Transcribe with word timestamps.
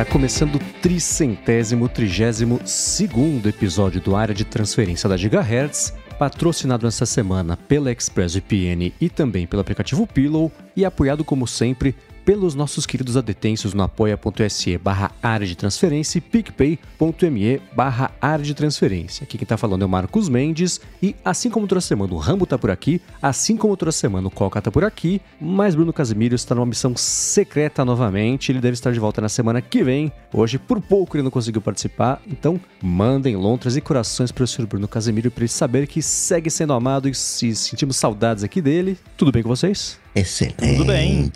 Tá 0.00 0.06
começando 0.06 0.54
o 0.54 0.58
tricentésimo, 0.80 1.86
trigésimo 1.86 2.58
segundo 2.64 3.50
episódio 3.50 4.00
do 4.00 4.16
Área 4.16 4.34
de 4.34 4.46
Transferência 4.46 5.06
da 5.06 5.14
Gigahertz, 5.14 5.92
patrocinado 6.18 6.86
essa 6.86 7.04
semana 7.04 7.54
pela 7.54 7.92
ExpressVPN 7.92 8.94
e 8.98 9.10
também 9.10 9.46
pelo 9.46 9.60
aplicativo 9.60 10.06
Pillow 10.06 10.50
e 10.74 10.86
apoiado 10.86 11.22
como 11.22 11.46
sempre 11.46 11.94
pelos 12.30 12.54
nossos 12.54 12.86
queridos 12.86 13.16
adetêncios 13.16 13.74
no 13.74 13.82
apoia.se 13.82 14.78
barra 14.78 15.10
área 15.20 15.44
de 15.44 15.56
transferência 15.56 16.18
e 16.18 16.20
picpay.me 16.20 17.60
barra 17.74 18.12
área 18.22 18.44
de 18.44 18.54
transferência. 18.54 19.24
Aqui 19.24 19.36
quem 19.36 19.44
tá 19.44 19.56
falando 19.56 19.82
é 19.82 19.84
o 19.84 19.88
Marcos 19.88 20.28
Mendes 20.28 20.80
e 21.02 21.16
assim 21.24 21.50
como 21.50 21.66
toda 21.66 21.80
semana 21.80 22.14
o 22.14 22.18
Rambo 22.18 22.46
tá 22.46 22.56
por 22.56 22.70
aqui, 22.70 23.02
assim 23.20 23.56
como 23.56 23.76
toda 23.76 23.90
semana 23.90 24.28
o 24.28 24.30
Coca 24.30 24.62
tá 24.62 24.70
por 24.70 24.84
aqui, 24.84 25.20
mas 25.40 25.74
Bruno 25.74 25.92
Casimiro 25.92 26.36
está 26.36 26.54
numa 26.54 26.66
missão 26.66 26.94
secreta 26.96 27.84
novamente, 27.84 28.52
ele 28.52 28.60
deve 28.60 28.74
estar 28.74 28.92
de 28.92 29.00
volta 29.00 29.20
na 29.20 29.28
semana 29.28 29.60
que 29.60 29.82
vem. 29.82 30.12
Hoje, 30.32 30.56
por 30.56 30.80
pouco, 30.80 31.16
ele 31.16 31.24
não 31.24 31.32
conseguiu 31.32 31.60
participar, 31.60 32.22
então 32.28 32.60
mandem 32.80 33.34
lontras 33.34 33.76
e 33.76 33.80
corações 33.80 34.30
para 34.30 34.44
o 34.44 34.46
senhor 34.46 34.68
Bruno 34.68 34.86
Casimiro 34.86 35.32
para 35.32 35.42
ele 35.42 35.48
saber 35.48 35.88
que 35.88 36.00
segue 36.00 36.48
sendo 36.48 36.74
amado 36.74 37.08
e 37.08 37.14
se 37.14 37.56
sentimos 37.56 37.96
saudades 37.96 38.44
aqui 38.44 38.62
dele. 38.62 38.96
Tudo 39.16 39.32
bem 39.32 39.42
com 39.42 39.48
vocês? 39.48 39.98
Excelente. 40.14 40.76
Tudo 40.76 40.84
bem. 40.84 41.28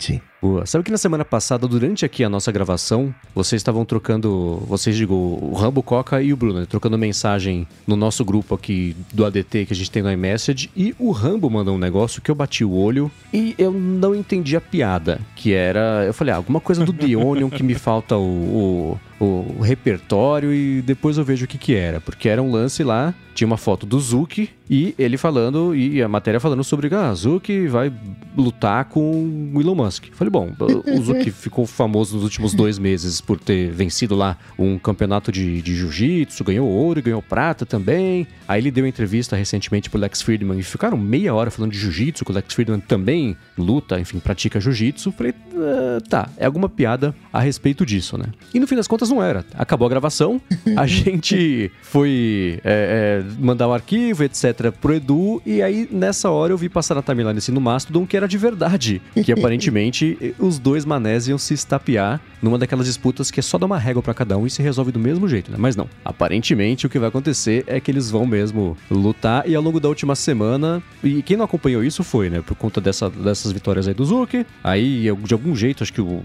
Boa. 0.45 0.63
Sabe 0.63 0.83
que 0.83 0.91
na 0.91 0.97
semana 0.99 1.25
passada, 1.25 1.67
durante 1.67 2.05
aqui 2.05 2.23
a 2.23 2.29
nossa 2.29 2.51
gravação, 2.51 3.11
vocês 3.33 3.59
estavam 3.59 3.83
trocando, 3.83 4.61
vocês 4.67 4.95
digo, 4.95 5.15
o 5.15 5.53
Rambo 5.55 5.81
Coca 5.81 6.21
e 6.21 6.31
o 6.31 6.37
Bruno, 6.37 6.59
né, 6.59 6.67
trocando 6.69 6.95
mensagem 6.99 7.67
no 7.87 7.95
nosso 7.95 8.23
grupo 8.23 8.53
aqui 8.53 8.95
do 9.11 9.25
ADT 9.25 9.65
que 9.65 9.73
a 9.73 9.75
gente 9.75 9.89
tem 9.89 10.03
no 10.03 10.11
iMessage, 10.11 10.69
e 10.77 10.93
o 10.99 11.09
Rambo 11.09 11.49
mandou 11.49 11.73
um 11.73 11.79
negócio 11.79 12.21
que 12.21 12.29
eu 12.29 12.35
bati 12.35 12.63
o 12.63 12.73
olho 12.73 13.09
e 13.33 13.55
eu 13.57 13.71
não 13.71 14.13
entendi 14.13 14.55
a 14.55 14.61
piada, 14.61 15.19
que 15.35 15.51
era, 15.51 16.03
eu 16.05 16.13
falei, 16.13 16.31
ah, 16.31 16.37
alguma 16.37 16.59
coisa 16.59 16.85
do 16.85 16.93
The 16.93 17.17
Onion 17.17 17.49
que 17.49 17.63
me 17.63 17.73
falta 17.73 18.15
o, 18.15 18.21
o, 18.21 18.99
o 19.25 19.61
repertório 19.61 20.53
e 20.53 20.81
depois 20.81 21.17
eu 21.17 21.23
vejo 21.23 21.45
o 21.45 21.47
que 21.47 21.57
que 21.57 21.75
era, 21.75 21.99
porque 21.99 22.29
era 22.29 22.41
um 22.41 22.51
lance 22.51 22.83
lá, 22.83 23.13
tinha 23.35 23.45
uma 23.45 23.57
foto 23.57 23.85
do 23.85 23.99
Zuki 23.99 24.49
e 24.69 24.95
ele 24.97 25.17
falando, 25.17 25.75
e 25.75 26.01
a 26.01 26.07
matéria 26.07 26.39
falando 26.39 26.63
sobre, 26.63 26.93
ah, 26.95 27.13
Zuki 27.13 27.67
vai 27.67 27.91
lutar 28.35 28.85
com 28.85 29.51
o 29.53 29.61
Elon 29.61 29.75
Musk. 29.75 30.05
Falei, 30.13 30.31
bom, 30.31 30.51
o 30.59 31.03
Zuki 31.03 31.29
ficou 31.31 31.67
famoso 31.67 32.15
nos 32.15 32.23
últimos 32.23 32.53
dois 32.53 32.79
meses 32.79 33.21
por 33.21 33.39
ter 33.39 33.71
vencido 33.71 34.15
lá 34.15 34.37
um 34.57 34.79
campeonato 34.79 35.31
de, 35.31 35.61
de 35.61 35.75
jiu-jitsu, 35.75 36.43
ganhou 36.43 36.67
ouro 36.67 36.99
e 36.99 37.01
ganhou 37.01 37.21
prata 37.21 37.65
também. 37.65 38.25
Aí 38.47 38.61
ele 38.61 38.71
deu 38.71 38.87
entrevista 38.87 39.35
recentemente 39.35 39.89
pro 39.89 39.99
Lex 39.99 40.21
Friedman 40.21 40.57
e 40.57 40.63
ficaram 40.63 40.97
meia 40.97 41.33
hora 41.33 41.51
falando 41.51 41.71
de 41.71 41.79
jiu-jitsu, 41.79 42.25
que 42.25 42.31
o 42.31 42.33
Lex 42.33 42.53
Friedman 42.53 42.79
também 42.79 43.37
luta, 43.57 43.99
enfim, 43.99 44.19
pratica 44.19 44.59
jiu-jitsu. 44.59 45.11
Falei, 45.11 45.33
ah, 45.55 45.99
tá, 46.09 46.29
é 46.37 46.45
alguma 46.45 46.69
piada 46.69 47.13
a 47.31 47.39
respeito 47.39 47.85
disso, 47.85 48.17
né? 48.17 48.25
E 48.53 48.59
no 48.59 48.65
fim 48.65 48.75
das 48.75 48.87
contas 48.87 49.09
não 49.15 49.23
era. 49.23 49.45
Acabou 49.53 49.85
a 49.85 49.89
gravação, 49.89 50.41
a 50.75 50.85
gente 50.87 51.71
foi 51.81 52.59
é, 52.63 53.23
é, 53.23 53.33
mandar 53.39 53.67
o 53.67 53.73
arquivo, 53.73 54.23
etc, 54.23 54.71
pro 54.79 54.93
Edu, 54.93 55.41
e 55.45 55.61
aí 55.61 55.87
nessa 55.91 56.29
hora 56.29 56.51
eu 56.51 56.57
vi 56.57 56.67
passar 56.67 56.95
na 56.95 57.01
timeline 57.01 57.37
assim 57.37 57.51
no 57.51 57.61
Mastodon 57.61 58.05
que 58.05 58.17
era 58.17 58.27
de 58.27 58.37
verdade. 58.37 59.01
Que 59.23 59.31
aparentemente 59.31 60.17
os 60.37 60.59
dois 60.59 60.85
manés 60.85 61.27
iam 61.27 61.37
se 61.37 61.53
estapear 61.53 62.19
numa 62.41 62.57
daquelas 62.57 62.85
disputas 62.85 63.31
que 63.31 63.39
é 63.39 63.43
só 63.43 63.57
dar 63.57 63.65
uma 63.65 63.77
régua 63.77 64.03
pra 64.03 64.13
cada 64.13 64.37
um 64.37 64.45
e 64.45 64.49
se 64.49 64.61
resolve 64.61 64.91
do 64.91 64.99
mesmo 64.99 65.27
jeito, 65.27 65.51
né? 65.51 65.57
Mas 65.59 65.75
não. 65.75 65.89
Aparentemente 66.03 66.85
o 66.85 66.89
que 66.89 66.99
vai 66.99 67.09
acontecer 67.09 67.63
é 67.65 67.79
que 67.79 67.89
eles 67.89 68.11
vão 68.11 68.25
mesmo 68.25 68.77
lutar 68.91 69.47
e 69.49 69.55
ao 69.55 69.63
longo 69.63 69.79
da 69.79 69.87
última 69.87 70.15
semana, 70.15 70.83
e 71.03 71.21
quem 71.21 71.37
não 71.37 71.45
acompanhou 71.45 71.83
isso 71.83 72.03
foi, 72.03 72.29
né? 72.29 72.41
Por 72.41 72.55
conta 72.55 72.79
dessa, 72.81 73.09
dessas 73.09 73.51
vitórias 73.51 73.87
aí 73.87 73.93
do 73.93 74.05
Zuki, 74.05 74.45
aí 74.63 75.09
de 75.23 75.33
algum 75.33 75.55
jeito, 75.55 75.83
acho 75.83 75.93
que 75.93 76.01
o 76.01 76.21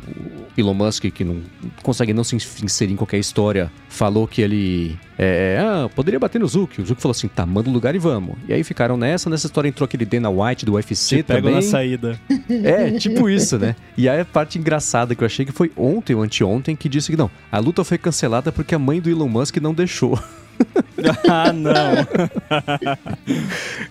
Elon 0.56 0.74
Musk, 0.74 1.04
que 1.06 1.24
não 1.24 1.40
consegue 1.82 2.12
não 2.12 2.24
se 2.24 2.36
inserir 2.70 2.92
em 2.92 2.96
qualquer 2.96 3.18
história, 3.18 3.70
falou 3.88 4.26
que 4.26 4.40
ele 4.40 4.98
é, 5.18 5.58
ah, 5.60 5.90
poderia 5.94 6.18
bater 6.18 6.38
no 6.38 6.46
Zuki. 6.46 6.80
O 6.80 6.86
Zuki 6.86 7.02
falou 7.02 7.12
assim, 7.12 7.28
tá, 7.28 7.44
manda 7.44 7.68
o 7.68 7.72
lugar 7.72 7.94
e 7.94 7.98
vamos. 7.98 8.36
E 8.48 8.52
aí 8.52 8.64
ficaram 8.64 8.96
nessa, 8.96 9.28
nessa 9.28 9.46
história 9.46 9.68
entrou 9.68 9.84
aquele 9.84 10.04
Dana 10.04 10.30
White 10.30 10.64
do 10.64 10.72
UFC 10.74 11.16
Te 11.16 11.22
pego 11.22 11.40
também. 11.40 11.54
na 11.54 11.62
saída. 11.62 12.18
É, 12.48 12.90
tipo 12.98 13.28
isso, 13.28 13.58
né? 13.58 13.76
E 13.96 14.08
aí 14.08 14.20
a 14.20 14.24
parte 14.24 14.58
engraçada 14.58 15.14
que 15.14 15.22
eu 15.22 15.26
achei 15.26 15.44
que 15.44 15.52
foi 15.52 15.70
ontem 15.76 16.14
ou 16.14 16.22
anteontem 16.22 16.74
que 16.74 16.88
disse 16.88 17.10
que 17.10 17.16
não, 17.16 17.30
a 17.50 17.58
luta 17.58 17.84
foi 17.84 17.98
cancelada 17.98 18.50
porque 18.50 18.74
a 18.74 18.78
mãe 18.78 19.00
do 19.00 19.10
Elon 19.10 19.28
Musk 19.28 19.56
não 19.58 19.74
deixou. 19.74 20.18
ah, 21.28 21.52
não. 21.52 21.70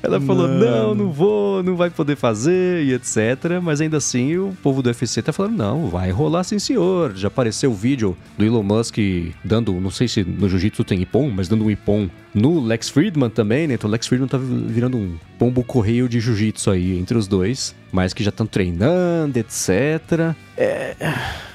Ela 0.02 0.22
falou, 0.22 0.48
Não. 0.48 0.60
não, 0.60 0.96
não 0.96 1.12
vou, 1.12 1.64
não 1.64 1.76
vai 1.76 1.90
poder 1.90 2.16
fazer 2.16 2.84
e 2.84 2.94
etc. 2.94 3.60
Mas 3.62 3.82
ainda 3.82 3.98
assim, 3.98 4.38
o 4.38 4.56
povo 4.62 4.82
do 4.82 4.88
UFC 4.88 5.22
tá 5.22 5.34
falando, 5.34 5.58
não, 5.58 5.88
vai 5.88 6.12
rolar 6.12 6.44
sim 6.44 6.60
senhor. 6.60 7.16
Já 7.16 7.28
apareceu 7.28 7.72
o 7.72 7.76
vídeo 7.76 8.16
do 8.38 8.46
Elon 8.46 8.64
Musk 8.64 8.98
dando, 9.44 9.74
não 9.74 9.90
sei 9.90 10.08
se 10.08 10.24
no 10.24 10.48
Jiu-Jitsu 10.48 10.84
tem 10.84 11.02
Ippon, 11.02 11.30
mas 11.30 11.48
dando 11.48 11.66
um 11.66 11.72
Ippon 11.72 12.10
no 12.34 12.60
Lex 12.60 12.90
Friedman 12.90 13.30
também, 13.30 13.68
né? 13.68 13.74
Então 13.74 13.90
o 13.90 13.92
Lex 13.92 14.08
Friedman 14.08 14.28
tá 14.28 14.38
virando 14.38 14.98
um 14.98 15.18
pombo 15.38 15.64
correio 15.64 16.08
de 16.08 16.20
Jiu-Jitsu 16.20 16.72
aí 16.72 16.98
entre 16.98 17.18
os 17.18 17.28
dois. 17.28 17.76
Mas 17.92 18.14
que 18.14 18.24
já 18.24 18.30
estão 18.30 18.46
treinando, 18.46 19.40
etc. 19.40 20.36
É... 20.56 20.96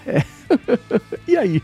é. 0.07 0.25
e 1.27 1.37
aí? 1.37 1.63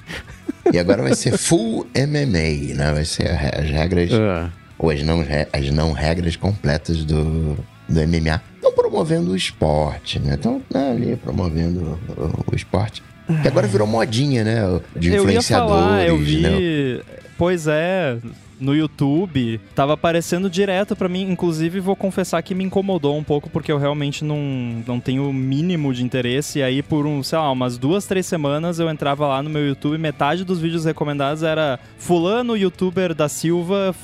E 0.73 0.79
agora 0.79 1.03
vai 1.03 1.15
ser 1.15 1.37
full 1.37 1.87
MMA, 1.97 2.75
né? 2.75 2.93
Vai 2.93 3.05
ser 3.05 3.29
as 3.31 3.69
regras, 3.71 4.11
Ah, 4.13 4.51
ou 4.79 4.91
as 4.91 5.03
não, 5.03 5.25
as 5.53 5.71
não 5.71 5.93
regras 5.93 6.37
completas 6.37 7.05
do, 7.05 7.57
do 7.89 8.01
MMA. 8.07 8.43
Estão 8.57 8.73
promovendo 8.75 9.33
o 9.33 9.37
esporte, 9.37 10.19
né? 10.19 10.35
Estão 10.35 10.63
ali 10.75 11.17
promovendo 11.17 11.99
o, 12.17 12.53
o 12.53 12.55
esporte. 12.55 13.03
Que 13.43 13.49
agora 13.49 13.67
virou 13.67 13.87
modinha, 13.87 14.43
né? 14.43 14.57
De 14.97 15.09
Eu 15.09 15.15
ia 15.15 15.19
influenciadores, 15.21 15.85
falar, 15.85 16.07
eu 16.07 16.19
né? 16.19 16.25
vi. 16.25 17.03
Pois 17.39 17.67
é, 17.69 18.17
no 18.61 18.75
YouTube, 18.75 19.61
tava 19.75 19.95
aparecendo 19.95 20.51
direto 20.51 20.95
pra 20.95 21.09
mim. 21.09 21.23
Inclusive, 21.31 21.81
vou 21.81 21.97
confessar 21.97 22.43
que 22.43 22.55
me 22.55 22.65
incomodou 22.65 23.17
um 23.17 23.25
pouco, 23.25 23.49
porque 23.51 23.73
eu 23.73 23.79
realmente 23.79 24.25
não, 24.25 24.83
não 24.87 25.01
tenho 25.01 25.29
o 25.29 25.33
mínimo 25.33 25.93
de 25.93 26.05
interesse. 26.05 26.59
E 26.59 26.63
aí, 26.63 26.83
por 26.83 27.07
um, 27.07 27.23
sei 27.23 27.39
lá, 27.39 27.51
umas 27.51 27.79
duas, 27.79 28.07
três 28.07 28.27
semanas, 28.27 28.79
eu 28.79 28.89
entrava 28.91 29.27
lá 29.27 29.43
no 29.43 29.51
meu 29.51 29.67
YouTube, 29.67 29.99
metade 29.99 30.45
dos 30.45 30.61
vídeos 30.61 30.85
recomendados 30.85 31.43
era 31.43 31.79
Fulano, 31.99 32.57
youtuber 32.57 33.15
da 33.15 33.29
Silva, 33.29 33.95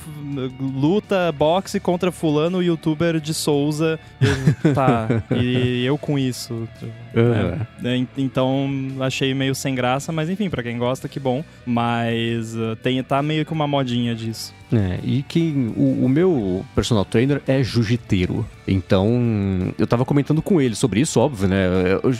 luta 0.59 1.31
boxe 1.31 1.79
contra 1.79 2.11
Fulano, 2.11 2.63
youtuber 2.63 3.19
de 3.19 3.33
Souza. 3.33 3.99
E, 4.21 4.73
tá, 4.73 5.07
e 5.35 5.85
eu 5.85 5.97
com 5.97 6.17
isso. 6.17 6.67
Ah. 7.17 7.67
É, 7.83 7.95
en- 7.97 8.07
então 8.17 8.69
achei 8.99 9.33
meio 9.33 9.53
sem 9.55 9.73
graça, 9.75 10.11
mas 10.11 10.29
enfim, 10.29 10.49
pra 10.49 10.63
quem 10.63 10.77
gosta, 10.77 11.07
que 11.07 11.19
bom. 11.19 11.43
Mas 11.65 12.55
uh, 12.55 12.75
tem, 12.81 13.01
tá 13.03 13.21
meio 13.21 13.45
que 13.45 13.53
uma 13.53 13.67
modinha 13.67 14.15
disso. 14.15 14.53
É, 14.71 14.99
e 15.01 15.23
que 15.23 15.71
o, 15.77 16.05
o 16.05 16.09
meu 16.09 16.65
personal 16.75 17.05
trainer 17.05 17.41
é 17.47 17.63
jiu-jiteiro. 17.63 18.45
Então, 18.67 19.73
eu 19.77 19.87
tava 19.87 20.03
comentando 20.03 20.41
com 20.41 20.59
ele 20.59 20.75
sobre 20.75 20.99
isso, 20.99 21.21
óbvio, 21.21 21.47
né? 21.47 21.67
Eu 22.03 22.11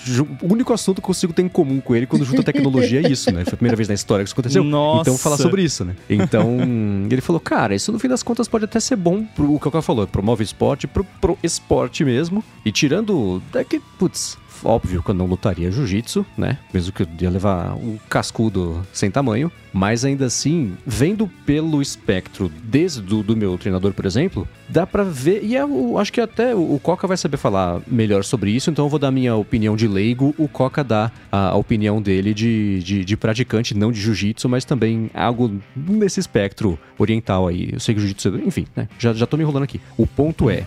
o 0.42 0.54
único 0.54 0.72
assunto 0.72 0.98
que 0.98 1.02
eu 1.02 1.08
consigo 1.08 1.34
ter 1.34 1.42
em 1.42 1.50
comum 1.50 1.82
com 1.82 1.94
ele 1.94 2.06
quando 2.06 2.24
junta 2.24 2.42
tecnologia 2.44 3.02
é 3.06 3.12
isso, 3.12 3.32
né? 3.34 3.44
Foi 3.44 3.54
a 3.54 3.58
primeira 3.58 3.76
vez 3.76 3.90
na 3.90 3.94
história 3.96 4.24
que 4.24 4.30
isso 4.30 4.34
aconteceu. 4.34 4.64
Nossa. 4.64 5.02
Então, 5.02 5.18
falar 5.18 5.36
sobre 5.38 5.62
isso, 5.62 5.84
né? 5.84 5.94
Então, 6.10 6.58
ele 7.12 7.20
falou, 7.20 7.40
cara, 7.42 7.76
isso 7.76 7.92
no 7.92 8.00
fim 8.00 8.08
das 8.08 8.24
contas 8.24 8.48
pode 8.48 8.64
até 8.64 8.80
ser 8.80 8.96
bom 8.96 9.24
pro 9.26 9.54
o 9.56 9.60
que 9.60 9.68
o 9.68 9.72
cara 9.72 9.82
falou, 9.82 10.08
promove 10.08 10.44
esporte 10.44 10.88
pro, 10.88 11.04
pro 11.20 11.38
esporte 11.44 12.06
mesmo. 12.06 12.42
E 12.66 12.72
tirando. 12.72 13.42
É 13.54 13.64
que, 13.64 13.82
putz. 14.00 14.38
Óbvio 14.64 15.02
que 15.04 15.10
eu 15.10 15.16
não 15.16 15.26
lutaria 15.26 15.72
jiu-jitsu, 15.72 16.26
né? 16.38 16.58
Mesmo 16.74 16.92
que 16.92 17.04
eu 17.04 17.08
ia 17.22 17.30
levar 17.30 17.74
um 17.76 17.98
cascudo 18.10 18.86
sem 18.92 19.10
tamanho. 19.12 19.52
Mas 19.74 20.04
ainda 20.04 20.26
assim, 20.26 20.76
vendo 20.86 21.28
pelo 21.46 21.82
espectro 21.82 22.52
desde 22.64 23.02
do, 23.02 23.22
do 23.22 23.36
meu 23.38 23.58
treinador, 23.58 23.94
por 23.94 24.06
exemplo, 24.06 24.48
dá 24.68 24.88
pra 24.88 25.04
ver. 25.04 25.44
E 25.44 25.56
é 25.56 25.64
o- 25.64 26.00
acho 26.00 26.12
que 26.12 26.20
até 26.20 26.56
o, 26.56 26.80
Coca 26.82 27.06
vai 27.06 27.18
saber 27.18 27.38
falar 27.38 27.80
melhor 27.86 28.24
sobre 28.24 28.50
isso, 28.52 28.72
então 28.72 28.86
eu 28.86 28.90
vou 28.90 28.98
dar 28.98 29.12
minha 29.12 29.36
opinião 29.36 29.76
de 29.76 29.88
leigo. 29.88 30.34
O 30.38 30.48
Coca 30.48 30.84
dá 30.84 31.12
a, 31.32 31.50
a 31.50 31.56
opinião 31.56 32.02
dele 32.02 32.34
de, 32.34 32.80
de, 32.82 33.06
de 33.06 33.18
praticante, 33.18 33.78
não 33.78 33.92
de 33.92 34.00
jiu-jitsu, 34.02 34.50
mas 34.50 34.66
também 34.66 35.12
algo 35.14 35.52
nesse 35.76 36.20
espectro 36.20 36.80
oriental 36.98 37.48
aí. 37.48 37.70
Eu 37.74 37.80
sei 37.80 37.94
que 37.94 38.02
jiu-jitsu, 38.02 38.30
enfim, 38.46 38.66
né? 38.76 38.88
Já, 38.98 39.14
já 39.14 39.28
tô 39.28 39.38
me 39.38 39.44
enrolando 39.44 39.64
aqui. 39.64 39.80
O 39.98 40.08
ponto 40.08 40.50
é. 40.50 40.66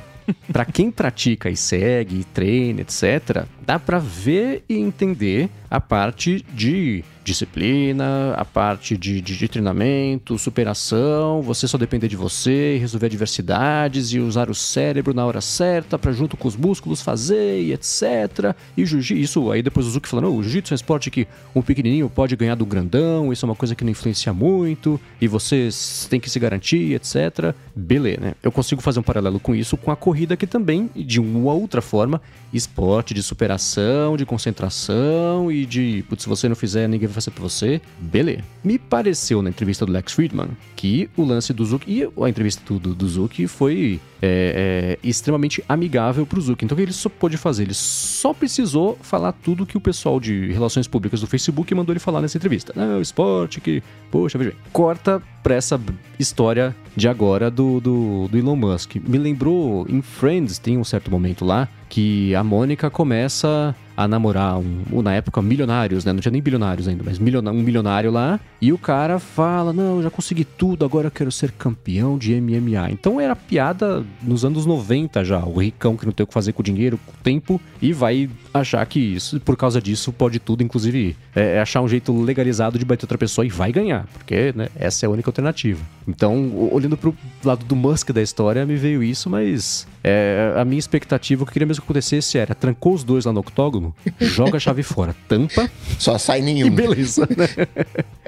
Pra 0.53 0.65
quem 0.65 0.93
pratica 0.93 1.51
e 1.51 1.57
segue, 1.57 2.23
treina, 2.33 2.83
etc., 2.83 3.45
dá 3.71 3.79
pra 3.79 4.01
ver 4.01 4.65
e 4.69 4.75
entender 4.77 5.49
a 5.71 5.81
parte 5.81 6.45
de 6.53 7.05
disciplina, 7.23 8.35
a 8.37 8.45
parte 8.45 8.97
de, 8.97 9.21
de, 9.21 9.37
de 9.39 9.47
treinamento, 9.47 10.37
superação, 10.37 11.41
você 11.43 11.69
só 11.69 11.79
depender 11.79 12.09
de 12.09 12.17
você, 12.17 12.77
resolver 12.81 13.07
adversidades 13.07 14.13
e 14.13 14.19
usar 14.19 14.51
o 14.51 14.55
cérebro 14.57 15.15
na 15.15 15.25
hora 15.25 15.41
certa 15.41 15.97
pra 15.97 16.11
junto 16.11 16.37
com 16.37 16.49
os 16.49 16.57
músculos 16.57 17.01
fazer 17.01 17.61
e 17.63 17.73
etc. 17.73 18.57
E 18.77 18.83
isso 18.83 19.53
aí 19.53 19.63
depois 19.63 19.87
o 19.87 19.91
Zuki 19.91 20.09
falando, 20.09 20.33
"Oh, 20.33 20.39
o 20.39 20.43
jiu-jitsu 20.43 20.73
é 20.73 20.75
um 20.75 20.77
esporte 20.77 21.09
que 21.09 21.29
um 21.55 21.63
pequenininho 21.63 22.11
pode 22.11 22.35
ganhar 22.35 22.57
do 22.57 22.67
grandão, 22.67 23.33
isso 23.33 23.45
é 23.45 23.49
uma 23.49 23.55
coisa 23.55 23.77
que 23.77 23.85
não 23.85 23.93
influencia 23.93 24.33
muito, 24.33 24.99
e 25.21 25.29
você 25.29 25.69
s- 25.69 26.09
tem 26.09 26.19
que 26.19 26.29
se 26.29 26.41
garantir, 26.41 26.95
etc. 26.95 27.55
Beleza, 27.77 28.21
né? 28.21 28.35
Eu 28.43 28.51
consigo 28.51 28.83
fazer 28.83 28.99
um 28.99 29.05
paralelo 29.05 29.39
com 29.39 29.55
isso 29.55 29.77
com 29.77 29.93
a 29.93 29.97
corrida 29.97 30.37
que 30.37 30.49
também, 30.49 30.91
de 30.97 31.21
uma 31.21 31.53
outra 31.53 31.81
forma, 31.81 32.21
esporte 32.53 33.15
de 33.15 33.23
superação 33.23 33.60
dedicação, 33.61 34.17
de 34.17 34.25
concentração 34.25 35.53
e 35.53 35.67
de, 35.67 36.05
putz, 36.09 36.23
se 36.23 36.29
você 36.29 36.49
não 36.49 36.57
fizer, 36.57 36.89
ninguém 36.89 37.07
vai 37.07 37.15
fazer 37.15 37.31
pra 37.31 37.43
você. 37.43 37.81
Beleza. 37.99 38.43
Me 38.65 38.79
pareceu 38.79 39.43
na 39.43 39.51
entrevista 39.51 39.85
do 39.85 39.93
Lex 39.93 40.13
Friedman 40.13 40.49
que 40.75 41.11
o 41.17 41.25
lance 41.25 41.53
do 41.53 41.65
Zuki 41.65 41.93
e 41.93 42.25
a 42.25 42.29
entrevista 42.29 42.63
do, 42.67 42.95
do, 42.95 43.31
foi 43.47 44.01
é, 44.23 44.97
é, 45.03 45.09
extremamente 45.09 45.63
amigável 45.69 46.25
pro 46.25 46.41
Zuki. 46.41 46.65
Então 46.65 46.75
o 46.75 46.77
que 46.77 46.83
ele 46.83 46.93
só 46.93 47.09
pôde 47.09 47.37
fazer? 47.37 47.65
Ele 47.65 47.75
só 47.75 48.33
precisou 48.33 48.99
falar 49.03 49.33
tudo 49.33 49.67
que 49.67 49.77
o 49.77 49.81
pessoal 49.81 50.19
de 50.19 50.51
relações 50.53 50.89
públicas 50.89 51.21
do 51.21 51.27
Facebook 51.27 51.75
mandou 51.75 51.93
ele 51.93 52.01
falar 52.01 52.23
nessa 52.23 52.39
entrevista. 52.39 52.73
Não, 52.75 53.01
esporte 53.01 53.61
que. 53.61 53.83
Poxa, 54.11 54.39
veja 54.39 54.51
bem. 54.51 54.59
Corta 54.73 55.23
pra 55.43 55.55
essa 55.55 55.81
história 56.19 56.75
de 56.95 57.09
agora 57.09 57.51
do, 57.51 57.81
do, 57.81 58.29
do 58.29 58.39
Elon 58.39 58.57
Musk. 58.57 58.97
Me 58.97 59.19
lembrou 59.19 59.87
em 59.89 60.03
Friends, 60.03 60.59
tem 60.59 60.77
um 60.77 60.85
certo 60.85 61.11
momento 61.11 61.45
lá 61.45 61.69
que 61.89 62.35
a 62.35 62.45
Mônica 62.45 62.89
começa 62.89 63.75
a 63.97 64.09
namorar 64.09 64.59
um, 64.59 65.03
na 65.03 65.15
época, 65.15 65.43
milionários, 65.43 66.05
né? 66.07 66.13
Não 66.13 66.21
tinha 66.21 66.33
nem 66.33 66.41
bilionários 66.41 66.89
ainda, 66.89 67.03
mas 67.05 67.19
um 67.19 67.53
milionário 67.53 68.11
lá. 68.11 68.41
E 68.61 68.73
o 68.73 68.79
cara 68.79 69.19
fala: 69.19 69.73
Não, 69.73 70.03
já 70.03 70.09
consegui 70.09 70.45
tudo, 70.45 70.85
agora 70.85 71.09
eu 71.09 71.11
quero 71.11 71.31
ser 71.31 71.53
campeão 71.53 72.17
de 72.17 72.41
MMA. 72.41 72.91
Então 72.91 73.21
era 73.21 73.37
piada 73.37 74.05
nos 74.23 74.45
anos 74.45 74.65
90 74.65 75.23
já. 75.25 75.45
O 75.45 75.61
ricão 75.61 75.97
que 75.97 76.07
não 76.07 76.13
tem 76.13 76.25
o 76.25 76.27
que 76.27 76.33
fazer 76.33 76.53
com 76.53 76.63
o 76.63 76.65
dinheiro, 76.65 76.99
com 77.05 77.13
o 77.13 77.23
tempo, 77.23 77.61
e 77.83 77.93
vai 77.93 78.31
achar 78.53 78.85
que 78.87 78.99
isso, 78.99 79.41
por 79.41 79.57
causa 79.57 79.81
disso 79.81 80.13
pode 80.13 80.39
tudo, 80.39 80.63
inclusive 80.63 81.17
é, 81.35 81.57
é 81.57 81.61
achar 81.61 81.81
um 81.81 81.89
jeito 81.89 82.13
legalizado 82.21 82.79
de 82.79 82.85
bater 82.85 83.05
outra 83.05 83.19
pessoa 83.19 83.47
e 83.47 83.49
vai 83.49 83.73
ganhar, 83.73 84.07
porque 84.13 84.53
né, 84.55 84.69
essa 84.77 85.05
é 85.05 85.07
a 85.07 85.11
única 85.11 85.29
alternativa. 85.29 85.81
Então, 86.07 86.69
olhando 86.73 86.97
pro 86.97 87.15
lado 87.45 87.65
do 87.65 87.77
Musk 87.77 88.11
da 88.11 88.23
história, 88.23 88.67
me 88.67 88.77
veio 88.77 89.03
isso, 89.03 89.31
mas 89.31 89.87
é, 90.03 90.55
a 90.57 90.65
minha 90.65 90.79
expectativa, 90.79 91.43
o 91.43 91.47
que 91.47 91.51
eu 91.51 91.53
queria 91.53 91.67
mesmo 91.67 91.83
que 91.83 91.87
acontecesse 91.87 92.39
era 92.39 92.55
trancou 92.55 92.95
os 92.95 93.05
dois 93.05 93.25
lá 93.25 93.33
no 93.33 93.41
octógono, 93.41 93.95
joga 94.21 94.57
a 94.57 94.61
chave 94.61 94.83
fora, 94.83 95.15
tampa. 95.29 95.71
Só 95.99 96.19
sai 96.19 96.41
nenhum. 96.41 96.67
E 96.71 96.71
beleza, 96.71 97.27
né? 97.37 97.49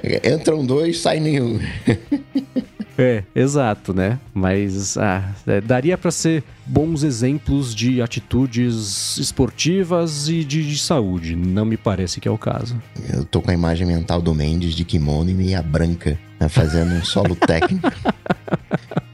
Entram 0.33 0.65
dois, 0.65 0.99
sai 0.99 1.19
nenhum. 1.19 1.59
É, 2.97 3.23
exato, 3.35 3.93
né? 3.93 4.19
Mas 4.33 4.97
ah, 4.97 5.33
é, 5.47 5.61
daria 5.61 5.97
para 5.97 6.11
ser 6.11 6.43
bons 6.65 7.03
exemplos 7.03 7.73
de 7.73 8.01
atitudes 8.01 9.17
esportivas 9.17 10.27
e 10.29 10.43
de, 10.43 10.67
de, 10.67 10.77
saúde. 10.77 11.35
Não 11.35 11.65
me 11.65 11.77
parece 11.77 12.21
que 12.21 12.27
é 12.27 12.31
o 12.31 12.37
caso. 12.37 12.81
Eu 13.11 13.25
tô 13.25 13.41
com 13.41 13.51
a 13.51 13.53
imagem 13.53 13.87
mental 13.87 14.21
do 14.21 14.33
Mendes 14.33 14.75
de 14.75 14.85
kimono 14.85 15.29
e 15.29 15.33
meia 15.33 15.61
branca, 15.61 16.17
né, 16.39 16.47
fazendo 16.47 16.93
um 16.93 17.03
solo 17.03 17.35
técnico. 17.35 17.91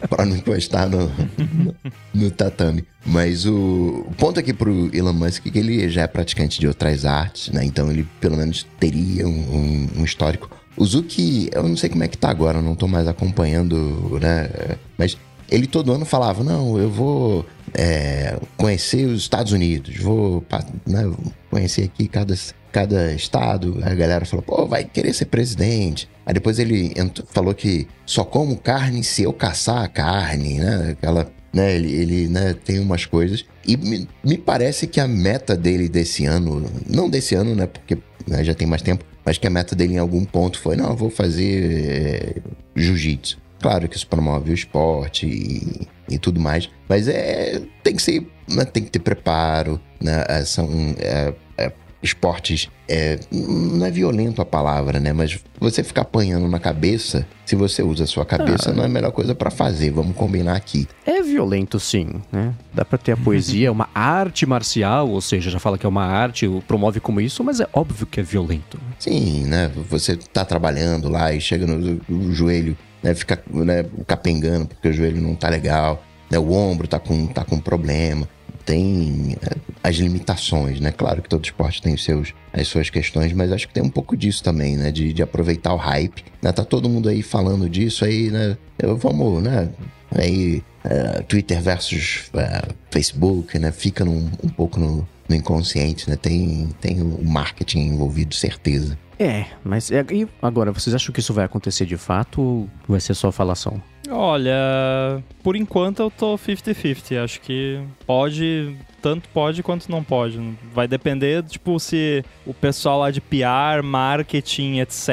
para 0.09 0.25
não 0.25 0.35
encostar 0.35 0.89
no, 0.89 1.07
no, 1.37 1.75
no, 2.13 2.31
tatame. 2.31 2.83
Mas 3.05 3.45
o, 3.45 4.05
o, 4.07 4.13
ponto 4.17 4.39
aqui 4.39 4.53
pro 4.53 4.89
Elon 4.93 5.13
Musk 5.13 5.45
é 5.45 5.49
que 5.49 5.59
ele 5.59 5.87
já 5.89 6.01
é 6.01 6.07
praticante 6.07 6.59
de 6.59 6.67
outras 6.67 7.05
artes, 7.05 7.53
né? 7.53 7.63
Então 7.63 7.91
ele 7.91 8.07
pelo 8.19 8.35
menos 8.35 8.65
teria 8.79 9.27
um, 9.27 9.29
um, 9.29 9.89
um 9.99 10.03
histórico 10.03 10.49
o 10.79 10.85
Zuki, 10.85 11.49
eu 11.51 11.61
não 11.61 11.75
sei 11.75 11.89
como 11.89 12.03
é 12.03 12.07
que 12.07 12.17
tá 12.17 12.29
agora, 12.29 12.61
não 12.61 12.73
tô 12.73 12.87
mais 12.87 13.05
acompanhando, 13.05 14.17
né? 14.21 14.49
Mas 14.97 15.17
ele 15.51 15.67
todo 15.67 15.91
ano 15.91 16.05
falava: 16.05 16.41
Não, 16.41 16.79
eu 16.79 16.89
vou 16.89 17.45
é, 17.73 18.39
conhecer 18.55 19.05
os 19.05 19.21
Estados 19.21 19.51
Unidos, 19.51 19.97
vou 19.97 20.43
né, 20.87 21.11
conhecer 21.49 21.83
aqui 21.83 22.07
cada, 22.07 22.33
cada 22.71 23.11
estado. 23.13 23.77
a 23.83 23.93
galera 23.93 24.25
falou: 24.25 24.43
Pô, 24.43 24.65
vai 24.65 24.85
querer 24.85 25.13
ser 25.13 25.25
presidente. 25.25 26.09
Aí 26.25 26.33
depois 26.33 26.59
ele 26.59 26.93
falou 27.31 27.53
que 27.53 27.85
só 28.05 28.23
como 28.23 28.55
carne 28.55 29.03
se 29.03 29.23
eu 29.23 29.33
caçar 29.33 29.83
a 29.83 29.87
carne, 29.87 30.59
né? 30.59 30.91
Aquela. 30.91 31.29
Né, 31.51 31.75
ele, 31.75 31.91
ele 31.91 32.27
né, 32.27 32.53
tem 32.53 32.79
umas 32.79 33.07
coisas. 33.07 33.43
E 33.65 33.75
me, 33.75 34.07
me 34.23 34.37
parece 34.37 34.85
que 34.85 34.99
a 34.99 35.07
meta 35.07 35.57
dele 35.57 35.89
desse 35.89 36.23
ano, 36.25 36.63
não 36.87 37.09
desse 37.09 37.33
ano, 37.33 37.55
né? 37.55 37.65
Porque 37.65 37.97
né, 38.27 38.43
já 38.43 38.53
tem 38.53 38.67
mais 38.67 38.83
tempo, 38.83 39.03
mas 39.25 39.38
que 39.38 39.48
a 39.48 39.50
meta 39.50 39.75
dele 39.75 39.94
em 39.94 40.00
algum 40.00 40.25
ponto 40.25 40.60
foi: 40.60 40.75
não, 40.75 40.95
vou 40.95 41.10
fazer 41.10 42.36
é, 42.36 42.42
jiu-jitsu. 42.75 43.38
Claro 43.62 43.89
que 43.89 43.98
isso 43.98 44.07
promove 44.07 44.51
o 44.51 44.54
esporte 44.54 45.25
e, 45.27 45.88
e 46.16 46.18
tudo 46.18 46.39
mais, 46.39 46.69
mas 46.88 47.07
é 47.07 47.62
tem 47.83 47.95
que 47.95 48.01
ser, 48.01 48.25
né, 48.48 48.63
tem 48.63 48.83
que 48.83 48.89
ter 48.89 49.00
preparo, 49.00 49.80
né, 50.01 50.24
é, 50.30 50.45
são 50.45 50.69
é, 50.98 51.33
é, 51.57 51.71
esportes 52.01 52.69
é, 52.88 53.19
não 53.31 53.86
é 53.86 53.92
violento 53.92 54.42
a 54.42 54.46
palavra, 54.46 55.00
né? 55.00 55.13
Mas 55.13 55.40
você 55.60 55.84
ficar 55.84 56.01
apanhando 56.01 56.48
na 56.48 56.60
cabeça, 56.60 57.28
se 57.46 57.56
você 57.56 57.84
usa 57.84 58.06
a 58.06 58.07
sua 58.07 58.25
cabeça, 58.25 58.72
ah, 58.72 58.74
não 58.74 58.84
é 58.84 58.86
a 58.88 58.90
melhor 58.90 59.12
coisa 59.12 59.36
para 59.36 59.51
fazer. 59.51 59.92
Vamos 59.92 60.16
combinar 60.16 60.56
aqui. 60.56 60.88
É 61.06 61.22
violento, 61.22 61.80
sim, 61.80 62.10
né? 62.31 62.54
Dá 62.74 62.84
pra 62.84 62.98
ter 62.98 63.12
a 63.12 63.18
poesia, 63.18 63.68
é 63.68 63.72
uma 63.72 63.90
arte 63.94 64.46
marcial, 64.46 65.10
ou 65.10 65.22
seja, 65.22 65.50
já 65.50 65.60
fala 65.60 65.78
que 65.78 65.86
é 65.86 65.90
uma 65.90 66.06
arte, 66.06 66.48
promove 66.68 67.00
como 67.00 67.22
isso, 67.22 67.44
mas 67.44 67.60
é 67.60 67.68
óbvio 67.74 68.07
que 68.07 68.19
é 68.19 68.24
violento. 68.24 68.80
Sim, 68.98 69.46
né? 69.46 69.72
Você 69.90 70.16
tá 70.16 70.44
trabalhando 70.44 71.10
lá 71.10 71.34
e 71.34 71.42
chega 71.42 71.68
no, 71.68 72.01
no 72.07 72.34
joelho, 72.34 72.78
né? 73.04 73.13
Fica 73.13 73.42
né, 73.51 73.86
capengando 74.07 74.68
porque 74.68 74.88
o 74.88 74.94
joelho 74.94 75.22
não 75.22 75.36
tá 75.36 75.50
legal, 75.50 76.04
né? 76.29 76.37
O 76.37 76.51
ombro 76.51 76.87
tá 76.87 76.99
com, 76.99 77.27
tá 77.27 77.43
com 77.43 77.59
problema 77.59 78.27
tem 78.69 79.35
é, 79.41 79.55
as 79.83 79.95
limitações, 79.95 80.79
né? 80.79 80.91
Claro 80.91 81.23
que 81.23 81.29
todo 81.29 81.43
esporte 81.43 81.81
tem 81.81 81.95
os 81.95 82.03
seus, 82.03 82.35
as 82.53 82.67
suas 82.67 82.87
questões, 82.91 83.33
mas 83.33 83.51
acho 83.51 83.67
que 83.67 83.73
tem 83.73 83.81
um 83.81 83.89
pouco 83.89 84.15
disso 84.15 84.43
também, 84.43 84.77
né? 84.77 84.91
De, 84.91 85.11
de 85.11 85.23
aproveitar 85.23 85.73
o 85.73 85.77
hype. 85.77 86.23
Né? 86.39 86.51
Tá 86.51 86.63
todo 86.63 86.87
mundo 86.87 87.09
aí 87.09 87.23
falando 87.23 87.67
disso 87.67 88.05
aí, 88.05 88.29
né? 88.29 88.55
Eu, 88.77 88.95
vamos, 88.95 89.41
né? 89.41 89.69
Aí, 90.11 90.63
uh, 90.85 91.23
Twitter 91.23 91.59
versus 91.59 92.29
uh, 92.35 92.73
Facebook, 92.91 93.57
né? 93.57 93.71
Fica 93.71 94.05
num, 94.05 94.29
um 94.43 94.49
pouco 94.49 94.79
no, 94.79 95.07
no 95.27 95.35
inconsciente, 95.35 96.07
né? 96.07 96.15
Tem, 96.15 96.69
tem 96.79 97.01
o 97.01 97.25
marketing 97.25 97.87
envolvido, 97.87 98.35
certeza. 98.35 98.95
É, 99.17 99.45
mas 99.63 99.89
e 99.89 100.27
agora, 100.41 100.71
vocês 100.71 100.95
acham 100.95 101.11
que 101.11 101.19
isso 101.19 101.33
vai 101.33 101.43
acontecer 101.43 101.87
de 101.87 101.97
fato 101.97 102.39
ou 102.39 102.69
vai 102.87 102.99
ser 102.99 103.15
só 103.15 103.31
falação? 103.31 103.81
Olha, 104.11 105.23
por 105.44 105.56
enquanto 105.56 106.01
eu 106.01 106.11
tô 106.11 106.35
50-50. 106.35 107.23
Acho 107.23 107.41
que 107.41 107.79
pode, 108.06 108.75
tanto 109.01 109.29
pode 109.29 109.61
quanto 109.61 109.89
não 109.89 110.03
pode. 110.03 110.39
Vai 110.73 110.88
depender, 110.88 111.44
tipo, 111.44 111.79
se 111.79 112.23
o 112.45 112.53
pessoal 112.53 113.00
lá 113.00 113.11
de 113.11 113.21
PR, 113.21 113.83
marketing, 113.83 114.79
etc., 114.79 115.09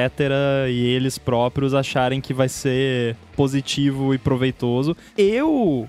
e 0.70 0.86
eles 0.86 1.18
próprios 1.18 1.74
acharem 1.74 2.20
que 2.20 2.32
vai 2.32 2.48
ser 2.48 3.16
positivo 3.34 4.14
e 4.14 4.18
proveitoso. 4.18 4.96
Eu 5.16 5.88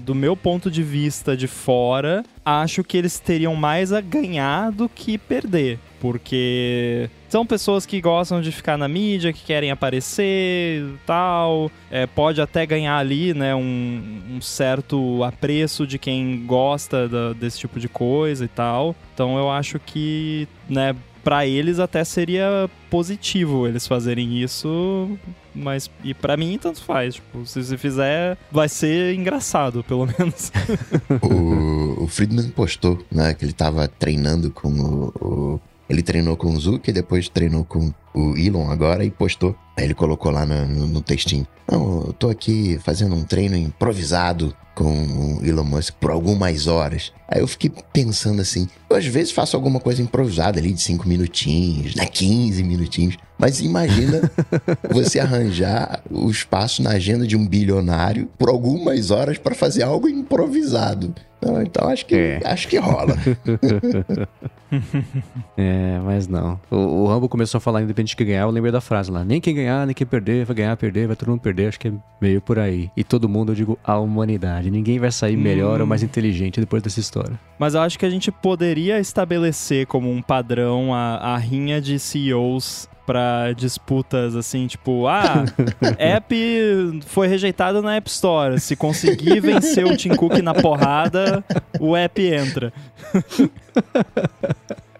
do 0.00 0.14
meu 0.14 0.36
ponto 0.36 0.70
de 0.70 0.82
vista 0.82 1.36
de 1.36 1.46
fora, 1.46 2.24
acho 2.44 2.82
que 2.82 2.96
eles 2.96 3.20
teriam 3.20 3.54
mais 3.54 3.92
a 3.92 4.00
ganhar 4.00 4.72
do 4.72 4.88
que 4.88 5.16
perder. 5.16 5.78
Porque 6.00 7.10
são 7.28 7.44
pessoas 7.44 7.84
que 7.84 8.00
gostam 8.00 8.40
de 8.40 8.50
ficar 8.52 8.78
na 8.78 8.88
mídia, 8.88 9.32
que 9.32 9.44
querem 9.44 9.70
aparecer 9.70 10.84
tal. 11.06 11.70
É, 11.90 12.06
pode 12.06 12.40
até 12.40 12.64
ganhar 12.64 12.96
ali, 12.96 13.34
né, 13.34 13.54
um, 13.54 14.20
um 14.30 14.40
certo 14.40 15.22
apreço 15.24 15.86
de 15.86 15.98
quem 15.98 16.44
gosta 16.46 17.08
da, 17.08 17.32
desse 17.32 17.58
tipo 17.58 17.78
de 17.78 17.88
coisa 17.88 18.44
e 18.44 18.48
tal. 18.48 18.94
Então 19.14 19.36
eu 19.36 19.50
acho 19.50 19.78
que, 19.78 20.48
né, 20.68 20.94
para 21.22 21.46
eles 21.46 21.78
até 21.78 22.04
seria 22.04 22.70
positivo 22.88 23.66
eles 23.66 23.86
fazerem 23.86 24.42
isso, 24.42 25.18
mas 25.54 25.90
e 26.02 26.14
para 26.14 26.36
mim 26.38 26.58
tanto 26.58 26.82
faz. 26.82 27.16
Tipo, 27.16 27.44
se 27.44 27.62
você 27.62 27.76
fizer, 27.76 28.38
vai 28.50 28.68
ser 28.68 29.14
engraçado, 29.14 29.84
pelo 29.84 30.06
menos. 30.06 30.50
o, 31.20 32.04
o 32.04 32.06
Friedman 32.06 32.48
postou, 32.48 32.98
né, 33.12 33.34
que 33.34 33.44
ele 33.44 33.52
tava 33.52 33.86
treinando 33.88 34.50
com 34.50 34.68
o, 34.68 35.08
o 35.20 35.60
ele 35.88 36.02
treinou 36.02 36.36
com 36.36 36.52
o 36.52 36.60
Zuki, 36.60 36.92
depois 36.92 37.28
treinou 37.28 37.64
com 37.64 37.92
o 38.14 38.36
Elon 38.36 38.70
agora 38.70 39.04
e 39.04 39.10
postou. 39.10 39.56
Aí 39.76 39.84
ele 39.84 39.94
colocou 39.94 40.30
lá 40.30 40.44
no, 40.44 40.66
no, 40.66 40.86
no 40.86 41.00
textinho. 41.00 41.46
Não, 41.70 42.06
eu 42.06 42.12
tô 42.12 42.28
aqui 42.28 42.78
fazendo 42.82 43.14
um 43.14 43.24
treino 43.24 43.56
improvisado 43.56 44.54
com 44.74 45.38
o 45.40 45.44
Elon 45.44 45.64
Musk 45.64 45.94
por 45.94 46.10
algumas 46.10 46.66
horas. 46.66 47.12
Aí 47.26 47.40
eu 47.40 47.48
fiquei 47.48 47.70
pensando 47.92 48.40
assim, 48.40 48.68
eu 48.88 48.96
às 48.96 49.04
vezes 49.06 49.32
faço 49.32 49.56
alguma 49.56 49.80
coisa 49.80 50.00
improvisada 50.00 50.58
ali 50.58 50.72
de 50.72 50.80
5 50.80 51.08
minutinhos, 51.08 51.94
né, 51.96 52.06
15 52.06 52.62
minutinhos. 52.62 53.16
Mas 53.36 53.60
imagina 53.60 54.30
você 54.90 55.18
arranjar 55.18 56.02
o 56.10 56.30
espaço 56.30 56.82
na 56.82 56.90
agenda 56.90 57.26
de 57.26 57.36
um 57.36 57.46
bilionário 57.46 58.28
por 58.38 58.48
algumas 58.48 59.10
horas 59.10 59.36
para 59.36 59.54
fazer 59.54 59.82
algo 59.82 60.08
improvisado. 60.08 61.14
Então, 61.38 61.62
então 61.62 61.88
acho 61.88 62.06
que 62.06 62.14
é. 62.14 62.40
acho 62.44 62.68
que 62.68 62.78
rola. 62.78 63.16
é, 65.56 66.00
mas 66.04 66.26
não. 66.26 66.60
O, 66.70 66.76
o 66.76 67.06
Rambo 67.06 67.28
começou 67.28 67.58
a 67.58 67.60
falar 67.60 67.82
independente 67.82 68.10
de 68.10 68.16
quem 68.16 68.26
ganhar, 68.26 68.42
eu 68.42 68.50
lembrei 68.50 68.72
da 68.72 68.80
frase 68.80 69.10
lá. 69.10 69.24
Nem 69.24 69.40
quem 69.40 69.54
ganhar, 69.54 69.86
nem 69.86 69.94
quem 69.94 70.06
perder, 70.06 70.44
vai 70.44 70.56
ganhar, 70.56 70.76
perder, 70.76 71.06
vai 71.06 71.16
todo 71.16 71.30
mundo 71.30 71.40
perder. 71.40 71.68
Acho 71.68 71.80
que 71.80 71.88
é 71.88 71.92
meio 72.20 72.40
por 72.40 72.58
aí. 72.58 72.90
E 72.96 73.02
todo 73.02 73.28
mundo, 73.28 73.52
eu 73.52 73.56
digo, 73.56 73.78
a 73.82 73.98
humanidade. 73.98 74.70
Ninguém 74.70 74.98
vai 74.98 75.10
sair 75.10 75.36
melhor 75.36 75.78
hum. 75.78 75.82
ou 75.82 75.86
mais 75.86 76.02
inteligente 76.02 76.60
depois 76.60 76.82
dessa 76.82 77.00
história. 77.00 77.38
Mas 77.58 77.74
eu 77.74 77.80
acho 77.80 77.98
que 77.98 78.06
a 78.06 78.10
gente 78.10 78.30
poderia 78.30 78.98
estabelecer 79.00 79.86
como 79.86 80.10
um 80.10 80.22
padrão 80.22 80.94
a, 80.94 81.34
a 81.34 81.36
rinha 81.36 81.80
de 81.80 81.98
CEOs 81.98 82.88
para 83.08 83.54
disputas 83.54 84.36
assim, 84.36 84.66
tipo, 84.66 85.06
ah, 85.06 85.42
app 85.96 87.00
foi 87.06 87.26
rejeitado 87.26 87.80
na 87.80 87.96
App 87.96 88.06
Store. 88.10 88.60
Se 88.60 88.76
conseguir 88.76 89.40
vencer 89.40 89.86
o 89.86 89.96
Tim 89.96 90.10
Cook 90.10 90.34
na 90.42 90.52
porrada, 90.52 91.42
o 91.80 91.96
app 91.96 92.22
entra. 92.22 92.70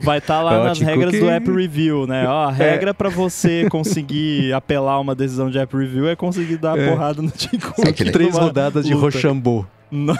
Vai 0.00 0.19
estar 0.19 0.38
tá 0.38 0.43
lá 0.43 0.65
nas 0.65 0.81
regras 0.81 1.11
que... 1.11 1.21
do 1.21 1.29
App 1.29 1.50
Review, 1.50 2.07
né? 2.07 2.27
Ó, 2.27 2.49
a 2.49 2.53
é. 2.53 2.55
regra 2.55 2.91
é. 2.91 2.93
para 2.95 3.11
você 3.11 3.69
conseguir 3.69 4.55
apelar 4.55 4.99
uma 5.00 5.15
decisão 5.15 5.50
de 5.50 5.59
App 5.59 5.77
Review 5.77 6.09
é 6.09 6.17
conseguir 6.17 6.57
dar 6.57 6.79
é. 6.79 6.88
porrada 6.88 7.21
no 7.21 7.31
Tim 7.31 7.59
Cook. 7.59 7.95
Três 8.11 8.38
rodadas 8.38 8.87
de 8.87 8.95
Rochambeau. 8.95 9.67
Não. 9.91 10.17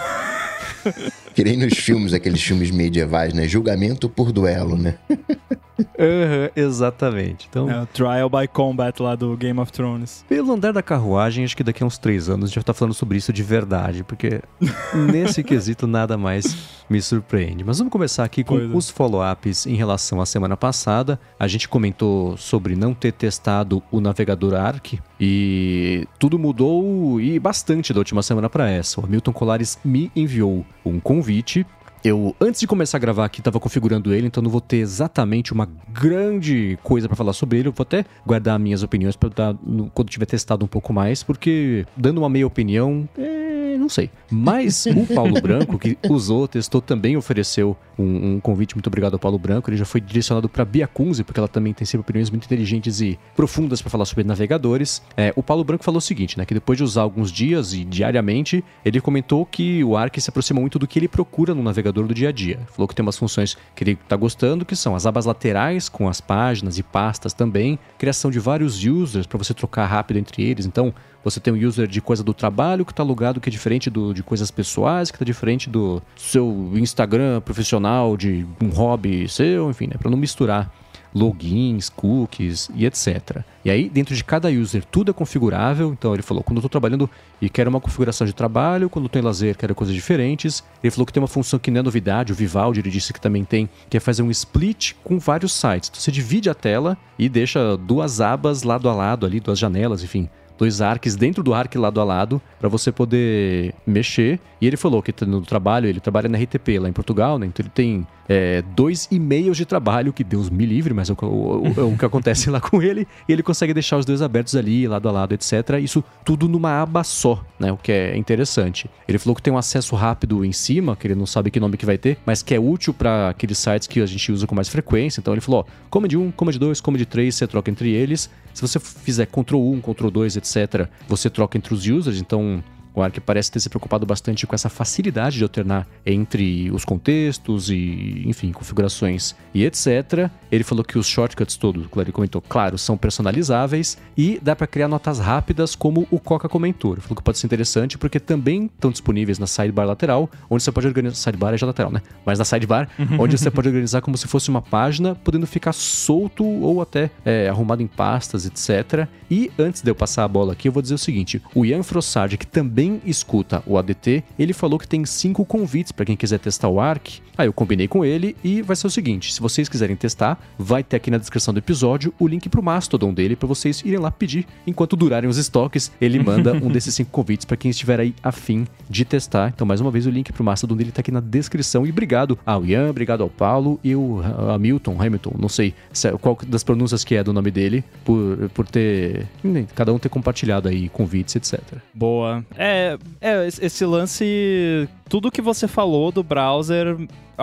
Que 1.33 1.43
nem 1.43 1.55
nos 1.55 1.77
filmes, 1.77 2.11
aqueles 2.11 2.41
filmes 2.41 2.69
medievais, 2.69 3.33
né? 3.33 3.47
Julgamento 3.47 4.09
por 4.09 4.31
duelo, 4.31 4.77
né? 4.77 4.95
Uhum, 5.79 6.49
exatamente. 6.55 7.47
Então, 7.49 7.71
é 7.71 7.81
o 7.81 7.85
Trial 7.85 8.29
by 8.29 8.47
Combat 8.49 9.01
lá 9.01 9.15
do 9.15 9.35
Game 9.37 9.57
of 9.59 9.71
Thrones. 9.71 10.25
Pelo 10.27 10.51
andar 10.51 10.73
da 10.73 10.83
carruagem, 10.83 11.45
acho 11.45 11.55
que 11.55 11.63
daqui 11.63 11.81
a 11.81 11.85
uns 11.85 11.97
três 11.97 12.27
anos 12.27 12.45
a 12.45 12.47
gente 12.47 12.55
vai 12.55 12.63
estar 12.63 12.73
falando 12.73 12.93
sobre 12.93 13.17
isso 13.17 13.31
de 13.31 13.41
verdade, 13.43 14.03
porque 14.03 14.41
nesse 15.11 15.41
quesito 15.41 15.87
nada 15.87 16.17
mais 16.17 16.83
me 16.89 17.01
surpreende. 17.01 17.63
Mas 17.63 17.77
vamos 17.77 17.91
começar 17.91 18.25
aqui 18.25 18.43
com 18.43 18.59
é. 18.59 18.63
os 18.65 18.89
follow-ups 18.89 19.65
em 19.65 19.75
relação 19.75 20.19
à 20.19 20.25
semana 20.25 20.57
passada. 20.57 21.19
A 21.39 21.47
gente 21.47 21.69
comentou 21.69 22.35
sobre 22.35 22.75
não 22.75 22.93
ter 22.93 23.13
testado 23.13 23.81
o 23.89 24.01
navegador 24.01 24.55
Arc 24.55 24.99
e 25.19 26.07
tudo 26.17 26.39
mudou 26.39 27.19
e 27.19 27.39
bastante 27.39 27.93
da 27.93 27.99
última 27.99 28.23
semana 28.23 28.49
para 28.49 28.69
essa. 28.69 29.01
O 29.01 29.05
Hamilton 29.05 29.33
Colares 29.33 29.79
me 29.83 30.11
enviou 30.15 30.65
um 30.85 30.99
convite 30.99 31.65
eu, 32.03 32.33
antes 32.39 32.61
de 32.61 32.67
começar 32.67 32.97
a 32.97 32.99
gravar 32.99 33.25
aqui, 33.25 33.41
estava 33.41 33.59
configurando 33.59 34.13
ele, 34.13 34.27
então 34.27 34.41
não 34.41 34.49
vou 34.49 34.61
ter 34.61 34.77
exatamente 34.77 35.51
uma 35.51 35.67
grande 35.89 36.79
coisa 36.81 37.09
para 37.09 37.15
falar 37.15 37.33
sobre 37.33 37.59
ele. 37.59 37.67
Eu 37.67 37.73
vou 37.73 37.83
até 37.83 38.05
guardar 38.25 38.57
minhas 38.57 38.83
opiniões 38.83 39.17
para 39.17 39.53
quando 39.93 40.09
tiver 40.09 40.25
testado 40.25 40.63
um 40.63 40.67
pouco 40.67 40.93
mais, 40.93 41.23
porque 41.23 41.85
dando 41.97 42.19
uma 42.19 42.29
meia 42.29 42.47
opinião, 42.47 43.07
é, 43.17 43.58
não 43.77 43.89
sei. 43.89 44.09
Mas 44.31 44.85
o 44.85 45.05
Paulo 45.13 45.39
Branco, 45.41 45.77
que 45.77 45.97
usou, 46.09 46.47
testou, 46.47 46.81
também 46.81 47.17
ofereceu 47.17 47.75
um, 47.97 48.35
um, 48.35 48.39
convite. 48.39 48.75
Muito 48.75 48.87
obrigado 48.87 49.13
ao 49.13 49.19
Paulo 49.19 49.37
Branco. 49.37 49.69
Ele 49.69 49.77
já 49.77 49.85
foi 49.85 49.99
direcionado 49.99 50.47
para 50.47 50.63
Bia 50.63 50.87
Kunze, 50.87 51.23
porque 51.23 51.39
ela 51.39 51.47
também 51.47 51.73
tem 51.73 51.85
sempre 51.85 52.01
opiniões 52.01 52.29
muito 52.29 52.45
inteligentes 52.45 53.01
e 53.01 53.19
profundas 53.35 53.81
para 53.81 53.89
falar 53.89 54.05
sobre 54.05 54.23
navegadores. 54.23 55.01
É, 55.17 55.33
o 55.35 55.43
Paulo 55.43 55.63
Branco 55.63 55.83
falou 55.83 55.97
o 55.97 56.01
seguinte, 56.01 56.37
né? 56.37 56.45
Que 56.45 56.53
depois 56.53 56.77
de 56.77 56.83
usar 56.83 57.01
alguns 57.01 57.31
dias 57.31 57.73
e 57.73 57.83
diariamente, 57.83 58.63
ele 58.83 59.01
comentou 59.01 59.45
que 59.45 59.83
o 59.83 59.97
Arc 59.97 60.19
se 60.19 60.29
aproxima 60.29 60.59
muito 60.59 60.79
do 60.79 60.87
que 60.87 60.97
ele 60.97 61.07
procura 61.07 61.53
no 61.53 61.61
navegador 61.61 62.07
do 62.07 62.13
dia 62.13 62.29
a 62.29 62.31
dia. 62.31 62.59
Falou 62.71 62.87
que 62.87 62.95
tem 62.95 63.03
umas 63.03 63.17
funções 63.17 63.57
que 63.75 63.83
ele 63.83 63.91
está 63.91 64.15
gostando, 64.15 64.65
que 64.65 64.75
são 64.75 64.95
as 64.95 65.05
abas 65.05 65.25
laterais 65.25 65.89
com 65.89 66.07
as 66.07 66.21
páginas 66.21 66.77
e 66.77 66.83
pastas 66.83 67.33
também, 67.33 67.77
criação 67.97 68.31
de 68.31 68.39
vários 68.39 68.83
users 68.83 69.27
para 69.27 69.37
você 69.37 69.53
trocar 69.53 69.85
rápido 69.85 70.17
entre 70.17 70.43
eles. 70.43 70.65
Então, 70.65 70.93
você 71.23 71.39
tem 71.39 71.53
um 71.53 71.67
user 71.67 71.87
de 71.87 72.01
coisa 72.01 72.23
do 72.23 72.33
trabalho 72.33 72.85
que 72.85 72.91
está 72.91 73.03
alugado, 73.03 73.39
que 73.39 73.49
é 73.49 73.51
diferente 73.51 73.89
do, 73.89 74.13
de 74.13 74.23
coisas 74.23 74.49
pessoais, 74.51 75.11
que 75.11 75.15
está 75.15 75.25
diferente 75.25 75.69
do 75.69 76.01
seu 76.15 76.71
Instagram 76.75 77.41
profissional, 77.41 78.15
de 78.15 78.45
um 78.61 78.69
hobby 78.69 79.27
seu, 79.27 79.69
enfim, 79.69 79.87
né? 79.87 79.95
Para 79.99 80.09
não 80.09 80.17
misturar 80.17 80.71
logins, 81.13 81.89
cookies 81.89 82.69
e 82.75 82.85
etc. 82.85 83.43
E 83.63 83.69
aí, 83.69 83.89
dentro 83.89 84.15
de 84.15 84.23
cada 84.23 84.49
user, 84.49 84.83
tudo 84.85 85.11
é 85.11 85.13
configurável. 85.13 85.91
Então, 85.91 86.13
ele 86.13 86.23
falou: 86.23 86.43
quando 86.43 86.57
eu 86.57 86.59
estou 86.59 86.69
trabalhando 86.69 87.09
e 87.41 87.49
quero 87.49 87.69
uma 87.69 87.81
configuração 87.81 88.25
de 88.25 88.33
trabalho, 88.33 88.89
quando 88.89 89.07
estou 89.07 89.21
em 89.21 89.25
lazer, 89.25 89.57
quero 89.57 89.75
coisas 89.75 89.95
diferentes. 89.95 90.63
Ele 90.83 90.91
falou 90.91 91.05
que 91.05 91.13
tem 91.13 91.21
uma 91.21 91.27
função 91.27 91.59
que 91.59 91.71
não 91.71 91.79
é 91.79 91.83
novidade, 91.83 92.31
o 92.31 92.35
Vivaldi, 92.35 92.79
ele 92.79 92.89
disse 92.89 93.11
que 93.11 93.19
também 93.19 93.43
tem, 93.43 93.69
que 93.89 93.97
é 93.97 93.99
fazer 93.99 94.21
um 94.21 94.31
split 94.31 94.93
com 95.03 95.19
vários 95.19 95.51
sites. 95.51 95.89
Então, 95.89 96.01
você 96.01 96.11
divide 96.11 96.49
a 96.49 96.53
tela 96.53 96.97
e 97.17 97.27
deixa 97.27 97.75
duas 97.77 98.21
abas 98.21 98.63
lado 98.63 98.87
a 98.89 98.93
lado 98.93 99.25
ali, 99.25 99.39
duas 99.39 99.59
janelas, 99.59 100.03
enfim, 100.03 100.29
dois 100.59 100.81
arcs 100.81 101.15
dentro 101.15 101.41
do 101.41 101.53
arc 101.53 101.73
lado 101.77 102.01
a 102.01 102.03
lado 102.03 102.41
para 102.59 102.67
você 102.67 102.91
poder 102.91 103.73
mexer. 103.87 104.39
E 104.59 104.67
ele 104.67 104.75
falou 104.75 105.01
que 105.01 105.13
no 105.25 105.41
trabalho, 105.41 105.87
ele 105.87 106.01
trabalha 106.01 106.27
na 106.27 106.37
RTP 106.37 106.77
lá 106.79 106.89
em 106.89 106.93
Portugal, 106.93 107.39
né? 107.39 107.47
Então 107.47 107.63
ele 107.63 107.71
tem 107.73 108.05
é, 108.29 108.61
dois 108.75 109.07
e-mails 109.09 109.57
de 109.57 109.65
trabalho, 109.65 110.13
que 110.13 110.23
Deus 110.23 110.51
me 110.51 110.63
livre, 110.63 110.93
mas 110.93 111.09
é 111.09 111.13
o, 111.13 111.25
o, 111.25 111.67
o, 111.67 111.93
o, 111.93 111.97
que 111.97 112.05
acontece 112.05 112.51
lá 112.51 112.61
com 112.61 112.79
ele, 112.79 113.07
e 113.27 113.33
ele 113.33 113.41
consegue 113.41 113.73
deixar 113.73 113.97
os 113.97 114.05
dois 114.05 114.21
abertos 114.21 114.55
ali, 114.55 114.87
lado 114.87 115.09
a 115.09 115.11
lado, 115.11 115.33
etc. 115.33 115.79
Isso 115.81 116.03
tudo 116.23 116.47
numa 116.47 116.79
aba 116.79 117.03
só, 117.03 117.43
né? 117.59 117.71
O 117.71 117.77
que 117.77 117.91
é 117.91 118.15
interessante. 118.15 118.87
Ele 119.07 119.17
falou 119.17 119.35
que 119.35 119.41
tem 119.41 119.51
um 119.51 119.57
acesso 119.57 119.95
rápido 119.95 120.45
em 120.45 120.51
cima, 120.51 120.95
que 120.95 121.07
ele 121.07 121.15
não 121.15 121.25
sabe 121.25 121.49
que 121.49 121.59
nome 121.59 121.75
que 121.75 121.87
vai 121.87 121.97
ter, 121.97 122.19
mas 122.23 122.43
que 122.43 122.53
é 122.53 122.59
útil 122.59 122.93
para 122.93 123.29
aqueles 123.29 123.57
sites 123.57 123.87
que 123.87 123.99
a 123.99 124.05
gente 124.05 124.31
usa 124.31 124.45
com 124.45 124.53
mais 124.53 124.69
frequência. 124.69 125.19
Então 125.19 125.33
ele 125.33 125.41
falou: 125.41 125.65
ó, 125.67 125.89
Command 125.89 126.09
1, 126.13 126.31
Command 126.31 126.51
2, 126.51 126.81
Command 126.81 127.05
3, 127.05 127.33
você 127.33 127.47
troca 127.47 127.71
entre 127.71 127.91
eles. 127.91 128.29
Se 128.53 128.61
você 128.61 128.79
fizer 128.79 129.25
Ctrl 129.25 129.57
1, 129.57 129.81
Ctrl 129.81 130.09
2, 130.09 130.37
etc., 130.37 130.87
você 131.07 131.29
troca 131.29 131.57
entre 131.57 131.73
os 131.73 131.87
users. 131.87 132.19
Então 132.19 132.63
o 132.99 133.01
Arc 133.01 133.19
parece 133.21 133.51
ter 133.51 133.59
se 133.59 133.69
preocupado 133.69 134.05
bastante 134.05 134.45
com 134.45 134.53
essa 134.53 134.69
facilidade 134.69 135.37
de 135.37 135.43
alternar 135.43 135.87
entre 136.05 136.69
os 136.71 136.83
contextos 136.83 137.69
e, 137.69 138.23
enfim, 138.25 138.51
configurações 138.51 139.35
e 139.53 139.65
etc. 139.65 140.29
Ele 140.51 140.63
falou 140.63 140.83
que 140.83 140.97
os 140.97 141.07
shortcuts 141.07 141.55
todos, 141.55 141.87
ele 141.97 142.11
comentou, 142.11 142.41
claro, 142.41 142.77
são 142.77 142.97
personalizáveis 142.97 143.97
e 144.17 144.39
dá 144.41 144.55
para 144.55 144.67
criar 144.67 144.87
notas 144.87 145.19
rápidas, 145.19 145.75
como 145.75 146.07
o 146.11 146.19
Coca 146.19 146.49
comentou. 146.49 146.93
Ele 146.93 147.01
falou 147.01 147.15
que 147.15 147.23
pode 147.23 147.37
ser 147.37 147.47
interessante 147.47 147.97
porque 147.97 148.19
também 148.19 148.65
estão 148.65 148.91
disponíveis 148.91 149.39
na 149.39 149.47
sidebar 149.47 149.87
lateral, 149.87 150.29
onde 150.49 150.63
você 150.63 150.71
pode 150.71 150.87
organizar. 150.87 151.15
Sidebar 151.15 151.53
é 151.53 151.57
já 151.57 151.65
lateral, 151.65 151.91
né? 151.91 152.01
Mas 152.25 152.39
na 152.39 152.45
sidebar, 152.45 152.89
onde 153.17 153.37
você 153.37 153.49
pode 153.49 153.67
organizar 153.69 154.01
como 154.01 154.17
se 154.17 154.27
fosse 154.27 154.49
uma 154.49 154.61
página, 154.61 155.15
podendo 155.15 155.47
ficar 155.47 155.73
solto 155.73 156.43
ou 156.45 156.81
até 156.81 157.09
é, 157.23 157.47
arrumado 157.47 157.81
em 157.81 157.87
pastas, 157.87 158.45
etc. 158.45 159.07
E 159.29 159.51
antes 159.57 159.81
de 159.81 159.89
eu 159.89 159.95
passar 159.95 160.23
a 160.23 160.27
bola 160.27 160.53
aqui, 160.53 160.67
eu 160.67 160.71
vou 160.71 160.81
dizer 160.81 160.95
o 160.95 160.97
seguinte: 160.97 161.41
o 161.53 161.65
Ian 161.65 161.83
Frossard, 161.83 162.37
que 162.37 162.47
também 162.47 162.88
também 162.89 163.01
escuta 163.05 163.61
o 163.65 163.77
ADT, 163.77 164.23
ele 164.37 164.53
falou 164.53 164.79
que 164.79 164.87
tem 164.87 165.05
cinco 165.05 165.45
convites 165.45 165.91
para 165.91 166.05
quem 166.05 166.15
quiser 166.15 166.39
testar 166.39 166.69
o 166.69 166.79
Arc. 166.79 167.19
Aí 167.37 167.47
eu 167.47 167.53
combinei 167.53 167.87
com 167.87 168.03
ele 168.03 168.35
e 168.43 168.61
vai 168.61 168.75
ser 168.75 168.87
o 168.87 168.89
seguinte: 168.89 169.33
se 169.33 169.39
vocês 169.39 169.69
quiserem 169.69 169.95
testar, 169.95 170.37
vai 170.57 170.83
ter 170.83 170.97
aqui 170.97 171.09
na 171.09 171.17
descrição 171.17 171.53
do 171.53 171.57
episódio 171.57 172.13
o 172.19 172.27
link 172.27 172.49
pro 172.49 172.61
Mastodon 172.61 173.13
dele 173.13 173.35
para 173.35 173.47
vocês 173.47 173.81
irem 173.85 173.99
lá 173.99 174.11
pedir. 174.11 174.45
Enquanto 174.67 174.97
durarem 174.97 175.29
os 175.29 175.37
estoques, 175.37 175.91
ele 176.01 176.19
manda 176.23 176.53
um 176.53 176.69
desses 176.69 176.93
cinco 176.95 177.11
convites 177.11 177.45
para 177.45 177.55
quem 177.55 177.71
estiver 177.71 177.99
aí 177.99 178.13
afim 178.21 178.67
de 178.89 179.05
testar. 179.05 179.51
Então, 179.55 179.65
mais 179.65 179.79
uma 179.79 179.91
vez, 179.91 180.05
o 180.05 180.09
link 180.09 180.33
pro 180.33 180.43
Mastodon 180.43 180.75
dele 180.75 180.91
tá 180.91 180.99
aqui 180.99 181.11
na 181.11 181.21
descrição. 181.21 181.85
E 181.85 181.91
obrigado 181.91 182.37
ao 182.45 182.65
Ian, 182.65 182.89
obrigado 182.89 183.21
ao 183.21 183.29
Paulo 183.29 183.79
e 183.83 183.95
o 183.95 184.21
Hamilton, 184.53 185.01
Hamilton, 185.01 185.35
não 185.39 185.49
sei 185.49 185.73
é, 186.03 186.11
qual 186.17 186.37
das 186.45 186.63
pronúncias 186.63 187.03
que 187.03 187.15
é 187.15 187.23
do 187.23 187.31
nome 187.31 187.51
dele, 187.51 187.83
por, 188.03 188.49
por 188.53 188.67
ter. 188.67 189.27
Cada 189.75 189.93
um 189.93 189.99
ter 189.99 190.09
compartilhado 190.09 190.67
aí 190.67 190.89
convites, 190.89 191.35
etc. 191.35 191.59
Boa. 191.93 192.43
É, 192.57 192.78
é, 192.79 192.97
é, 193.21 193.47
esse 193.47 193.85
lance. 193.85 194.87
Tudo 195.09 195.31
que 195.31 195.41
você 195.41 195.67
falou 195.67 196.11
do 196.11 196.23
browser 196.23 196.95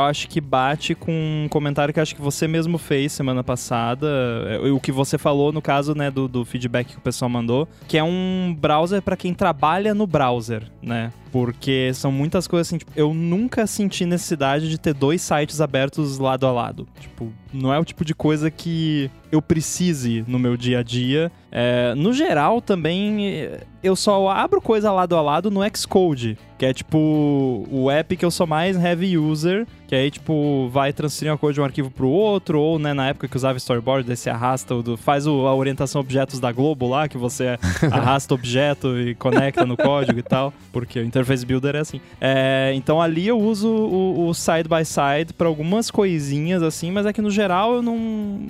acho 0.05 0.29
que 0.29 0.41
bate 0.41 0.95
com 0.95 1.13
um 1.13 1.49
comentário 1.49 1.93
que 1.93 2.01
acho 2.01 2.15
que 2.15 2.21
você 2.21 2.47
mesmo 2.47 2.77
fez 2.77 3.13
semana 3.13 3.43
passada, 3.43 4.07
é, 4.49 4.71
o 4.71 4.79
que 4.79 4.93
você 4.93 5.17
falou 5.17 5.53
no 5.53 5.63
caso, 5.63 5.95
né, 5.95 6.11
do, 6.11 6.29
do 6.29 6.45
feedback 6.45 6.89
que 6.89 6.99
o 6.99 7.01
pessoal 7.01 7.29
mandou, 7.29 7.67
que 7.89 7.97
é 7.97 8.05
um 8.05 8.55
browser 8.59 9.01
para 9.01 9.17
quem 9.17 9.33
trabalha 9.33 9.95
no 9.95 10.07
browser, 10.07 10.65
né? 10.83 11.13
Porque 11.33 11.93
são 11.95 12.11
muitas 12.13 12.47
coisas 12.47 12.69
assim, 12.69 12.79
tipo, 12.79 12.93
eu 12.95 13.13
nunca 13.13 13.67
senti 13.67 14.07
necessidade 14.07 14.71
de 14.71 14.79
ter 14.79 14.95
dois 14.95 15.21
sites 15.21 15.61
abertos 15.61 16.19
lado 16.19 16.47
a 16.47 16.53
lado. 16.53 16.87
Tipo, 16.99 17.31
não 17.53 17.73
é 17.73 17.79
o 17.79 17.85
tipo 17.85 18.05
de 18.05 18.15
coisa 18.15 18.51
que 18.51 19.11
eu 19.31 19.43
precise 19.43 20.25
no 20.27 20.39
meu 20.39 20.57
dia 20.57 20.79
a 20.79 20.83
dia. 20.83 21.31
É, 21.53 21.95
no 21.95 22.13
geral, 22.13 22.63
também, 22.63 23.51
eu 23.83 23.95
só 23.95 24.31
abro 24.31 24.63
coisa 24.63 24.91
lado 24.91 25.15
a 25.15 25.21
lado 25.21 25.51
no 25.51 25.61
Xcode, 25.77 26.39
que 26.59 26.65
é 26.65 26.73
tipo 26.73 27.67
o 27.71 27.91
app 27.91 28.17
que 28.17 28.25
eu 28.25 28.31
sou 28.31 28.47
mais 28.47 28.77
heavy 28.77 29.19
user, 29.19 29.67
que 29.87 29.95
aí, 29.95 30.11
tipo, 30.11 30.69
vai 30.69 30.93
transferir 30.93 31.31
uma 31.31 31.39
coisa 31.39 31.55
de 31.55 31.61
um 31.61 31.65
arquivo 31.65 31.91
pro 31.91 32.09
outro, 32.09 32.61
ou, 32.61 32.79
né, 32.79 32.93
na 32.93 33.09
época 33.09 33.29
que 33.29 33.37
usava 33.37 33.57
storyboard, 33.57 34.07
daí 34.07 34.17
você 34.17 34.29
arrasta, 34.29 34.75
o, 34.75 34.97
faz 34.97 35.27
o, 35.27 35.47
a 35.47 35.55
orientação 35.55 36.01
objetos 36.01 36.41
da 36.41 36.51
Globo 36.51 36.89
lá, 36.89 37.09
que 37.09 37.17
você 37.17 37.59
arrasta 37.91 38.35
o 38.35 38.37
objeto 38.37 38.99
e 38.99 39.15
conecta 39.15 39.65
no 39.65 39.77
código 39.77 40.19
e 40.19 40.23
tal, 40.23 40.53
porque 40.73 40.99
o 40.99 41.05
Interface 41.05 41.47
Builder 41.47 41.77
é 41.77 41.81
assim. 41.81 42.01
É, 42.21 42.73
então 42.75 43.01
ali 43.01 43.29
eu 43.29 43.39
uso 43.39 43.69
o, 43.69 44.29
o 44.29 44.35
side 44.35 44.69
by 44.69 44.85
side 44.85 45.33
para 45.33 45.47
algumas 45.47 45.91
coisinhas 45.91 46.63
assim, 46.63 46.91
mas 46.91 47.07
é 47.07 47.13
que 47.13 47.23
no 47.23 47.31
geral 47.31 47.75
eu 47.75 47.83
não 47.83 48.41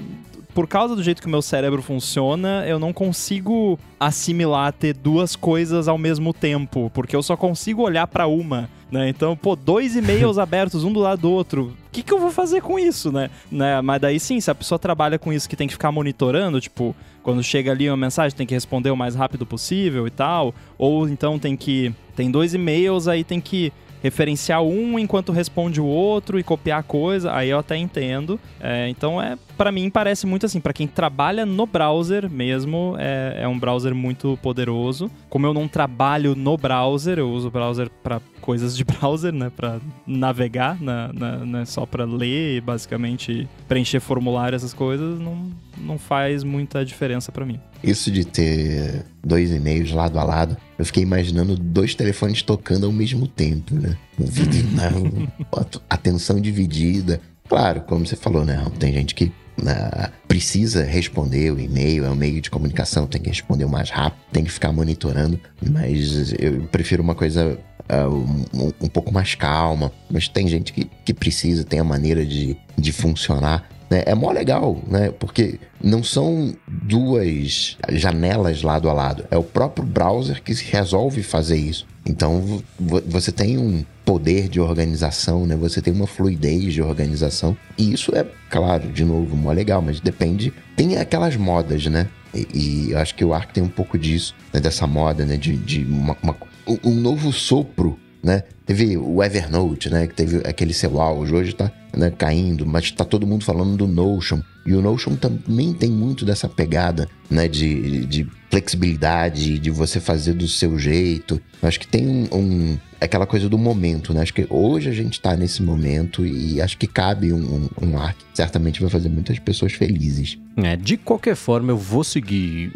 por 0.57 0.67
causa 0.67 0.97
do 0.97 1.03
jeito 1.03 1.21
que 1.21 1.29
o 1.29 1.31
meu 1.31 1.43
cérebro 1.43 1.83
funciona, 1.83 2.65
eu 2.67 2.79
não 2.79 2.91
consigo 2.91 3.79
assimilar 4.01 4.73
ter 4.73 4.95
duas 4.95 5.37
coisas 5.37 5.87
ao 5.87 5.99
mesmo 5.99 6.33
tempo, 6.33 6.91
porque 6.95 7.15
eu 7.15 7.23
só 7.23 7.37
consigo 7.37 7.83
olhar 7.83 8.07
para 8.07 8.27
uma, 8.27 8.67
né? 8.91 9.07
Então, 9.07 9.37
pô, 9.37 9.55
dois 9.55 9.95
e-mails 9.97 10.39
abertos 10.39 10.83
um 10.83 10.91
do 10.91 11.01
lado 11.01 11.21
do 11.21 11.31
outro. 11.31 11.77
O 11.89 11.91
que, 11.93 12.03
que 12.03 12.11
eu 12.11 12.19
vou 12.19 12.31
fazer 12.31 12.63
com 12.63 12.79
isso, 12.79 13.13
né? 13.13 13.29
né? 13.53 13.83
Mas 13.83 14.01
daí 14.01 14.19
sim, 14.19 14.41
se 14.41 14.51
a 14.51 14.55
pessoa 14.55 14.79
trabalha 14.79 15.19
com 15.19 15.31
isso 15.31 15.47
que 15.47 15.57
tem 15.57 15.67
que 15.67 15.75
ficar 15.75 15.93
monitorando, 15.93 16.59
tipo, 16.59 16.97
quando 17.23 17.43
chega 17.43 17.73
ali 17.73 17.91
uma 17.91 17.97
mensagem, 17.99 18.35
tem 18.35 18.47
que 18.47 18.55
responder 18.55 18.91
o 18.91 18.97
mais 18.97 19.15
rápido 19.15 19.45
possível 19.45 20.07
e 20.07 20.11
tal, 20.11 20.55
ou 20.79 21.07
então 21.07 21.39
tem 21.39 21.55
que 21.55 21.93
tem 22.17 22.31
dois 22.31 22.55
e-mails 22.55 23.09
aí 23.09 23.23
tem 23.23 23.43
que 23.43 23.71
referenciar 24.07 24.63
um 24.63 24.99
enquanto 24.99 25.33
responde 25.33 25.81
o 25.81 25.85
outro 25.85 26.39
e 26.39 26.43
copiar 26.43 26.83
coisa, 26.85 27.35
aí 27.35 27.51
eu 27.51 27.59
até 27.59 27.77
entendo. 27.77 28.39
É, 28.61 28.89
então 28.89 29.21
é 29.21 29.37
para 29.57 29.73
mim 29.73 29.91
parece 29.91 30.27
muito 30.27 30.47
assim, 30.47 30.61
para 30.61 30.73
quem 30.73 30.87
trabalha 30.87 31.45
no 31.45 31.67
browser 31.67 32.31
mesmo, 32.31 32.95
é, 32.99 33.39
é, 33.41 33.49
um 33.49 33.59
browser 33.59 33.95
muito 33.95 34.39
poderoso. 34.43 35.11
Como 35.29 35.47
eu 35.47 35.53
não 35.53 35.67
trabalho 35.67 36.35
no 36.35 36.57
browser, 36.57 37.19
eu 37.19 37.31
uso 37.31 37.49
o 37.49 37.51
browser 37.51 37.91
para 38.03 38.21
coisas 38.47 38.77
de 38.77 38.85
browser, 38.87 39.33
né, 39.33 39.51
para 39.55 39.81
navegar, 40.07 40.81
na, 40.81 41.13
na, 41.13 41.39
né, 41.45 41.65
só 41.65 41.85
para 41.85 42.05
ler, 42.05 42.61
basicamente 42.61 43.49
preencher 43.67 43.99
formulário 43.99 44.55
essas 44.55 44.73
coisas, 44.73 45.19
não, 45.19 45.51
não 45.77 45.99
faz 45.99 46.45
muita 46.45 46.85
diferença 46.85 47.33
para 47.33 47.45
mim. 47.45 47.61
Isso 47.83 48.09
de 48.09 48.25
ter 48.25 49.05
dois 49.25 49.51
e-mails 49.51 49.91
lado 49.91 50.17
a 50.17 50.23
lado, 50.23 50.57
eu 50.79 50.85
fiquei 50.85 51.03
imaginando 51.03 51.57
dois 51.57 51.97
telefones 51.97 52.41
tocando 52.41 52.87
ao 52.87 52.93
mesmo 52.93 53.27
tempo, 53.27 53.75
né? 53.75 53.97
Atenção 55.91 56.41
dividida. 56.41 57.21
Claro, 57.49 57.81
como 57.83 58.07
você 58.07 58.17
falou, 58.17 58.45
né? 58.45 58.65
Tem 58.79 58.93
gente 58.93 59.15
que 59.15 59.33
né, 59.61 60.11
precisa 60.29 60.85
responder 60.85 61.53
o 61.53 61.59
e-mail, 61.59 62.05
é 62.05 62.11
um 62.11 62.15
meio 62.15 62.41
de 62.41 62.51
comunicação, 62.51 63.07
tem 63.07 63.21
que 63.21 63.29
responder 63.29 63.65
o 63.65 63.69
mais 63.69 63.91
rápido, 63.91 64.21
tem 64.33 64.45
que 64.45 64.53
ficar 64.53 64.73
monitorando, 64.73 65.41
mas 65.69 66.35
eu 66.39 66.63
prefiro 66.71 67.03
uma 67.03 67.15
coisa 67.15 67.59
uh, 67.91 68.15
um, 68.55 68.73
um, 68.83 68.89
pouco 68.89 69.13
mais 69.13 69.35
calma. 69.35 69.93
Mas 70.11 70.29
tem 70.29 70.47
gente 70.49 70.73
que, 70.73 70.91
que 71.05 71.15
precisa, 71.15 71.65
tem 71.65 71.81
a 71.81 71.85
maneira 71.85 72.25
de, 72.25 72.57
de 72.77 72.93
funcionar. 72.93 73.69
Né? 73.89 74.03
É 74.07 74.15
mó 74.15 74.31
legal, 74.33 74.81
né? 74.87 75.11
Porque 75.11 75.61
não 75.83 76.03
são 76.03 76.55
duas 76.67 77.77
janelas 77.91 78.63
lado 78.63 78.89
a 78.91 78.93
lado. 78.93 79.25
É 79.31 79.37
o 79.37 79.45
próprio 79.45 79.87
browser 79.87 80.43
que 80.43 80.53
resolve 80.53 81.23
fazer 81.23 81.57
isso. 81.57 81.87
Então 82.05 82.63
você 82.79 83.33
tem 83.33 83.59
um 83.59 83.85
poder 84.05 84.49
de 84.49 84.61
organização, 84.61 85.47
né? 85.47 85.57
Você 85.57 85.83
tem 85.83 85.93
uma 85.93 86.07
fluidez 86.07 86.73
de 86.73 86.83
organização. 86.83 87.57
E 87.77 87.93
isso 87.93 88.15
é, 88.15 88.25
claro, 88.49 88.89
de 88.89 89.05
novo, 89.05 89.37
mó 89.37 89.53
legal, 89.53 89.83
mas 89.83 90.01
depende. 90.01 90.53
Tem 90.77 90.97
aquelas 90.97 91.37
modas, 91.37 91.87
né? 91.87 92.09
E, 92.33 92.47
e 92.55 92.91
eu 92.93 92.99
acho 92.99 93.15
que 93.15 93.25
o 93.25 93.35
Arc 93.35 93.53
tem 93.53 93.63
um 93.63 93.69
pouco 93.69 93.99
disso, 93.99 94.35
né? 94.53 94.61
dessa 94.61 94.87
moda, 94.87 95.25
né? 95.25 95.37
De, 95.37 95.57
de 95.57 95.85
uma, 95.85 96.17
uma, 96.23 96.37
um 96.85 96.95
novo 96.95 97.33
sopro 97.33 97.99
né? 98.27 98.43
Teve 98.67 98.97
o 98.97 99.23
Evernote, 99.23 99.89
né? 99.89 100.09
Que 100.09 100.15
teve 100.15 100.39
aquele 100.39 100.75
seu 100.75 101.01
auge, 101.01 101.33
hoje 101.33 101.55
tá 101.55 101.71
né, 101.97 102.11
caindo, 102.11 102.67
mas 102.67 102.91
tá 102.91 103.05
todo 103.05 103.25
mundo 103.25 103.45
falando 103.45 103.77
do 103.77 103.87
Notion. 103.87 104.41
E 104.67 104.75
o 104.75 104.83
Notion 104.83 105.15
também 105.15 105.73
tem 105.73 105.89
muito 105.89 106.25
dessa 106.25 106.49
pegada, 106.49 107.09
né? 107.31 107.47
De, 107.47 108.05
de 108.05 108.29
flexibilidade, 108.51 109.61
de 109.61 109.71
você 109.71 110.01
fazer 110.01 110.33
do 110.33 110.49
seu 110.49 110.77
jeito. 110.77 111.41
Acho 111.63 111.79
que 111.79 111.87
tem 111.87 112.09
um, 112.09 112.29
um 112.33 112.79
aquela 113.01 113.27
coisa 113.27 113.49
do 113.49 113.57
momento, 113.57 114.13
né? 114.13 114.23
Acho 114.23 114.35
que 114.35 114.45
hoje 114.51 114.89
a 114.91 114.93
gente 114.93 115.21
tá 115.21 115.37
nesse 115.37 115.63
momento 115.63 116.27
e 116.27 116.61
acho 116.61 116.77
que 116.77 116.89
cabe 116.89 117.33
um, 117.33 117.69
um, 117.81 117.87
um 117.87 117.97
arc. 117.97 118.19
Certamente 118.35 118.81
vai 118.81 118.91
fazer 118.91 119.09
muitas 119.09 119.39
pessoas 119.39 119.73
felizes. 119.73 120.37
É, 120.57 120.77
de 120.77 120.97
qualquer 120.97 121.37
forma, 121.37 121.71
eu 121.71 121.79
vou 121.79 122.03
seguir 122.03 122.73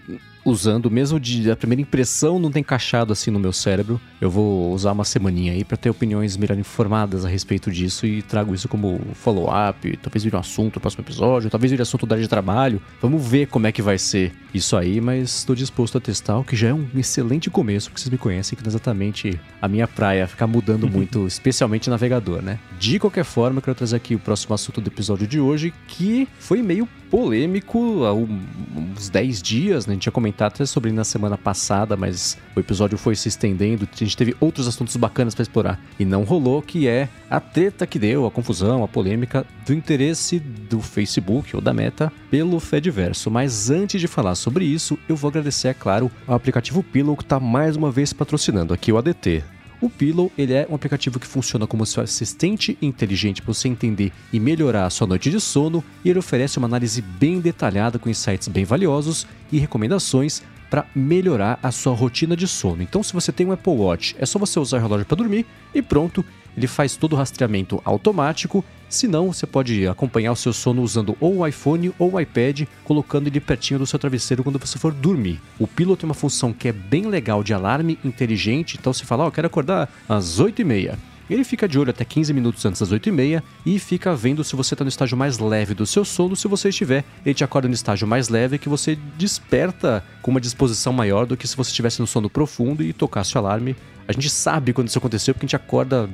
usando, 0.50 0.90
mesmo 0.90 1.19
de 1.19 1.50
a 1.50 1.57
primeira 1.57 1.83
impressão 1.83 2.38
não 2.38 2.50
tem 2.50 2.61
encaixado 2.61 3.12
assim 3.12 3.30
no 3.30 3.38
meu 3.38 3.52
cérebro. 3.52 4.00
Eu 4.21 4.30
vou 4.30 4.73
usar 4.73 4.92
uma 4.92 5.04
semaninha 5.04 5.52
aí 5.52 5.64
para 5.64 5.76
ter 5.76 5.90
opiniões 5.90 6.37
melhor 6.37 6.59
informadas 6.59 7.25
a 7.25 7.28
respeito 7.28 7.71
disso 7.71 8.07
e 8.07 8.23
trago 8.23 8.54
isso 8.54 8.69
como 8.69 9.00
follow-up, 9.14 9.97
talvez 9.99 10.25
vire 10.25 10.37
um 10.37 10.38
assunto 10.38 10.76
no 10.76 10.80
próximo 10.80 11.02
episódio, 11.02 11.50
talvez 11.50 11.71
vire 11.71 11.83
assunto 11.83 12.07
da 12.07 12.14
área 12.14 12.23
de 12.23 12.28
trabalho. 12.28 12.80
Vamos 13.00 13.26
ver 13.26 13.47
como 13.47 13.66
é 13.66 13.73
que 13.73 13.83
vai 13.83 13.99
ser 13.99 14.33
isso 14.52 14.76
aí, 14.76 15.00
mas 15.00 15.38
estou 15.38 15.54
disposto 15.54 15.99
a 15.99 16.00
testar, 16.00 16.38
o 16.38 16.45
que 16.45 16.57
já 16.57 16.69
é 16.69 16.75
um 16.75 16.87
excelente 16.95 17.49
começo, 17.49 17.88
porque 17.88 18.02
vocês 18.02 18.11
me 18.11 18.19
conhecem 18.19 18.57
que 18.57 18.62
não 18.62 18.69
é 18.69 18.73
exatamente 18.73 19.40
a 19.61 19.69
minha 19.69 19.87
praia 19.87 20.26
ficar 20.26 20.47
mudando 20.47 20.88
muito, 20.90 21.26
especialmente 21.26 21.88
navegador, 21.88 22.42
né? 22.42 22.59
De 22.78 22.99
qualquer 22.99 23.25
forma, 23.25 23.59
eu 23.59 23.62
quero 23.62 23.76
trazer 23.76 23.97
aqui 23.97 24.14
o 24.14 24.19
próximo 24.19 24.54
assunto 24.54 24.80
do 24.80 24.88
episódio 24.88 25.26
de 25.26 25.40
hoje, 25.40 25.73
que 25.87 26.28
foi 26.38 26.62
meio 26.62 26.88
polêmico 27.11 28.05
há 28.05 28.14
uns 28.14 29.09
10 29.09 29.43
dias, 29.43 29.87
né? 29.87 29.93
A 29.93 29.95
gente 29.95 30.02
tinha 30.02 30.12
comentado 30.12 30.52
até 30.55 30.64
sobre 30.64 30.93
na 30.93 31.05
semana 31.05 31.37
passada, 31.37 31.97
mas 31.97 32.38
o 32.55 32.61
episódio 32.61 32.97
foi 32.97 33.17
se 33.17 33.29
estendendo, 33.29 33.88
a 33.93 33.97
gente 33.97 34.17
teve 34.17 34.37
outros 34.40 34.69
assuntos 34.69 34.97
bacanas 34.97 35.35
para 35.35 35.43
explorar 35.43 35.81
e 35.99 36.05
não 36.05 36.23
rolou, 36.23 36.62
que 36.62 36.87
é 36.87 37.09
a 37.29 37.40
treta 37.40 37.87
que 37.87 37.99
deu, 37.99 38.26
a 38.26 38.31
confusão, 38.31 38.84
a 38.84 38.89
polêmica 38.89 39.45
do 39.67 39.75
interesse 39.75 40.39
do 40.39 40.80
Facebook 40.80 41.54
ou 41.54 41.61
da 41.61 41.75
Meta 41.75 42.13
pelo 42.30 42.58
Fediverso. 42.61 43.30
Mas 43.30 43.71
antes 43.71 44.00
de 44.00 44.06
falar 44.06 44.34
sobre 44.34 44.65
isso, 44.65 44.99
eu 45.08 45.17
vou 45.17 45.28
agradecer, 45.28 45.69
é 45.69 45.75
claro, 45.75 46.11
ao 46.26 46.34
aplicativo 46.34 46.82
Pillow 46.82 47.17
que 47.17 47.23
está 47.23 47.41
mais 47.41 47.76
uma 47.76 47.91
vez 47.91 48.13
patrocinando 48.13 48.73
aqui 48.73 48.93
o 48.93 48.99
ADT. 48.99 49.43
O 49.80 49.88
Pillow 49.88 50.30
ele 50.36 50.52
é 50.52 50.66
um 50.69 50.75
aplicativo 50.75 51.19
que 51.19 51.26
funciona 51.26 51.66
como 51.66 51.86
seu 51.86 52.02
assistente 52.02 52.76
inteligente 52.82 53.40
para 53.40 53.54
você 53.54 53.66
entender 53.66 54.12
e 54.30 54.38
melhorar 54.38 54.84
a 54.84 54.90
sua 54.90 55.06
noite 55.06 55.30
de 55.30 55.40
sono 55.40 55.82
e 56.04 56.10
ele 56.10 56.19
oferece 56.19 56.58
uma 56.58 56.66
análise 56.66 57.00
bem 57.00 57.40
detalhada 57.40 57.99
com 57.99 58.10
insights 58.10 58.49
bem 58.49 58.64
valiosos 58.64 59.26
e 59.50 59.58
recomendações 59.58 60.43
para 60.69 60.86
melhorar 60.95 61.58
a 61.62 61.73
sua 61.73 61.95
rotina 61.95 62.36
de 62.36 62.47
sono. 62.47 62.82
Então, 62.82 63.02
se 63.02 63.12
você 63.12 63.32
tem 63.32 63.47
um 63.47 63.52
Apple 63.52 63.73
Watch, 63.73 64.14
é 64.19 64.26
só 64.26 64.38
você 64.38 64.60
usar 64.60 64.76
o 64.76 64.80
relógio 64.80 65.06
para 65.06 65.16
dormir 65.16 65.45
e 65.75 65.82
pronto, 65.82 66.25
ele 66.56 66.66
faz 66.66 66.95
todo 66.95 67.14
o 67.14 67.16
rastreamento 67.16 67.80
automático. 67.84 68.64
Se 68.91 69.07
não, 69.07 69.33
você 69.33 69.47
pode 69.47 69.87
acompanhar 69.87 70.33
o 70.33 70.37
seu 70.37 70.53
sono 70.53 70.83
usando 70.83 71.17
ou 71.21 71.39
o 71.39 71.47
iPhone 71.47 71.93
ou 71.97 72.15
o 72.15 72.21
iPad, 72.21 72.63
colocando 72.83 73.29
ele 73.29 73.39
pertinho 73.39 73.79
do 73.79 73.87
seu 73.87 74.00
travesseiro 74.00 74.43
quando 74.43 74.59
você 74.59 74.81
for 74.81 74.93
dormir. 74.93 75.41
O 75.61 75.67
Pillow 75.69 75.97
tem 75.97 76.09
uma 76.09 76.15
função 76.15 76.53
que 76.53 76.67
é 76.67 76.73
bem 76.73 77.07
legal 77.07 77.45
de 77.45 77.55
alarme 77.55 78.00
inteligente, 78.05 78.76
então 78.76 78.93
você 78.93 79.05
fala, 79.05 79.23
ó, 79.23 79.29
oh, 79.29 79.31
quero 79.31 79.47
acordar 79.47 79.89
às 80.09 80.41
8h30. 80.41 80.99
Ele 81.31 81.45
fica 81.45 81.69
de 81.69 81.79
olho 81.79 81.91
até 81.91 82.05
15 82.05 82.35
minutos 82.35 82.67
antes 82.67 82.81
das 82.81 82.93
8h30 82.93 83.41
e 83.65 83.79
fica 83.79 84.13
vendo 84.17 84.43
se 84.43 84.57
você 84.57 84.75
está 84.75 84.85
no 84.85 84.89
estágio 84.89 85.17
mais 85.17 85.39
leve 85.39 85.73
do 85.73 85.87
seu 85.87 86.05
sono. 86.05 86.35
Se 86.35 86.49
você 86.49 86.71
estiver, 86.71 87.05
ele 87.25 87.33
te 87.33 87.45
acorda 87.45 87.69
no 87.69 87.75
estágio 87.75 88.09
mais 88.09 88.29
leve 88.29 88.59
que 88.59 88.69
você 88.69 88.99
desperta 89.17 90.05
com 90.21 90.33
uma 90.33 90.41
disposição 90.41 90.93
maior 90.93 91.26
do 91.26 91.37
que 91.37 91.47
se 91.47 91.57
você 91.57 91.71
estivesse 91.71 92.00
no 92.00 92.09
sono 92.09 92.29
profundo 92.29 92.83
e 92.83 92.93
tocasse 92.93 93.37
o 93.37 93.39
alarme 93.39 93.76
a 94.11 94.13
gente 94.13 94.29
sabe 94.29 94.73
quando 94.73 94.89
isso 94.89 94.99
aconteceu 94.99 95.33
porque 95.33 95.45
a 95.45 95.47
gente 95.47 95.55
acorda. 95.55 96.11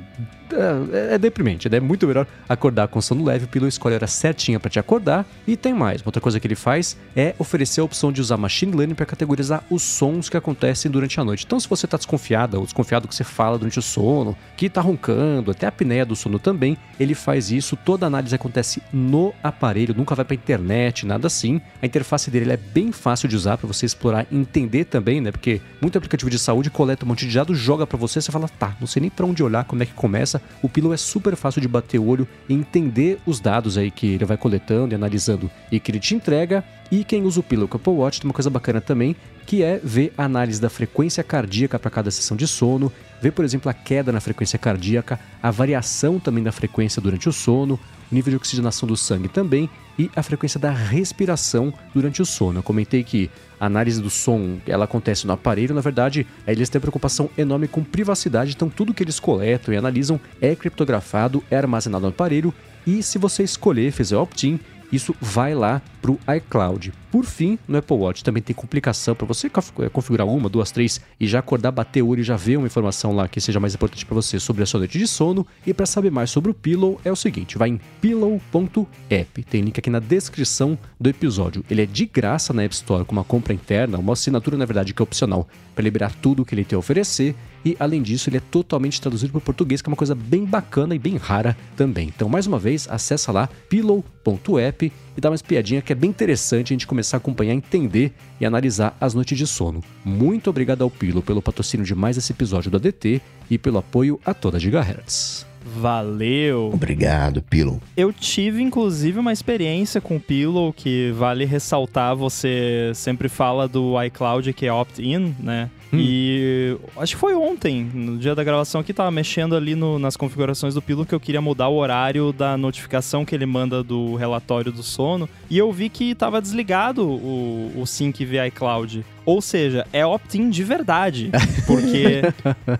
É, 0.53 1.15
é 1.15 1.17
deprimente, 1.17 1.69
né? 1.69 1.77
é 1.77 1.79
muito 1.79 2.07
melhor 2.07 2.27
acordar 2.47 2.87
com 2.87 3.01
sono 3.01 3.23
leve. 3.23 3.45
O 3.45 3.47
Pillow 3.47 3.67
escolhe 3.67 3.95
a 3.95 3.97
hora 3.97 4.07
certinha 4.07 4.59
para 4.59 4.69
te 4.69 4.79
acordar. 4.79 5.25
E 5.45 5.55
tem 5.57 5.73
mais: 5.73 6.01
outra 6.05 6.21
coisa 6.21 6.39
que 6.39 6.47
ele 6.47 6.55
faz 6.55 6.97
é 7.15 7.35
oferecer 7.37 7.81
a 7.81 7.83
opção 7.83 8.11
de 8.11 8.21
usar 8.21 8.37
machine 8.37 8.75
learning 8.75 8.95
para 8.95 9.05
categorizar 9.05 9.63
os 9.69 9.83
sons 9.83 10.29
que 10.29 10.37
acontecem 10.37 10.89
durante 10.89 11.19
a 11.19 11.23
noite. 11.23 11.45
Então, 11.45 11.59
se 11.59 11.67
você 11.67 11.85
está 11.85 11.97
desconfiada 11.97 12.57
ou 12.57 12.63
desconfiado 12.65 13.07
que 13.07 13.15
você 13.15 13.23
fala 13.23 13.57
durante 13.57 13.79
o 13.79 13.81
sono, 13.81 14.35
que 14.55 14.67
está 14.67 14.81
roncando, 14.81 15.51
até 15.51 15.65
a 15.65 15.69
apneia 15.69 16.05
do 16.05 16.15
sono 16.15 16.39
também, 16.39 16.77
ele 16.99 17.13
faz 17.13 17.51
isso. 17.51 17.75
Toda 17.75 18.05
análise 18.05 18.33
acontece 18.33 18.81
no 18.91 19.33
aparelho, 19.43 19.93
nunca 19.95 20.15
vai 20.15 20.25
para 20.25 20.35
internet, 20.35 21.05
nada 21.05 21.27
assim. 21.27 21.61
A 21.81 21.85
interface 21.85 22.29
dele 22.31 22.51
é 22.51 22.57
bem 22.57 22.91
fácil 22.91 23.27
de 23.27 23.35
usar 23.35 23.57
para 23.57 23.67
você 23.67 23.85
explorar 23.85 24.25
e 24.31 24.37
entender 24.37 24.85
também, 24.85 25.21
né? 25.21 25.31
Porque 25.31 25.61
muito 25.81 25.97
aplicativo 25.97 26.29
de 26.29 26.39
saúde 26.39 26.69
coleta 26.69 27.05
um 27.05 27.07
monte 27.07 27.27
de 27.27 27.35
dados, 27.35 27.57
joga 27.57 27.85
para 27.85 27.97
você, 27.97 28.21
você 28.21 28.31
fala, 28.31 28.47
tá, 28.47 28.75
não 28.79 28.87
sei 28.87 29.01
nem 29.01 29.09
para 29.09 29.25
onde 29.25 29.43
olhar, 29.43 29.63
como 29.65 29.83
é 29.83 29.85
que 29.85 29.93
começa. 29.93 30.36
O 30.61 30.69
Pillow 30.69 30.93
é 30.93 30.97
super 30.97 31.35
fácil 31.35 31.61
de 31.61 31.67
bater 31.67 31.99
o 31.99 32.05
olho 32.05 32.27
e 32.47 32.53
entender 32.53 33.19
os 33.25 33.39
dados 33.39 33.77
aí 33.77 33.91
que 33.91 34.07
ele 34.07 34.25
vai 34.25 34.37
coletando 34.37 34.93
e 34.93 34.95
analisando 34.95 35.49
e 35.71 35.79
que 35.79 35.91
ele 35.91 35.99
te 35.99 36.15
entrega. 36.15 36.63
E 36.91 37.03
quem 37.03 37.23
usa 37.23 37.39
o 37.39 37.43
Pillow 37.43 37.67
com 37.67 37.77
o 37.77 37.79
Apple 37.79 37.93
Watch 37.93 38.21
tem 38.21 38.27
uma 38.27 38.33
coisa 38.33 38.49
bacana 38.49 38.79
também, 38.79 39.15
que 39.45 39.63
é 39.63 39.79
ver 39.83 40.13
a 40.17 40.23
análise 40.23 40.59
da 40.61 40.69
frequência 40.69 41.23
cardíaca 41.23 41.77
para 41.77 41.91
cada 41.91 42.11
sessão 42.11 42.35
de 42.35 42.47
sono, 42.47 42.91
ver, 43.21 43.31
por 43.31 43.43
exemplo, 43.43 43.69
a 43.69 43.73
queda 43.73 44.11
na 44.11 44.19
frequência 44.19 44.57
cardíaca, 44.59 45.19
a 45.41 45.51
variação 45.51 46.19
também 46.19 46.43
da 46.43 46.51
frequência 46.51 47.01
durante 47.01 47.27
o 47.27 47.33
sono, 47.33 47.79
o 48.11 48.15
nível 48.15 48.31
de 48.31 48.37
oxigenação 48.37 48.87
do 48.87 48.95
sangue 48.95 49.27
também 49.27 49.69
e 49.97 50.09
a 50.15 50.23
frequência 50.23 50.59
da 50.59 50.71
respiração 50.71 51.73
durante 51.93 52.21
o 52.21 52.25
sono. 52.25 52.59
Eu 52.59 52.63
comentei 52.63 53.03
que 53.03 53.29
a 53.59 53.65
análise 53.65 54.01
do 54.01 54.09
som 54.09 54.57
ela 54.67 54.85
acontece 54.85 55.25
no 55.25 55.33
aparelho, 55.33 55.73
na 55.73 55.81
verdade, 55.81 56.27
eles 56.45 56.69
têm 56.69 56.79
preocupação 56.79 57.29
enorme 57.37 57.67
com 57.67 57.83
privacidade, 57.83 58.53
então 58.55 58.69
tudo 58.69 58.93
que 58.93 59.03
eles 59.03 59.19
coletam 59.19 59.73
e 59.73 59.77
analisam 59.77 60.19
é 60.39 60.55
criptografado, 60.55 61.43
é 61.49 61.57
armazenado 61.57 62.03
no 62.03 62.09
aparelho 62.09 62.53
e 62.85 63.03
se 63.03 63.17
você 63.17 63.43
escolher, 63.43 63.91
fizer 63.91 64.15
opt-in, 64.15 64.59
isso 64.91 65.15
vai 65.19 65.53
lá 65.53 65.81
para 66.01 66.11
o 66.11 66.19
iCloud. 66.35 66.93
Por 67.11 67.25
fim, 67.25 67.57
no 67.67 67.77
Apple 67.77 67.97
Watch 67.97 68.23
também 68.23 68.43
tem 68.43 68.55
complicação 68.55 69.15
para 69.15 69.25
você 69.25 69.47
eh, 69.47 69.89
configurar 69.89 70.27
uma, 70.27 70.49
duas, 70.49 70.71
três 70.71 71.01
e 71.19 71.27
já 71.27 71.39
acordar, 71.39 71.71
bater 71.71 72.01
o 72.01 72.07
olho 72.07 72.21
e 72.21 72.23
já 72.23 72.35
ver 72.35 72.57
uma 72.57 72.67
informação 72.67 73.15
lá 73.15 73.27
que 73.27 73.39
seja 73.41 73.59
mais 73.59 73.73
importante 73.73 74.05
para 74.05 74.15
você 74.15 74.39
sobre 74.39 74.63
a 74.63 74.65
sua 74.65 74.79
noite 74.79 74.97
de 74.97 75.07
sono. 75.07 75.45
E 75.65 75.73
para 75.73 75.85
saber 75.85 76.11
mais 76.11 76.29
sobre 76.29 76.51
o 76.51 76.53
Pillow 76.53 76.99
é 77.03 77.11
o 77.11 77.15
seguinte, 77.15 77.57
vai 77.57 77.69
em 77.69 77.79
pillow.app, 78.01 79.43
tem 79.43 79.61
link 79.61 79.79
aqui 79.79 79.89
na 79.89 79.99
descrição 79.99 80.77
do 80.99 81.09
episódio. 81.09 81.63
Ele 81.69 81.81
é 81.81 81.85
de 81.85 82.05
graça 82.05 82.53
na 82.53 82.63
App 82.63 82.75
Store 82.75 83.05
com 83.05 83.13
uma 83.13 83.23
compra 83.23 83.53
interna, 83.53 83.97
uma 83.97 84.13
assinatura 84.13 84.57
na 84.57 84.65
verdade 84.65 84.93
que 84.93 85.01
é 85.01 85.03
opcional 85.03 85.47
para 85.73 85.83
liberar 85.83 86.13
tudo 86.21 86.45
que 86.45 86.53
ele 86.53 86.65
tem 86.65 86.75
a 86.75 86.79
oferecer 86.79 87.35
e 87.63 87.75
além 87.79 88.01
disso 88.01 88.29
ele 88.29 88.37
é 88.37 88.41
totalmente 88.41 89.01
traduzido 89.01 89.31
para 89.31 89.39
o 89.39 89.41
português, 89.41 89.81
que 89.81 89.89
é 89.89 89.91
uma 89.91 89.97
coisa 89.97 90.15
bem 90.15 90.45
bacana 90.45 90.95
e 90.95 90.99
bem 90.99 91.17
rara 91.17 91.57
também. 91.75 92.07
Então, 92.07 92.29
mais 92.29 92.47
uma 92.47 92.59
vez, 92.59 92.87
acessa 92.89 93.31
lá 93.31 93.49
pillow.app 93.69 94.91
e 95.17 95.21
dá 95.21 95.29
uma 95.29 95.35
espiadinha 95.35 95.81
que 95.81 95.91
é 95.91 95.95
bem 95.95 96.09
interessante 96.09 96.73
a 96.73 96.75
gente 96.75 96.87
começar 96.87 97.17
a 97.17 97.19
acompanhar, 97.19 97.53
entender 97.53 98.13
e 98.39 98.45
analisar 98.45 98.95
as 99.01 99.13
noites 99.13 99.37
de 99.37 99.47
sono. 99.47 99.83
Muito 100.05 100.49
obrigado 100.49 100.83
ao 100.83 100.89
Pillow 100.89 101.23
pelo 101.23 101.41
patrocínio 101.41 101.85
de 101.85 101.95
mais 101.95 102.17
esse 102.17 102.31
episódio 102.31 102.69
do 102.69 102.77
ADT 102.77 103.21
e 103.49 103.57
pelo 103.57 103.77
apoio 103.77 104.19
a 104.25 104.33
toda 104.33 104.59
Gigahertz. 104.59 105.45
Valeu! 105.75 106.71
Obrigado, 106.73 107.41
Pillow. 107.41 107.81
Eu 107.95 108.13
tive, 108.13 108.61
inclusive, 108.61 109.19
uma 109.19 109.33
experiência 109.33 109.99
com 109.99 110.15
o 110.15 110.19
Pillow 110.19 110.71
que 110.71 111.11
vale 111.11 111.43
ressaltar. 111.45 112.15
Você 112.15 112.91
sempre 112.95 113.27
fala 113.27 113.67
do 113.67 114.01
iCloud 114.03 114.53
que 114.53 114.65
é 114.65 114.71
opt-in, 114.71 115.35
né? 115.39 115.69
Hum. 115.91 115.97
E 115.99 116.77
acho 116.97 117.15
que 117.15 117.19
foi 117.19 117.33
ontem, 117.33 117.89
no 117.93 118.17
dia 118.17 118.35
da 118.35 118.43
gravação 118.43 118.81
aqui, 118.81 118.93
tava 118.93 119.11
mexendo 119.11 119.55
ali 119.55 119.75
no, 119.75 119.97
nas 119.97 120.17
configurações 120.17 120.73
do 120.73 120.81
Pillow 120.81 121.05
que 121.05 121.15
eu 121.15 121.19
queria 121.19 121.41
mudar 121.41 121.69
o 121.69 121.75
horário 121.75 122.33
da 122.33 122.57
notificação 122.57 123.23
que 123.23 123.33
ele 123.33 123.45
manda 123.45 123.83
do 123.83 124.15
relatório 124.15 124.71
do 124.71 124.83
sono. 124.83 125.29
E 125.49 125.57
eu 125.57 125.71
vi 125.71 125.89
que 125.89 126.13
tava 126.13 126.41
desligado 126.41 127.07
o, 127.07 127.71
o 127.75 127.85
sync 127.85 128.23
via 128.25 128.47
iCloud. 128.47 129.05
Ou 129.25 129.41
seja, 129.41 129.85
é 129.91 130.05
opt-in 130.05 130.49
de 130.49 130.63
verdade. 130.63 131.31
Porque 131.67 132.21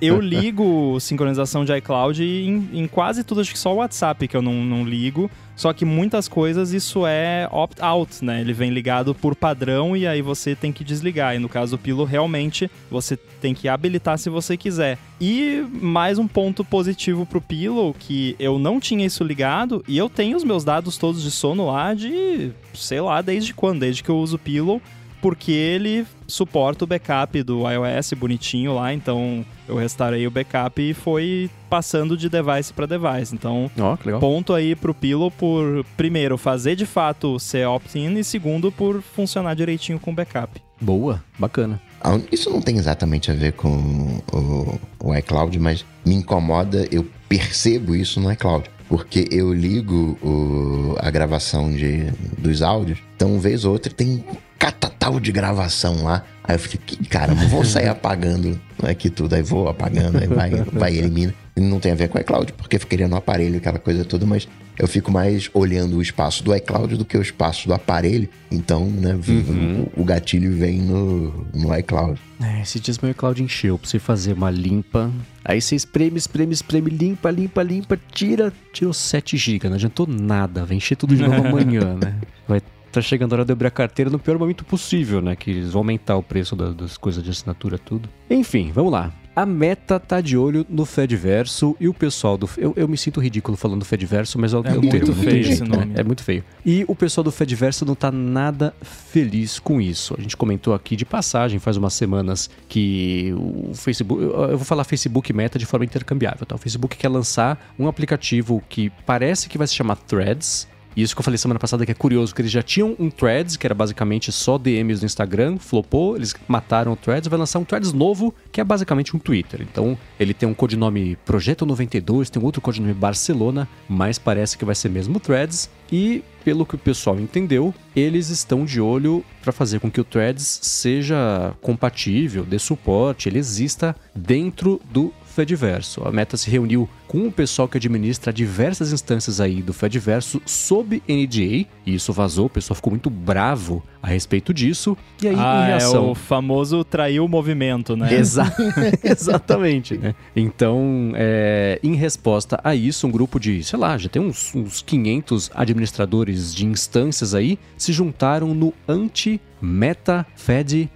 eu 0.02 0.22
ligo 0.22 0.98
sincronização 1.00 1.66
de 1.66 1.76
iCloud 1.78 2.24
em, 2.24 2.70
em, 2.74 2.88
quase 2.88 3.24
tudo, 3.24 3.42
acho 3.42 3.52
que 3.52 3.60
só 3.60 3.74
o 3.74 3.78
WhatsApp 3.78 4.28
que 4.28 4.38
eu 4.38 4.42
não, 4.42 4.54
não 4.54 4.86
ligo. 4.86 5.30
Só 5.58 5.74
que 5.74 5.84
muitas 5.84 6.28
coisas 6.28 6.72
isso 6.72 7.06
é 7.08 7.50
opt-out, 7.52 8.24
né? 8.24 8.40
Ele 8.40 8.54
vem 8.54 8.70
ligado 8.70 9.16
por 9.16 9.36
padrão 9.36 9.98
e 9.98 10.06
aí 10.06 10.22
você 10.22 10.56
tem 10.56 10.72
que 10.72 10.84
desligar. 10.84 11.36
E 11.36 11.40
no 11.40 11.50
caso 11.50 11.76
do 11.76 11.82
Pilo, 11.82 12.06
realmente 12.06 12.70
você 12.92 13.18
tem 13.18 13.56
que 13.56 13.68
habilitar 13.68 14.20
se 14.20 14.30
você 14.30 14.56
quiser. 14.56 15.00
E 15.20 15.66
mais 15.82 16.20
um 16.20 16.28
ponto 16.28 16.64
positivo 16.64 17.26
pro 17.26 17.42
Pillow, 17.42 17.96
que 17.98 18.36
eu 18.38 18.60
não 18.60 18.80
tinha 18.80 19.08
isso 19.08 19.24
ligado 19.24 19.84
e 19.88 19.98
eu 19.98 20.08
tenho 20.08 20.38
os 20.38 20.44
meus 20.44 20.64
dados 20.64 20.96
todos 20.96 21.24
de 21.24 21.32
sono 21.32 21.66
lá 21.66 21.96
de, 21.96 22.52
sei 22.76 23.02
lá, 23.02 23.20
desde 23.24 23.52
quando? 23.52 23.80
Desde 23.80 24.04
que 24.04 24.10
eu 24.10 24.18
uso 24.18 24.36
o 24.36 24.40
Pillow 24.40 24.80
porque 25.28 25.52
ele 25.52 26.08
suporta 26.26 26.86
o 26.86 26.88
backup 26.88 27.44
do 27.44 27.70
iOS 27.70 28.14
bonitinho 28.14 28.74
lá, 28.74 28.94
então 28.94 29.46
eu 29.68 29.76
restaurei 29.76 30.26
o 30.26 30.32
backup 30.32 30.82
e 30.82 30.94
foi 30.94 31.50
passando 31.70 32.16
de 32.16 32.30
device 32.30 32.72
para 32.72 32.86
device. 32.86 33.36
Então, 33.36 33.70
oh, 33.78 34.20
ponto 34.20 34.54
aí 34.54 34.74
pro 34.74 34.94
Pillow 34.94 35.30
por, 35.30 35.86
primeiro, 35.98 36.38
fazer 36.38 36.78
de 36.78 36.86
fato 36.86 37.38
ser 37.40 37.68
opt-in 37.68 38.18
e 38.18 38.24
segundo, 38.24 38.72
por 38.72 39.02
funcionar 39.02 39.54
direitinho 39.54 40.00
com 40.00 40.12
o 40.12 40.16
backup. 40.16 40.62
Boa, 40.80 41.22
bacana. 41.38 41.82
Ah, 42.00 42.18
isso 42.32 42.50
não 42.50 42.62
tem 42.62 42.78
exatamente 42.78 43.30
a 43.30 43.34
ver 43.34 43.52
com 43.52 44.22
o, 44.32 44.80
o 45.10 45.14
iCloud, 45.14 45.60
mas 45.60 45.86
me 46.06 46.16
incomoda, 46.16 46.88
eu 46.90 47.06
percebo 47.28 47.94
isso 47.98 48.22
no 48.22 48.32
iCloud 48.32 48.70
porque 48.88 49.28
eu 49.30 49.54
ligo 49.54 50.18
o, 50.22 50.96
a 51.00 51.12
gravação 51.12 51.70
de, 51.70 52.06
dos 52.38 52.62
áudios, 52.62 53.00
então, 53.18 53.38
vez 53.40 53.66
ou 53.66 53.74
outra, 53.74 53.92
tem 53.92 54.24
catatal 54.58 55.20
de 55.20 55.32
gravação 55.32 56.04
lá. 56.04 56.24
Aí 56.44 56.56
eu 56.56 56.60
fiquei, 56.60 56.98
caramba, 57.08 57.46
vou 57.48 57.64
sair 57.64 57.88
apagando 57.88 58.60
aqui 58.84 59.10
tudo, 59.10 59.36
aí 59.36 59.42
vou 59.42 59.68
apagando, 59.68 60.18
aí 60.18 60.28
vai, 60.28 60.52
vai 60.72 60.96
elimina. 60.96 61.34
Não 61.56 61.80
tem 61.80 61.92
a 61.92 61.96
ver 61.96 62.08
com 62.08 62.18
o 62.18 62.22
iCloud, 62.22 62.54
porque 62.54 62.78
ficaria 62.78 63.08
no 63.08 63.16
aparelho, 63.16 63.58
aquela 63.58 63.80
coisa 63.80 64.06
toda, 64.06 64.26
mas 64.26 64.48
eu 64.78 64.88
fico 64.88 65.12
mais 65.12 65.50
olhando 65.54 65.98
o 65.98 66.02
espaço 66.02 66.44
do 66.44 66.56
iCloud 66.56 66.96
do 66.96 67.04
que 67.04 67.18
o 67.18 67.22
espaço 67.22 67.68
do 67.68 67.74
aparelho. 67.74 68.30
Então, 68.52 68.86
né, 68.86 69.20
uhum. 69.28 69.88
o, 69.96 70.02
o, 70.02 70.06
gatilho 70.06 70.56
vem 70.56 70.80
no, 70.80 71.48
no 71.54 71.76
iCloud. 71.76 72.20
É, 72.40 72.62
esse 72.62 72.80
dias 72.80 73.00
meu 73.00 73.10
iCloud 73.10 73.42
encheu 73.42 73.78
pra 73.80 73.90
você 73.90 73.98
fazer 73.98 74.34
uma 74.34 74.52
limpa. 74.52 75.12
Aí 75.44 75.60
você 75.60 75.76
espreme, 75.76 76.18
espreme, 76.18 76.54
espreme, 76.54 76.92
limpa, 76.92 77.32
limpa, 77.32 77.64
limpa, 77.64 78.00
tira, 78.12 78.54
tirou 78.72 78.94
7 78.94 79.36
GB. 79.36 79.68
Não 79.68 79.76
adiantou 79.76 80.06
nada, 80.06 80.64
vai 80.64 80.78
encher 80.78 80.96
tudo 80.96 81.16
de 81.16 81.24
novo 81.24 81.42
amanhã, 81.48 81.96
né? 81.96 82.16
Vai 82.48 82.62
tá 82.92 83.02
chegando 83.02 83.34
a 83.34 83.36
hora 83.38 83.46
de 83.46 83.52
abrir 83.52 83.68
a 83.68 83.72
carteira 83.72 84.10
no 84.10 84.20
pior 84.20 84.38
momento 84.38 84.66
possível, 84.66 85.22
né? 85.22 85.36
Que 85.36 85.52
eles 85.52 85.72
vão 85.72 85.82
aumentar 85.82 86.16
o 86.18 86.24
preço 86.24 86.56
da, 86.56 86.72
das 86.72 86.98
coisas 86.98 87.24
de 87.24 87.30
assinatura, 87.30 87.78
tudo. 87.78 88.10
Enfim, 88.30 88.72
vamos 88.74 88.92
lá. 88.92 89.12
A 89.38 89.46
Meta 89.46 90.00
tá 90.00 90.20
de 90.20 90.36
olho 90.36 90.66
no 90.68 90.84
Fedverso 90.84 91.78
e 91.80 91.88
o 91.88 91.94
pessoal 91.94 92.40
do. 92.40 92.50
Eu, 92.58 92.74
eu 92.76 92.88
me 92.88 92.98
sinto 92.98 93.20
ridículo 93.20 93.56
falando 93.56 93.86
Fedverso, 93.86 94.40
mas 94.40 94.52
é, 94.52 94.58
é 94.58 94.62
muito 94.74 94.90
termo, 94.90 95.14
feio 95.14 95.48
esse 95.48 95.64
nome. 95.64 95.86
Né? 95.86 96.00
É 96.00 96.04
muito 96.04 96.24
feio. 96.24 96.44
E 96.66 96.84
o 96.88 96.96
pessoal 96.96 97.24
do 97.24 97.32
Fedverso 97.32 97.86
não 97.86 97.94
tá 97.94 98.12
nada 98.12 98.74
feliz 98.82 99.60
com 99.60 99.80
isso. 99.80 100.16
A 100.18 100.22
gente 100.22 100.36
comentou 100.36 100.74
aqui 100.74 100.96
de 100.96 101.06
passagem 101.06 101.60
faz 101.60 101.78
umas 101.78 101.94
semanas 101.94 102.50
que 102.68 103.32
o 103.38 103.76
Facebook. 103.76 104.24
Eu 104.24 104.58
vou 104.58 104.66
falar 104.66 104.84
Facebook 104.84 105.32
Meta 105.32 105.60
de 105.60 105.68
forma 105.68 105.86
intercambiável, 105.86 106.44
tá? 106.44 106.56
O 106.56 106.58
Facebook 106.58 106.98
quer 106.98 107.10
lançar 107.10 107.74
um 107.78 107.88
aplicativo 107.88 108.64
que 108.68 108.90
parece 109.06 109.48
que 109.48 109.56
vai 109.56 109.68
se 109.68 109.76
chamar 109.76 109.98
Threads 109.98 110.68
e 110.98 111.04
isso 111.04 111.16
que 111.16 111.20
eu 111.20 111.24
falei 111.24 111.38
semana 111.38 111.60
passada 111.60 111.86
que 111.86 111.92
é 111.92 111.94
curioso, 111.94 112.34
que 112.34 112.42
eles 112.42 112.52
já 112.52 112.64
tinham 112.64 112.96
um 112.98 113.12
Threads, 113.12 113.56
que 113.56 113.68
era 113.68 113.76
basicamente 113.76 114.32
só 114.32 114.58
DMs 114.58 115.00
no 115.00 115.06
Instagram, 115.06 115.60
flopou, 115.60 116.16
eles 116.16 116.34
mataram 116.48 116.94
o 116.94 116.96
Threads, 116.96 117.28
vai 117.30 117.38
lançar 117.38 117.60
um 117.60 117.64
Threads 117.64 117.94
novo, 117.94 118.34
que 118.52 118.60
é 118.60 118.64
basicamente 118.64 119.16
um 119.16 119.20
Twitter. 119.20 119.62
Então, 119.62 119.96
ele 120.20 120.34
tem 120.34 120.50
um 120.50 120.56
codinome 120.56 121.16
Projeto 121.18 121.68
92, 121.68 122.32
tem 122.32 122.42
outro 122.42 122.62
codinome 122.62 122.96
Barcelona, 122.96 123.70
mas 123.88 124.18
parece 124.18 124.58
que 124.58 124.66
vai 124.66 124.74
ser 124.74 124.90
mesmo 124.90 125.20
Threads. 125.20 125.70
E, 125.92 126.24
pelo 126.44 126.66
que 126.66 126.74
o 126.74 126.80
pessoal 126.80 127.20
entendeu, 127.20 127.72
eles 127.96 128.30
estão 128.30 128.66
de 128.66 128.82
olho 128.82 129.24
para 129.44 129.52
fazer 129.52 129.80
com 129.80 129.92
que 129.92 130.02
o 130.02 130.04
Threads 130.04 130.62
seja 130.64 131.54
compatível, 131.62 132.44
dê 132.44 132.58
suporte, 132.58 133.30
ele 133.30 133.38
exista 133.38 133.96
dentro 134.16 134.82
do 134.92 135.14
Fediverso. 135.38 136.02
A 136.04 136.12
Meta 136.12 136.36
se 136.36 136.50
reuniu 136.50 136.90
com 137.08 137.28
o 137.28 137.32
pessoal 137.32 137.68
que 137.68 137.78
administra 137.78 138.34
diversas 138.34 138.92
instâncias 138.92 139.40
aí 139.40 139.62
do 139.62 139.72
Fediverso 139.72 140.42
sob 140.48 141.00
NDA, 141.08 141.68
e 141.86 141.94
isso 141.94 142.12
vazou, 142.12 142.48
o 142.48 142.50
pessoal 142.50 142.74
ficou 142.74 142.90
muito 142.90 143.08
bravo 143.08 143.84
a 144.02 144.08
respeito 144.08 144.52
disso. 144.52 144.98
E 145.22 145.28
aí, 145.28 145.36
ah, 145.38 145.62
em 145.62 145.68
reação. 145.68 146.08
É 146.08 146.12
o 146.12 146.16
famoso 146.16 146.84
traiu 146.84 147.24
o 147.24 147.28
movimento, 147.28 147.96
né? 147.96 148.12
Exa 148.16 148.52
Exatamente. 149.04 149.96
Né? 149.96 150.16
Então, 150.36 151.12
é, 151.14 151.80
em 151.84 151.94
resposta 151.94 152.60
a 152.64 152.74
isso, 152.74 153.06
um 153.06 153.12
grupo 153.12 153.40
de, 153.40 153.64
sei 153.64 153.78
lá, 153.78 153.96
já 153.96 154.10
tem 154.10 154.20
uns, 154.20 154.56
uns 154.56 154.82
500 154.82 155.52
administradores 155.54 156.54
de 156.56 156.66
instâncias 156.66 157.36
aí 157.36 157.60
se 157.78 157.94
juntaram 157.94 158.56
no 158.56 158.74
Anti-Meta 158.88 160.26
Fed 160.36 160.90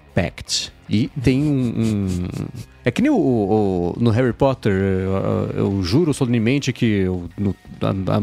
E 0.90 1.10
tem 1.24 1.42
um, 1.42 1.74
um, 1.78 2.28
É 2.84 2.92
que 2.92 3.02
nem 3.02 3.10
o, 3.10 3.16
o, 3.16 3.96
no 3.98 4.10
Harry 4.12 4.34
Potter, 4.34 4.74
eu, 4.74 5.52
eu 5.56 5.84
juro 5.84 6.14
solenemente 6.14 6.74
que 6.74 6.86
eu, 6.86 7.30
no, 7.38 7.56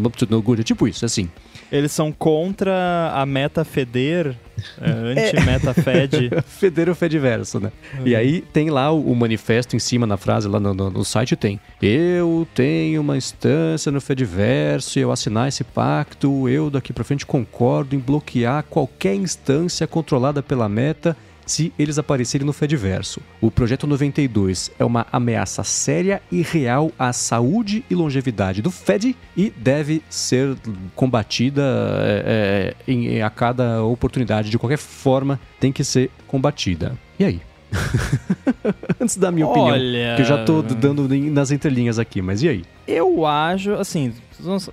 up 0.07 0.19
to 0.19 0.27
no 0.29 0.43
good. 0.43 0.61
É 0.61 0.65
tipo 0.65 0.87
isso, 0.87 1.05
assim. 1.05 1.31
Eles 1.71 1.93
são 1.93 2.11
contra 2.11 3.13
a 3.15 3.27
meta 3.27 3.63
feder, 3.63 4.35
é, 4.81 4.91
anti-meta 5.31 5.75
fed. 5.75 6.31
feder 6.47 6.89
o 6.89 6.95
fediverso, 6.95 7.61
né? 7.61 7.71
Uhum. 7.99 8.07
E 8.07 8.17
aí 8.17 8.41
tem 8.41 8.71
lá 8.71 8.91
o, 8.91 9.13
o, 9.13 9.15
manifesto 9.15 9.77
em 9.77 9.79
cima 9.79 10.07
na 10.07 10.17
frase, 10.17 10.49
lá 10.49 10.59
no, 10.59 10.73
no, 10.73 10.91
no, 10.91 11.05
site 11.05 11.37
tem. 11.37 11.61
Eu 11.81 12.47
tenho 12.55 13.03
uma 13.03 13.17
instância 13.17 13.93
no 13.93 14.01
fediverso 14.01 14.99
e 14.99 15.03
eu 15.03 15.13
assinar 15.13 15.49
esse 15.49 15.63
pacto, 15.63 16.49
eu 16.49 16.71
daqui 16.71 16.93
pra 16.93 17.05
frente 17.05 17.27
concordo 17.27 17.95
em 17.95 17.99
bloquear 17.99 18.63
qualquer 18.65 19.15
instância 19.15 19.87
controlada 19.87 20.43
pela 20.43 20.69
meta 20.69 21.17
se 21.49 21.73
eles 21.79 21.99
aparecerem 21.99 22.47
no 22.47 22.53
Fediverso. 22.53 23.21
O 23.41 23.51
Projeto 23.51 23.87
92 23.87 24.71
é 24.79 24.85
uma 24.85 25.07
ameaça 25.11 25.65
séria 25.65 26.23
e 26.31 26.43
real 26.43 26.93
à 26.99 27.13
saúde 27.13 27.85
e 27.91 27.95
longevidade 27.95 28.63
do 28.63 28.71
Fed 28.71 29.17
e 29.37 29.51
deve 29.51 30.03
ser 30.09 30.57
combatida 30.95 31.63
é, 32.05 32.75
em, 32.87 33.23
a 33.23 33.31
cada 33.31 33.83
oportunidade, 33.83 34.51
de 34.51 34.59
qualquer 34.59 34.79
forma, 34.79 35.41
tem 35.59 35.73
que 35.73 35.83
ser 35.83 36.11
combatida. 36.27 36.93
E 37.19 37.25
aí? 37.25 37.41
Antes 39.01 39.17
da 39.17 39.31
minha 39.31 39.47
opinião, 39.47 39.75
Olha... 39.75 40.17
que 40.17 40.23
eu 40.23 40.27
já 40.27 40.45
tô 40.45 40.63
dando 40.63 41.09
nas 41.09 41.51
entrelinhas 41.51 41.99
aqui, 41.99 42.23
mas 42.23 42.43
e 42.43 42.49
aí? 42.49 42.65
Eu 42.87 43.27
acho, 43.27 43.73
assim, 43.75 44.13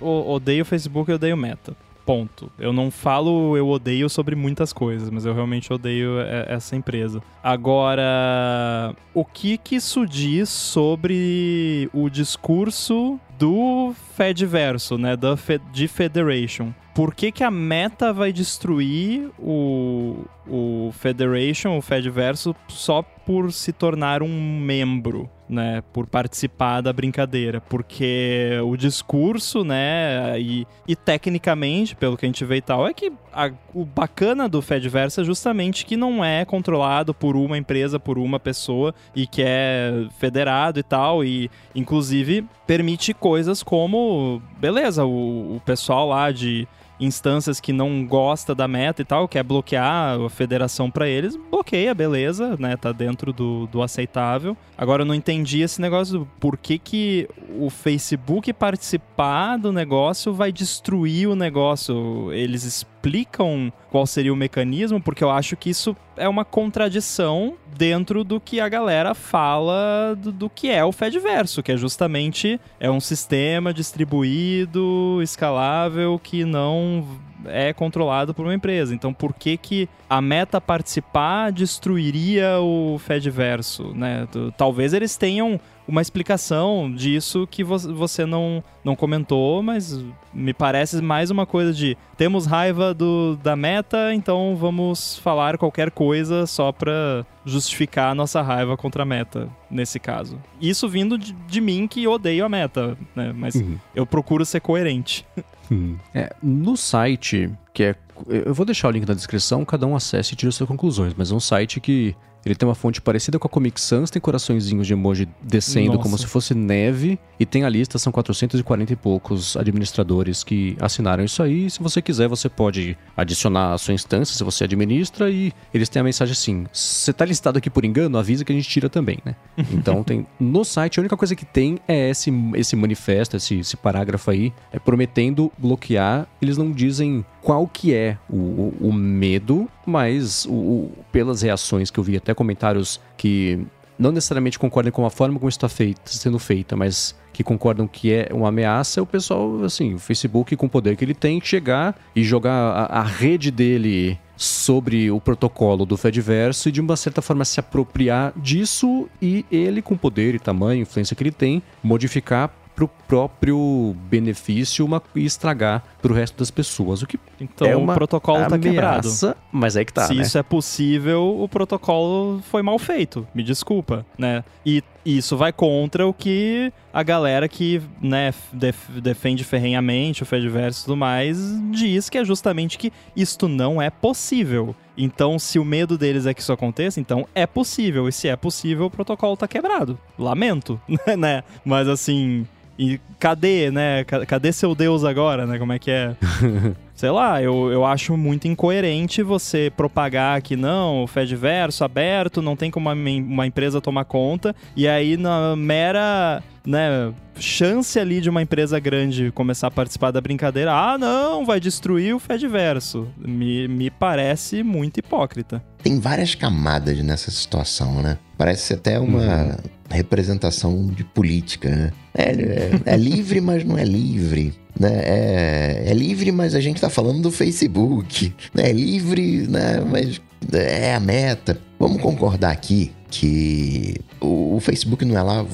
odeio 0.00 0.62
o 0.62 0.66
Facebook 0.66 1.10
e 1.10 1.14
odeio 1.14 1.36
Meta. 1.36 1.76
Ponto. 2.06 2.52
Eu 2.56 2.72
não 2.72 2.88
falo 2.88 3.56
eu 3.56 3.68
odeio 3.68 4.08
sobre 4.08 4.36
muitas 4.36 4.72
coisas, 4.72 5.10
mas 5.10 5.26
eu 5.26 5.34
realmente 5.34 5.72
odeio 5.72 6.20
essa 6.46 6.76
empresa. 6.76 7.20
Agora, 7.42 8.94
o 9.12 9.24
que 9.24 9.58
que 9.58 9.74
isso 9.74 10.06
diz 10.06 10.48
sobre 10.48 11.90
o 11.92 12.08
discurso 12.08 13.18
do 13.36 13.92
Fedverso, 14.14 14.96
né, 14.96 15.16
da 15.16 15.36
Fe 15.36 15.60
de 15.72 15.88
Federation? 15.88 16.72
Por 16.94 17.14
que, 17.14 17.30
que 17.30 17.44
a 17.44 17.50
Meta 17.50 18.10
vai 18.10 18.32
destruir 18.32 19.28
o, 19.38 20.24
o 20.48 20.90
Federation, 20.92 21.76
o 21.76 21.82
Fedverso, 21.82 22.56
só 22.68 23.02
por 23.02 23.52
se 23.52 23.70
tornar 23.70 24.22
um 24.22 24.58
membro? 24.60 25.28
Né, 25.48 25.82
por 25.92 26.06
participar 26.06 26.80
da 26.80 26.92
brincadeira, 26.92 27.60
porque 27.60 28.58
o 28.64 28.76
discurso, 28.76 29.64
né, 29.64 30.40
e, 30.40 30.66
e 30.86 30.96
tecnicamente, 30.96 31.94
pelo 31.94 32.16
que 32.16 32.26
a 32.26 32.28
gente 32.28 32.44
vê 32.44 32.56
e 32.56 32.62
tal, 32.62 32.86
é 32.86 32.92
que 32.92 33.12
a, 33.32 33.50
o 33.74 33.84
bacana 33.84 34.48
do 34.48 34.60
Fedverse 34.60 35.20
é 35.20 35.24
justamente 35.24 35.84
que 35.84 35.96
não 35.96 36.24
é 36.24 36.44
controlado 36.44 37.14
por 37.14 37.36
uma 37.36 37.56
empresa, 37.56 37.98
por 38.00 38.18
uma 38.18 38.40
pessoa 38.40 38.94
e 39.14 39.26
que 39.26 39.42
é 39.44 40.06
federado 40.18 40.80
e 40.80 40.82
tal, 40.82 41.24
e 41.24 41.50
inclusive 41.74 42.44
permite 42.66 43.14
coisas 43.14 43.62
como, 43.62 44.42
beleza, 44.58 45.04
o, 45.04 45.56
o 45.56 45.62
pessoal 45.64 46.08
lá 46.08 46.32
de 46.32 46.66
instâncias 46.98 47.60
que 47.60 47.72
não 47.72 48.06
gosta 48.06 48.54
da 48.54 48.66
meta 48.66 49.02
e 49.02 49.04
tal, 49.04 49.28
quer 49.28 49.42
bloquear 49.42 50.20
a 50.20 50.28
federação 50.28 50.90
para 50.90 51.08
eles, 51.08 51.36
bloqueia, 51.50 51.94
beleza, 51.94 52.56
né? 52.58 52.76
Tá 52.76 52.92
dentro 52.92 53.32
do, 53.32 53.66
do 53.66 53.82
aceitável. 53.82 54.56
Agora 54.76 55.02
eu 55.02 55.06
não 55.06 55.14
entendi 55.14 55.60
esse 55.60 55.80
negócio 55.80 56.20
do 56.20 56.28
por 56.40 56.56
que, 56.56 56.78
que 56.78 57.28
o 57.58 57.70
Facebook 57.70 58.52
participar 58.52 59.56
do 59.56 59.72
negócio 59.72 60.32
vai 60.32 60.52
destruir 60.52 61.28
o 61.28 61.36
negócio. 61.36 62.32
Eles 62.32 62.64
explicam 63.06 63.72
qual 63.90 64.04
seria 64.06 64.32
o 64.32 64.36
mecanismo, 64.36 65.00
porque 65.00 65.22
eu 65.22 65.30
acho 65.30 65.56
que 65.56 65.70
isso 65.70 65.96
é 66.16 66.28
uma 66.28 66.44
contradição 66.44 67.54
dentro 67.76 68.24
do 68.24 68.40
que 68.40 68.58
a 68.58 68.68
galera 68.68 69.14
fala 69.14 70.16
do, 70.16 70.32
do, 70.32 70.50
que 70.50 70.68
é 70.68 70.84
o 70.84 70.90
Fedverso, 70.90 71.62
que 71.62 71.72
é 71.72 71.76
justamente 71.76 72.60
é 72.80 72.90
um 72.90 73.00
sistema 73.00 73.72
distribuído, 73.72 75.20
escalável, 75.22 76.18
que 76.18 76.44
não 76.44 77.06
é 77.44 77.72
controlado 77.72 78.34
por 78.34 78.44
uma 78.44 78.54
empresa. 78.54 78.94
Então, 78.94 79.14
por 79.14 79.32
que 79.32 79.56
que 79.56 79.88
a 80.10 80.20
meta 80.20 80.60
participar 80.60 81.52
destruiria 81.52 82.58
o 82.60 82.98
Fedverso, 82.98 83.92
né? 83.94 84.26
Talvez 84.56 84.92
eles 84.92 85.16
tenham 85.16 85.60
uma 85.86 86.02
explicação 86.02 86.92
disso 86.92 87.46
que 87.50 87.62
você 87.62 88.26
não, 88.26 88.62
não 88.84 88.96
comentou, 88.96 89.62
mas 89.62 90.02
me 90.32 90.52
parece 90.52 91.00
mais 91.00 91.30
uma 91.30 91.46
coisa 91.46 91.72
de 91.72 91.96
temos 92.16 92.46
raiva 92.46 92.92
do, 92.92 93.38
da 93.42 93.54
meta, 93.54 94.12
então 94.12 94.56
vamos 94.56 95.18
falar 95.18 95.56
qualquer 95.58 95.90
coisa 95.90 96.46
só 96.46 96.72
para 96.72 97.24
justificar 97.44 98.10
a 98.10 98.14
nossa 98.14 98.42
raiva 98.42 98.76
contra 98.76 99.02
a 99.02 99.06
meta, 99.06 99.48
nesse 99.70 100.00
caso. 100.00 100.38
Isso 100.60 100.88
vindo 100.88 101.16
de, 101.16 101.32
de 101.32 101.60
mim 101.60 101.86
que 101.86 102.06
odeio 102.08 102.44
a 102.44 102.48
meta, 102.48 102.96
né? 103.14 103.32
Mas 103.34 103.54
uhum. 103.54 103.78
eu 103.94 104.04
procuro 104.04 104.44
ser 104.44 104.60
coerente. 104.60 105.24
Uhum. 105.70 105.96
É, 106.14 106.34
no 106.42 106.76
site, 106.76 107.50
que 107.72 107.82
é. 107.82 107.94
Eu 108.28 108.54
vou 108.54 108.64
deixar 108.64 108.88
o 108.88 108.90
link 108.90 109.06
na 109.06 109.14
descrição, 109.14 109.64
cada 109.64 109.86
um 109.86 109.94
acesse 109.94 110.32
e 110.32 110.36
tire 110.36 110.50
suas 110.50 110.68
conclusões, 110.68 111.12
mas 111.14 111.30
é 111.30 111.34
um 111.34 111.40
site 111.40 111.80
que 111.80 112.16
ele 112.46 112.54
tem 112.54 112.66
uma 112.66 112.76
fonte 112.76 113.02
parecida 113.02 113.40
com 113.40 113.48
a 113.48 113.50
Comic 113.50 113.80
Sans, 113.80 114.08
tem 114.08 114.22
coraçõezinhos 114.22 114.86
de 114.86 114.92
emoji 114.92 115.28
descendo 115.42 115.88
Nossa. 115.88 116.02
como 116.02 116.16
se 116.16 116.26
fosse 116.28 116.54
neve. 116.54 117.18
E 117.40 117.44
tem 117.44 117.64
a 117.64 117.68
lista, 117.68 117.98
são 117.98 118.12
440 118.12 118.92
e 118.92 118.96
poucos 118.96 119.56
administradores 119.56 120.44
que 120.44 120.76
assinaram 120.80 121.24
isso 121.24 121.42
aí. 121.42 121.68
Se 121.68 121.82
você 121.82 122.00
quiser, 122.00 122.28
você 122.28 122.48
pode 122.48 122.96
adicionar 123.16 123.74
a 123.74 123.78
sua 123.78 123.92
instância, 123.94 124.36
se 124.36 124.44
você 124.44 124.62
administra, 124.62 125.28
e 125.28 125.52
eles 125.74 125.88
têm 125.88 125.98
a 125.98 126.04
mensagem 126.04 126.32
assim: 126.32 126.66
você 126.72 127.12
tá 127.12 127.24
listado 127.24 127.58
aqui 127.58 127.68
por 127.68 127.84
engano, 127.84 128.16
avisa 128.16 128.44
que 128.44 128.52
a 128.52 128.54
gente 128.54 128.68
tira 128.68 128.88
também, 128.88 129.18
né? 129.24 129.34
Então 129.76 130.04
tem. 130.04 130.24
No 130.38 130.64
site, 130.64 130.98
a 130.98 131.02
única 131.02 131.16
coisa 131.16 131.34
que 131.34 131.44
tem 131.44 131.78
é 131.88 132.10
esse, 132.10 132.32
esse 132.54 132.76
manifesto, 132.76 133.36
esse, 133.36 133.58
esse 133.58 133.76
parágrafo 133.76 134.30
aí, 134.30 134.52
é 134.72 134.78
prometendo 134.78 135.52
bloquear. 135.58 136.28
Eles 136.40 136.56
não 136.56 136.70
dizem 136.70 137.24
qual 137.42 137.66
que 137.66 137.92
é 137.92 138.16
o, 138.30 138.36
o, 138.36 138.74
o 138.88 138.92
medo, 138.92 139.68
mas 139.86 140.46
o, 140.48 140.90
pelas 141.12 141.42
reações 141.42 141.90
que 141.90 141.98
eu 141.98 142.04
vi, 142.04 142.16
até 142.16 142.34
comentários 142.34 143.00
que 143.16 143.66
não 143.98 144.12
necessariamente 144.12 144.58
concordam 144.58 144.92
com 144.92 145.06
a 145.06 145.10
forma 145.10 145.38
como 145.38 145.48
está 145.48 145.68
sendo 146.04 146.38
feita, 146.38 146.76
mas 146.76 147.14
que 147.32 147.42
concordam 147.42 147.86
que 147.86 148.12
é 148.12 148.28
uma 148.32 148.48
ameaça, 148.48 149.02
o 149.02 149.06
pessoal, 149.06 149.62
assim, 149.64 149.94
o 149.94 149.98
Facebook, 149.98 150.56
com 150.56 150.66
o 150.66 150.70
poder 150.70 150.96
que 150.96 151.04
ele 151.04 151.14
tem, 151.14 151.40
chegar 151.40 151.98
e 152.14 152.22
jogar 152.22 152.52
a, 152.52 153.00
a 153.00 153.02
rede 153.02 153.50
dele 153.50 154.18
sobre 154.36 155.10
o 155.10 155.20
protocolo 155.20 155.86
do 155.86 155.96
Fediverso 155.96 156.68
e 156.68 156.72
de 156.72 156.80
uma 156.80 156.96
certa 156.96 157.22
forma 157.22 157.44
se 157.44 157.58
apropriar 157.58 158.32
disso 158.36 159.08
e 159.20 159.46
ele, 159.50 159.80
com 159.80 159.96
poder 159.96 160.34
e 160.34 160.38
tamanho, 160.38 160.82
influência 160.82 161.16
que 161.16 161.22
ele 161.22 161.30
tem, 161.30 161.62
modificar 161.82 162.50
pro 162.76 162.86
próprio 163.08 163.96
benefício 164.10 164.84
uma, 164.84 165.02
e 165.14 165.24
estragar 165.24 165.82
pro 166.02 166.12
resto 166.12 166.38
das 166.38 166.50
pessoas. 166.50 167.02
O 167.02 167.06
que 167.06 167.18
então 167.40 167.66
é 167.66 167.74
uma 167.74 167.94
o 167.94 167.96
protocolo 167.96 168.36
ameaça, 168.36 168.56
tá 168.56 168.58
quebrado. 168.58 169.08
Mas 169.50 169.76
é 169.76 169.84
que 169.84 169.92
tá. 169.92 170.06
Se 170.06 170.14
né? 170.14 170.22
isso 170.22 170.36
é 170.36 170.42
possível, 170.42 171.40
o 171.40 171.48
protocolo 171.48 172.40
foi 172.50 172.62
mal 172.62 172.78
feito. 172.78 173.26
Me 173.34 173.42
desculpa, 173.42 174.04
né? 174.18 174.44
E 174.64 174.84
isso 175.06 175.36
vai 175.36 175.52
contra 175.52 176.06
o 176.06 176.12
que 176.12 176.72
a 176.92 177.02
galera 177.02 177.48
que 177.48 177.80
né, 178.02 178.34
def 178.52 178.88
defende 178.90 179.44
ferrenhamente 179.44 180.24
o 180.24 180.26
Fediverso 180.26 180.80
e 180.80 180.84
tudo 180.84 180.96
mais 180.96 181.38
diz 181.70 182.10
que 182.10 182.18
é 182.18 182.24
justamente 182.24 182.76
que 182.76 182.92
isto 183.14 183.46
não 183.46 183.80
é 183.80 183.88
possível. 183.88 184.74
Então, 184.98 185.38
se 185.38 185.58
o 185.58 185.64
medo 185.64 185.96
deles 185.96 186.26
é 186.26 186.34
que 186.34 186.40
isso 186.40 186.52
aconteça, 186.52 186.98
então 186.98 187.28
é 187.34 187.46
possível. 187.46 188.08
E 188.08 188.12
se 188.12 188.28
é 188.28 188.34
possível, 188.34 188.86
o 188.86 188.90
protocolo 188.90 189.36
tá 189.36 189.46
quebrado. 189.46 189.98
Lamento, 190.18 190.80
né? 191.16 191.44
Mas 191.64 191.86
assim, 191.86 192.46
e 192.78 192.98
cadê, 193.18 193.70
né? 193.70 194.04
Cadê 194.04 194.52
seu 194.52 194.74
Deus 194.74 195.04
agora, 195.04 195.46
né? 195.46 195.58
Como 195.58 195.72
é 195.72 195.78
que 195.78 195.90
é? 195.90 196.16
Sei 196.96 197.10
lá, 197.10 197.42
eu, 197.42 197.70
eu 197.70 197.84
acho 197.84 198.16
muito 198.16 198.48
incoerente 198.48 199.22
você 199.22 199.70
propagar 199.76 200.40
que 200.40 200.56
não, 200.56 201.04
o 201.04 201.06
Fedverso 201.06 201.84
aberto, 201.84 202.40
não 202.40 202.56
tem 202.56 202.70
como 202.70 202.88
uma, 202.88 202.94
uma 202.94 203.46
empresa 203.46 203.82
tomar 203.82 204.06
conta, 204.06 204.56
e 204.74 204.88
aí 204.88 205.18
na 205.18 205.54
mera 205.54 206.42
né, 206.66 207.12
chance 207.38 207.98
ali 207.98 208.18
de 208.20 208.30
uma 208.30 208.40
empresa 208.40 208.80
grande 208.80 209.30
começar 209.30 209.66
a 209.66 209.70
participar 209.70 210.10
da 210.10 210.22
brincadeira, 210.22 210.72
ah, 210.72 210.96
não, 210.96 211.44
vai 211.44 211.60
destruir 211.60 212.14
o 212.14 212.18
Fedverso. 212.18 213.06
Me, 213.18 213.68
me 213.68 213.90
parece 213.90 214.62
muito 214.62 214.98
hipócrita. 214.98 215.62
Tem 215.82 216.00
várias 216.00 216.34
camadas 216.34 216.98
nessa 217.02 217.30
situação, 217.30 218.00
né? 218.00 218.16
Parece 218.38 218.72
até 218.72 218.98
uma 218.98 219.44
uhum. 219.44 219.56
representação 219.90 220.86
de 220.86 221.04
política, 221.04 221.68
né? 221.68 221.92
É, 222.14 222.30
é, 222.30 222.80
é 222.86 222.96
livre, 222.96 223.40
mas 223.40 223.62
não 223.64 223.76
é 223.76 223.84
livre. 223.84 224.54
Né? 224.78 224.90
É, 225.04 225.84
é 225.86 225.94
livre, 225.94 226.30
mas 226.32 226.54
a 226.54 226.60
gente 226.60 226.80
tá 226.80 226.90
falando 226.90 227.22
do 227.22 227.30
Facebook. 227.30 228.34
Né? 228.54 228.70
É 228.70 228.72
livre, 228.72 229.46
né? 229.48 229.82
mas 229.90 230.20
é 230.52 230.94
a 230.94 231.00
meta. 231.00 231.58
Vamos 231.78 232.00
concordar 232.00 232.50
aqui 232.50 232.92
que 233.10 233.96
o, 234.20 234.56
o 234.56 234.60
Facebook 234.60 235.04
não 235.04 235.16
é 235.16 235.22
lá 235.22 235.46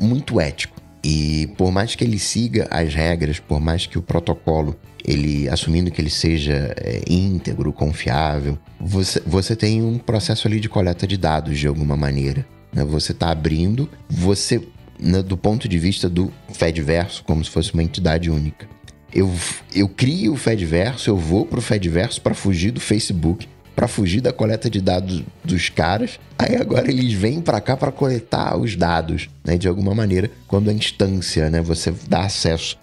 muito 0.00 0.40
ético. 0.40 0.82
E 1.02 1.48
por 1.58 1.70
mais 1.70 1.94
que 1.94 2.02
ele 2.02 2.18
siga 2.18 2.66
as 2.70 2.94
regras, 2.94 3.38
por 3.38 3.60
mais 3.60 3.86
que 3.86 3.98
o 3.98 4.02
protocolo, 4.02 4.74
ele 5.04 5.46
assumindo 5.50 5.90
que 5.90 6.00
ele 6.00 6.08
seja 6.08 6.74
é, 6.78 7.02
íntegro, 7.06 7.70
confiável, 7.74 8.58
você, 8.80 9.20
você 9.26 9.54
tem 9.54 9.82
um 9.82 9.98
processo 9.98 10.48
ali 10.48 10.58
de 10.58 10.68
coleta 10.68 11.06
de 11.06 11.18
dados 11.18 11.58
de 11.58 11.66
alguma 11.66 11.94
maneira. 11.94 12.46
Né? 12.72 12.82
Você 12.84 13.12
está 13.12 13.30
abrindo, 13.30 13.88
você, 14.08 14.66
né, 15.04 15.22
do 15.22 15.36
ponto 15.36 15.68
de 15.68 15.78
vista 15.78 16.08
do 16.08 16.32
Fedverso, 16.52 17.22
como 17.24 17.44
se 17.44 17.50
fosse 17.50 17.72
uma 17.74 17.82
entidade 17.82 18.30
única. 18.30 18.66
Eu, 19.12 19.30
eu 19.72 19.88
crio 19.88 20.32
o 20.32 20.36
Fedverso, 20.36 21.10
eu 21.10 21.16
vou 21.16 21.46
para 21.46 21.58
o 21.58 21.62
Fedverso 21.62 22.20
para 22.20 22.34
fugir 22.34 22.72
do 22.72 22.80
Facebook 22.80 23.46
para 23.74 23.88
fugir 23.88 24.20
da 24.20 24.32
coleta 24.32 24.70
de 24.70 24.80
dados 24.80 25.24
dos 25.44 25.68
caras. 25.68 26.20
Aí 26.38 26.56
agora 26.56 26.88
eles 26.88 27.12
vêm 27.12 27.40
para 27.40 27.60
cá 27.60 27.76
para 27.76 27.90
coletar 27.90 28.56
os 28.56 28.76
dados, 28.76 29.28
né? 29.44 29.56
De 29.56 29.66
alguma 29.66 29.94
maneira, 29.94 30.30
quando 30.46 30.70
a 30.70 30.72
instância, 30.72 31.50
né? 31.50 31.60
Você 31.60 31.92
dá 32.08 32.20
acesso 32.20 32.78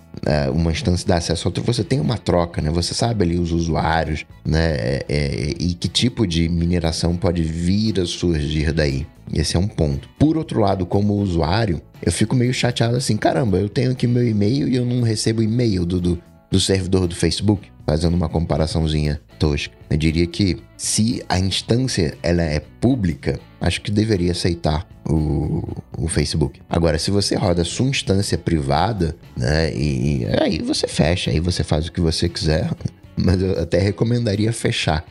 uma 0.53 0.71
instância 0.71 1.07
dá 1.07 1.17
acesso 1.17 1.47
a 1.47 1.49
outra, 1.49 1.63
você 1.63 1.83
tem 1.83 1.99
uma 1.99 2.17
troca, 2.17 2.61
né? 2.61 2.69
Você 2.69 2.93
sabe 2.93 3.23
ali 3.23 3.39
os 3.39 3.51
usuários, 3.51 4.25
né? 4.45 4.75
É, 4.75 5.05
é, 5.09 5.53
e 5.59 5.73
que 5.73 5.87
tipo 5.87 6.27
de 6.27 6.47
mineração 6.49 7.15
pode 7.15 7.43
vir 7.43 7.99
a 7.99 8.05
surgir 8.05 8.71
daí. 8.71 9.07
Esse 9.33 9.55
é 9.55 9.59
um 9.59 9.67
ponto. 9.67 10.09
Por 10.19 10.37
outro 10.37 10.59
lado, 10.59 10.85
como 10.85 11.13
usuário, 11.15 11.81
eu 12.03 12.11
fico 12.11 12.35
meio 12.35 12.53
chateado 12.53 12.97
assim, 12.97 13.15
caramba, 13.15 13.57
eu 13.57 13.69
tenho 13.69 13.91
aqui 13.91 14.05
meu 14.05 14.27
e-mail 14.27 14.67
e 14.67 14.75
eu 14.75 14.85
não 14.85 15.01
recebo 15.01 15.41
e-mail 15.41 15.85
do, 15.85 16.01
do, 16.01 16.21
do 16.49 16.59
servidor 16.59 17.07
do 17.07 17.15
Facebook, 17.15 17.70
fazendo 17.85 18.13
uma 18.13 18.29
comparaçãozinha 18.29 19.21
tosca. 19.39 19.73
Eu 19.89 19.97
diria 19.97 20.27
que 20.27 20.57
se 20.77 21.23
a 21.27 21.39
instância 21.39 22.17
ela 22.21 22.43
é 22.43 22.59
pública, 22.59 23.39
acho 23.59 23.81
que 23.81 23.91
deveria 23.91 24.31
aceitar 24.31 24.87
o, 25.05 25.63
o 25.97 26.07
Facebook. 26.07 26.61
Agora, 26.69 26.97
se 26.97 27.11
você 27.11 27.35
roda 27.35 27.63
sua 27.63 27.87
instância 27.87 28.37
privada, 28.37 29.15
né, 29.35 29.73
e, 29.73 30.23
e 30.23 30.27
aí 30.39 30.61
você 30.61 30.87
fecha, 30.87 31.31
aí 31.31 31.39
você 31.39 31.63
faz 31.63 31.87
o 31.87 31.91
que 31.91 32.01
você 32.01 32.29
quiser, 32.29 32.69
mas 33.15 33.41
eu 33.41 33.59
até 33.59 33.79
recomendaria 33.79 34.53
fechar. 34.53 35.05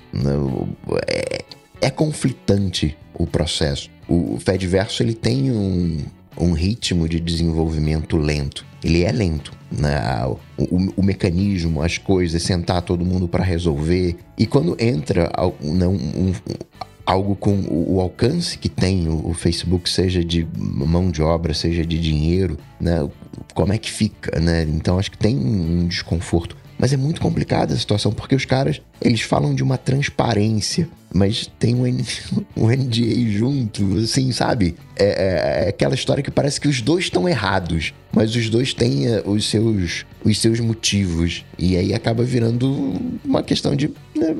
É, 1.06 1.44
é 1.80 1.90
conflitante 1.90 2.96
o 3.14 3.26
processo. 3.26 3.90
O 4.08 4.38
Fedverso 4.40 5.02
ele 5.02 5.14
tem 5.14 5.50
um, 5.50 5.98
um 6.36 6.52
ritmo 6.52 7.08
de 7.08 7.20
desenvolvimento 7.20 8.16
lento. 8.16 8.64
Ele 8.82 9.04
é 9.04 9.12
lento. 9.12 9.52
Né? 9.70 10.00
O, 10.58 10.90
o, 10.96 11.02
mecanismo, 11.02 11.82
as 11.82 11.96
coisas, 11.96 12.42
sentar 12.42 12.82
todo 12.82 13.04
mundo 13.04 13.28
para 13.28 13.44
resolver. 13.44 14.16
E 14.36 14.46
quando 14.46 14.76
entra 14.80 15.30
não, 15.62 15.92
um, 15.92 16.32
algo 17.06 17.34
com 17.34 17.54
o, 17.54 17.96
o 17.96 18.00
alcance 18.00 18.58
que 18.58 18.68
tem 18.68 19.08
o, 19.08 19.28
o, 19.28 19.34
Facebook, 19.34 19.88
seja 19.88 20.24
de 20.24 20.46
mão 20.56 21.10
de 21.10 21.22
obra, 21.22 21.52
seja 21.54 21.84
de 21.84 21.98
dinheiro, 21.98 22.56
né? 22.80 23.08
Como 23.54 23.72
é 23.72 23.78
que 23.78 23.90
fica, 23.90 24.38
né? 24.40 24.62
Então 24.62 24.98
acho 24.98 25.10
que 25.10 25.18
tem 25.18 25.36
um 25.36 25.86
desconforto. 25.86 26.56
Mas 26.80 26.94
é 26.94 26.96
muito 26.96 27.20
complicada 27.20 27.74
a 27.74 27.76
situação, 27.76 28.10
porque 28.10 28.34
os 28.34 28.46
caras, 28.46 28.80
eles 29.02 29.20
falam 29.20 29.54
de 29.54 29.62
uma 29.62 29.76
transparência, 29.76 30.88
mas 31.12 31.46
tem 31.58 31.74
um, 31.74 31.86
N, 31.86 32.02
um 32.56 32.68
NDA 32.68 33.30
junto, 33.30 33.98
assim, 33.98 34.32
sabe? 34.32 34.74
É, 34.96 35.04
é, 35.04 35.64
é, 35.64 35.68
aquela 35.68 35.94
história 35.94 36.22
que 36.22 36.30
parece 36.30 36.58
que 36.58 36.66
os 36.66 36.80
dois 36.80 37.04
estão 37.04 37.28
errados, 37.28 37.92
mas 38.10 38.34
os 38.34 38.48
dois 38.48 38.72
têm 38.72 39.08
é, 39.08 39.22
os 39.26 39.44
seus, 39.50 40.06
os 40.24 40.38
seus 40.38 40.58
motivos. 40.58 41.44
E 41.58 41.76
aí 41.76 41.92
acaba 41.92 42.24
virando 42.24 42.94
uma 43.22 43.42
questão 43.42 43.76
de 43.76 43.90
né, 44.20 44.36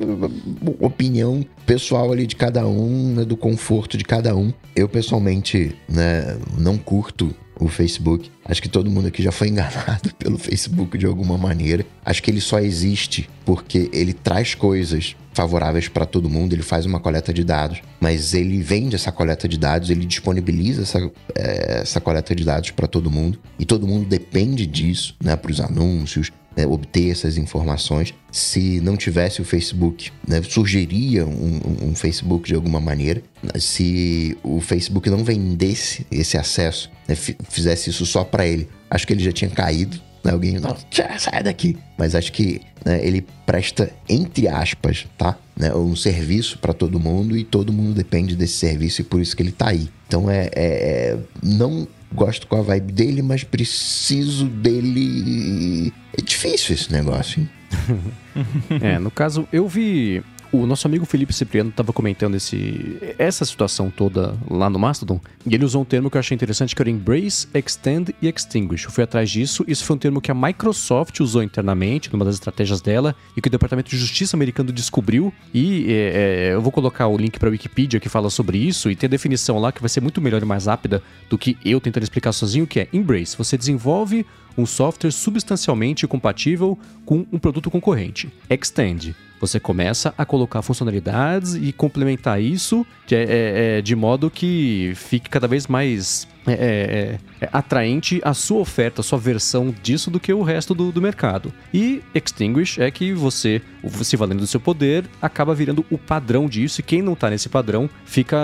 opinião 0.79 1.45
pessoal 1.65 2.11
ali 2.11 2.27
de 2.27 2.35
cada 2.35 2.67
um, 2.67 3.15
né, 3.15 3.25
do 3.25 3.35
conforto 3.35 3.97
de 3.97 4.03
cada 4.03 4.35
um. 4.35 4.53
Eu, 4.75 4.87
pessoalmente, 4.87 5.75
né, 5.89 6.37
não 6.57 6.77
curto 6.77 7.35
o 7.59 7.67
Facebook. 7.67 8.29
Acho 8.43 8.61
que 8.61 8.69
todo 8.69 8.89
mundo 8.89 9.07
aqui 9.07 9.21
já 9.21 9.31
foi 9.31 9.47
enganado 9.49 10.13
pelo 10.15 10.37
Facebook 10.37 10.97
de 10.97 11.05
alguma 11.05 11.37
maneira. 11.37 11.85
Acho 12.03 12.21
que 12.21 12.31
ele 12.31 12.41
só 12.41 12.59
existe 12.59 13.29
porque 13.45 13.89
ele 13.93 14.13
traz 14.13 14.55
coisas 14.55 15.15
favoráveis 15.33 15.87
para 15.87 16.05
todo 16.05 16.29
mundo, 16.29 16.53
ele 16.53 16.61
faz 16.61 16.85
uma 16.85 16.99
coleta 16.99 17.33
de 17.33 17.43
dados, 17.43 17.81
mas 18.01 18.33
ele 18.33 18.61
vende 18.61 18.95
essa 18.95 19.13
coleta 19.13 19.47
de 19.47 19.57
dados, 19.57 19.89
ele 19.89 20.05
disponibiliza 20.05 20.81
essa, 20.81 21.11
é, 21.35 21.81
essa 21.81 22.01
coleta 22.01 22.35
de 22.35 22.43
dados 22.43 22.71
para 22.71 22.85
todo 22.85 23.09
mundo 23.09 23.39
e 23.57 23.65
todo 23.65 23.87
mundo 23.87 24.05
depende 24.05 24.65
disso, 24.65 25.15
né, 25.23 25.37
para 25.37 25.51
os 25.51 25.61
anúncios, 25.61 26.31
né, 26.55 26.65
obter 26.65 27.09
essas 27.09 27.37
informações. 27.37 28.13
Se 28.31 28.79
não 28.81 28.97
tivesse 28.97 29.41
o 29.41 29.45
Facebook, 29.45 30.11
né, 30.27 30.41
surgiria 30.43 31.25
um, 31.25 31.87
um, 31.89 31.95
Facebook 31.95 32.47
de 32.47 32.55
alguma 32.55 32.79
maneira. 32.79 33.21
Se 33.59 34.37
o 34.43 34.59
Facebook 34.61 35.09
não 35.09 35.23
vendesse 35.23 36.05
esse 36.11 36.37
acesso, 36.37 36.91
né, 37.07 37.15
fizesse 37.15 37.89
isso 37.89 38.05
só 38.05 38.23
para 38.23 38.45
ele, 38.45 38.67
acho 38.89 39.07
que 39.07 39.13
ele 39.13 39.23
já 39.23 39.31
tinha 39.31 39.49
caído. 39.49 39.99
Né, 40.23 40.31
alguém, 40.31 40.59
não, 40.59 40.75
sai 41.17 41.43
daqui. 41.43 41.77
Mas 41.97 42.15
acho 42.15 42.31
que 42.31 42.61
né, 42.85 43.05
ele 43.05 43.25
presta, 43.45 43.91
entre 44.07 44.47
aspas, 44.47 45.07
tá? 45.17 45.37
Né, 45.55 45.73
um 45.73 45.95
serviço 45.95 46.59
para 46.59 46.73
todo 46.73 46.99
mundo 46.99 47.37
e 47.37 47.43
todo 47.43 47.73
mundo 47.73 47.93
depende 47.93 48.35
desse 48.35 48.53
serviço 48.53 49.01
e 49.01 49.03
por 49.03 49.21
isso 49.21 49.35
que 49.35 49.43
ele 49.43 49.51
tá 49.51 49.69
aí. 49.69 49.89
Então 50.07 50.29
é, 50.29 50.49
é, 50.53 50.53
é 50.55 51.17
não 51.41 51.87
gosto 52.13 52.47
com 52.47 52.57
a 52.57 52.61
vibe 52.61 52.91
dele, 52.91 53.21
mas 53.21 53.43
preciso 53.43 54.45
dele. 54.45 55.93
É 56.17 56.21
difícil 56.21 56.75
esse 56.75 56.91
negócio, 56.91 57.41
hein? 57.41 57.49
é, 58.81 58.99
no 58.99 59.09
caso, 59.09 59.47
eu 59.51 59.67
vi 59.67 60.23
o 60.51 60.65
nosso 60.65 60.85
amigo 60.87 61.05
Felipe 61.05 61.33
Cipriano 61.33 61.69
estava 61.69 61.93
comentando 61.93 62.35
esse, 62.35 62.97
essa 63.17 63.45
situação 63.45 63.89
toda 63.89 64.35
lá 64.49 64.69
no 64.69 64.77
Mastodon, 64.77 65.19
e 65.45 65.55
ele 65.55 65.63
usou 65.63 65.81
um 65.81 65.85
termo 65.85 66.09
que 66.09 66.17
eu 66.17 66.19
achei 66.19 66.35
interessante, 66.35 66.75
que 66.75 66.81
era 66.81 66.89
Embrace, 66.89 67.47
Extend 67.53 68.13
e 68.21 68.27
Extinguish. 68.27 68.85
Eu 68.85 68.91
fui 68.91 69.03
atrás 69.03 69.29
disso, 69.29 69.63
isso 69.67 69.85
foi 69.85 69.95
um 69.95 69.99
termo 69.99 70.19
que 70.19 70.29
a 70.29 70.33
Microsoft 70.35 71.19
usou 71.19 71.41
internamente, 71.41 72.11
numa 72.11 72.25
das 72.25 72.35
estratégias 72.35 72.81
dela, 72.81 73.15
e 73.35 73.41
que 73.41 73.47
o 73.47 73.51
Departamento 73.51 73.89
de 73.89 73.97
Justiça 73.97 74.35
americano 74.35 74.71
descobriu, 74.71 75.33
e 75.53 75.85
é, 75.87 76.49
é, 76.49 76.53
eu 76.53 76.61
vou 76.61 76.71
colocar 76.71 77.07
o 77.07 77.17
link 77.17 77.39
para 77.39 77.49
a 77.49 77.51
Wikipedia 77.51 77.99
que 77.99 78.09
fala 78.09 78.29
sobre 78.29 78.57
isso, 78.57 78.91
e 78.91 78.95
tem 78.95 79.07
a 79.07 79.11
definição 79.11 79.57
lá 79.57 79.71
que 79.71 79.81
vai 79.81 79.89
ser 79.89 80.01
muito 80.01 80.21
melhor 80.21 80.41
e 80.41 80.45
mais 80.45 80.65
rápida 80.65 81.01
do 81.29 81.37
que 81.37 81.57
eu 81.63 81.79
tentando 81.79 82.03
explicar 82.03 82.33
sozinho, 82.33 82.67
que 82.67 82.79
é 82.79 82.87
Embrace, 82.91 83.37
você 83.37 83.57
desenvolve 83.57 84.25
um 84.57 84.65
software 84.65 85.11
substancialmente 85.11 86.05
compatível 86.07 86.77
com 87.05 87.25
um 87.31 87.39
produto 87.39 87.71
concorrente. 87.71 88.29
Extend, 88.49 89.15
você 89.41 89.59
começa 89.59 90.13
a 90.15 90.23
colocar 90.23 90.61
funcionalidades 90.61 91.55
e 91.55 91.73
complementar 91.73 92.39
isso 92.39 92.85
de, 93.07 93.15
é, 93.15 93.25
é, 93.77 93.81
de 93.81 93.95
modo 93.95 94.29
que 94.29 94.93
fique 94.95 95.29
cada 95.29 95.47
vez 95.47 95.65
mais 95.65 96.27
é, 96.47 96.53
é, 96.53 97.19
é, 97.45 97.49
atraente 97.51 98.21
a 98.23 98.33
sua 98.33 98.59
oferta, 98.59 99.01
a 99.01 99.03
sua 99.03 99.17
versão 99.19 99.73
disso 99.83 100.09
do 100.09 100.19
que 100.19 100.31
o 100.31 100.41
resto 100.41 100.73
do, 100.73 100.91
do, 100.91 101.01
mercado. 101.01 101.51
E 101.73 102.01
Extinguish 102.15 102.79
é 102.79 102.89
que 102.89 103.13
você, 103.13 103.61
se 104.03 104.15
valendo 104.15 104.39
do 104.39 104.47
seu 104.47 104.59
poder, 104.59 105.05
acaba 105.21 105.53
virando 105.53 105.85
o 105.89 105.97
padrão 105.97 106.47
disso 106.47 106.81
e 106.81 106.83
quem 106.83 107.01
não 107.01 107.13
está 107.13 107.29
nesse 107.29 107.49
padrão 107.49 107.89
fica 108.05 108.39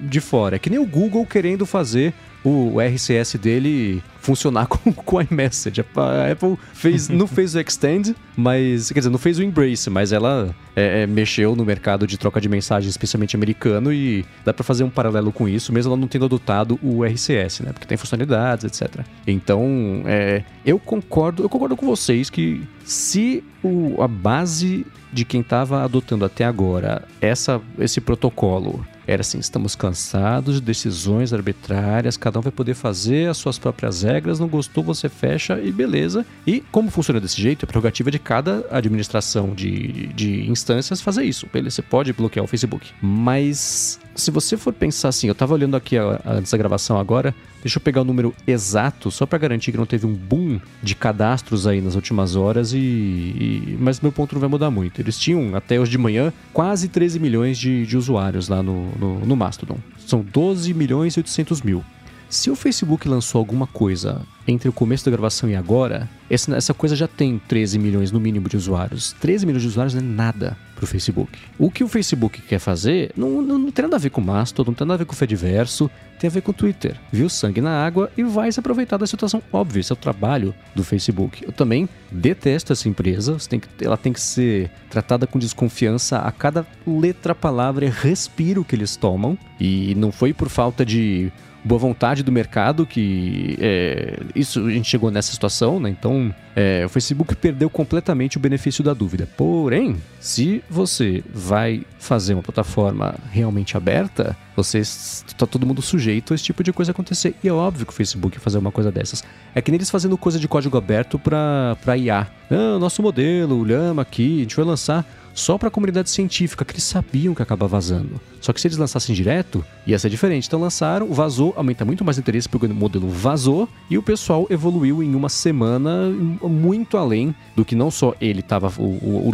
de 0.00 0.20
fora. 0.20 0.56
É 0.56 0.58
que 0.58 0.70
nem 0.70 0.78
o 0.78 0.86
Google 0.86 1.26
querendo 1.26 1.66
fazer 1.66 2.14
o 2.48 2.80
RCS 2.80 3.34
dele 3.36 4.02
funcionar 4.20 4.66
com, 4.68 4.92
com 4.92 5.16
o 5.16 5.20
iMessage. 5.22 5.80
A 5.80 6.32
Apple 6.32 6.58
fez, 6.72 7.08
não 7.08 7.26
fez 7.28 7.54
o 7.54 7.60
Extend, 7.60 8.14
mas. 8.36 8.90
Quer 8.90 9.00
dizer, 9.00 9.10
não 9.10 9.18
fez 9.18 9.38
o 9.38 9.42
Embrace, 9.42 9.88
mas 9.90 10.12
ela 10.12 10.54
é, 10.76 11.02
é, 11.02 11.06
mexeu 11.06 11.56
no 11.56 11.64
mercado 11.64 12.06
de 12.06 12.18
troca 12.18 12.40
de 12.40 12.48
mensagens, 12.48 12.90
especialmente 12.90 13.36
americano, 13.36 13.92
e 13.92 14.24
dá 14.44 14.52
para 14.52 14.64
fazer 14.64 14.84
um 14.84 14.90
paralelo 14.90 15.32
com 15.32 15.48
isso, 15.48 15.72
mesmo 15.72 15.90
ela 15.90 16.00
não 16.00 16.08
tendo 16.08 16.24
adotado 16.24 16.78
o 16.82 17.04
RCS, 17.04 17.60
né? 17.60 17.72
Porque 17.72 17.86
tem 17.86 17.96
funcionalidades, 17.96 18.64
etc. 18.64 19.04
Então, 19.26 20.02
é, 20.06 20.42
eu 20.64 20.78
concordo, 20.78 21.42
eu 21.42 21.48
concordo 21.48 21.76
com 21.76 21.86
vocês 21.86 22.30
que 22.30 22.62
se 22.84 23.42
o, 23.62 24.02
a 24.02 24.08
base 24.08 24.86
de 25.12 25.24
quem 25.24 25.40
estava 25.40 25.82
adotando 25.82 26.24
até 26.24 26.44
agora 26.44 27.02
essa, 27.20 27.60
esse 27.78 28.00
protocolo 28.00 28.84
era 29.08 29.22
assim: 29.22 29.38
estamos 29.38 29.74
cansados 29.74 30.56
de 30.56 30.60
decisões 30.60 31.32
arbitrárias, 31.32 32.16
cada 32.16 32.38
um 32.38 32.42
vai 32.42 32.52
poder 32.52 32.74
fazer 32.74 33.30
as 33.30 33.38
suas 33.38 33.58
próprias 33.58 34.02
regras, 34.02 34.38
não 34.38 34.46
gostou, 34.46 34.84
você 34.84 35.08
fecha 35.08 35.58
e 35.58 35.72
beleza. 35.72 36.26
E 36.46 36.60
como 36.70 36.90
funciona 36.90 37.18
desse 37.18 37.40
jeito, 37.40 37.64
é 37.64 37.66
prerrogativa 37.66 38.10
de 38.10 38.18
cada 38.18 38.66
administração 38.70 39.54
de, 39.54 40.08
de 40.08 40.48
instâncias 40.48 41.00
fazer 41.00 41.24
isso. 41.24 41.48
Beleza, 41.50 41.76
você 41.76 41.82
pode 41.82 42.12
bloquear 42.12 42.44
o 42.44 42.48
Facebook. 42.48 42.90
Mas 43.00 43.98
se 44.18 44.30
você 44.30 44.56
for 44.56 44.72
pensar 44.72 45.08
assim, 45.08 45.28
eu 45.28 45.32
estava 45.32 45.54
olhando 45.54 45.76
aqui 45.76 45.96
antes 45.96 46.50
da 46.50 46.58
gravação 46.58 46.98
agora, 46.98 47.34
deixa 47.62 47.78
eu 47.78 47.80
pegar 47.80 48.02
o 48.02 48.04
número 48.04 48.34
exato, 48.46 49.10
só 49.10 49.24
para 49.24 49.38
garantir 49.38 49.72
que 49.72 49.78
não 49.78 49.86
teve 49.86 50.06
um 50.06 50.12
boom 50.12 50.60
de 50.82 50.94
cadastros 50.94 51.66
aí 51.66 51.80
nas 51.80 51.94
últimas 51.94 52.36
horas, 52.36 52.72
e, 52.72 52.78
e, 52.78 53.76
mas 53.78 54.00
meu 54.00 54.12
ponto 54.12 54.34
não 54.34 54.40
vai 54.40 54.50
mudar 54.50 54.70
muito. 54.70 55.00
Eles 55.00 55.18
tinham, 55.18 55.54
até 55.54 55.78
hoje 55.80 55.90
de 55.90 55.98
manhã, 55.98 56.32
quase 56.52 56.88
13 56.88 57.18
milhões 57.18 57.58
de, 57.58 57.86
de 57.86 57.96
usuários 57.96 58.48
lá 58.48 58.62
no, 58.62 58.90
no, 58.98 59.20
no 59.20 59.36
Mastodon. 59.36 59.78
São 60.06 60.20
12 60.20 60.74
milhões 60.74 61.14
e 61.14 61.20
800 61.20 61.62
mil. 61.62 61.84
Se 62.28 62.50
o 62.50 62.56
Facebook 62.56 63.08
lançou 63.08 63.38
alguma 63.38 63.66
coisa 63.66 64.20
entre 64.46 64.68
o 64.68 64.72
começo 64.72 65.04
da 65.04 65.10
gravação 65.10 65.48
e 65.48 65.56
agora, 65.56 66.08
essa 66.28 66.74
coisa 66.74 66.94
já 66.94 67.08
tem 67.08 67.40
13 67.48 67.78
milhões 67.78 68.12
no 68.12 68.20
mínimo 68.20 68.50
de 68.50 68.56
usuários. 68.56 69.14
13 69.18 69.46
milhões 69.46 69.62
de 69.62 69.68
usuários 69.68 69.94
não 69.94 70.02
é 70.02 70.04
nada 70.04 70.56
pro 70.76 70.86
Facebook. 70.86 71.38
O 71.58 71.70
que 71.70 71.82
o 71.82 71.88
Facebook 71.88 72.42
quer 72.42 72.58
fazer 72.58 73.12
não, 73.16 73.40
não, 73.40 73.58
não 73.58 73.70
tem 73.70 73.84
nada 73.84 73.96
a 73.96 73.98
ver 73.98 74.10
com 74.10 74.20
o 74.20 74.24
Mastodon, 74.24 74.70
não 74.70 74.74
tem 74.76 74.86
nada 74.86 74.94
a 74.94 74.98
ver 74.98 75.04
com 75.06 75.14
o 75.14 75.16
Fediverso, 75.16 75.90
tem 76.18 76.28
a 76.28 76.30
ver 76.30 76.42
com 76.42 76.50
o 76.50 76.54
Twitter. 76.54 76.96
Viu 77.10 77.30
sangue 77.30 77.62
na 77.62 77.84
água 77.84 78.10
e 78.16 78.22
vai 78.22 78.52
se 78.52 78.60
aproveitar 78.60 78.98
da 78.98 79.06
situação 79.06 79.42
óbvia. 79.50 79.80
Esse 79.80 79.92
é 79.92 79.94
o 79.94 79.96
trabalho 79.96 80.54
do 80.74 80.84
Facebook. 80.84 81.42
Eu 81.44 81.52
também 81.52 81.88
detesto 82.12 82.74
essa 82.74 82.88
empresa. 82.88 83.38
Tem 83.48 83.58
que, 83.58 83.68
ela 83.82 83.96
tem 83.96 84.12
que 84.12 84.20
ser 84.20 84.70
tratada 84.90 85.26
com 85.26 85.38
desconfiança 85.38 86.18
a 86.18 86.30
cada 86.30 86.66
letra, 86.86 87.34
palavra 87.34 87.86
e 87.86 87.88
respiro 87.88 88.64
que 88.64 88.76
eles 88.76 88.96
tomam. 88.96 89.36
E 89.58 89.94
não 89.94 90.12
foi 90.12 90.34
por 90.34 90.48
falta 90.48 90.84
de 90.84 91.32
boa 91.64 91.78
vontade 91.78 92.22
do 92.22 92.32
mercado 92.32 92.86
que 92.86 93.56
é, 93.60 94.20
isso 94.34 94.66
a 94.66 94.70
gente 94.70 94.88
chegou 94.88 95.10
nessa 95.10 95.32
situação, 95.32 95.80
né? 95.80 95.90
Então 95.90 96.34
é, 96.54 96.84
o 96.84 96.88
Facebook 96.88 97.34
perdeu 97.36 97.70
completamente 97.70 98.36
o 98.36 98.40
benefício 98.40 98.82
da 98.82 98.92
dúvida. 98.92 99.28
Porém, 99.36 99.96
se 100.18 100.62
você 100.68 101.22
vai 101.32 101.82
fazer 101.98 102.34
uma 102.34 102.42
plataforma 102.42 103.14
realmente 103.30 103.76
aberta, 103.76 104.36
você 104.56 104.78
está 104.78 105.46
todo 105.46 105.66
mundo 105.66 105.80
sujeito 105.80 106.32
a 106.32 106.34
esse 106.34 106.44
tipo 106.44 106.64
de 106.64 106.72
coisa 106.72 106.90
acontecer. 106.90 107.34
E 107.44 107.48
é 107.48 107.52
óbvio 107.52 107.86
que 107.86 107.92
o 107.92 107.94
Facebook 107.94 108.36
vai 108.36 108.42
fazer 108.42 108.58
uma 108.58 108.72
coisa 108.72 108.90
dessas. 108.90 109.22
É 109.54 109.62
que 109.62 109.70
nem 109.70 109.76
eles 109.76 109.90
fazendo 109.90 110.18
coisa 110.18 110.38
de 110.38 110.48
código 110.48 110.76
aberto 110.76 111.18
para 111.18 111.96
IA. 111.96 112.26
Ah, 112.50 112.78
nosso 112.78 113.02
modelo, 113.02 113.56
o 113.60 113.64
Llama 113.64 114.02
aqui, 114.02 114.38
a 114.38 114.40
gente 114.40 114.56
vai 114.56 114.64
lançar 114.64 115.06
só 115.38 115.56
para 115.56 115.68
a 115.68 115.70
comunidade 115.70 116.10
científica, 116.10 116.64
que 116.64 116.72
eles 116.72 116.82
sabiam 116.82 117.34
que 117.34 117.42
acaba 117.42 117.68
vazando. 117.68 118.20
Só 118.40 118.52
que 118.52 118.60
se 118.60 118.66
eles 118.66 118.76
lançassem 118.76 119.14
direto, 119.14 119.64
ia 119.86 119.98
ser 119.98 120.10
diferente. 120.10 120.46
Então 120.46 120.60
lançaram, 120.60 121.12
vazou, 121.12 121.54
aumenta 121.56 121.84
muito 121.84 122.04
mais 122.04 122.18
interesse 122.18 122.48
porque 122.48 122.66
o 122.66 122.74
modelo 122.74 123.08
vazou 123.08 123.68
e 123.88 123.96
o 123.96 124.02
pessoal 124.02 124.46
evoluiu 124.50 125.02
em 125.02 125.14
uma 125.14 125.28
semana 125.28 126.08
muito 126.42 126.96
além 126.96 127.34
do 127.54 127.64
que 127.64 127.74
não 127.74 127.90
só 127.90 128.14
ele 128.20 128.40
estava, 128.40 128.72
o, 128.78 128.82
o, 128.82 129.28
o 129.28 129.32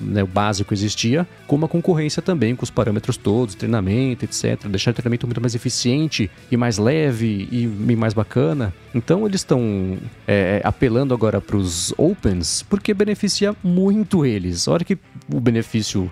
né, 0.00 0.22
o 0.22 0.26
básico 0.26 0.74
existia, 0.74 1.26
como 1.46 1.66
a 1.66 1.68
concorrência 1.68 2.20
também, 2.20 2.54
com 2.54 2.64
os 2.64 2.70
parâmetros 2.70 3.16
todos, 3.16 3.54
treinamento, 3.54 4.24
etc. 4.24 4.66
Deixar 4.68 4.90
o 4.90 4.94
treinamento 4.94 5.26
muito 5.26 5.40
mais 5.40 5.54
eficiente 5.54 6.30
e 6.50 6.56
mais 6.56 6.78
leve 6.78 7.48
e, 7.50 7.64
e 7.64 7.96
mais 7.96 8.12
bacana. 8.12 8.74
Então 8.94 9.26
eles 9.26 9.40
estão 9.40 9.96
é, 10.26 10.60
apelando 10.64 11.14
agora 11.14 11.40
para 11.40 11.56
os 11.56 11.94
opens 11.96 12.62
porque 12.68 12.92
beneficia 12.92 13.54
muito 13.62 14.26
eles. 14.26 14.66
A 14.66 14.72
hora 14.72 14.84
que 14.84 14.98
o 15.32 15.40
benefício 15.40 16.10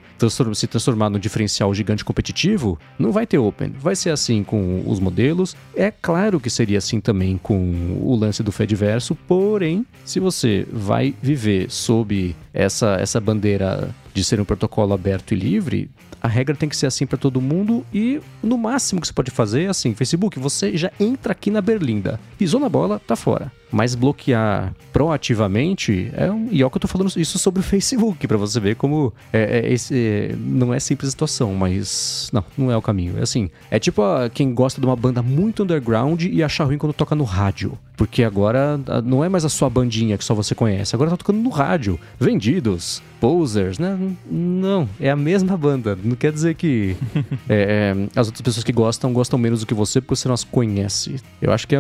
se 0.55 0.67
transformar 0.67 1.11
num 1.11 1.19
diferencial 1.19 1.73
gigante 1.75 2.05
competitivo, 2.05 2.79
não 2.99 3.13
vai 3.13 3.27
ter 3.27 3.39
open. 3.39 3.73
Vai 3.79 3.97
ser 3.97 4.11
assim 4.11 4.43
com 4.43 4.83
os 4.87 5.01
modelos. 5.01 5.57
É 5.75 5.91
claro 5.91 6.41
que 6.41 6.51
seria 6.51 6.79
assim 6.79 7.01
também 7.01 7.39
com 7.39 8.01
o 8.03 8.15
lance 8.15 8.43
do 8.43 8.53
Fediverso, 8.53 9.15
porém, 9.15 9.87
se 10.05 10.21
você 10.21 10.67
vai 10.71 11.15
viver 11.23 11.71
sob 11.71 12.35
essa, 12.53 12.97
essa 13.01 13.21
bandeira 13.21 13.95
de 14.13 14.25
ser 14.25 14.41
um 14.41 14.45
protocolo 14.45 14.95
aberto 14.95 15.33
e 15.33 15.37
livre, 15.37 15.91
a 16.23 16.29
regra 16.29 16.57
tem 16.57 16.69
que 16.69 16.77
ser 16.77 16.87
assim 16.87 17.07
para 17.07 17.19
todo 17.19 17.41
mundo 17.41 17.85
e 17.93 18.21
no 18.43 18.57
máximo 18.57 19.01
que 19.01 19.07
você 19.07 19.13
pode 19.13 19.31
fazer 19.31 19.65
é 19.65 19.69
assim, 19.69 19.95
Facebook, 19.95 20.39
você 20.39 20.77
já 20.77 20.91
entra 20.99 21.33
aqui 21.33 21.51
na 21.51 21.61
berlinda. 21.61 22.19
Pisou 22.39 22.59
na 22.59 22.69
bola, 22.69 23.01
tá 23.07 23.15
fora. 23.15 23.53
Mas 23.77 23.95
bloquear 23.95 24.75
proativamente 24.91 26.11
é 26.17 26.33
um. 26.33 26.49
E 26.51 26.63
é 26.63 26.67
o 26.67 26.71
que 26.71 26.79
eu 26.79 26.81
tô 26.81 26.89
falando 26.89 27.13
isso 27.15 27.39
sobre 27.39 27.61
o 27.61 27.63
Facebook, 27.63 28.27
para 28.27 28.39
você 28.39 28.59
ver 28.59 28.75
como 28.75 29.13
é, 29.31 29.59
é, 29.59 29.71
esse, 29.71 29.95
é, 29.95 30.35
não 30.35 30.73
é 30.73 30.81
simples 30.81 31.09
a 31.09 31.11
situação, 31.11 31.55
mas. 31.55 32.31
Não, 32.33 32.43
não 32.57 32.73
é 32.73 32.77
o 32.77 32.81
caminho. 32.81 33.19
É 33.19 33.23
assim. 33.23 33.51
É 33.71 33.79
tipo 33.79 34.01
a, 34.01 34.31
quem 34.31 34.55
gosta 34.55 34.81
de 34.81 34.87
uma 34.87 34.97
banda 34.97 35.21
muito 35.21 35.63
underground 35.63 36.23
e 36.23 36.43
acha 36.43 36.65
ruim 36.65 36.79
quando 36.79 36.95
toca 36.95 37.15
no 37.15 37.25
rádio. 37.25 37.79
Porque 37.99 38.23
agora 38.23 38.79
não 39.05 39.25
é 39.25 39.29
mais 39.29 39.45
a 39.45 39.49
sua 39.49 39.69
bandinha 39.71 40.19
que 40.19 40.25
só 40.25 40.35
você 40.35 40.55
conhece, 40.55 40.95
agora 40.95 41.11
tá 41.11 41.17
tocando 41.17 41.39
no 41.39 41.49
rádio. 41.49 41.99
Vendidos, 42.21 43.03
posers, 43.21 43.79
né? 43.79 43.99
Não, 44.31 44.89
é 45.01 45.11
a 45.11 45.17
mesma 45.17 45.57
banda. 45.57 45.99
Não 46.03 46.15
quer 46.15 46.33
dizer 46.33 46.55
que 46.55 46.97
é, 47.49 47.95
é, 47.95 48.09
as 48.19 48.27
outras 48.27 48.43
pessoas 48.43 48.65
que 48.65 48.73
gostam 48.73 49.13
gostam 49.13 49.39
menos 49.39 49.61
do 49.61 49.67
que 49.67 49.75
você 49.75 50.01
porque 50.01 50.17
você 50.17 50.29
não 50.29 50.35
as 50.35 50.45
conhece. 50.45 51.17
Eu 51.41 51.53
acho 51.53 51.67
que 51.67 51.75
é, 51.75 51.79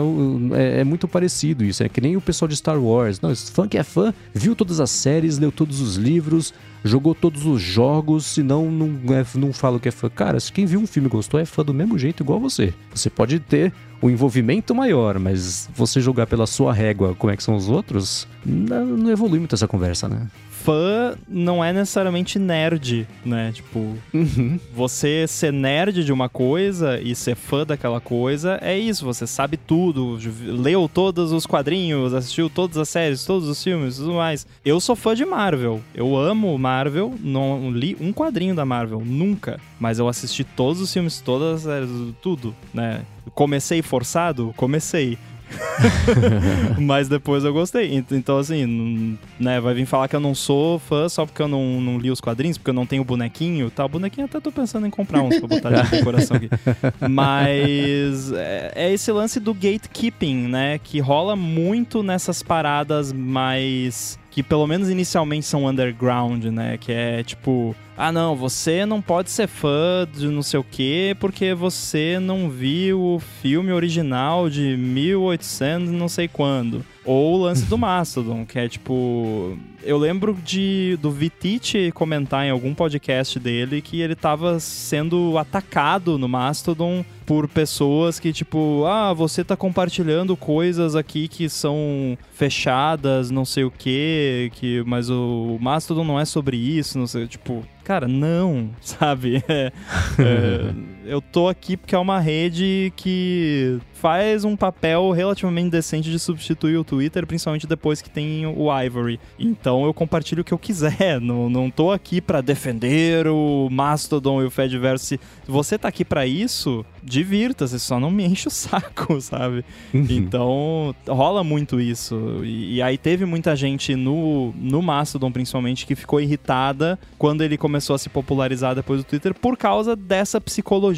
é, 0.54 0.80
é 0.80 0.84
muito 0.84 1.06
parecido 1.06 1.64
isso. 1.64 1.82
É 1.86 1.88
que 1.88 2.00
nem 2.00 2.16
o 2.16 2.20
pessoal 2.20 2.48
de 2.48 2.56
Star 2.56 2.82
Wars. 2.82 3.20
Não, 3.20 3.30
esse 3.30 3.52
fã 3.52 3.68
que 3.68 3.78
é 3.78 3.84
fã, 3.84 4.12
viu 4.34 4.56
todas 4.56 4.80
as 4.80 4.90
séries, 4.90 5.38
leu 5.38 5.52
todos 5.52 5.80
os 5.80 5.94
livros, 5.94 6.52
jogou 6.82 7.14
todos 7.14 7.46
os 7.46 7.62
jogos, 7.62 8.26
senão 8.26 8.68
não, 8.72 9.14
é, 9.14 9.24
não 9.36 9.52
fala 9.52 9.78
que 9.78 9.88
é 9.88 9.92
fã. 9.92 10.10
Cara, 10.10 10.40
se 10.40 10.52
quem 10.52 10.66
viu 10.66 10.80
um 10.80 10.86
filme 10.86 11.08
e 11.08 11.10
gostou 11.10 11.38
é 11.38 11.44
fã 11.44 11.64
do 11.64 11.72
mesmo 11.72 11.96
jeito, 11.96 12.24
igual 12.24 12.40
você. 12.40 12.74
Você 12.92 13.08
pode 13.08 13.38
ter 13.38 13.72
o 14.02 14.10
envolvimento 14.10 14.74
maior, 14.74 15.20
mas 15.20 15.70
você 15.76 16.00
jogar 16.00 16.26
pela 16.26 16.44
sua 16.44 16.72
régua 16.72 17.14
como 17.14 17.32
é 17.32 17.36
que 17.36 17.42
são 17.42 17.54
os 17.54 17.68
outros, 17.68 18.26
não, 18.44 18.84
não 18.84 19.10
evolui 19.12 19.38
muito 19.38 19.54
essa 19.54 19.68
conversa, 19.68 20.08
né? 20.08 20.26
Fã 20.66 21.16
não 21.28 21.62
é 21.62 21.72
necessariamente 21.72 22.40
nerd, 22.40 23.06
né? 23.24 23.52
Tipo, 23.52 23.96
uhum. 24.12 24.58
você 24.74 25.24
ser 25.28 25.52
nerd 25.52 26.02
de 26.02 26.12
uma 26.12 26.28
coisa 26.28 27.00
e 27.00 27.14
ser 27.14 27.36
fã 27.36 27.64
daquela 27.64 28.00
coisa 28.00 28.58
é 28.60 28.76
isso. 28.76 29.04
Você 29.04 29.28
sabe 29.28 29.56
tudo, 29.56 30.18
leu 30.44 30.90
todos 30.92 31.30
os 31.30 31.46
quadrinhos, 31.46 32.12
assistiu 32.12 32.50
todas 32.50 32.76
as 32.78 32.88
séries, 32.88 33.24
todos 33.24 33.48
os 33.48 33.62
filmes, 33.62 33.98
tudo 33.98 34.14
mais. 34.14 34.44
Eu 34.64 34.80
sou 34.80 34.96
fã 34.96 35.14
de 35.14 35.24
Marvel. 35.24 35.80
Eu 35.94 36.16
amo 36.16 36.58
Marvel. 36.58 37.14
Não 37.20 37.70
li 37.70 37.96
um 38.00 38.12
quadrinho 38.12 38.54
da 38.54 38.64
Marvel, 38.64 39.00
nunca. 39.06 39.60
Mas 39.78 40.00
eu 40.00 40.08
assisti 40.08 40.42
todos 40.42 40.80
os 40.80 40.92
filmes, 40.92 41.20
todas 41.20 41.58
as 41.58 41.62
séries, 41.62 41.90
tudo, 42.20 42.52
né? 42.74 43.02
Comecei 43.34 43.82
forçado? 43.82 44.52
Comecei. 44.56 45.16
Mas 46.78 47.08
depois 47.08 47.44
eu 47.44 47.52
gostei. 47.52 48.04
Então, 48.10 48.38
assim, 48.38 49.18
né, 49.38 49.60
vai 49.60 49.74
vir 49.74 49.86
falar 49.86 50.08
que 50.08 50.16
eu 50.16 50.20
não 50.20 50.34
sou 50.34 50.78
fã 50.78 51.08
só 51.08 51.24
porque 51.24 51.40
eu 51.40 51.48
não, 51.48 51.80
não 51.80 51.98
li 51.98 52.10
os 52.10 52.20
quadrinhos, 52.20 52.58
porque 52.58 52.70
eu 52.70 52.74
não 52.74 52.86
tenho 52.86 53.04
bonequinho 53.04 53.70
tal. 53.70 53.88
Bonequinho 53.88 54.26
até 54.26 54.40
tô 54.40 54.50
pensando 54.50 54.86
em 54.86 54.90
comprar 54.90 55.22
uns 55.22 55.38
pra 55.38 55.48
botar 55.48 55.70
de 55.70 55.90
decoração 55.90 56.36
aqui. 56.36 56.50
Mas 57.08 58.32
é, 58.32 58.72
é 58.74 58.92
esse 58.92 59.10
lance 59.12 59.38
do 59.38 59.54
gatekeeping, 59.54 60.48
né? 60.48 60.78
Que 60.78 60.98
rola 61.00 61.36
muito 61.36 62.02
nessas 62.02 62.42
paradas 62.42 63.12
mais 63.12 64.18
que 64.30 64.42
pelo 64.42 64.66
menos 64.66 64.90
inicialmente 64.90 65.46
são 65.46 65.66
underground, 65.66 66.44
né? 66.44 66.76
Que 66.76 66.92
é 66.92 67.22
tipo, 67.22 67.74
ah 67.96 68.12
não, 68.12 68.36
você 68.36 68.84
não 68.84 69.00
pode 69.00 69.30
ser 69.30 69.46
fã 69.46 70.06
de 70.10 70.26
não 70.28 70.42
sei 70.42 70.60
o 70.60 70.64
que 70.64 71.16
porque 71.18 71.54
você 71.54 72.18
não 72.20 72.50
viu 72.50 73.00
o 73.00 73.18
filme 73.18 73.72
original 73.72 74.50
de 74.50 74.76
1800 74.76 75.90
não 75.90 76.08
sei 76.08 76.28
quando. 76.28 76.84
Ou 77.06 77.34
o 77.34 77.42
lance 77.42 77.64
do 77.66 77.78
Mastodon, 77.78 78.44
que 78.44 78.58
é 78.58 78.68
tipo. 78.68 79.56
Eu 79.80 79.96
lembro 79.96 80.36
de 80.44 80.98
do 81.00 81.12
Vitite 81.12 81.92
comentar 81.94 82.44
em 82.44 82.50
algum 82.50 82.74
podcast 82.74 83.38
dele 83.38 83.80
que 83.80 84.00
ele 84.00 84.16
tava 84.16 84.58
sendo 84.58 85.38
atacado 85.38 86.18
no 86.18 86.28
Mastodon 86.28 87.04
por 87.24 87.46
pessoas 87.46 88.18
que, 88.18 88.32
tipo, 88.32 88.84
ah, 88.86 89.12
você 89.12 89.44
tá 89.44 89.56
compartilhando 89.56 90.36
coisas 90.36 90.96
aqui 90.96 91.28
que 91.28 91.48
são 91.48 92.18
fechadas, 92.32 93.30
não 93.30 93.44
sei 93.44 93.62
o 93.62 93.70
quê, 93.70 94.50
que, 94.54 94.82
mas 94.84 95.08
o 95.08 95.58
Mastodon 95.60 96.04
não 96.04 96.18
é 96.18 96.24
sobre 96.24 96.56
isso, 96.56 96.98
não 96.98 97.06
sei, 97.06 97.28
tipo, 97.28 97.64
cara, 97.84 98.08
não, 98.08 98.70
sabe? 98.82 99.44
É, 99.48 99.72
é, 100.18 100.74
eu 101.06 101.20
tô 101.20 101.48
aqui 101.48 101.76
porque 101.76 101.94
é 101.94 101.98
uma 101.98 102.20
rede 102.20 102.92
que 102.96 103.78
faz 103.94 104.44
um 104.44 104.56
papel 104.56 105.10
relativamente 105.10 105.70
decente 105.70 106.10
de 106.10 106.18
substituir 106.18 106.76
o 106.76 106.84
Twitter, 106.84 107.26
principalmente 107.26 107.66
depois 107.66 108.02
que 108.02 108.10
tem 108.10 108.46
o 108.46 108.68
Ivory. 108.82 109.18
Então 109.38 109.84
eu 109.84 109.94
compartilho 109.94 110.42
o 110.42 110.44
que 110.44 110.52
eu 110.52 110.58
quiser. 110.58 111.20
Não, 111.26 111.48
não 111.48 111.70
tô 111.70 111.90
aqui 111.90 112.20
para 112.20 112.40
defender 112.40 113.26
o 113.26 113.68
Mastodon 113.70 114.42
e 114.42 114.44
o 114.44 114.50
Fediverse. 114.50 115.06
Se 115.06 115.20
você 115.46 115.78
tá 115.78 115.88
aqui 115.88 116.04
para 116.04 116.26
isso, 116.26 116.84
divirta-se, 117.02 117.80
só 117.80 117.98
não 117.98 118.10
me 118.10 118.24
enche 118.26 118.48
o 118.48 118.50
saco, 118.50 119.20
sabe? 119.20 119.64
Uhum. 119.94 120.06
Então 120.10 120.94
rola 121.08 121.42
muito 121.42 121.80
isso. 121.80 122.42
E, 122.44 122.76
e, 122.76 122.82
aí 122.82 122.98
teve 122.98 123.24
muita 123.24 123.56
gente 123.56 123.94
no, 123.94 124.52
no 124.56 124.82
Mastodon, 124.82 125.32
principalmente, 125.32 125.86
que 125.86 125.94
ficou 125.94 126.20
irritada 126.20 126.98
quando 127.18 127.42
ele 127.42 127.56
começou 127.56 127.94
a 127.94 127.98
se 127.98 128.08
popularizar 128.08 128.74
depois 128.74 129.00
do 129.00 129.04
Twitter 129.04 129.34
por 129.34 129.56
causa 129.56 129.96
dessa 129.96 130.40
psicologia 130.40 130.95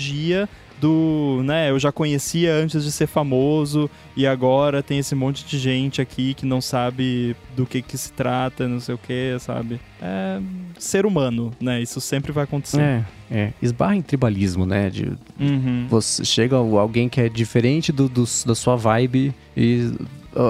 do, 0.80 1.42
né, 1.44 1.70
eu 1.70 1.78
já 1.78 1.90
conhecia 1.90 2.55
antes 2.55 2.84
de 2.84 2.92
ser 2.92 3.09
famoso 3.09 3.90
e 4.16 4.26
agora 4.26 4.82
tem 4.82 4.99
esse 4.99 5.14
monte 5.14 5.44
de 5.44 5.59
gente 5.59 6.01
aqui 6.01 6.34
que 6.34 6.46
não 6.46 6.61
sabe 6.61 7.34
do 7.57 7.66
que 7.66 7.82
que 7.82 7.99
se 7.99 8.12
trata, 8.12 8.68
não 8.68 8.78
sei 8.78 8.94
o 8.94 8.99
que, 8.99 9.36
sabe? 9.40 9.80
É 10.01 10.40
ser 10.78 11.05
humano, 11.05 11.53
né? 11.61 11.82
Isso 11.82 12.01
sempre 12.01 12.30
vai 12.32 12.44
acontecer. 12.44 12.80
É, 12.80 13.05
é. 13.30 13.53
Esbarra 13.61 13.96
em 13.96 14.03
tribalismo, 14.03 14.64
né? 14.64 14.88
De, 14.88 15.12
uhum. 15.38 15.86
Você 15.88 16.24
chega 16.24 16.57
alguém 16.57 17.09
que 17.09 17.20
é 17.20 17.28
diferente 17.28 17.90
do, 17.90 18.09
do, 18.09 18.24
da 18.46 18.55
sua 18.55 18.76
vibe 18.76 19.34
e 19.57 19.92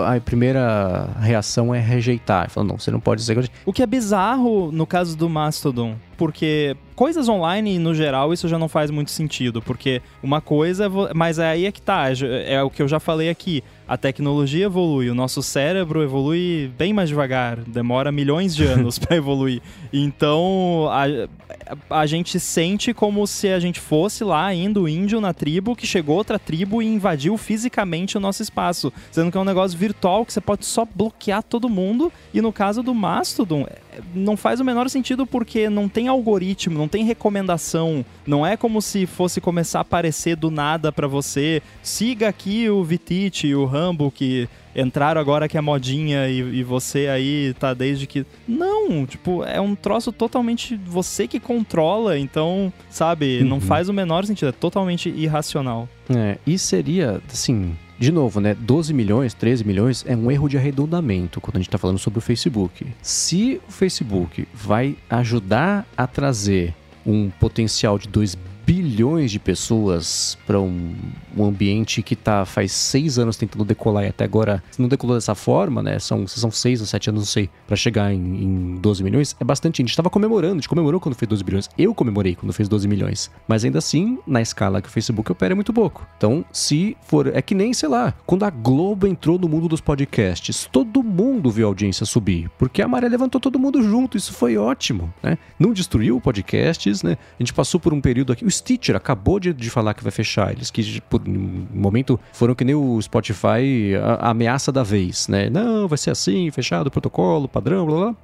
a 0.06 0.20
primeira 0.20 1.08
reação 1.20 1.74
é 1.74 1.80
rejeitar. 1.80 2.50
Falando, 2.50 2.70
não, 2.70 2.78
você 2.78 2.90
não 2.90 3.00
pode 3.00 3.20
dizer. 3.20 3.50
O 3.64 3.72
que 3.72 3.82
é 3.82 3.86
bizarro 3.86 4.70
no 4.70 4.86
caso 4.86 5.16
do 5.16 5.28
Mastodon, 5.28 5.96
porque 6.18 6.76
coisas 6.96 7.28
online, 7.28 7.78
no 7.78 7.94
geral, 7.94 8.32
isso 8.32 8.48
já 8.48 8.58
não 8.58 8.68
faz 8.68 8.90
muito 8.90 9.12
sentido, 9.12 9.62
porque 9.62 10.02
uma 10.20 10.40
coisa. 10.40 10.90
Mas 11.14 11.38
aí 11.38 11.64
é 11.64 11.70
que 11.70 11.80
tá, 11.80 12.10
é, 12.10 12.54
é 12.54 12.62
o 12.62 12.68
que 12.68 12.82
eu 12.82 12.88
já 12.88 12.98
falei 12.98 13.30
aqui. 13.30 13.62
A 13.86 13.96
tecnologia 13.96 14.66
evolui, 14.66 15.08
o 15.08 15.14
nosso 15.14 15.42
cérebro 15.42 16.02
evolui 16.02 16.70
bem 16.76 16.92
mais 16.92 17.08
devagar, 17.08 17.58
demora 17.58 18.10
milhões 18.10 18.54
de 18.54 18.64
anos 18.64 18.98
para 19.00 19.16
evoluir. 19.16 19.62
Então 19.92 20.88
a, 20.90 22.00
a 22.02 22.04
gente 22.04 22.38
sente 22.40 22.92
como 22.92 23.26
se 23.26 23.48
a 23.48 23.60
gente 23.60 23.78
fosse 23.78 24.24
lá 24.24 24.52
indo 24.52 24.88
índio 24.88 25.20
na 25.20 25.32
tribo, 25.32 25.76
que 25.76 25.86
chegou 25.86 26.16
outra 26.16 26.38
tribo 26.38 26.82
e 26.82 26.86
invadiu 26.86 27.38
fisicamente 27.38 28.18
o 28.18 28.20
nosso 28.20 28.42
espaço, 28.42 28.92
sendo 29.12 29.30
que 29.30 29.38
é 29.38 29.40
um 29.40 29.44
negócio 29.44 29.78
virtual 29.78 30.26
que 30.26 30.32
você 30.32 30.40
pode 30.40 30.66
só 30.66 30.84
bloquear 30.84 31.44
todo 31.44 31.68
mundo. 31.68 32.12
E 32.34 32.42
no 32.42 32.52
caso 32.52 32.82
do 32.82 32.92
Mastodon, 32.92 33.66
não 34.14 34.36
faz 34.36 34.60
o 34.60 34.64
menor 34.64 34.88
sentido 34.88 35.26
porque 35.26 35.68
não 35.68 35.88
tem 35.88 36.08
algoritmo, 36.08 36.78
não 36.78 36.88
tem 36.88 37.04
recomendação. 37.04 38.04
Não 38.26 38.46
é 38.46 38.56
como 38.56 38.80
se 38.80 39.06
fosse 39.06 39.40
começar 39.40 39.78
a 39.78 39.82
aparecer 39.82 40.36
do 40.36 40.50
nada 40.50 40.92
para 40.92 41.06
você. 41.06 41.62
Siga 41.82 42.28
aqui 42.28 42.68
o 42.68 42.82
Vitite 42.84 43.54
o 43.54 43.64
Rambo 43.64 44.10
que 44.10 44.48
entraram 44.80 45.20
agora 45.20 45.48
que 45.48 45.58
é 45.58 45.60
modinha 45.60 46.28
e, 46.28 46.38
e, 46.38 46.62
você 46.62 47.08
aí 47.08 47.54
tá 47.58 47.74
desde 47.74 48.06
que. 48.06 48.24
Não, 48.46 49.04
tipo, 49.04 49.44
é 49.44 49.60
um 49.60 49.74
troço 49.74 50.12
totalmente 50.12 50.78
você 50.86 51.26
que 51.26 51.40
controla, 51.40 52.18
então, 52.18 52.72
sabe, 52.88 53.40
uhum. 53.40 53.48
não 53.48 53.60
faz 53.60 53.88
o 53.88 53.92
menor 53.92 54.24
sentido, 54.24 54.48
é 54.48 54.52
totalmente 54.52 55.08
irracional. 55.08 55.88
É, 56.14 56.38
e 56.46 56.58
seria, 56.58 57.20
assim, 57.30 57.76
de 57.98 58.12
novo, 58.12 58.40
né? 58.40 58.54
12 58.54 58.94
milhões, 58.94 59.34
13 59.34 59.64
milhões 59.64 60.04
é 60.06 60.16
um 60.16 60.30
erro 60.30 60.48
de 60.48 60.56
arredondamento 60.56 61.40
quando 61.40 61.56
a 61.56 61.58
gente 61.58 61.68
está 61.68 61.78
falando 61.78 61.98
sobre 61.98 62.18
o 62.18 62.22
Facebook. 62.22 62.86
Se 63.02 63.60
o 63.68 63.72
Facebook 63.72 64.46
vai 64.54 64.96
ajudar 65.10 65.86
a 65.96 66.06
trazer 66.06 66.74
um 67.04 67.30
potencial 67.30 67.98
de 67.98 68.06
2 68.08 68.36
bilhões 68.68 69.30
de 69.30 69.38
pessoas 69.38 70.36
para 70.46 70.60
um, 70.60 70.94
um, 71.34 71.42
ambiente 71.42 72.02
que 72.02 72.14
tá 72.14 72.44
faz 72.44 72.70
seis 72.70 73.18
anos 73.18 73.34
tentando 73.38 73.64
decolar 73.64 74.04
e 74.04 74.08
até 74.08 74.24
agora 74.24 74.62
não 74.78 74.86
decolou 74.86 75.16
dessa 75.16 75.34
forma, 75.34 75.82
né? 75.82 75.98
São, 75.98 76.26
são 76.26 76.50
seis 76.50 76.82
ou 76.82 76.86
sete 76.86 77.08
anos, 77.08 77.22
não 77.22 77.26
sei, 77.26 77.48
para 77.66 77.76
chegar 77.76 78.12
em, 78.12 78.18
em 78.18 78.74
12 78.76 79.02
milhões, 79.02 79.34
é 79.40 79.44
bastante. 79.44 79.80
A 79.80 79.86
gente 79.86 79.96
tava 79.96 80.10
comemorando, 80.10 80.52
a 80.52 80.56
gente 80.56 80.68
comemorou 80.68 81.00
quando 81.00 81.14
fez 81.14 81.26
12 81.26 81.42
bilhões. 81.42 81.70
Eu 81.78 81.94
comemorei 81.94 82.34
quando 82.34 82.52
fez 82.52 82.68
12 82.68 82.86
milhões. 82.86 83.30
Mas 83.48 83.64
ainda 83.64 83.78
assim, 83.78 84.18
na 84.26 84.42
escala 84.42 84.82
que 84.82 84.88
o 84.88 84.92
Facebook 84.92 85.32
opera 85.32 85.54
é 85.54 85.56
muito 85.56 85.72
pouco. 85.72 86.06
Então, 86.18 86.44
se 86.52 86.94
for. 87.00 87.34
É 87.34 87.40
que 87.40 87.54
nem, 87.54 87.72
sei 87.72 87.88
lá, 87.88 88.12
quando 88.26 88.44
a 88.44 88.50
Globo 88.50 89.06
entrou 89.06 89.38
no 89.38 89.48
mundo 89.48 89.66
dos 89.66 89.80
podcasts, 89.80 90.68
todo 90.70 91.02
mundo 91.02 91.50
viu 91.50 91.66
a 91.66 91.70
audiência 91.70 92.04
subir. 92.04 92.50
Porque 92.58 92.82
a 92.82 92.88
maré 92.88 93.08
levantou 93.08 93.40
todo 93.40 93.58
mundo 93.58 93.82
junto. 93.82 94.18
Isso 94.18 94.34
foi 94.34 94.58
ótimo, 94.58 95.10
né? 95.22 95.38
Não 95.58 95.72
destruiu 95.72 96.20
podcasts, 96.20 97.02
né? 97.02 97.12
A 97.12 97.42
gente 97.42 97.54
passou 97.54 97.80
por 97.80 97.94
um 97.94 98.00
período 98.02 98.34
aqui. 98.34 98.44
O 98.44 98.57
Stitcher 98.58 98.96
acabou 98.96 99.40
de, 99.40 99.52
de 99.52 99.70
falar 99.70 99.94
que 99.94 100.02
vai 100.02 100.12
fechar. 100.12 100.52
Eles 100.52 100.70
que, 100.70 101.00
por 101.02 101.22
um 101.26 101.66
momento, 101.72 102.18
foram 102.32 102.54
que 102.54 102.64
nem 102.64 102.74
o 102.74 103.00
Spotify, 103.00 103.94
a, 104.02 104.26
a 104.26 104.30
ameaça 104.30 104.70
da 104.70 104.82
vez, 104.82 105.28
né? 105.28 105.48
Não, 105.50 105.88
vai 105.88 105.98
ser 105.98 106.10
assim, 106.10 106.50
fechado, 106.50 106.90
protocolo, 106.90 107.48
padrão, 107.48 107.86
blá 107.86 107.96
blá 107.96 108.16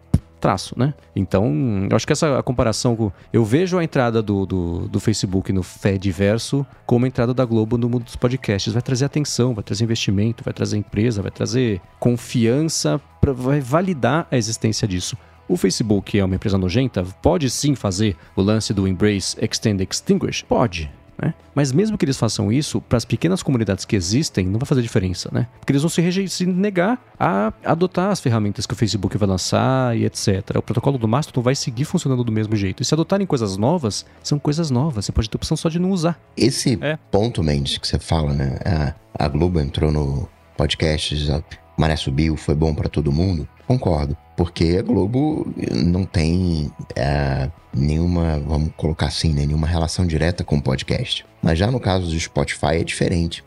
traço, 0.45 0.78
né? 0.78 0.93
Então, 1.16 1.87
eu 1.89 1.97
acho 1.97 2.07
que 2.07 2.12
essa 2.12 2.43
comparação. 2.43 2.95
Com, 2.95 3.11
eu 3.32 3.43
vejo 3.43 3.78
a 3.78 3.85
entrada 3.85 4.20
do, 4.20 4.45
do, 4.45 4.89
do 4.89 5.01
Facebook 5.01 5.51
no 5.55 5.62
Fediverso 5.62 6.66
como 6.85 7.07
a 7.07 7.09
entrada 7.09 7.32
da 7.32 7.47
Globo 7.47 7.78
no 7.78 7.89
mundo 7.89 8.05
dos 8.05 8.14
podcasts. 8.14 8.70
Vai 8.70 8.82
trazer 8.82 9.07
atenção, 9.07 9.55
vai 9.55 9.64
trazer 9.64 9.85
investimento, 9.85 10.45
vai 10.45 10.53
trazer 10.53 10.76
empresa, 10.76 11.22
vai 11.22 11.30
trazer 11.30 11.80
confiança, 11.99 13.01
pra, 13.22 13.32
vai 13.32 13.59
validar 13.59 14.26
a 14.30 14.37
existência 14.37 14.87
disso. 14.87 15.16
O 15.49 15.57
Facebook 15.57 16.18
é 16.18 16.24
uma 16.24 16.34
empresa 16.34 16.57
nojenta? 16.57 17.05
Pode 17.22 17.51
sim 17.51 17.74
fazer 17.74 18.16
o 18.34 18.42
lance 18.42 18.72
do 18.72 18.88
Embrace, 18.88 19.36
Extend, 19.40 19.82
Extinguish? 19.82 20.42
Pode. 20.42 20.90
Né? 21.20 21.32
Mas 21.55 21.72
mesmo 21.72 21.97
que 21.97 22.05
eles 22.05 22.16
façam 22.16 22.51
isso, 22.51 22.80
para 22.80 22.97
as 22.97 23.05
pequenas 23.05 23.42
comunidades 23.42 23.84
que 23.84 23.95
existem, 23.95 24.47
não 24.47 24.59
vai 24.59 24.66
fazer 24.66 24.82
diferença, 24.82 25.28
né? 25.32 25.47
Porque 25.61 25.72
eles 25.72 25.82
vão 25.82 25.88
se, 25.88 26.28
se, 26.28 26.47
negar 26.47 27.01
a 27.18 27.53
adotar 27.64 28.11
as 28.11 28.20
ferramentas 28.20 28.66
que 28.66 28.74
o 28.74 28.76
Facebook 28.76 29.16
vai 29.16 29.28
lançar 29.28 29.97
e 29.97 30.05
etc. 30.05 30.57
O 30.57 30.62
protocolo 30.62 30.99
do 30.99 31.07
Mastodon 31.07 31.42
vai 31.42 31.55
seguir 31.55 31.84
funcionando 31.84 32.24
do 32.24 32.32
mesmo 32.32 32.57
jeito. 32.57 32.82
E 32.82 32.84
se 32.84 32.95
adotarem 32.95 33.26
coisas 33.26 33.57
novas, 33.57 34.05
são 34.22 34.38
coisas 34.38 34.70
novas. 34.70 35.05
Você 35.05 35.12
pode 35.12 35.30
ter 35.30 35.36
opção 35.36 35.57
só 35.57 35.68
de 35.68 35.78
não 35.78 35.90
usar. 35.90 36.20
Esse 36.36 36.78
é. 36.80 36.97
ponto, 37.11 37.42
Mendes, 37.42 37.78
que 37.78 37.86
você 37.86 37.99
fala, 37.99 38.32
né? 38.32 38.59
A, 38.64 39.24
a 39.24 39.28
Globo 39.28 39.61
entrou 39.61 39.92
no 39.92 40.28
podcast, 40.57 41.30
a 41.30 41.42
maré 41.78 41.97
subiu, 41.97 42.36
foi 42.36 42.55
bom 42.55 42.74
para 42.74 42.88
todo 42.88 43.12
mundo. 43.12 43.49
Concordo. 43.66 44.16
Porque 44.36 44.76
a 44.78 44.82
Globo 44.82 45.46
não 45.70 46.04
tem 46.04 46.70
é, 46.96 47.48
nenhuma, 47.72 48.40
vamos 48.40 48.72
colocar 48.76 49.06
assim, 49.06 49.32
né, 49.32 49.46
nenhuma 49.46 49.66
relação 49.66 50.06
direta 50.06 50.42
com 50.42 50.56
o 50.56 50.62
podcast. 50.62 51.24
Mas 51.42 51.58
já 51.58 51.70
no 51.70 51.78
caso 51.78 52.06
do 52.06 52.18
Spotify 52.18 52.76
é 52.80 52.84
diferente. 52.84 53.44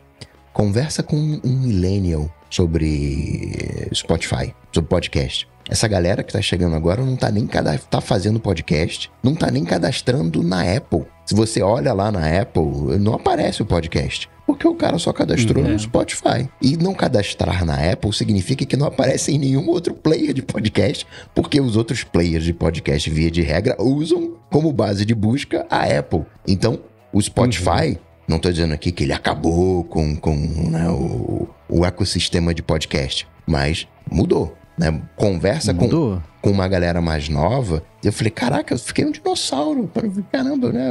Conversa 0.52 1.02
com 1.02 1.16
um 1.16 1.40
millennial 1.44 2.28
sobre 2.50 3.88
Spotify, 3.94 4.54
sobre 4.72 4.88
podcast. 4.88 5.46
Essa 5.68 5.86
galera 5.86 6.22
que 6.22 6.32
tá 6.32 6.40
chegando 6.40 6.74
agora 6.74 7.04
não 7.04 7.14
tá 7.14 7.30
nem 7.30 7.46
tá 7.46 8.00
fazendo 8.00 8.40
podcast, 8.40 9.10
não 9.22 9.34
tá 9.34 9.50
nem 9.50 9.64
cadastrando 9.64 10.42
na 10.42 10.62
Apple. 10.62 11.04
Se 11.26 11.34
você 11.34 11.60
olha 11.60 11.92
lá 11.92 12.10
na 12.10 12.40
Apple, 12.40 12.98
não 12.98 13.14
aparece 13.14 13.60
o 13.60 13.66
podcast. 13.66 14.30
Porque 14.48 14.66
o 14.66 14.74
cara 14.74 14.98
só 14.98 15.12
cadastrou 15.12 15.62
uhum. 15.62 15.72
no 15.72 15.78
Spotify. 15.78 16.48
E 16.62 16.74
não 16.74 16.94
cadastrar 16.94 17.66
na 17.66 17.92
Apple 17.92 18.14
significa 18.14 18.64
que 18.64 18.78
não 18.78 18.86
aparece 18.86 19.30
em 19.30 19.38
nenhum 19.38 19.68
outro 19.68 19.92
player 19.92 20.32
de 20.32 20.40
podcast, 20.40 21.06
porque 21.34 21.60
os 21.60 21.76
outros 21.76 22.02
players 22.02 22.44
de 22.44 22.54
podcast, 22.54 23.10
via 23.10 23.30
de 23.30 23.42
regra, 23.42 23.76
usam 23.78 24.38
como 24.50 24.72
base 24.72 25.04
de 25.04 25.14
busca 25.14 25.66
a 25.68 25.82
Apple. 25.84 26.22
Então, 26.46 26.80
o 27.12 27.20
Spotify, 27.20 27.90
uhum. 27.90 27.96
não 28.26 28.36
estou 28.38 28.50
dizendo 28.50 28.72
aqui 28.72 28.90
que 28.90 29.04
ele 29.04 29.12
acabou 29.12 29.84
com, 29.84 30.16
com 30.16 30.34
né, 30.34 30.88
o, 30.88 31.46
o 31.68 31.84
ecossistema 31.84 32.54
de 32.54 32.62
podcast, 32.62 33.28
mas 33.46 33.86
mudou 34.10 34.56
né, 34.78 34.98
conversa 35.14 35.74
com, 35.74 36.22
com 36.40 36.50
uma 36.50 36.66
galera 36.66 37.02
mais 37.02 37.28
nova. 37.28 37.82
Eu 38.02 38.14
falei, 38.14 38.30
caraca, 38.30 38.72
eu 38.72 38.78
fiquei 38.78 39.04
um 39.04 39.10
dinossauro. 39.10 39.90
Caramba, 40.32 40.72
né? 40.72 40.88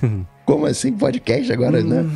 Como 0.46 0.64
assim 0.64 0.92
podcast 0.92 1.52
agora, 1.52 1.82
né? 1.82 2.08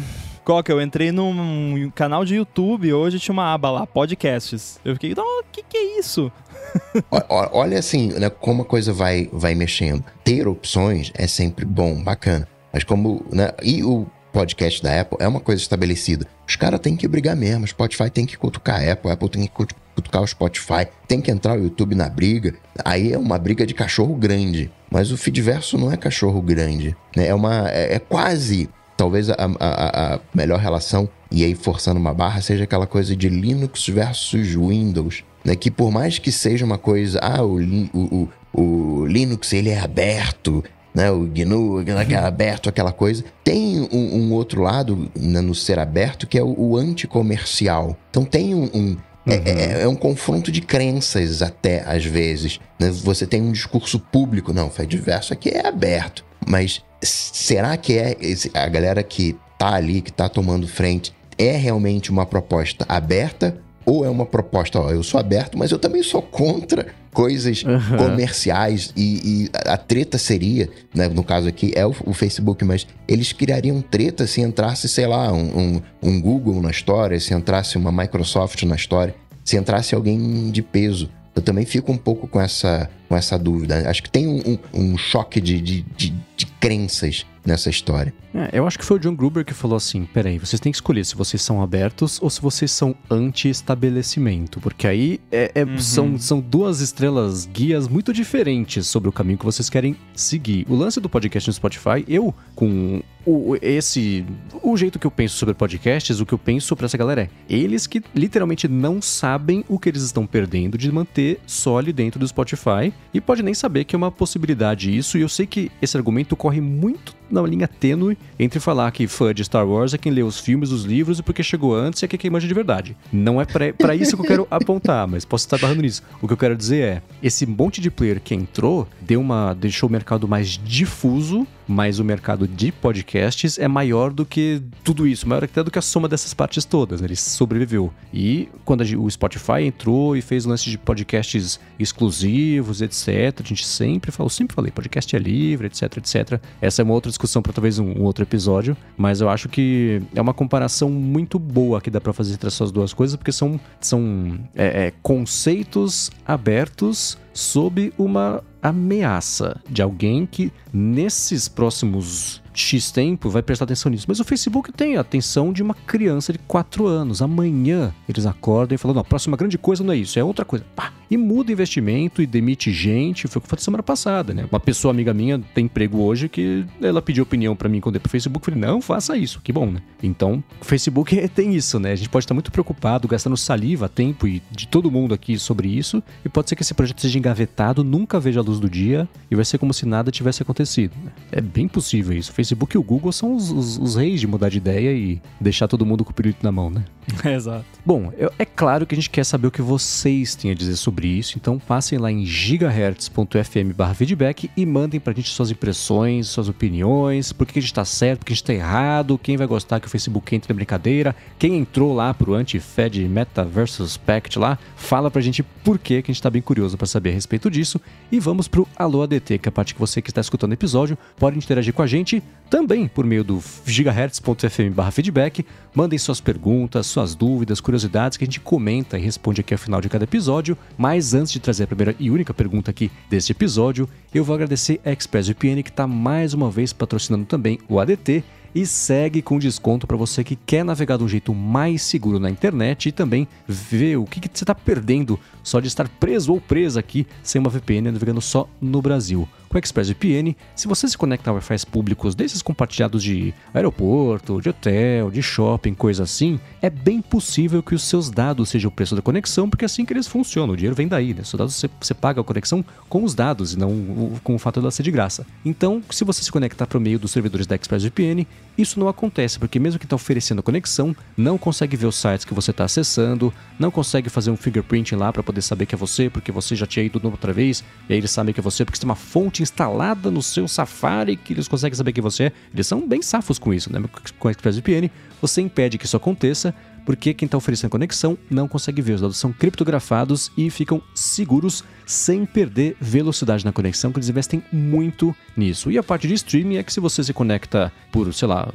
Coca, 0.49 0.73
eu 0.73 0.81
entrei 0.81 1.13
num 1.13 1.93
canal 1.95 2.25
de 2.25 2.37
YouTube 2.37 2.91
hoje 2.95 3.19
tinha 3.19 3.35
uma 3.35 3.53
aba 3.53 3.71
lá, 3.71 3.87
podcasts. 3.87 4.81
Eu 4.83 4.95
fiquei, 4.95 5.13
o 5.13 5.45
que, 5.53 5.63
que 5.63 5.77
é 5.77 5.99
isso? 5.99 6.33
Olha 7.53 7.79
assim, 7.79 8.15
né, 8.15 8.31
como 8.31 8.63
a 8.63 8.65
coisa 8.65 8.91
vai, 8.91 9.29
vai 9.31 9.55
mexendo. 9.55 10.03
Ter 10.25 10.49
opções 10.49 11.13
é 11.15 11.27
sempre 11.27 11.67
bom, 11.67 12.03
bacana. 12.03 12.49
Mas 12.73 12.83
como. 12.83 13.27
Né, 13.31 13.53
e 13.63 13.85
o 13.85 14.07
podcast 14.33 14.83
da 14.83 14.99
Apple 14.99 15.19
é 15.21 15.29
uma 15.29 15.41
coisa 15.41 15.61
estabelecida. 15.61 16.27
Os 16.49 16.57
caras 16.57 16.81
têm 16.81 16.97
que 16.97 17.07
brigar 17.07 17.37
mesmo. 17.37 17.67
Spotify 17.67 18.09
tem 18.09 18.25
que 18.25 18.39
cutucar 18.39 18.81
a 18.81 18.93
Apple, 18.93 19.11
a 19.11 19.13
Apple 19.13 19.29
tem 19.29 19.43
que 19.43 19.53
cutucar 19.95 20.23
o 20.23 20.27
Spotify, 20.27 20.87
tem 21.07 21.21
que 21.21 21.31
entrar 21.31 21.59
o 21.59 21.63
YouTube 21.63 21.95
na 21.95 22.09
briga. 22.09 22.55
Aí 22.83 23.13
é 23.13 23.19
uma 23.19 23.39
briga 23.39 23.67
de 23.67 23.75
cachorro 23.75 24.15
grande. 24.15 24.71
Mas 24.91 25.13
o 25.13 25.19
Feedverso 25.19 25.77
não 25.77 25.93
é 25.93 25.97
cachorro 25.99 26.41
grande. 26.41 26.97
Né? 27.15 27.27
É 27.27 27.35
uma. 27.35 27.69
É, 27.71 27.97
é 27.97 27.99
quase. 27.99 28.71
Talvez 28.99 29.31
a, 29.31 29.37
a, 29.39 30.15
a, 30.15 30.21
melhor 30.35 30.59
relação, 30.59 31.09
e 31.31 31.45
aí 31.45 31.55
forçando 31.55 32.01
uma 32.01 32.13
barra, 32.13 32.41
seja 32.41 32.65
aquela 32.65 32.85
coisa 32.85 33.15
de 33.15 33.29
Linux 33.29 33.87
versus 33.87 34.57
Windows. 34.57 35.23
Né? 35.45 35.55
Que 35.55 35.71
por 35.71 35.93
mais 35.93 36.19
que 36.19 36.33
seja 36.33 36.65
uma 36.65 36.77
coisa. 36.77 37.21
Ah, 37.23 37.45
o, 37.45 37.61
o, 37.95 38.29
o, 38.53 38.61
o 38.61 39.07
Linux 39.07 39.53
ele 39.53 39.71
é 39.71 39.79
aberto, 39.79 40.65
né? 40.93 41.13
O 41.13 41.21
GNU, 41.27 41.81
é 41.81 42.17
aberto, 42.17 42.69
aquela 42.69 42.91
coisa. 42.91 43.25
Tem 43.45 43.81
um, 43.93 44.17
um 44.17 44.33
outro 44.33 44.63
lado 44.63 45.09
né, 45.17 45.41
no 45.41 45.55
ser 45.55 45.79
aberto 45.79 46.27
que 46.27 46.37
é 46.37 46.43
o, 46.43 46.53
o 46.59 46.77
anticomercial. 46.77 47.97
Então 48.11 48.25
tem 48.25 48.53
um, 48.53 48.69
um 48.75 48.97
é, 49.25 49.35
uhum. 49.35 49.43
É, 49.45 49.83
é, 49.83 49.89
um 49.89 49.95
confronto 49.95 50.51
de 50.51 50.61
crenças 50.61 51.41
até 51.41 51.85
às 51.87 52.05
vezes. 52.05 52.59
Né? 52.81 52.91
Você 52.91 53.27
tem 53.27 53.41
um 53.41 53.53
discurso 53.53 54.01
público, 54.01 54.53
não, 54.53 54.71
foi 54.71 54.87
diverso 54.87 55.33
aqui 55.33 55.51
é 55.51 55.67
aberto. 55.67 56.25
Mas 56.49 56.83
será 57.03 57.77
que 57.77 57.99
é 57.99 58.17
a 58.55 58.69
galera 58.69 59.03
que 59.03 59.37
tá 59.59 59.75
ali, 59.75 60.01
que 60.01 60.13
tá 60.13 60.29
tomando 60.29 60.67
frente, 60.67 61.13
é 61.37 61.57
realmente 61.57 62.11
uma 62.11 62.25
proposta 62.25 62.87
aberta 62.89 63.61
ou 63.85 64.05
é 64.05 64.11
uma 64.11 64.27
proposta, 64.27 64.79
ó, 64.79 64.91
eu 64.91 65.03
sou 65.03 65.19
aberto, 65.19 65.57
mas 65.57 65.71
eu 65.71 65.79
também 65.79 66.03
sou 66.03 66.21
contra 66.21 66.89
coisas 67.11 67.65
uhum. 67.65 67.97
comerciais 67.97 68.93
e, 68.95 69.47
e, 69.47 69.51
a 69.67 69.79
treta 69.79 70.19
seria, 70.19 70.69
né, 70.95 71.09
no 71.09 71.25
caso 71.25 71.49
aqui 71.49 71.73
é 71.75 71.87
o, 71.87 71.95
o, 72.05 72.13
Facebook, 72.13 72.63
mas 72.67 72.87
eles 73.07 73.33
criariam 73.33 73.81
treta 73.81 74.27
se 74.27 74.43
entrasse, 74.43 74.89
sei 74.89 75.07
lá, 75.07 75.33
um, 75.33 75.59
um, 75.59 75.83
um 76.03 76.21
Google 76.21 76.61
na 76.61 76.71
história, 76.71 77.19
se 77.19 77.33
entrasse 77.33 77.79
uma 77.79 77.91
Microsoft 77.91 78.63
na 78.65 78.77
história, 78.77 79.15
se 79.43 79.57
entrasse 79.57 79.95
alguém 79.95 80.51
de 80.51 80.61
peso. 80.61 81.09
Eu 81.35 81.41
também 81.41 81.65
fico 81.65 81.91
um 81.91 81.97
pouco 81.97 82.29
com 82.29 82.41
essa, 82.41 82.91
com 83.09 83.17
essa 83.17 83.39
dúvida. 83.39 83.89
Acho 83.89 84.03
que 84.03 84.11
tem 84.11 84.27
um, 84.27 84.59
um, 84.75 84.93
um 84.93 84.99
choque 84.99 85.41
de, 85.41 85.61
de, 85.63 85.83
de, 85.97 86.11
de 86.11 86.28
crenças 86.61 87.27
nessa 87.49 87.71
história. 87.71 88.13
É, 88.35 88.51
eu 88.53 88.67
acho 88.67 88.79
que 88.79 88.85
foi 88.85 88.99
o 88.99 89.01
John 89.01 89.17
Gruber 89.17 89.45
que 89.45 89.55
falou 89.55 89.77
assim: 89.77 90.05
peraí, 90.05 90.39
vocês 90.39 90.61
têm 90.61 90.71
que 90.71 90.77
escolher 90.77 91.05
se 91.05 91.17
vocês 91.17 91.43
são 91.43 91.63
abertos 91.63 92.21
ou 92.23 92.29
se 92.29 92.41
vocês 92.41 92.71
são 92.71 92.95
anti-estabelecimento. 93.11 94.61
Porque 94.61 94.87
aí 94.87 95.21
é, 95.33 95.51
é, 95.55 95.65
uhum. 95.65 95.79
são, 95.79 96.19
são 96.19 96.41
duas 96.41 96.81
estrelas 96.81 97.47
guias 97.47 97.89
muito 97.89 98.13
diferentes 98.13 98.87
sobre 98.87 99.09
o 99.09 99.13
caminho 99.13 99.39
que 99.39 99.45
vocês 99.45 99.71
querem 99.71 99.97
seguir. 100.15 100.67
O 100.69 100.77
lance 100.77 101.01
do 101.01 101.09
podcast 101.09 101.49
no 101.49 101.55
Spotify, 101.55 102.05
eu, 102.07 102.35
com 102.55 103.03
o, 103.27 103.57
esse. 103.61 104.25
O 104.63 104.77
jeito 104.77 104.99
que 104.99 105.07
eu 105.07 105.11
penso 105.11 105.37
sobre 105.37 105.55
podcasts, 105.55 106.21
o 106.21 106.27
que 106.27 106.35
eu 106.35 106.39
penso 106.39 106.77
pra 106.77 106.87
essa 106.87 106.99
galera 106.99 107.23
é: 107.23 107.31
eles 107.49 107.87
que 107.87 108.03
literalmente 108.15 108.69
não 108.69 109.01
sabem 109.01 109.65
o 109.69 109.79
que 109.79 109.89
eles 109.89 110.03
estão 110.03 110.27
perdendo 110.27 110.77
de 110.77 110.93
manter 110.93 111.41
só 111.47 111.79
ali 111.79 111.93
dentro 111.93 112.21
do 112.21 112.29
Spotify 112.29 112.93
e 113.13 113.21
pode 113.21 113.43
nem 113.43 113.55
saber 113.55 113.85
que 113.85 113.97
é 113.97 113.99
uma 113.99 114.13
possibilidade 114.13 114.95
isso. 114.95 115.17
E 115.17 115.23
eu 115.23 115.29
sei 115.29 115.47
que 115.47 115.73
esse 115.81 115.97
argumento 115.97 116.37
corre 116.37 116.61
muito 116.61 117.18
na 117.31 117.43
linha 117.43 117.69
tênue 117.69 118.17
entre 118.39 118.61
falar 118.61 118.91
que 118.91 119.07
fã 119.07 119.33
de 119.35 119.45
Star 119.45 119.67
Wars 119.67 119.95
é 119.95 119.99
quem 119.99 120.13
lê 120.13 120.23
os 120.23 120.39
filmes, 120.39 120.71
os 120.71 120.85
livros 120.85 121.19
e 121.19 121.23
porque 121.23 121.43
chegou 121.43 121.75
antes 121.75 122.03
é 122.03 122.09
quem 122.09 122.31
manja 122.31 122.49
de 122.49 122.55
verdade. 122.55 122.97
Não 123.13 123.41
é 123.41 123.45
para 123.45 123.95
isso 123.95 124.17
que 124.17 124.23
eu 124.23 124.27
quero 124.27 124.49
apontar, 124.51 125.07
mas 125.07 125.25
posso 125.25 125.45
estar 125.47 125.59
barrando 125.59 125.83
nisso. 125.83 126.03
O 126.21 126.27
que 126.27 126.33
eu 126.33 126.37
quero 126.37 126.57
dizer 126.57 126.83
é, 126.83 127.03
esse 127.23 127.47
monte 127.47 127.81
de 127.81 127.91
player 127.91 128.21
que 128.21 128.35
entrou 128.35 128.87
deu 129.01 129.21
uma, 129.21 129.55
deixou 129.55 129.89
o 129.89 129.93
mercado 129.93 130.27
mais 130.27 130.59
difuso 130.65 131.47
mas 131.69 131.99
o 131.99 132.05
mercado 132.05 132.49
de 132.49 132.73
podcasts 132.73 133.59
é 133.59 133.69
maior 133.69 134.11
do 134.11 134.25
que 134.25 134.63
tudo 134.83 135.07
isso, 135.07 135.29
maior 135.29 135.45
até 135.45 135.63
do 135.63 135.71
que 135.71 135.79
a 135.79 135.83
soma 135.83 136.09
dessas 136.09 136.33
partes 136.33 136.65
todas. 136.65 137.03
Né? 137.03 137.09
Ele 137.09 137.17
sobreviveu. 137.17 137.93
E 138.13 138.49
quando 138.65 138.81
o 138.81 139.11
Spotify 139.11 139.63
entrou 139.65 140.17
e 140.17 140.23
fez 140.23 140.47
lance 140.47 140.71
de 140.71 140.79
podcasts 140.79 141.61
exclusivos, 141.79 142.81
etc., 142.81 143.41
a 143.45 143.47
gente 143.47 143.67
sempre 143.67 144.11
falou, 144.11 144.31
sempre 144.31 144.55
falei, 144.55 144.73
podcast 144.73 145.15
é 145.15 145.19
livre, 145.19 145.67
etc, 145.67 145.99
etc. 145.99 146.41
Essa 146.61 146.81
é 146.81 146.85
uma 146.85 146.95
outra 146.95 147.11
discussão 147.11 147.43
para 147.43 147.53
talvez 147.53 147.79
um, 147.79 147.87
um, 147.87 148.05
outro 148.05 148.25
episódio, 148.25 148.77
mas 148.97 149.21
eu 149.21 149.29
acho 149.29 149.49
que 149.49 150.01
é 150.15 150.21
uma 150.21 150.33
comparação 150.33 150.89
muito 150.89 151.39
boa 151.39 151.81
que 151.81 151.91
dá 151.91 152.01
para 152.01 152.13
fazer 152.13 152.33
entre 152.35 152.49
essas 152.49 152.73
duas 152.73 152.95
coisas, 152.95 153.17
porque 153.17 153.33
são, 153.33 153.61
são 153.81 154.39
é, 154.55 154.87
é, 154.87 154.93
conceitos 155.03 156.11
abertos 156.27 157.19
sob 157.39 157.93
uma 157.97 158.43
ameaça 158.61 159.61
de 159.71 159.81
alguém 159.81 160.27
que 160.27 160.53
nesses 160.73 161.47
próximos 161.47 162.43
X 162.53 162.91
tempo 162.91 163.31
vai 163.31 163.43
prestar 163.43 163.65
atenção 163.65 163.93
nisso. 163.93 164.07
Mas 164.09 164.19
o 164.19 164.25
Facebook 164.25 164.73
tem 164.73 164.97
a 164.97 165.03
atenção 165.03 165.53
de 165.53 165.63
uma 165.63 165.75
criança 165.75 166.33
de 166.33 166.39
4 166.41 166.85
anos. 166.89 167.23
Amanhã 167.23 167.95
eles 168.09 168.27
acordam 168.27 168.75
e 168.75 168.79
falam: 168.79 168.97
não, 168.97 169.03
a 169.03 169.05
próxima 169.05 169.37
grande 169.37 169.57
coisa 169.57 169.85
não 169.85 169.93
é 169.93 169.97
isso, 169.97 170.19
é 170.19 170.25
outra 170.25 170.45
coisa. 170.45 170.65
Pá, 170.75 170.93
e 171.11 171.17
muda 171.17 171.53
investimento 171.53 172.23
e 172.23 172.27
demite 172.27 172.73
gente. 172.73 173.27
Foi 173.29 173.39
o 173.39 173.41
que 173.41 173.47
eu 173.47 173.51
falei 173.51 173.63
semana 173.63 173.83
passada, 173.83 174.35
né? 174.35 174.47
Uma 174.51 174.61
pessoa 174.61 174.93
amiga 174.93 175.13
minha 175.15 175.39
tem 175.55 175.65
emprego 175.65 175.99
hoje 175.99 176.29
que 176.29 176.65
ela 176.81 177.03
pediu 177.03 177.23
opinião 177.23 177.55
para 177.55 177.69
mim 177.69 177.81
quando 177.81 177.97
eu 177.97 178.01
pro 178.01 178.11
Facebook. 178.11 178.49
Eu 178.49 178.55
falei: 178.55 178.69
não, 178.69 178.81
faça 178.81 179.17
isso, 179.17 179.41
que 179.41 179.53
bom, 179.53 179.71
né? 179.71 179.81
Então, 180.03 180.43
o 180.61 180.65
Facebook 180.65 181.17
tem 181.29 181.55
isso, 181.55 181.79
né? 181.79 181.93
A 181.93 181.97
gente 181.97 182.09
pode 182.09 182.25
estar 182.25 182.35
muito 182.35 182.53
preocupado, 182.53 183.09
gastando 183.09 183.37
saliva, 183.37 183.89
tempo 183.89 184.27
e 184.27 184.43
de 184.51 184.67
todo 184.67 184.91
mundo 184.91 185.15
aqui 185.15 185.39
sobre 185.39 185.69
isso. 185.69 186.03
E 186.25 186.29
pode 186.29 186.49
ser 186.49 186.57
que 186.57 186.63
esse 186.63 186.75
projeto 186.75 187.01
seja 187.01 187.19
engavetado, 187.19 187.83
nunca 187.85 188.21
veja 188.21 188.41
a 188.41 188.43
luz 188.43 188.59
do 188.59 188.69
dia 188.69 189.09
e 189.31 189.35
vai 189.35 189.45
ser 189.45 189.59
como 189.59 189.73
se 189.73 189.87
nada 189.87 190.11
tivesse 190.11 190.43
acontecido. 190.43 190.93
Né? 191.05 191.13
É 191.33 191.41
bem 191.41 191.69
possível 191.69 192.17
isso. 192.17 192.31
O 192.31 192.35
Facebook 192.35 192.77
e 192.77 192.79
o 192.79 192.83
Google 192.83 193.13
são 193.13 193.35
os, 193.35 193.51
os, 193.51 193.79
os 193.79 193.97
reis 193.97 194.21
de 194.21 194.27
mudar 194.27 194.49
de 194.49 194.59
ideia 194.59 194.93
e 194.93 195.21
deixar 195.41 195.69
todo 195.69 195.85
mundo 195.87 196.05
com 196.05 196.11
o 196.11 196.15
pirulito 196.15 196.41
na 196.43 196.53
mão, 196.53 196.71
né? 196.71 196.85
Exato. 197.25 197.65
Bom, 197.85 198.13
é, 198.19 198.31
é 198.41 198.45
claro 198.45 198.87
que 198.87 198.95
a 198.95 198.97
gente 198.97 199.11
quer 199.11 199.25
saber 199.25 199.47
o 199.47 199.51
que 199.51 199.63
vocês 199.63 200.35
têm 200.35 200.51
a 200.51 200.55
dizer 200.55 200.77
sobre 200.77 200.98
isso, 201.07 201.37
então 201.37 201.59
passem 201.59 201.99
lá 201.99 202.11
em 202.11 202.25
gigahertz.fm 202.25 203.95
feedback 203.95 204.51
e 204.57 204.67
mandem 204.67 204.99
pra 204.99 205.13
gente 205.13 205.31
suas 205.31 205.51
impressões, 205.51 206.29
suas 206.29 206.49
opiniões, 206.49 207.33
por 207.33 207.47
que 207.47 207.59
a 207.59 207.63
gente 207.63 207.75
tá 207.75 207.85
certo, 207.85 208.21
por 208.21 208.27
que 208.27 208.33
a 208.33 208.37
gente 208.37 208.45
tá 208.45 208.55
errado, 208.55 209.19
quem 209.19 209.37
vai 209.37 209.47
gostar 209.47 209.81
que 209.81 209.87
o 209.87 209.91
Facebook 209.91 210.35
entre 210.35 210.53
na 210.53 210.57
brincadeira, 210.57 211.15
quem 211.39 211.59
entrou 211.59 211.95
lá 211.95 212.13
pro 212.15 212.35
anti-Fed 212.35 213.07
Meta 213.09 213.45
versus 213.45 213.97
Pact 213.97 214.39
lá, 214.39 214.59
fala 214.77 215.11
pra 215.11 215.21
gente 215.21 215.43
por 215.43 215.79
que 215.79 216.03
que 216.03 216.11
a 216.11 216.15
gente 216.15 216.23
tá 216.23 216.31
bem 216.31 216.43
curioso 216.43 216.77
para 216.77 216.87
saber 216.87 217.11
a 217.11 217.15
respeito 217.15 217.51
disso 217.51 217.81
e 218.11 218.19
vamos 218.19 218.49
pro 218.49 218.67
Alô 218.77 219.03
ADT, 219.03 219.39
que 219.39 219.49
é 219.49 219.51
a 219.51 219.53
parte 219.53 219.75
que 219.75 219.81
você 219.81 220.01
que 220.01 220.11
está 220.11 220.21
escutando 220.21 220.51
o 220.51 220.55
episódio 220.55 220.97
pode 221.17 221.37
interagir 221.37 221.75
com 221.75 221.83
a 221.83 221.87
gente 221.87 222.23
também 222.49 222.89
por 222.89 223.05
meio 223.05 223.23
do 223.23 223.43
gigahertz.fm 223.67 224.79
feedback, 224.91 225.45
mandem 225.75 225.99
suas 225.99 226.21
perguntas, 226.21 226.87
suas 226.87 227.15
dúvidas, 227.15 227.61
curiosidades 227.61 228.17
que 228.17 228.25
a 228.25 228.27
gente 228.27 228.41
comenta 228.41 228.99
e 228.99 229.03
responde 229.03 229.41
aqui 229.41 229.53
ao 229.53 229.59
final 229.59 229.81
de 229.81 229.89
cada 229.89 230.05
episódio. 230.05 230.57
Mas 230.77 230.88
antes 230.97 231.31
de 231.31 231.39
trazer 231.39 231.65
a 231.65 231.67
primeira 231.67 231.95
e 231.99 232.11
única 232.11 232.33
pergunta 232.33 232.71
aqui 232.71 232.91
deste 233.11 233.33
episódio, 233.33 233.87
eu 234.15 234.25
vou 234.25 234.35
agradecer 234.35 234.81
a 234.85 234.91
ExpressVPN 234.91 235.63
que 235.63 235.69
está 235.69 235.87
mais 235.87 236.33
uma 236.33 236.51
vez 236.51 236.73
patrocinando 236.73 237.27
também 237.27 237.59
o 237.69 237.79
ADT 237.79 238.25
e 238.55 238.65
segue 238.65 239.21
com 239.21 239.39
desconto 239.39 239.87
para 239.87 239.99
você 239.99 240.25
que 240.25 240.35
quer 240.35 240.65
navegar 240.65 240.97
de 240.97 241.05
um 241.05 241.09
jeito 241.09 241.35
mais 241.35 241.83
seguro 241.83 242.19
na 242.19 242.31
internet 242.31 242.89
e 242.89 242.93
também 242.93 243.29
ver 243.47 243.97
o 243.97 244.05
que, 244.05 244.19
que 244.19 244.31
você 244.33 244.45
está 244.45 244.55
perdendo 244.55 245.21
só 245.43 245.61
de 245.61 245.69
estar 245.69 245.89
preso 245.89 246.33
ou 246.33 246.41
presa 246.41 246.81
aqui 246.81 247.07
sem 247.23 247.39
uma 247.39 247.51
VPN 247.51 247.91
navegando 247.91 248.23
só 248.23 248.49
no 248.59 248.81
Brasil. 248.81 249.29
Com 249.49 249.57
o 249.57 249.59
ExpressVPN, 249.59 250.37
se 250.55 250.69
você 250.69 250.87
se 250.87 250.99
conecta 250.99 251.31
a 251.31 251.33
Wi-Fi 251.33 251.67
públicos 251.67 252.15
desses 252.15 252.43
compartilhados 252.43 253.03
de 253.03 253.33
aeroporto, 253.55 254.41
de 254.41 254.51
hotel, 254.51 255.11
de 255.11 255.23
shopping, 255.23 255.75
coisa 255.75 256.03
assim, 256.03 256.39
é 256.61 256.69
bem 256.69 257.01
possível 257.01 257.63
que 257.63 257.75
os 257.75 257.83
seus 257.83 258.11
dados 258.11 258.51
sejam 258.51 258.69
o 258.69 258.73
preço 258.73 258.95
da 258.95 259.01
conexão, 259.01 259.49
porque 259.49 259.65
é 259.65 259.67
assim 259.67 259.85
que 259.85 259.93
eles 259.93 260.07
funcionam. 260.07 260.53
O 260.53 260.57
dinheiro 260.57 260.77
vem 260.77 260.87
daí, 260.87 261.15
né? 261.15 261.23
Os 261.23 261.33
dados 261.33 261.55
você, 261.55 261.71
você 261.81 261.95
paga 261.95 262.21
a 262.21 262.25
conexão 262.25 262.65
com 262.89 263.03
os 263.03 263.15
dados 263.15 263.55
e 263.55 263.59
não 263.59 264.19
com 264.23 264.35
o 264.35 264.39
fato 264.39 264.61
dela 264.61 264.71
ser 264.71 264.83
de 264.83 264.91
graça. 264.91 265.27
Então, 265.45 265.83
se 265.91 266.05
você 266.05 266.23
se 266.23 266.31
conectar 266.31 266.67
por 266.67 266.79
meio 266.79 266.99
dos 266.99 267.11
servidores 267.11 267.47
da 267.47 267.55
ExpressVPN, 267.55 268.27
isso 268.57 268.79
não 268.79 268.89
acontece, 268.89 269.39
porque 269.39 269.59
mesmo 269.59 269.79
que 269.79 269.87
está 269.87 269.97
oferecendo 269.97 270.41
a 270.41 270.43
conexão, 270.43 270.95
não 271.17 271.39
consegue 271.39 271.77
ver 271.77 271.87
os 271.87 271.97
sites 271.97 272.25
que 272.25 272.35
você 272.35 272.51
está 272.51 272.65
acessando, 272.65 273.33
não 273.59 273.71
consegue 273.71 274.11
fazer 274.11 274.31
um 274.31 274.37
fingerprint 274.37 274.95
lá 274.95 275.13
para 275.13 275.23
poder 275.23 275.43
saber 275.43 275.65
que 275.65 275.75
é 275.75 275.79
você, 275.79 276.11
porque 276.11 276.33
você 276.33 276.55
já 276.55 276.67
tinha 276.67 276.85
ido 276.85 277.01
outra 277.05 277.33
vez, 277.33 277.65
e 277.89 277.93
aí 277.93 277.99
eles 277.99 278.11
sabem 278.11 278.35
que 278.35 278.41
é 278.41 278.43
você, 278.43 278.65
porque 278.65 278.77
você 278.77 278.83
tem 278.83 278.89
uma 278.89 278.97
fonte 278.97 279.38
instalada 279.43 280.11
no 280.11 280.23
seu 280.23 280.47
Safari 280.47 281.17
que 281.17 281.33
eles 281.33 281.49
conseguem 281.49 281.77
saber 281.77 281.93
que 281.93 282.01
você 282.01 282.25
é. 282.25 282.33
Eles 282.53 282.67
são 282.67 282.87
bem 282.87 283.03
safos 283.03 283.39
com 283.39 283.53
isso, 283.53 283.73
né? 283.73 283.83
Com 284.19 284.29
a 284.29 284.31
ExpressVPN, 284.31 284.91
você 285.21 285.41
impede 285.41 285.79
que 285.79 285.85
isso 285.85 285.97
aconteça, 285.97 286.55
porque 286.85 287.13
quem 287.13 287.27
está 287.27 287.37
oferecendo 287.37 287.71
conexão 287.71 288.17
não 288.31 288.49
consegue 288.49 288.81
ver. 288.81 288.95
Os 288.95 289.01
dados 289.03 289.19
são 289.19 289.33
criptografados 289.33 290.33
e 290.37 290.49
ficam 290.49 290.81
seguros 290.95 291.63
sem 291.85 292.25
perder 292.25 292.77
velocidade 292.81 293.45
na 293.45 293.53
conexão, 293.53 293.93
que 293.93 293.99
eles 293.99 294.09
investem 294.09 294.43
muito 294.51 295.15
nisso. 295.37 295.71
E 295.71 295.77
a 295.77 295.83
parte 295.83 296.09
de 296.09 296.15
streaming 296.15 296.57
é 296.57 296.63
que 296.63 296.73
se 296.73 296.81
você 296.81 297.05
se 297.05 297.13
conecta 297.13 297.73
por, 297.93 298.13
sei 298.15 298.29
lá, 298.29 298.49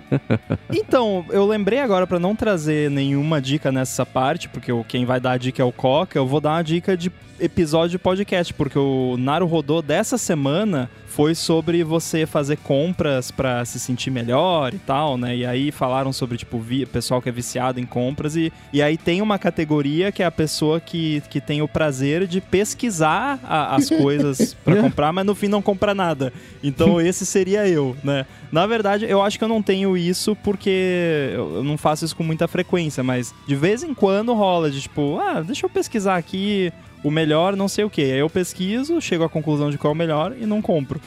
então, 0.71 1.25
eu 1.29 1.45
lembrei 1.45 1.79
agora 1.79 2.07
para 2.07 2.19
não 2.19 2.35
trazer 2.35 2.89
nenhuma 2.89 3.41
dica 3.41 3.71
nessa 3.71 4.05
parte, 4.05 4.49
porque 4.49 4.71
quem 4.87 5.05
vai 5.05 5.19
dar 5.19 5.31
a 5.33 5.37
dica 5.37 5.61
é 5.61 5.65
o 5.65 5.71
Coca, 5.71 6.17
eu 6.17 6.27
vou 6.27 6.41
dar 6.41 6.51
uma 6.51 6.63
dica 6.63 6.97
de 6.97 7.11
episódio 7.39 7.91
de 7.91 7.99
podcast, 7.99 8.53
porque 8.53 8.79
o 8.79 9.17
Naru 9.17 9.45
Rodô 9.45 9.81
dessa 9.81 10.17
semana 10.17 10.89
foi 11.13 11.35
sobre 11.35 11.83
você 11.83 12.25
fazer 12.25 12.57
compras 12.57 13.29
para 13.29 13.63
se 13.65 13.79
sentir 13.79 14.09
melhor 14.09 14.73
e 14.73 14.79
tal, 14.79 15.15
né? 15.15 15.37
E 15.37 15.45
aí 15.45 15.71
falaram 15.71 16.11
sobre, 16.11 16.39
tipo, 16.39 16.57
vi, 16.57 16.87
pessoal 16.87 17.21
que 17.21 17.29
é 17.29 17.31
viciado 17.31 17.79
em 17.79 17.85
compras 17.85 18.35
e, 18.35 18.51
e 18.73 18.81
aí 18.81 18.97
tem 18.97 19.21
uma 19.21 19.37
categoria 19.37 20.11
que 20.11 20.23
é 20.23 20.25
a 20.25 20.31
pessoa 20.31 20.79
que, 20.79 21.21
que 21.29 21.39
tem 21.39 21.61
o 21.61 21.67
prazer 21.67 22.25
de 22.25 22.41
pesquisar 22.41 23.39
a, 23.43 23.75
as 23.75 23.89
coisas 23.93 24.55
para 24.55 24.81
comprar, 24.81 25.13
mas 25.13 25.23
no 25.23 25.35
fim 25.35 25.47
não 25.47 25.61
compra 25.61 25.93
nada. 25.93 26.33
Então 26.63 26.99
esse 27.01 27.27
seria 27.27 27.67
eu, 27.67 27.95
né? 28.03 28.25
Na 28.51 28.65
verdade, 28.65 29.05
eu 29.05 29.21
acho 29.21 29.37
que 29.37 29.43
eu 29.43 29.47
não 29.47 29.61
tenho 29.61 29.95
isso 29.95 30.35
porque 30.37 31.29
eu 31.33 31.63
não 31.63 31.77
faço 31.77 32.05
isso 32.05 32.15
com 32.15 32.23
muita 32.23 32.47
frequência, 32.47 33.03
mas 33.03 33.33
de 33.47 33.55
vez 33.55 33.83
em 33.83 33.93
quando 33.93 34.33
rola 34.33 34.71
de 34.71 34.81
tipo, 34.81 35.19
ah, 35.19 35.41
deixa 35.41 35.63
eu 35.63 35.69
pesquisar 35.69 36.17
aqui 36.17 36.73
o 37.03 37.11
melhor 37.11 37.55
não 37.55 37.67
sei 37.67 37.83
o 37.83 37.89
que. 37.89 38.01
Aí 38.01 38.19
eu 38.19 38.29
pesquiso, 38.29 38.99
chego 39.01 39.23
à 39.23 39.29
conclusão 39.29 39.69
de 39.69 39.77
qual 39.77 39.91
é 39.91 39.95
o 39.95 39.97
melhor 39.97 40.35
e 40.39 40.45
não 40.45 40.61
compro. 40.61 40.99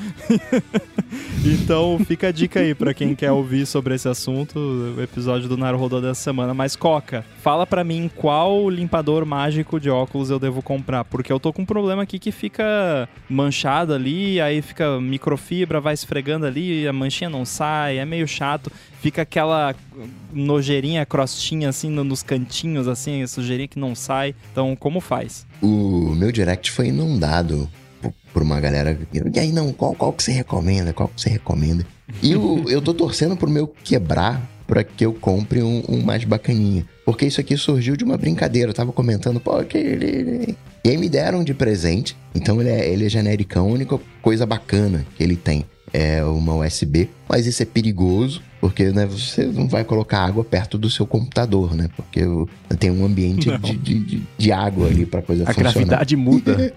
então 1.45 1.99
fica 2.07 2.29
a 2.29 2.33
dica 2.33 2.61
aí 2.61 2.75
para 2.75 2.93
quem 2.93 3.15
quer 3.15 3.33
ouvir 3.33 3.67
sobre 3.67 3.95
esse 3.95 4.09
assunto, 4.09 4.59
o 4.97 5.03
episódio 5.03 5.49
do 5.49 5.57
Naruhodô 5.57 6.01
dessa 6.01 6.21
semana. 6.21 6.53
Mas 6.53 6.77
Coca, 6.77 7.25
fala 7.43 7.67
para 7.67 7.83
mim 7.83 8.11
qual 8.15 8.69
limpador 8.69 9.25
mágico 9.25 9.81
de 9.81 9.89
óculos 9.89 10.31
eu 10.31 10.39
devo 10.39 10.63
comprar, 10.63 11.05
porque 11.05 11.33
eu 11.33 11.41
tô 11.41 11.53
com 11.53 11.63
um 11.63 11.67
problema 11.67 12.03
aqui 12.03 12.19
que 12.19 12.31
fica 12.31 13.09
manchado 13.29 13.95
ali, 13.95 14.41
aí 14.41 14.61
fica 14.61 15.01
microfibra, 15.01 15.81
vai 15.81 15.95
esfregando 15.95 16.47
ali, 16.47 16.87
a 16.87 16.93
manchinha 16.93 17.31
não 17.31 17.45
sai, 17.45 17.99
é 17.99 18.05
meio 18.05 18.29
chato 18.29 18.71
fica 19.07 19.23
aquela 19.23 19.73
nojeirinha, 20.33 21.07
crostinha 21.07 21.69
assim 21.69 21.89
nos 21.91 22.25
cantinhos, 22.25 22.89
assim, 22.89 23.25
sujeirinha 23.27 23.69
que 23.69 23.79
não 23.79 23.95
sai. 23.95 24.35
Então, 24.51 24.75
como 24.75 25.01
faz? 25.01 25.46
O 25.63 26.15
meu 26.15 26.31
direct 26.31 26.71
foi 26.71 26.89
inundado 26.89 27.69
por, 28.33 28.43
uma 28.43 28.61
galera. 28.61 28.99
E 29.13 29.39
aí, 29.39 29.53
não, 29.53 29.73
qual, 29.73 29.95
qual 29.95 30.13
que 30.13 30.23
você 30.23 30.33
recomenda? 30.33 30.93
Qual 30.93 31.09
que 31.09 31.21
você 31.21 31.31
recomenda? 31.31 31.87
E 32.23 32.33
eu, 32.33 32.65
eu 32.69 32.83
tô 32.83 32.93
torcendo 32.93 33.37
pro 33.37 33.51
meu 33.51 33.67
quebrar 33.67 34.43
para 34.67 34.83
que 34.83 35.07
eu 35.07 35.13
compre 35.13 35.63
um, 35.63 35.83
um, 35.89 36.03
mais 36.03 36.25
bacaninha. 36.25 36.85
Porque 37.05 37.25
isso 37.25 37.41
aqui 37.41 37.57
surgiu 37.57 37.97
de 37.97 38.05
uma 38.05 38.17
brincadeira. 38.17 38.71
Eu 38.71 38.75
tava 38.75 38.93
comentando, 38.93 39.41
pô, 39.41 39.63
que 39.65 39.79
ele. 39.79 40.57
E 40.85 40.91
aí 40.91 40.97
me 40.97 41.09
deram 41.09 41.45
de 41.45 41.55
presente. 41.55 42.17
Então 42.35 42.61
ele 42.61 42.71
é, 42.71 42.89
ele 42.89 43.07
é 43.07 43.09
genericão, 43.09 43.69
a 43.69 43.73
única 43.73 43.99
coisa 44.21 44.45
bacana 44.45 45.07
que 45.17 45.23
ele 45.23 45.37
tem 45.37 45.65
é 45.93 46.23
uma 46.25 46.55
USB. 46.57 47.09
Mas 47.29 47.47
isso 47.47 47.63
é 47.63 47.67
perigoso, 47.67 48.43
porque 48.61 48.91
né, 48.91 49.07
você 49.07 49.45
não 49.45 49.69
vai 49.69 49.85
colocar 49.85 50.25
água 50.25 50.45
perto 50.45 50.79
do 50.79 50.89
seu 50.89 51.07
computador, 51.07 51.75
né? 51.75 51.89
Porque 51.97 52.21
tem 52.79 52.91
um 52.91 53.05
ambiente 53.05 53.51
de, 53.59 53.77
de, 53.77 54.23
de, 54.37 54.53
água 54.53 54.87
ali 54.87 55.05
para 55.05 55.23
coisa 55.23 55.45
a 55.45 55.47
funcionar. 55.47 55.71
A 55.71 55.73
gravidade 55.73 56.17
muda. 56.17 56.75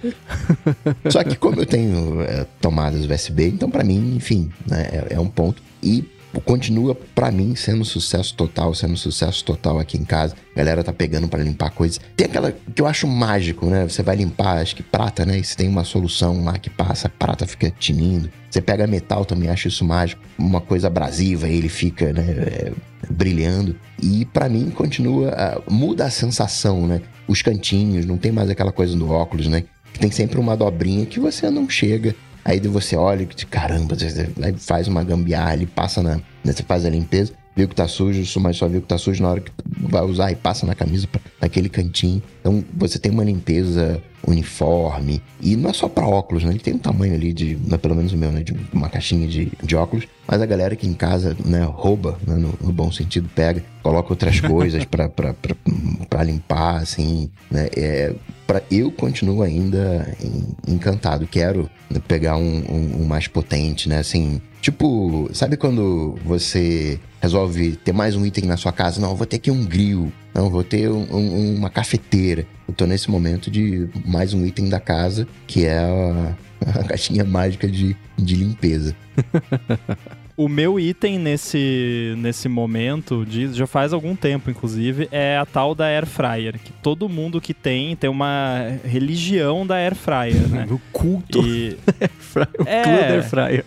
Só 1.09 1.23
que 1.23 1.35
como 1.35 1.61
eu 1.61 1.65
tenho 1.65 2.21
é, 2.21 2.45
tomadas 2.61 3.05
USB, 3.05 3.47
então 3.47 3.69
para 3.69 3.83
mim, 3.83 4.15
enfim, 4.15 4.49
né, 4.67 4.89
é, 4.91 5.15
é 5.15 5.19
um 5.19 5.27
ponto. 5.27 5.61
E 5.81 6.05
continua 6.45 6.95
para 7.15 7.31
mim 7.31 7.55
sendo 7.55 7.83
sucesso 7.83 8.33
total, 8.35 8.73
sendo 8.73 8.95
sucesso 8.95 9.43
total 9.43 9.79
aqui 9.79 9.97
em 9.97 10.03
casa. 10.03 10.35
A 10.53 10.57
galera 10.57 10.83
tá 10.83 10.93
pegando 10.93 11.27
para 11.27 11.43
limpar 11.43 11.71
coisas. 11.71 11.99
Tem 12.15 12.27
aquela 12.27 12.51
que 12.51 12.81
eu 12.81 12.87
acho 12.87 13.07
mágico, 13.07 13.65
né? 13.65 13.87
Você 13.87 14.03
vai 14.03 14.15
limpar, 14.15 14.59
acho 14.59 14.75
que 14.75 14.83
prata, 14.83 15.25
né? 15.25 15.39
E 15.39 15.43
você 15.43 15.55
tem 15.55 15.67
uma 15.67 15.83
solução 15.83 16.43
lá 16.43 16.57
que 16.57 16.69
passa, 16.69 17.07
a 17.07 17.09
prata 17.09 17.47
fica 17.47 17.71
tinindo. 17.71 18.29
Você 18.49 18.61
pega 18.61 18.85
metal 18.85 19.25
também, 19.25 19.49
acho 19.49 19.67
isso 19.67 19.83
mágico. 19.85 20.21
Uma 20.37 20.61
coisa 20.61 20.87
abrasiva, 20.87 21.47
ele 21.47 21.69
fica, 21.69 22.13
né? 22.13 22.25
É, 22.29 22.71
brilhando. 23.09 23.75
E 24.01 24.25
para 24.25 24.47
mim 24.49 24.69
continua, 24.69 25.29
uh, 25.29 25.73
muda 25.73 26.05
a 26.05 26.09
sensação, 26.09 26.85
né? 26.85 27.01
Os 27.27 27.41
cantinhos, 27.41 28.05
não 28.05 28.17
tem 28.17 28.31
mais 28.31 28.49
aquela 28.49 28.71
coisa 28.71 28.95
do 28.95 29.09
óculos, 29.09 29.47
né? 29.47 29.63
Tem 29.99 30.11
sempre 30.11 30.39
uma 30.39 30.55
dobrinha 30.55 31.05
que 31.05 31.19
você 31.19 31.49
não 31.49 31.69
chega 31.69 32.15
Aí 32.49 32.59
você 32.61 32.95
olha 32.95 33.21
e 33.21 33.45
caramba, 33.45 33.95
aí 34.41 34.53
faz 34.57 34.87
uma 34.87 35.03
gambiarra, 35.03 35.53
ele 35.53 35.67
passa 35.67 36.01
na. 36.01 36.19
Você 36.43 36.63
faz 36.63 36.83
a 36.83 36.89
limpeza, 36.89 37.31
viu 37.55 37.67
que 37.67 37.75
tá 37.75 37.87
sujo, 37.87 38.23
mas 38.39 38.57
só 38.57 38.67
viu 38.67 38.81
que 38.81 38.87
tá 38.87 38.97
sujo 38.97 39.21
na 39.21 39.29
hora 39.29 39.39
que 39.39 39.51
vai 39.81 40.01
usar 40.01 40.31
e 40.31 40.35
passa 40.35 40.65
na 40.65 40.73
camisa, 40.73 41.07
naquele 41.39 41.69
cantinho. 41.69 42.23
Então 42.39 42.65
você 42.73 42.97
tem 42.97 43.11
uma 43.11 43.23
limpeza 43.23 44.01
uniforme. 44.25 45.21
E 45.41 45.55
não 45.55 45.69
é 45.69 45.73
só 45.73 45.87
para 45.87 46.07
óculos, 46.07 46.43
né? 46.43 46.51
Ele 46.51 46.59
tem 46.59 46.73
um 46.73 46.79
tamanho 46.79 47.13
ali 47.13 47.33
de, 47.33 47.57
né, 47.65 47.77
pelo 47.77 47.95
menos 47.95 48.13
o 48.13 48.17
meu, 48.17 48.31
né? 48.31 48.43
De 48.43 48.55
uma 48.73 48.89
caixinha 48.89 49.27
de, 49.27 49.51
de 49.63 49.75
óculos. 49.75 50.07
Mas 50.27 50.41
a 50.41 50.45
galera 50.45 50.75
que 50.75 50.87
em 50.87 50.93
casa, 50.93 51.35
né, 51.43 51.63
rouba, 51.63 52.17
né, 52.25 52.35
no, 52.35 52.53
no, 52.61 52.71
bom 52.71 52.91
sentido, 52.91 53.29
pega, 53.33 53.63
coloca 53.81 54.11
outras 54.11 54.39
coisas 54.41 54.85
para 54.85 56.23
limpar, 56.23 56.77
assim, 56.77 57.29
né? 57.49 57.67
É, 57.75 58.13
pra, 58.45 58.61
eu 58.69 58.91
continuo 58.91 59.41
ainda 59.41 60.15
encantado. 60.67 61.27
Quero 61.27 61.69
pegar 62.07 62.37
um, 62.37 62.63
um, 62.69 63.01
um 63.01 63.05
mais 63.05 63.27
potente, 63.27 63.89
né? 63.89 63.99
Assim, 63.99 64.41
Tipo, 64.61 65.29
sabe 65.33 65.55
quando 65.55 66.17
você 66.25 66.99
resolve 67.21 67.77
ter 67.77 67.93
mais 67.93 68.15
um 68.15 68.25
item 68.25 68.45
na 68.45 68.57
sua 68.57 68.73
casa? 68.73 68.99
Não, 68.99 69.15
vou 69.15 69.25
ter 69.25 69.37
aqui 69.37 69.49
um 69.49 69.65
grill. 69.65 70.11
Não, 70.33 70.49
vou 70.49 70.63
ter 70.63 70.89
um, 70.89 71.05
um, 71.11 71.55
uma 71.55 71.69
cafeteira. 71.69 72.45
Eu 72.67 72.73
tô 72.73 72.85
nesse 72.85 73.09
momento 73.09 73.49
de 73.49 73.89
mais 74.05 74.33
um 74.33 74.45
item 74.45 74.69
da 74.69 74.79
casa, 74.79 75.27
que 75.47 75.65
é 75.65 75.77
a, 75.77 76.35
a 76.79 76.83
caixinha 76.83 77.23
mágica 77.23 77.67
de, 77.67 77.95
de 78.17 78.35
limpeza. 78.35 78.95
O 80.39 80.47
meu 80.47 80.79
item 80.79 81.19
nesse, 81.19 82.15
nesse 82.17 82.47
momento, 82.47 83.25
de, 83.25 83.51
já 83.51 83.67
faz 83.67 83.91
algum 83.91 84.15
tempo, 84.15 84.49
inclusive, 84.49 85.09
é 85.11 85.37
a 85.37 85.45
tal 85.45 85.75
da 85.75 85.83
Air 85.83 86.05
Fryer. 86.05 86.57
Que 86.57 86.71
todo 86.71 87.09
mundo 87.09 87.41
que 87.41 87.53
tem, 87.53 87.93
tem 87.93 88.09
uma 88.09 88.79
religião 88.85 89.67
da 89.67 89.75
Air 89.75 89.95
Fryer, 89.95 90.47
né? 90.47 90.65
O 90.71 90.79
culto. 90.93 91.45
E... 91.45 91.77
o 92.55 92.63
é... 92.65 92.83
culto 92.83 92.99
da 93.01 93.13
Air 93.15 93.29
Fryer. 93.29 93.65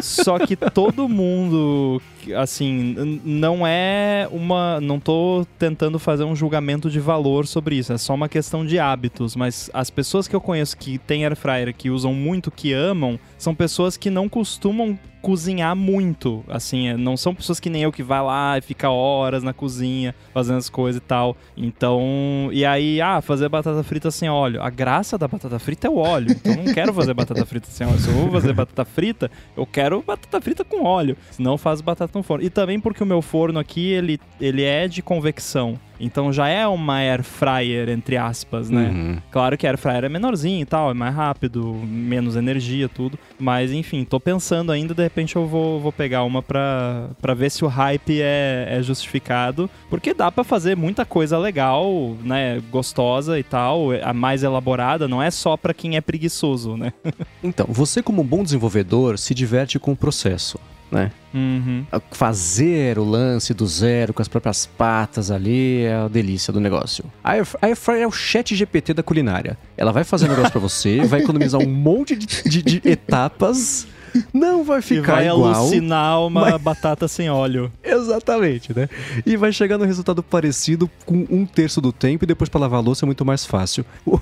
Só 0.00 0.38
que 0.38 0.56
todo 0.56 1.08
mundo, 1.08 2.00
assim, 2.36 3.20
não 3.24 3.66
é 3.66 4.28
uma. 4.30 4.80
Não 4.80 4.98
tô 4.98 5.46
tentando 5.58 5.98
fazer 5.98 6.24
um 6.24 6.34
julgamento 6.34 6.90
de 6.90 7.00
valor 7.00 7.46
sobre 7.46 7.76
isso, 7.76 7.92
é 7.92 7.98
só 7.98 8.14
uma 8.14 8.28
questão 8.28 8.64
de 8.64 8.78
hábitos. 8.78 9.36
Mas 9.36 9.70
as 9.74 9.90
pessoas 9.90 10.26
que 10.26 10.34
eu 10.34 10.40
conheço 10.40 10.76
que 10.76 10.98
têm 10.98 11.24
air 11.24 11.36
fryer, 11.36 11.74
que 11.74 11.90
usam 11.90 12.14
muito, 12.14 12.50
que 12.50 12.72
amam, 12.72 13.18
são 13.42 13.56
pessoas 13.56 13.96
que 13.96 14.08
não 14.08 14.28
costumam 14.28 14.96
cozinhar 15.20 15.74
muito, 15.74 16.44
assim, 16.48 16.88
é, 16.88 16.96
não 16.96 17.16
são 17.16 17.34
pessoas 17.34 17.58
que 17.58 17.68
nem 17.68 17.82
eu 17.82 17.92
que 17.92 18.02
vai 18.02 18.20
lá 18.22 18.58
e 18.58 18.60
fica 18.60 18.88
horas 18.88 19.42
na 19.42 19.52
cozinha 19.52 20.14
fazendo 20.32 20.58
as 20.58 20.68
coisas 20.68 21.00
e 21.00 21.04
tal. 21.04 21.36
Então, 21.56 22.48
e 22.52 22.64
aí, 22.64 23.00
ah, 23.00 23.20
fazer 23.20 23.48
batata 23.48 23.82
frita 23.82 24.12
sem 24.12 24.28
óleo. 24.28 24.62
A 24.62 24.70
graça 24.70 25.18
da 25.18 25.26
batata 25.26 25.58
frita 25.58 25.88
é 25.88 25.90
o 25.90 25.96
óleo. 25.96 26.30
Então, 26.30 26.52
eu 26.52 26.64
não 26.64 26.72
quero 26.72 26.92
fazer 26.94 27.14
batata 27.14 27.44
frita 27.44 27.68
sem 27.68 27.86
óleo. 27.86 27.98
Se 27.98 28.08
eu 28.08 28.14
vou 28.14 28.30
fazer 28.30 28.52
batata 28.52 28.84
frita, 28.84 29.30
eu 29.56 29.66
quero 29.66 30.02
batata 30.02 30.40
frita 30.40 30.64
com 30.64 30.84
óleo. 30.84 31.16
Senão, 31.30 31.52
eu 31.52 31.58
faço 31.58 31.82
batata 31.82 32.16
no 32.16 32.22
forno. 32.22 32.44
E 32.44 32.50
também 32.50 32.80
porque 32.80 33.02
o 33.02 33.06
meu 33.06 33.22
forno 33.22 33.58
aqui, 33.58 33.90
ele, 33.90 34.20
ele 34.40 34.62
é 34.62 34.86
de 34.86 35.02
convecção. 35.02 35.78
Então 36.02 36.32
já 36.32 36.48
é 36.48 36.66
uma 36.66 36.96
air 36.96 37.22
fryer, 37.22 37.88
entre 37.88 38.16
aspas, 38.16 38.68
né? 38.68 38.88
Uhum. 38.88 39.18
Claro 39.30 39.56
que 39.56 39.64
a 39.64 39.70
air 39.70 39.78
fryer 39.78 40.04
é 40.04 40.08
menorzinho 40.08 40.60
e 40.60 40.64
tal, 40.64 40.90
é 40.90 40.94
mais 40.94 41.14
rápido, 41.14 41.72
menos 41.86 42.34
energia, 42.34 42.88
tudo. 42.88 43.16
Mas 43.42 43.72
enfim, 43.72 44.04
tô 44.04 44.20
pensando 44.20 44.70
ainda, 44.70 44.94
de 44.94 45.02
repente 45.02 45.34
eu 45.34 45.48
vou, 45.48 45.80
vou 45.80 45.90
pegar 45.90 46.22
uma 46.22 46.40
pra, 46.40 47.10
pra 47.20 47.34
ver 47.34 47.50
se 47.50 47.64
o 47.64 47.68
hype 47.68 48.22
é, 48.22 48.68
é 48.70 48.82
justificado. 48.84 49.68
Porque 49.90 50.14
dá 50.14 50.30
para 50.30 50.44
fazer 50.44 50.76
muita 50.76 51.04
coisa 51.04 51.36
legal, 51.36 52.16
né? 52.22 52.62
Gostosa 52.70 53.40
e 53.40 53.42
tal, 53.42 53.88
a 54.00 54.12
mais 54.12 54.44
elaborada, 54.44 55.08
não 55.08 55.20
é 55.20 55.28
só 55.28 55.56
para 55.56 55.74
quem 55.74 55.96
é 55.96 56.00
preguiçoso, 56.00 56.76
né? 56.76 56.92
então, 57.42 57.66
você 57.68 58.00
como 58.00 58.22
bom 58.22 58.44
desenvolvedor 58.44 59.18
se 59.18 59.34
diverte 59.34 59.76
com 59.76 59.90
o 59.90 59.96
processo 59.96 60.56
né? 60.92 61.10
Uhum. 61.32 61.86
Fazer 62.10 62.98
o 62.98 63.04
lance 63.04 63.54
do 63.54 63.66
zero 63.66 64.12
com 64.12 64.20
as 64.20 64.28
próprias 64.28 64.66
patas 64.66 65.30
ali 65.30 65.84
é 65.84 65.94
a 65.94 66.08
delícia 66.08 66.52
do 66.52 66.60
negócio. 66.60 67.04
A 67.24 67.32
Airfryer 67.62 68.02
é 68.02 68.06
o 68.06 68.12
chat 68.12 68.54
GPT 68.54 68.92
da 68.92 69.02
culinária. 69.02 69.56
Ela 69.76 69.90
vai 69.90 70.04
fazer 70.04 70.26
um 70.26 70.28
negócio 70.28 70.52
pra 70.52 70.60
você, 70.60 71.00
vai 71.08 71.20
economizar 71.20 71.60
um 71.60 71.68
monte 71.68 72.14
de, 72.14 72.26
de, 72.26 72.62
de 72.62 72.88
etapas. 72.88 73.86
Não 74.30 74.62
vai 74.62 74.82
ficar 74.82 75.22
e 75.22 75.24
vai 75.24 75.26
igual. 75.28 75.54
alucinar 75.54 76.20
uma 76.20 76.50
mas... 76.50 76.60
batata 76.60 77.08
sem 77.08 77.30
óleo. 77.30 77.72
Exatamente, 77.82 78.76
né? 78.76 78.86
E 79.24 79.38
vai 79.38 79.50
chegar 79.52 79.78
no 79.78 79.86
resultado 79.86 80.22
parecido 80.22 80.90
com 81.06 81.26
um 81.30 81.46
terço 81.46 81.80
do 81.80 81.92
tempo 81.92 82.24
e 82.24 82.26
depois 82.26 82.50
para 82.50 82.60
lavar 82.60 82.80
a 82.80 82.82
louça 82.82 83.06
é 83.06 83.06
muito 83.06 83.24
mais 83.24 83.46
fácil. 83.46 83.86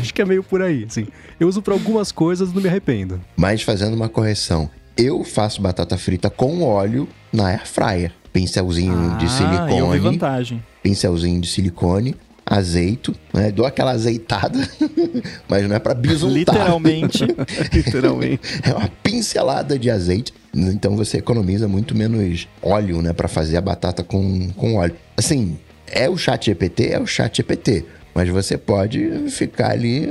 Acho 0.00 0.12
que 0.12 0.20
é 0.20 0.24
meio 0.24 0.42
por 0.42 0.60
aí, 0.60 0.84
assim. 0.88 1.06
Eu 1.38 1.46
uso 1.46 1.62
para 1.62 1.74
algumas 1.74 2.10
coisas, 2.10 2.52
não 2.52 2.60
me 2.60 2.68
arrependo. 2.68 3.20
Mas 3.36 3.62
fazendo 3.62 3.94
uma 3.94 4.08
correção, 4.08 4.68
eu 4.96 5.24
faço 5.24 5.60
batata 5.60 5.96
frita 5.98 6.30
com 6.30 6.62
óleo 6.62 7.08
na 7.32 7.48
air 7.48 7.66
fryer. 7.66 8.12
Pincelzinho 8.32 9.12
ah, 9.12 9.16
de 9.16 9.30
silicone. 9.30 9.78
Eu 9.78 9.90
vi 9.90 9.98
vantagem. 9.98 10.64
Pincelzinho 10.82 11.40
de 11.40 11.48
silicone, 11.48 12.16
azeito, 12.44 13.14
né? 13.32 13.50
Dou 13.50 13.64
aquela 13.64 13.92
azeitada, 13.92 14.58
mas 15.48 15.66
não 15.68 15.76
é 15.76 15.78
para 15.78 15.94
bisuntar. 15.94 16.34
Literalmente. 16.34 17.24
Literalmente. 17.72 18.40
É 18.62 18.72
uma 18.72 18.88
pincelada 19.02 19.78
de 19.78 19.90
azeite. 19.90 20.34
Então 20.54 20.96
você 20.96 21.18
economiza 21.18 21.66
muito 21.68 21.96
menos 21.96 22.48
óleo, 22.62 23.02
né, 23.02 23.12
para 23.12 23.28
fazer 23.28 23.56
a 23.56 23.60
batata 23.60 24.04
com, 24.04 24.50
com 24.50 24.76
óleo. 24.76 24.94
Assim, 25.16 25.58
é 25.86 26.08
o 26.08 26.16
chat 26.16 26.46
GPT, 26.46 26.90
é 26.90 27.00
o 27.00 27.06
chat 27.06 27.36
GPT. 27.36 27.84
Mas 28.14 28.28
você 28.28 28.56
pode 28.56 29.28
ficar 29.28 29.72
ali, 29.72 30.06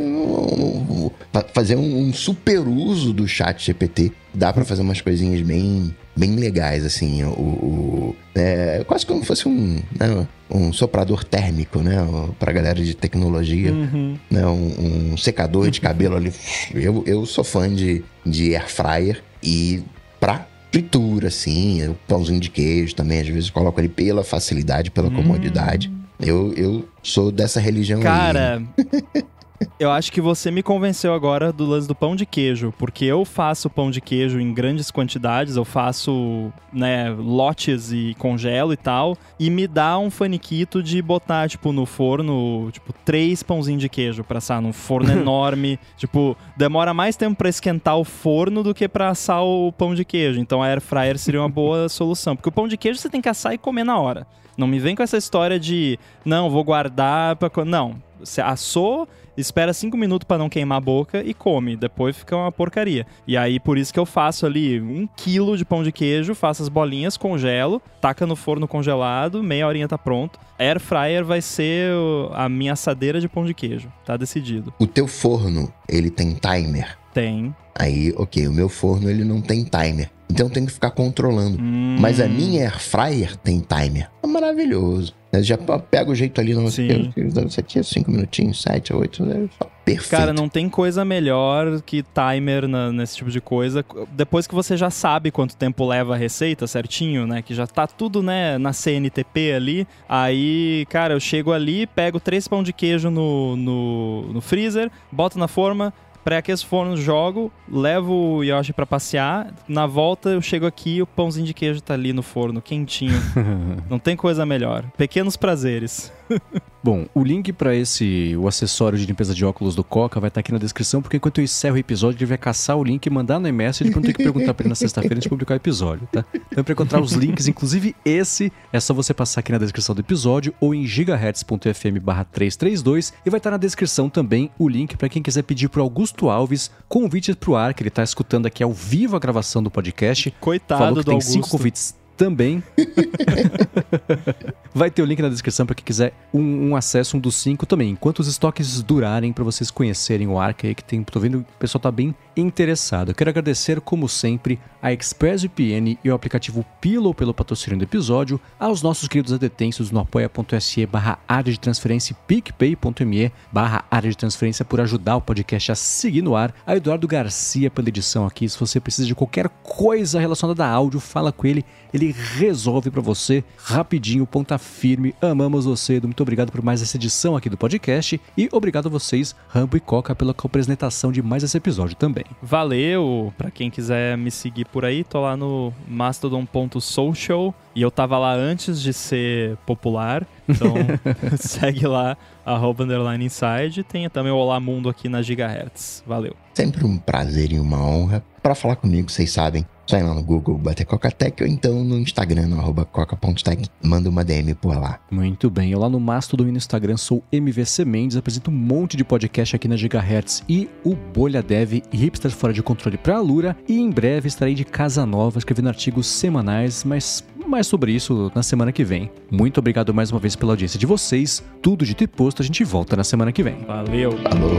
fazer 1.53 1.77
um 1.77 2.11
super 2.11 2.59
uso 2.67 3.13
do 3.13 3.27
chat 3.27 3.65
GPT. 3.65 4.11
Dá 4.33 4.51
para 4.51 4.65
fazer 4.65 4.81
umas 4.81 4.99
coisinhas 4.99 5.41
bem, 5.41 5.95
bem 6.15 6.35
legais, 6.35 6.85
assim. 6.85 7.23
O, 7.23 7.29
o 7.29 8.15
é 8.35 8.83
quase 8.85 9.05
como 9.05 9.21
se 9.21 9.27
fosse 9.27 9.47
um, 9.47 9.81
né, 9.97 10.27
um 10.51 10.73
soprador 10.73 11.23
térmico, 11.23 11.79
né? 11.79 11.95
Pra 12.37 12.51
galera 12.51 12.83
de 12.83 12.93
tecnologia. 12.93 13.71
Uhum. 13.71 14.17
Né, 14.29 14.45
um, 14.45 15.11
um, 15.13 15.17
secador 15.17 15.69
de 15.71 15.79
cabelo 15.79 16.17
ali. 16.17 16.33
Eu, 16.73 17.03
eu 17.07 17.25
sou 17.25 17.43
fã 17.43 17.73
de, 17.73 18.03
de 18.25 18.55
air 18.55 18.69
fryer 18.69 19.23
e 19.41 19.81
pra 20.19 20.45
fritura, 20.71 21.27
assim, 21.27 21.87
o 21.87 21.93
pãozinho 22.07 22.39
de 22.39 22.49
queijo 22.49 22.95
também, 22.95 23.19
às 23.19 23.27
vezes 23.27 23.49
coloco 23.51 23.79
ali 23.79 23.87
pela 23.87 24.23
facilidade, 24.23 24.89
pela 24.89 25.11
comodidade. 25.11 25.87
Uhum. 25.87 26.02
Eu, 26.25 26.53
eu 26.53 26.87
sou 27.01 27.31
dessa 27.31 27.59
religião 27.59 28.01
Cara. 28.01 28.61
eu 29.79 29.91
acho 29.91 30.11
que 30.11 30.21
você 30.21 30.51
me 30.51 30.63
convenceu 30.63 31.13
agora 31.13 31.51
do 31.51 31.65
lance 31.65 31.87
do 31.87 31.95
pão 31.95 32.15
de 32.15 32.25
queijo, 32.25 32.73
porque 32.77 33.05
eu 33.05 33.25
faço 33.25 33.69
pão 33.69 33.89
de 33.89 34.01
queijo 34.01 34.39
em 34.39 34.53
grandes 34.53 34.91
quantidades, 34.91 35.55
eu 35.55 35.65
faço, 35.65 36.51
né, 36.71 37.09
lotes 37.09 37.91
e 37.91 38.15
congelo 38.17 38.73
e 38.73 38.77
tal, 38.77 39.17
e 39.39 39.49
me 39.49 39.67
dá 39.67 39.97
um 39.97 40.09
faniquito 40.09 40.81
de 40.81 41.01
botar, 41.01 41.49
tipo, 41.49 41.71
no 41.71 41.85
forno, 41.85 42.69
tipo, 42.71 42.93
três 43.05 43.43
pãozinhos 43.43 43.81
de 43.81 43.89
queijo 43.89 44.23
pra 44.23 44.37
assar 44.37 44.61
num 44.61 44.73
forno 44.73 45.11
enorme. 45.13 45.79
tipo, 45.97 46.37
demora 46.55 46.93
mais 46.93 47.15
tempo 47.15 47.37
para 47.37 47.49
esquentar 47.49 47.97
o 47.97 48.03
forno 48.03 48.63
do 48.63 48.73
que 48.73 48.87
para 48.87 49.09
assar 49.09 49.43
o 49.43 49.71
pão 49.71 49.95
de 49.95 50.05
queijo. 50.05 50.39
Então 50.39 50.61
a 50.61 50.67
air 50.67 50.81
fryer 50.81 51.17
seria 51.17 51.41
uma 51.41 51.49
boa 51.49 51.87
solução, 51.89 52.35
porque 52.35 52.49
o 52.49 52.51
pão 52.51 52.67
de 52.67 52.77
queijo 52.77 52.99
você 52.99 53.09
tem 53.09 53.21
que 53.21 53.29
assar 53.29 53.53
e 53.53 53.57
comer 53.57 53.83
na 53.83 53.97
hora. 53.97 54.27
Não 54.57 54.67
me 54.67 54.79
vem 54.79 54.95
com 54.95 55.01
essa 55.01 55.17
história 55.17 55.59
de, 55.59 55.99
não, 56.23 56.49
vou 56.49 56.63
guardar 56.63 57.35
pra. 57.35 57.49
Não. 57.65 57.95
Você 58.19 58.39
assou, 58.39 59.07
espera 59.37 59.73
cinco 59.73 59.97
minutos 59.97 60.25
para 60.25 60.37
não 60.37 60.49
queimar 60.49 60.77
a 60.77 60.81
boca 60.81 61.23
e 61.23 61.33
come. 61.33 61.75
Depois 61.75 62.17
fica 62.17 62.35
uma 62.35 62.51
porcaria. 62.51 63.05
E 63.27 63.37
aí, 63.37 63.59
por 63.59 63.77
isso 63.77 63.93
que 63.93 63.99
eu 63.99 64.05
faço 64.05 64.45
ali 64.45 64.79
um 64.81 65.07
quilo 65.15 65.57
de 65.57 65.65
pão 65.65 65.83
de 65.83 65.91
queijo, 65.91 66.35
faço 66.35 66.61
as 66.61 66.69
bolinhas, 66.69 67.17
congelo, 67.17 67.81
taca 68.01 68.25
no 68.25 68.35
forno 68.35 68.67
congelado, 68.67 69.43
meia 69.43 69.67
horinha 69.67 69.87
tá 69.87 69.97
pronto. 69.97 70.39
Air 70.57 70.79
fryer 70.79 71.25
vai 71.25 71.41
ser 71.41 71.91
a 72.33 72.47
minha 72.47 72.73
assadeira 72.73 73.19
de 73.19 73.27
pão 73.27 73.45
de 73.45 73.53
queijo. 73.53 73.91
Tá 74.05 74.15
decidido. 74.15 74.73
O 74.79 74.87
teu 74.87 75.07
forno, 75.07 75.73
ele 75.87 76.09
tem 76.09 76.35
timer? 76.35 77.02
Tem. 77.13 77.55
Aí, 77.75 78.13
ok, 78.17 78.47
o 78.47 78.53
meu 78.53 78.69
forno 78.69 79.09
ele 79.09 79.23
não 79.23 79.41
tem 79.41 79.63
timer. 79.63 80.09
Então 80.29 80.47
eu 80.47 80.51
tenho 80.51 80.65
que 80.65 80.73
ficar 80.73 80.91
controlando. 80.91 81.59
Hum. 81.61 81.97
Mas 81.99 82.19
a 82.19 82.27
minha 82.27 82.61
air 82.63 82.79
fryer 82.79 83.35
tem 83.37 83.59
timer. 83.59 84.09
É 84.23 84.27
maravilhoso. 84.27 85.13
Eu 85.31 85.41
já 85.43 85.57
pega 85.57 86.11
o 86.11 86.15
jeito 86.15 86.39
ali, 86.39 86.53
não 86.53 86.69
Sim. 86.69 87.11
Isso 87.17 87.59
aqui 87.59 87.79
é 87.79 87.83
5 87.83 88.09
minutinhos, 88.11 88.61
7, 88.61 88.93
8, 88.93 89.23
é 89.23 89.27
só 89.57 89.69
perfeito. 89.83 90.11
Cara, 90.11 90.31
não 90.31 90.47
tem 90.47 90.69
coisa 90.69 91.03
melhor 91.03 91.81
que 91.81 92.03
timer 92.03 92.67
na- 92.67 92.91
nesse 92.91 93.17
tipo 93.17 93.31
de 93.31 93.41
coisa. 93.41 93.83
Depois 94.11 94.45
que 94.45 94.53
você 94.53 94.77
já 94.77 94.91
sabe 94.91 95.31
quanto 95.31 95.55
tempo 95.57 95.87
leva 95.87 96.13
a 96.13 96.17
receita 96.17 96.67
certinho, 96.67 97.25
né? 97.25 97.41
Que 97.41 97.55
já 97.55 97.65
tá 97.65 97.87
tudo, 97.87 98.21
né, 98.21 98.59
na 98.59 98.73
CNTP 98.73 99.53
ali. 99.53 99.87
Aí, 100.07 100.85
cara, 100.89 101.15
eu 101.15 101.19
chego 101.19 101.51
ali, 101.51 101.87
pego 101.87 102.19
três 102.19 102.47
pão 102.47 102.61
de 102.61 102.71
queijo 102.71 103.09
no, 103.09 103.55
no, 103.55 104.33
no 104.33 104.41
freezer, 104.41 104.91
boto 105.11 105.39
na 105.39 105.47
forma, 105.47 105.91
pré-aqueço 106.23 106.65
o 106.65 106.69
forno, 106.69 106.97
jogo, 106.97 107.51
levo 107.71 108.13
o 108.13 108.43
Yoshi 108.43 108.73
pra 108.73 108.85
passear. 108.85 109.53
Na 109.67 109.85
volta 109.85 110.29
eu 110.29 110.41
chego 110.41 110.65
aqui 110.65 111.01
o 111.01 111.07
pãozinho 111.07 111.45
de 111.45 111.53
queijo 111.53 111.81
tá 111.81 111.93
ali 111.93 112.13
no 112.13 112.23
forno, 112.23 112.61
quentinho. 112.61 113.19
não 113.89 113.99
tem 113.99 114.15
coisa 114.15 114.45
melhor. 114.45 114.85
Pequenos 114.97 115.37
prazeres. 115.37 116.11
Bom, 116.83 117.05
o 117.15 117.23
link 117.23 117.53
pra 117.53 117.73
esse, 117.73 118.35
o 118.35 118.45
acessório 118.45 118.97
de 118.99 119.05
limpeza 119.05 119.33
de 119.33 119.45
óculos 119.45 119.73
do 119.73 119.85
Coca 119.85 120.19
vai 120.19 120.27
estar 120.27 120.41
aqui 120.41 120.51
na 120.51 120.57
descrição, 120.57 121.01
porque 121.01 121.15
enquanto 121.15 121.37
eu 121.37 121.43
encerro 121.45 121.75
o 121.75 121.79
episódio, 121.79 122.17
ele 122.17 122.25
vai 122.25 122.37
caçar 122.37 122.75
o 122.75 122.83
link 122.83 123.05
e 123.05 123.09
mandar 123.09 123.39
no 123.39 123.47
e-message 123.47 123.89
pra 123.89 124.01
não 124.01 124.05
ter 124.05 124.13
que 124.13 124.21
perguntar 124.21 124.53
pra 124.53 124.63
ele 124.63 124.69
na 124.69 124.75
sexta-feira 124.75 125.15
antes 125.15 125.23
de 125.23 125.29
publicar 125.29 125.53
o 125.53 125.57
episódio, 125.57 126.05
tá? 126.11 126.25
Então 126.51 126.61
pra 126.61 126.73
encontrar 126.73 126.99
os 126.99 127.13
links, 127.13 127.47
inclusive 127.47 127.95
esse, 128.03 128.51
é 128.73 128.79
só 128.81 128.93
você 128.93 129.13
passar 129.13 129.39
aqui 129.39 129.53
na 129.53 129.57
descrição 129.59 129.95
do 129.95 130.01
episódio 130.01 130.53
ou 130.59 130.75
em 130.75 130.85
gigahertz.fm 130.85 131.99
barra 132.01 132.25
332 132.25 133.13
e 133.25 133.29
vai 133.29 133.37
estar 133.37 133.51
na 133.51 133.57
descrição 133.57 134.09
também 134.09 134.51
o 134.59 134.67
link 134.67 134.97
pra 134.97 135.07
quem 135.07 135.23
quiser 135.23 135.43
pedir 135.43 135.69
pro 135.69 135.81
Augusto 135.81 136.29
Alves 136.29 136.69
convites 136.89 137.33
pro 137.35 137.55
ar, 137.55 137.73
que 137.73 137.81
ele 137.81 137.89
tá 137.89 138.03
escutando 138.03 138.45
aqui 138.45 138.61
ao 138.61 138.73
vivo 138.73 139.15
a 139.15 139.19
gravação 139.19 139.63
do 139.63 139.71
podcast. 139.71 140.33
Coitado 140.39 140.79
Falou 140.79 140.95
que 140.95 141.01
do 141.01 141.05
tem 141.05 141.13
Augusto. 141.13 141.31
cinco 141.31 141.49
convites 141.49 141.95
também. 142.17 142.63
Vai 144.73 144.89
ter 144.89 145.01
o 145.01 145.05
link 145.05 145.21
na 145.21 145.29
descrição 145.29 145.65
para 145.65 145.75
quem 145.75 145.85
quiser 145.85 146.13
um, 146.33 146.69
um 146.69 146.75
acesso, 146.75 147.17
um 147.17 147.19
dos 147.19 147.35
cinco 147.35 147.65
também. 147.65 147.91
Enquanto 147.91 148.19
os 148.19 148.27
estoques 148.27 148.81
durarem, 148.81 149.31
para 149.31 149.43
vocês 149.43 149.69
conhecerem 149.69 150.27
o 150.27 150.39
Arca 150.39 150.67
aí, 150.67 150.73
que 150.75 150.83
tem. 150.83 151.03
Tô 151.03 151.19
vendo 151.19 151.39
o 151.39 151.45
pessoal 151.59 151.81
tá 151.81 151.91
bem 151.91 152.15
interessado. 152.35 153.13
Quero 153.13 153.29
agradecer, 153.29 153.79
como 153.81 154.07
sempre, 154.09 154.59
a 154.81 154.91
ExpressVPN 154.91 155.97
e 156.03 156.09
o 156.09 156.13
aplicativo 156.13 156.65
Pillow 156.81 157.13
pelo 157.13 157.33
patrocínio 157.33 157.79
do 157.79 157.83
episódio, 157.83 158.39
aos 158.59 158.81
nossos 158.81 159.07
queridos 159.07 159.31
adetensos 159.31 159.91
no 159.91 159.99
apoia.se 159.99 160.85
barra 160.85 161.19
área 161.27 161.51
de 161.51 161.59
transferência 161.59 162.13
e 162.13 162.15
picpay.me 162.27 163.31
barra 163.51 163.85
área 163.89 164.09
de 164.09 164.17
transferência 164.17 164.65
por 164.65 164.81
ajudar 164.81 165.15
o 165.15 165.21
podcast 165.21 165.71
a 165.71 165.75
seguir 165.75 166.21
no 166.21 166.35
ar, 166.35 166.53
a 166.65 166.75
Eduardo 166.75 167.07
Garcia 167.07 167.71
pela 167.71 167.87
edição 167.87 168.25
aqui. 168.25 168.47
Se 168.49 168.59
você 168.59 168.79
precisa 168.79 169.07
de 169.07 169.15
qualquer 169.15 169.47
coisa 169.63 170.19
relacionada 170.19 170.65
a 170.65 170.69
áudio, 170.69 170.99
fala 170.99 171.31
com 171.31 171.47
ele, 171.47 171.63
ele 171.93 172.13
resolve 172.35 172.91
pra 172.91 173.01
você 173.01 173.43
rapidinho, 173.57 174.27
ponta 174.27 174.57
firme. 174.57 175.15
Amamos 175.21 175.63
você, 175.65 175.95
Edu. 175.95 176.07
muito 176.07 176.21
obrigado 176.21 176.51
por 176.51 176.61
mais 176.61 176.81
essa 176.81 176.97
edição 176.97 177.37
aqui 177.37 177.49
do 177.49 177.57
podcast 177.57 178.19
e 178.37 178.49
obrigado 178.51 178.87
a 178.87 178.89
vocês, 178.89 179.33
Rambo 179.47 179.77
e 179.77 179.79
Coca, 179.79 180.13
pela 180.13 180.35
apresentação 180.37 181.11
de 181.11 181.21
mais 181.21 181.43
esse 181.43 181.55
episódio 181.55 181.95
também. 181.95 182.22
Valeu! 182.41 183.33
Pra 183.37 183.51
quem 183.51 183.69
quiser 183.69 184.17
me 184.17 184.31
seguir 184.31 184.65
por 184.65 184.85
aí, 184.85 185.03
tô 185.03 185.21
lá 185.21 185.35
no 185.37 185.73
mastodon.social 185.87 187.53
e 187.75 187.81
eu 187.81 187.89
tava 187.89 188.17
lá 188.17 188.33
antes 188.33 188.81
de 188.81 188.93
ser 188.93 189.57
popular, 189.65 190.27
então 190.47 190.73
segue 191.37 191.87
lá, 191.87 192.17
arroba 192.45 192.83
underline 192.83 193.25
inside. 193.25 193.83
Tem 193.83 194.09
também 194.09 194.31
o 194.31 194.37
Olá 194.37 194.59
Mundo 194.59 194.89
aqui 194.89 195.09
na 195.09 195.21
Gigahertz. 195.21 196.03
Valeu! 196.05 196.35
Sempre 196.53 196.85
um 196.85 196.97
prazer 196.97 197.51
e 197.51 197.59
uma 197.59 197.83
honra. 197.83 198.23
Pra 198.43 198.53
falar 198.53 198.75
comigo, 198.75 199.09
vocês 199.09 199.31
sabem, 199.31 199.65
só 199.85 199.97
ir 199.97 200.03
lá 200.03 200.13
no 200.13 200.21
Google, 200.21 200.57
bater 200.57 200.85
Cocatec 200.85 201.41
ou 201.41 201.47
então 201.47 201.81
no 201.81 201.97
Instagram, 201.97 202.47
no 202.47 202.59
arroba 202.59 202.83
coca.tech. 202.83 203.69
Manda 203.81 204.09
uma 204.09 204.21
DM 204.21 204.53
por 204.53 204.77
lá. 204.77 204.99
Muito 205.09 205.49
bem, 205.49 205.71
eu 205.71 205.79
lá 205.79 205.87
no 205.87 205.97
Mastodon 205.97 206.47
e 206.47 206.51
no 206.51 206.57
Instagram 206.57 206.97
sou 206.97 207.23
MVC 207.31 207.85
Mendes, 207.85 208.17
apresento 208.17 208.51
um 208.51 208.53
monte 208.53 208.97
de 208.97 209.05
podcast 209.05 209.55
aqui 209.55 209.65
na 209.69 209.77
Gigahertz 209.77 210.43
e 210.49 210.69
o 210.83 210.93
Bolha 210.93 211.41
Dev 211.41 211.75
e 211.75 211.97
Hipsters 211.97 212.33
Fora 212.33 212.51
de 212.51 212.61
Controle 212.61 212.97
pra 212.97 213.15
Alura 213.15 213.55
e 213.65 213.79
em 213.79 213.89
breve 213.89 214.27
estarei 214.27 214.53
de 214.53 214.65
casa 214.65 215.05
nova 215.05 215.37
escrevendo 215.37 215.69
artigos 215.69 216.07
semanais, 216.07 216.83
mas 216.83 217.23
mais 217.47 217.65
sobre 217.65 217.93
isso 217.93 218.29
na 218.35 218.43
semana 218.43 218.73
que 218.73 218.83
vem. 218.83 219.09
Muito 219.31 219.57
obrigado 219.57 219.93
mais 219.93 220.11
uma 220.11 220.19
vez 220.19 220.35
pela 220.35 220.51
audiência 220.51 220.77
de 220.77 220.85
vocês, 220.85 221.41
tudo 221.61 221.85
dito 221.85 222.03
e 222.03 222.07
posto, 222.07 222.41
a 222.41 222.45
gente 222.45 222.61
volta 222.65 222.97
na 222.97 223.05
semana 223.05 223.31
que 223.31 223.41
vem. 223.41 223.55
Valeu! 223.65 224.11
Falou, 224.17 224.51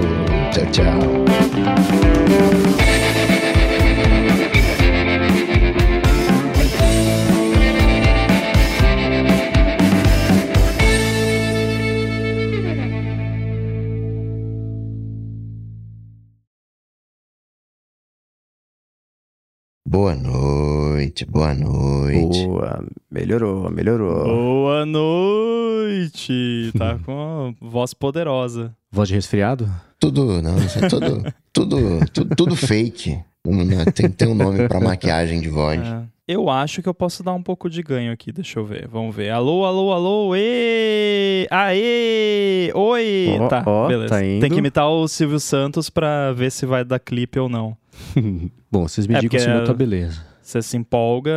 tchau, 0.53 0.67
tchau. 0.73 0.95
Boa 19.95 20.13
noite, 20.17 21.25
boa 21.25 21.55
noite. 21.55 22.45
Boa, 22.45 22.85
melhorou, 23.09 23.71
melhorou. 23.71 24.25
Boa 24.25 24.85
noite! 24.85 26.73
Tá 26.77 26.99
com 27.07 27.13
uma 27.13 27.55
voz 27.61 27.95
poderosa. 27.95 28.75
Voz 28.91 29.09
de 29.09 29.15
resfriado? 29.15 29.71
Tudo, 30.01 30.43
não, 30.43 30.59
isso 30.59 30.85
é 30.85 30.89
tudo, 30.89 31.23
tudo, 31.55 31.79
tudo, 32.13 32.35
tudo 32.35 32.57
fake. 32.57 33.21
Tem, 33.95 34.11
tem 34.11 34.27
um 34.29 34.35
nome 34.35 34.67
pra 34.67 34.81
maquiagem 34.83 35.41
de 35.41 35.49
voz. 35.49 35.81
É. 35.81 36.03
Eu 36.27 36.49
acho 36.49 36.83
que 36.83 36.89
eu 36.89 36.95
posso 36.95 37.23
dar 37.23 37.35
um 37.35 37.43
pouco 37.43 37.69
de 37.69 37.83
ganho 37.83 38.11
aqui, 38.11 38.33
deixa 38.33 38.59
eu 38.59 38.65
ver. 38.65 38.89
Vamos 38.89 39.15
ver. 39.15 39.29
Alô, 39.29 39.67
alô, 39.67 39.93
alô, 39.93 40.35
ê! 40.35 41.47
Aê! 41.51 42.73
Oi! 42.75 43.37
Ó, 43.41 43.49
tá, 43.49 43.63
ó, 43.67 43.87
beleza. 43.89 44.09
tá 44.09 44.25
indo. 44.25 44.41
Tem 44.41 44.51
que 44.51 44.57
imitar 44.59 44.89
o 44.89 45.07
Silvio 45.07 45.39
Santos 45.39 45.91
pra 45.91 46.33
ver 46.33 46.51
se 46.51 46.65
vai 46.65 46.83
dar 46.83 46.99
clipe 46.99 47.39
ou 47.39 47.47
não. 47.51 47.77
Bom, 48.73 48.89
vocês 48.89 49.07
me 49.07 49.15
É, 49.17 49.21
digam 49.21 49.39
se 49.39 49.47
não 49.49 49.59
é- 49.63 49.65
tá 49.65 49.75
beleza. 49.75 50.25
Você 50.41 50.63
se 50.63 50.77
empolga. 50.79 51.31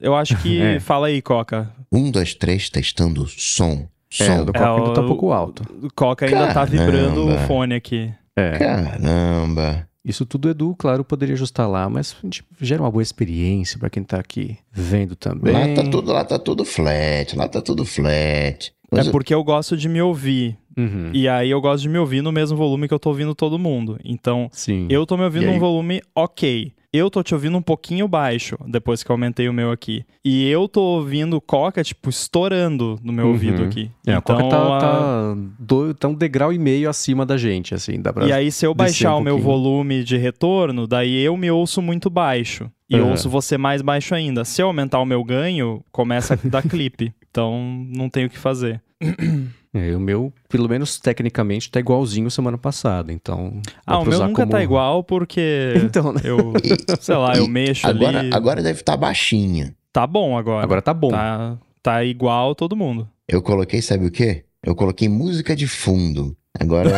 Eu 0.00 0.14
acho 0.14 0.36
que. 0.40 0.60
É. 0.62 0.78
Fala 0.80 1.08
aí, 1.08 1.20
Coca. 1.20 1.72
Um, 1.92 2.08
dois, 2.08 2.32
três, 2.34 2.70
testando 2.70 3.26
som. 3.26 3.88
É, 4.20 4.24
Som. 4.24 4.42
o 4.42 4.44
do 4.46 4.52
Coca 4.52 4.72
ainda 4.72 4.92
tá 4.94 5.00
um 5.00 5.04
o- 5.04 5.08
pouco 5.08 5.32
alto. 5.32 5.62
O 5.82 5.88
Coca 5.94 6.26
ainda 6.26 6.54
tá 6.54 6.64
vibrando 6.64 7.24
o 7.24 7.26
Caramba. 7.28 7.46
fone 7.48 7.74
aqui. 7.74 8.12
É. 8.36 8.52
Caramba. 8.56 9.87
Isso 10.08 10.24
tudo 10.24 10.48
Edu, 10.48 10.74
claro, 10.78 11.04
poderia 11.04 11.34
ajustar 11.34 11.68
lá, 11.68 11.88
mas 11.88 12.16
a 12.22 12.26
gente 12.26 12.42
gera 12.58 12.82
uma 12.82 12.90
boa 12.90 13.02
experiência 13.02 13.78
pra 13.78 13.90
quem 13.90 14.02
tá 14.02 14.18
aqui 14.18 14.56
vendo 14.72 15.14
também. 15.14 15.52
Lá 15.52 15.74
tá 15.74 15.90
tudo, 15.90 16.12
lá 16.12 16.24
tá 16.24 16.38
tudo 16.38 16.64
flat, 16.64 17.36
lá 17.36 17.46
tá 17.46 17.60
tudo 17.60 17.84
flat. 17.84 18.72
Mas 18.90 19.06
É 19.06 19.10
porque 19.10 19.34
eu 19.34 19.44
gosto 19.44 19.76
de 19.76 19.86
me 19.86 20.00
ouvir. 20.00 20.56
Uhum. 20.76 21.10
E 21.12 21.28
aí 21.28 21.50
eu 21.50 21.60
gosto 21.60 21.82
de 21.82 21.90
me 21.90 21.98
ouvir 21.98 22.22
no 22.22 22.32
mesmo 22.32 22.56
volume 22.56 22.88
que 22.88 22.94
eu 22.94 22.98
tô 22.98 23.10
ouvindo 23.10 23.34
todo 23.34 23.58
mundo. 23.58 23.98
Então, 24.02 24.48
Sim. 24.50 24.86
eu 24.88 25.04
tô 25.04 25.14
me 25.16 25.24
ouvindo 25.24 25.46
num 25.46 25.58
volume 25.58 26.00
ok. 26.14 26.72
Eu 26.90 27.10
tô 27.10 27.22
te 27.22 27.34
ouvindo 27.34 27.56
um 27.58 27.60
pouquinho 27.62 28.08
baixo, 28.08 28.56
depois 28.66 29.02
que 29.02 29.10
eu 29.10 29.14
aumentei 29.14 29.46
o 29.46 29.52
meu 29.52 29.70
aqui. 29.70 30.06
E 30.24 30.48
eu 30.48 30.66
tô 30.66 30.80
ouvindo 30.80 31.36
o 31.36 31.40
Coca, 31.40 31.84
tipo, 31.84 32.08
estourando 32.08 32.98
no 33.02 33.12
meu 33.12 33.26
Uhum. 33.26 33.32
ouvido 33.32 33.62
aqui. 33.62 33.90
É, 34.06 34.14
a 34.14 34.22
Coca 34.22 34.42
então, 34.42 34.68
tá, 34.70 34.76
a- 34.76 34.80
tá, 34.80 35.34
do- 35.58 35.92
tá 35.92 36.08
um 36.08 36.14
degrau 36.14 36.50
e 36.50 36.58
meio 36.58 36.88
acima 36.88 37.26
da 37.26 37.36
gente, 37.36 37.74
assim, 37.74 38.00
dá 38.00 38.10
pra... 38.10 38.24
E 38.26 38.32
aí, 38.32 38.50
se 38.50 38.64
eu 38.66 38.72
baixar 38.74 39.14
um 39.16 39.18
o 39.18 39.22
meu 39.22 39.38
volume 39.38 40.02
de 40.02 40.16
retorno, 40.16 40.86
daí 40.86 41.22
eu 41.22 41.36
me 41.36 41.50
ouço 41.50 41.82
muito 41.82 42.08
baixo. 42.08 42.70
E 42.88 42.98
Uhum. 42.98 43.10
ouço 43.10 43.28
você 43.28 43.58
mais 43.58 43.82
baixo 43.82 44.14
ainda. 44.14 44.42
Se 44.46 44.62
eu 44.62 44.66
aumentar 44.68 44.98
o 44.98 45.04
meu 45.04 45.22
ganho, 45.22 45.84
começa 45.92 46.34
a 46.42 46.48
dar 46.48 46.62
clipe. 46.66 47.12
Então, 47.30 47.84
não 47.94 48.08
tenho 48.08 48.28
o 48.28 48.30
que 48.30 48.38
fazer. 48.38 48.80
É, 49.78 49.94
o 49.94 50.00
meu, 50.00 50.32
pelo 50.48 50.68
menos 50.68 50.98
tecnicamente, 50.98 51.70
tá 51.70 51.78
igualzinho 51.78 52.30
semana 52.30 52.58
passada, 52.58 53.12
então... 53.12 53.60
Ah, 53.86 53.98
o 54.00 54.04
meu 54.04 54.18
nunca 54.26 54.42
como- 54.42 54.50
tá 54.50 54.62
igual 54.62 55.04
porque 55.04 55.74
Então, 55.84 56.12
né? 56.12 56.20
eu, 56.24 56.52
sei 57.00 57.14
lá, 57.14 57.36
eu 57.36 57.46
mexo 57.46 57.86
agora, 57.86 58.18
ali. 58.18 58.30
agora 58.32 58.62
deve 58.62 58.80
estar 58.80 58.96
baixinha. 58.96 59.74
Tá 59.92 60.06
bom 60.06 60.36
agora. 60.36 60.64
Agora 60.64 60.82
tá 60.82 60.92
bom. 60.92 61.10
Tá, 61.10 61.56
tá 61.82 62.04
igual 62.04 62.54
todo 62.54 62.74
mundo. 62.76 63.08
Eu 63.28 63.40
coloquei, 63.40 63.80
sabe 63.80 64.06
o 64.06 64.10
quê? 64.10 64.44
Eu 64.64 64.74
coloquei 64.74 65.08
música 65.08 65.54
de 65.54 65.66
fundo. 65.68 66.36
Agora. 66.58 66.90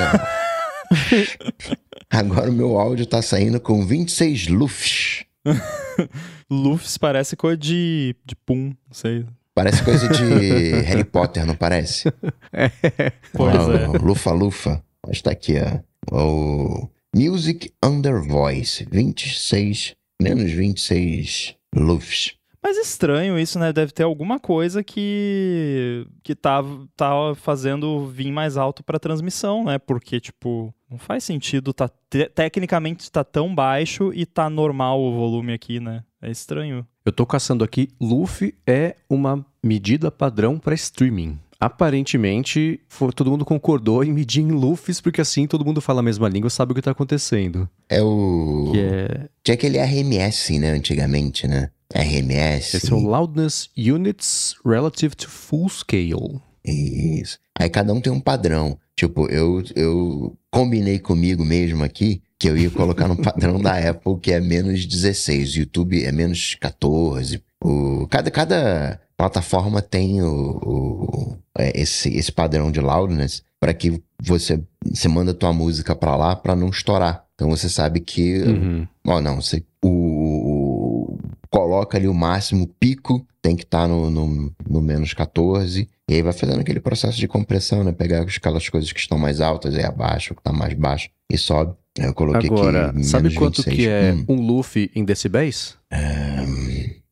agora 2.11 2.51
o 2.51 2.55
meu 2.55 2.79
áudio 2.79 3.07
tá 3.07 3.21
saindo 3.21 3.61
com 3.61 3.85
26 3.87 4.49
lufs. 4.49 5.25
Lufs 6.51 6.99
parece 6.99 7.37
coisa 7.37 7.57
de, 7.57 8.15
de 8.25 8.35
pum, 8.37 8.67
não 8.87 8.93
sei. 8.93 9.25
Parece 9.55 9.83
coisa 9.85 10.09
de 10.09 10.73
Harry 10.83 11.05
Potter, 11.05 11.47
não 11.47 11.55
parece? 11.55 12.13
Pois 13.33 13.55
Uau, 13.55 13.73
é. 13.73 13.87
Lufa, 13.99 14.33
lufa. 14.33 14.85
Mas 15.07 15.23
tá 15.23 15.31
aqui, 15.31 15.55
ó. 15.59 15.81
O 16.13 16.89
Music 17.15 17.73
Under 17.85 18.21
Voice, 18.23 18.87
26, 18.91 19.95
menos 20.21 20.51
26 20.51 21.55
lufs. 21.75 22.35
Mas 22.63 22.77
estranho 22.77 23.39
isso, 23.39 23.59
né? 23.59 23.73
Deve 23.73 23.91
ter 23.93 24.03
alguma 24.03 24.39
coisa 24.39 24.85
que 24.85 26.07
que 26.23 26.35
tá, 26.35 26.63
tá 26.95 27.35
fazendo 27.35 28.07
vir 28.07 28.31
mais 28.31 28.57
alto 28.59 28.85
para 28.85 28.99
transmissão, 28.99 29.65
né? 29.65 29.79
Porque 29.79 30.21
tipo, 30.21 30.75
não 30.91 30.99
faz 30.99 31.25
sentido 31.25 31.73
tá 31.73 31.89
te 31.89 32.29
tecnicamente 32.29 33.11
tá 33.11 33.25
tão 33.25 33.55
baixo 33.55 34.13
e 34.13 34.27
tá 34.27 34.51
normal 34.51 35.01
o 35.01 35.15
volume 35.15 35.55
aqui, 35.55 35.81
né? 35.81 36.05
É 36.21 36.31
estranho. 36.31 36.87
Eu 37.11 37.13
tô 37.13 37.27
caçando 37.27 37.65
aqui, 37.65 37.89
Luffy 38.01 38.55
é 38.65 38.95
uma 39.11 39.45
medida 39.61 40.13
padrão 40.13 40.61
para 40.61 40.77
streaming. 40.77 41.41
Aparentemente, 41.59 42.79
for, 42.89 43.13
todo 43.13 43.33
mundo 43.33 43.45
concordou 43.45 44.05
em 44.05 44.13
medir 44.13 44.43
em 44.43 44.53
Lufis, 44.53 45.01
porque 45.01 45.21
assim 45.21 45.49
todo 45.49 45.65
mundo 45.65 45.81
fala 45.81 45.99
a 45.99 46.03
mesma 46.05 46.29
língua 46.29 46.49
sabe 46.49 46.71
o 46.71 46.75
que 46.77 46.81
tá 46.81 46.93
acontecendo. 46.93 47.69
É 47.89 48.01
o. 48.01 48.71
Que 48.73 48.79
é... 48.79 49.29
Tinha 49.43 49.55
aquele 49.57 49.79
RMS, 49.79 50.57
né, 50.61 50.71
antigamente, 50.71 51.49
né? 51.49 51.71
RMS. 51.93 52.77
Esse 52.77 52.93
é 52.93 52.95
o 52.95 53.01
Loudness 53.01 53.71
Units 53.77 54.55
Relative 54.65 55.17
to 55.17 55.29
Full 55.29 55.69
Scale. 55.69 56.41
Isso. 56.65 57.41
Aí 57.59 57.69
cada 57.69 57.93
um 57.93 58.01
tem 58.01 58.13
um 58.13 58.21
padrão. 58.21 58.79
Tipo, 58.95 59.29
eu, 59.29 59.65
eu 59.75 60.39
combinei 60.49 61.01
comigo 61.01 61.45
mesmo 61.45 61.83
aqui 61.83 62.23
que 62.41 62.49
eu 62.49 62.57
ia 62.57 62.71
colocar 62.71 63.07
no 63.07 63.17
padrão 63.23 63.61
da 63.61 63.77
Apple, 63.77 64.19
que 64.19 64.33
é 64.33 64.41
menos 64.41 64.87
16. 64.87 65.55
O 65.55 65.59
YouTube 65.61 66.03
é 66.03 66.11
menos 66.11 66.57
14. 66.59 67.43
O, 67.63 68.07
cada, 68.09 68.31
cada 68.31 69.01
plataforma 69.15 69.83
tem 69.83 70.23
o, 70.23 70.59
o 70.65 71.37
é, 71.59 71.79
esse, 71.79 72.09
esse 72.17 72.33
padrão 72.33 72.73
de 72.73 72.81
loudness 72.81 73.43
para 73.61 73.75
que 73.75 74.03
você, 74.19 74.63
você 74.83 75.07
manda 75.07 75.35
tua 75.35 75.53
música 75.53 75.95
para 75.95 76.17
lá 76.17 76.35
para 76.35 76.57
não 76.57 76.71
estourar. 76.71 77.27
Então 77.35 77.51
você 77.51 77.69
sabe 77.69 78.01
que. 78.01 78.39
Uhum. 78.43 78.89
Ó, 79.07 79.21
não, 79.21 79.43
você, 79.43 79.63
o, 79.85 79.89
o, 79.89 81.19
coloca 81.51 81.99
ali 81.99 82.09
o 82.09 82.15
máximo, 82.15 82.65
o 82.65 82.67
pico 82.67 83.27
tem 83.43 83.55
que 83.55 83.65
estar 83.65 83.83
tá 83.83 83.89
no, 83.89 84.11
no, 84.11 84.53
no, 84.69 84.81
menos 84.81 85.13
14. 85.13 85.89
E 86.09 86.15
aí 86.15 86.23
vai 86.23 86.33
fazendo 86.33 86.61
aquele 86.61 86.81
processo 86.81 87.19
de 87.19 87.29
compressão, 87.29 87.85
né? 87.85 87.93
Pegar 87.93 88.23
aquelas 88.23 88.69
coisas 88.69 88.91
que 88.93 89.01
estão 89.01 89.19
mais 89.19 89.41
altas 89.41 89.75
e 89.75 89.83
abaixo, 89.83 90.35
que 90.35 90.41
está 90.41 90.53
mais 90.53 90.73
baixo, 90.75 91.11
e 91.31 91.37
sobe. 91.37 91.75
Eu 91.99 92.15
coloquei 92.15 92.49
Agora, 92.49 92.91
aqui. 92.91 93.05
sabe 93.05 93.35
quanto 93.35 93.63
26. 93.63 93.77
que 93.77 93.89
é 93.89 94.13
Hum. 94.13 94.25
um 94.29 94.47
Luffy 94.47 94.91
em 94.95 95.05
decibéis? 95.05 95.77
É, 95.91 96.45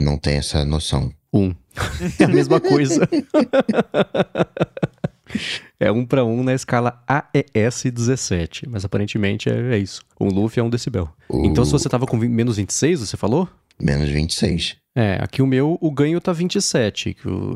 não 0.01 0.16
tem 0.16 0.37
essa 0.37 0.64
noção. 0.64 1.12
Um. 1.33 1.53
É 2.18 2.24
a 2.24 2.29
mesma 2.29 2.61
coisa. 2.61 3.07
é 5.79 5.93
um 5.93 6.05
para 6.07 6.24
um 6.24 6.43
na 6.43 6.55
escala 6.55 7.03
AES 7.07 7.85
17. 7.93 8.68
Mas 8.68 8.85
aparentemente 8.85 9.49
é, 9.49 9.74
é 9.74 9.79
isso. 9.79 10.03
Um 10.20 10.29
Luffy 10.29 10.61
é 10.61 10.64
um 10.64 10.70
decibel. 10.70 11.09
O- 11.29 11.45
Então 11.45 11.64
se 11.64 11.72
você 11.72 11.89
tava 11.89 12.07
com 12.07 12.16
menos 12.16 12.57
26, 12.57 13.01
você 13.01 13.16
falou? 13.16 13.49
Menos 13.81 14.09
26. 14.09 14.76
É, 15.01 15.16
aqui 15.22 15.40
o 15.40 15.46
meu, 15.46 15.78
o 15.80 15.90
ganho 15.92 16.20
tá 16.20 16.32
27, 16.32 17.14
que 17.14 17.28
o, 17.28 17.55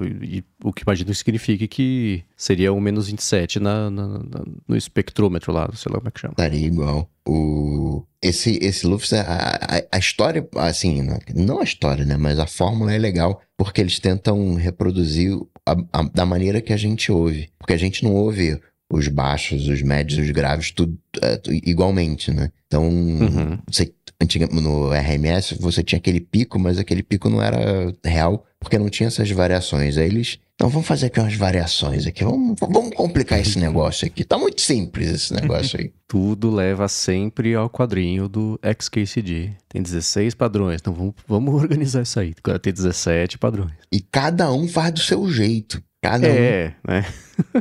o 0.63 0.73
que 0.73 0.85
imagino 0.85 1.11
que 1.11 1.17
signifique 1.17 1.67
que 1.67 2.23
seria 2.37 2.73
um 2.73 2.79
menos 2.79 3.09
27 3.09 3.59
na, 3.59 3.91
na- 3.91 4.07
na- 4.21 4.45
no 4.69 4.77
espectrômetro 4.77 5.53
lá, 5.53 5.69
sei 5.75 5.91
lá 5.91 5.99
como 5.99 6.07
é 6.07 6.11
que 6.13 6.21
chama. 6.21 6.35
Estaria 6.35 6.65
igual. 6.67 7.11
O... 7.27 8.05
Esse, 8.23 8.61
esse 8.63 8.87
Luffy, 8.87 9.19
a, 9.19 9.23
a, 9.23 9.83
a 9.91 9.99
história, 9.99 10.47
assim, 10.57 11.03
não- 11.03 11.19
não 11.35 11.61
a 11.61 11.65
história, 11.65 12.05
né? 12.05 12.17
Mas 12.17 12.39
a 12.39 12.47
fórmula 12.47 12.95
é 12.95 12.99
legal 12.99 13.43
porque 13.57 13.81
eles 13.81 13.99
tentam 13.99 14.55
reproduzir 14.55 15.37
a- 15.67 15.77
a- 15.93 16.11
da 16.15 16.25
maneira 16.25 16.61
que 16.61 16.73
a 16.73 16.77
gente 16.77 17.11
ouve. 17.11 17.51
Porque 17.59 17.73
a 17.73 17.77
gente 17.79 18.05
não 18.05 18.15
ouve 18.15 18.61
os 18.93 19.09
baixos, 19.09 19.67
os 19.69 19.81
médios, 19.83 20.19
os 20.19 20.31
graves, 20.31 20.71
tudo 20.71 20.97
é, 21.23 21.41
igualmente, 21.65 22.31
né? 22.31 22.51
Então, 22.67 22.85
Uhum. 22.89 23.59
você, 23.71 23.93
antiga, 24.21 24.47
no 24.47 24.93
RMS 24.93 25.55
você 25.59 25.83
tinha 25.83 25.99
aquele 25.99 26.21
pico, 26.21 26.59
mas 26.59 26.79
aquele 26.79 27.03
pico 27.03 27.29
não 27.31 27.43
era 27.43 27.93
real 28.05 28.45
porque 28.61 28.79
não 28.79 28.89
tinha 28.91 29.07
essas 29.09 29.31
variações. 29.31 29.97
Aí 29.97 30.07
eles. 30.07 30.39
Então 30.55 30.69
vamos 30.71 30.87
fazer 30.87 31.07
aqui 31.07 31.19
umas 31.19 31.35
variações 31.35 32.07
aqui. 32.07 32.23
Vamos, 32.23 32.57
vamos 32.61 32.95
complicar 32.95 33.41
esse 33.41 33.59
negócio 33.61 34.07
aqui. 34.07 34.23
Tá 34.25 34.39
muito 34.39 34.61
simples 34.61 35.09
esse 35.11 35.35
negócio 35.35 35.81
aí. 35.81 35.91
Tudo 36.07 36.51
leva 36.55 36.87
sempre 36.89 37.55
ao 37.55 37.71
quadrinho 37.71 38.29
do 38.29 38.61
XKCD. 38.63 39.51
Tem 39.69 39.83
16 39.83 40.35
padrões, 40.35 40.81
então 40.81 40.93
vamos, 40.93 41.15
vamos 41.27 41.55
organizar 41.55 42.03
isso 42.03 42.21
aí. 42.21 42.35
Tem 42.61 42.73
17 42.73 43.39
padrões. 43.39 43.73
E 43.91 44.01
cada 44.01 44.53
um 44.53 44.69
faz 44.69 44.93
do 44.93 45.01
seu 45.01 45.29
jeito. 45.31 45.83
Cada 46.03 46.27
É, 46.27 46.75
né? 46.87 47.05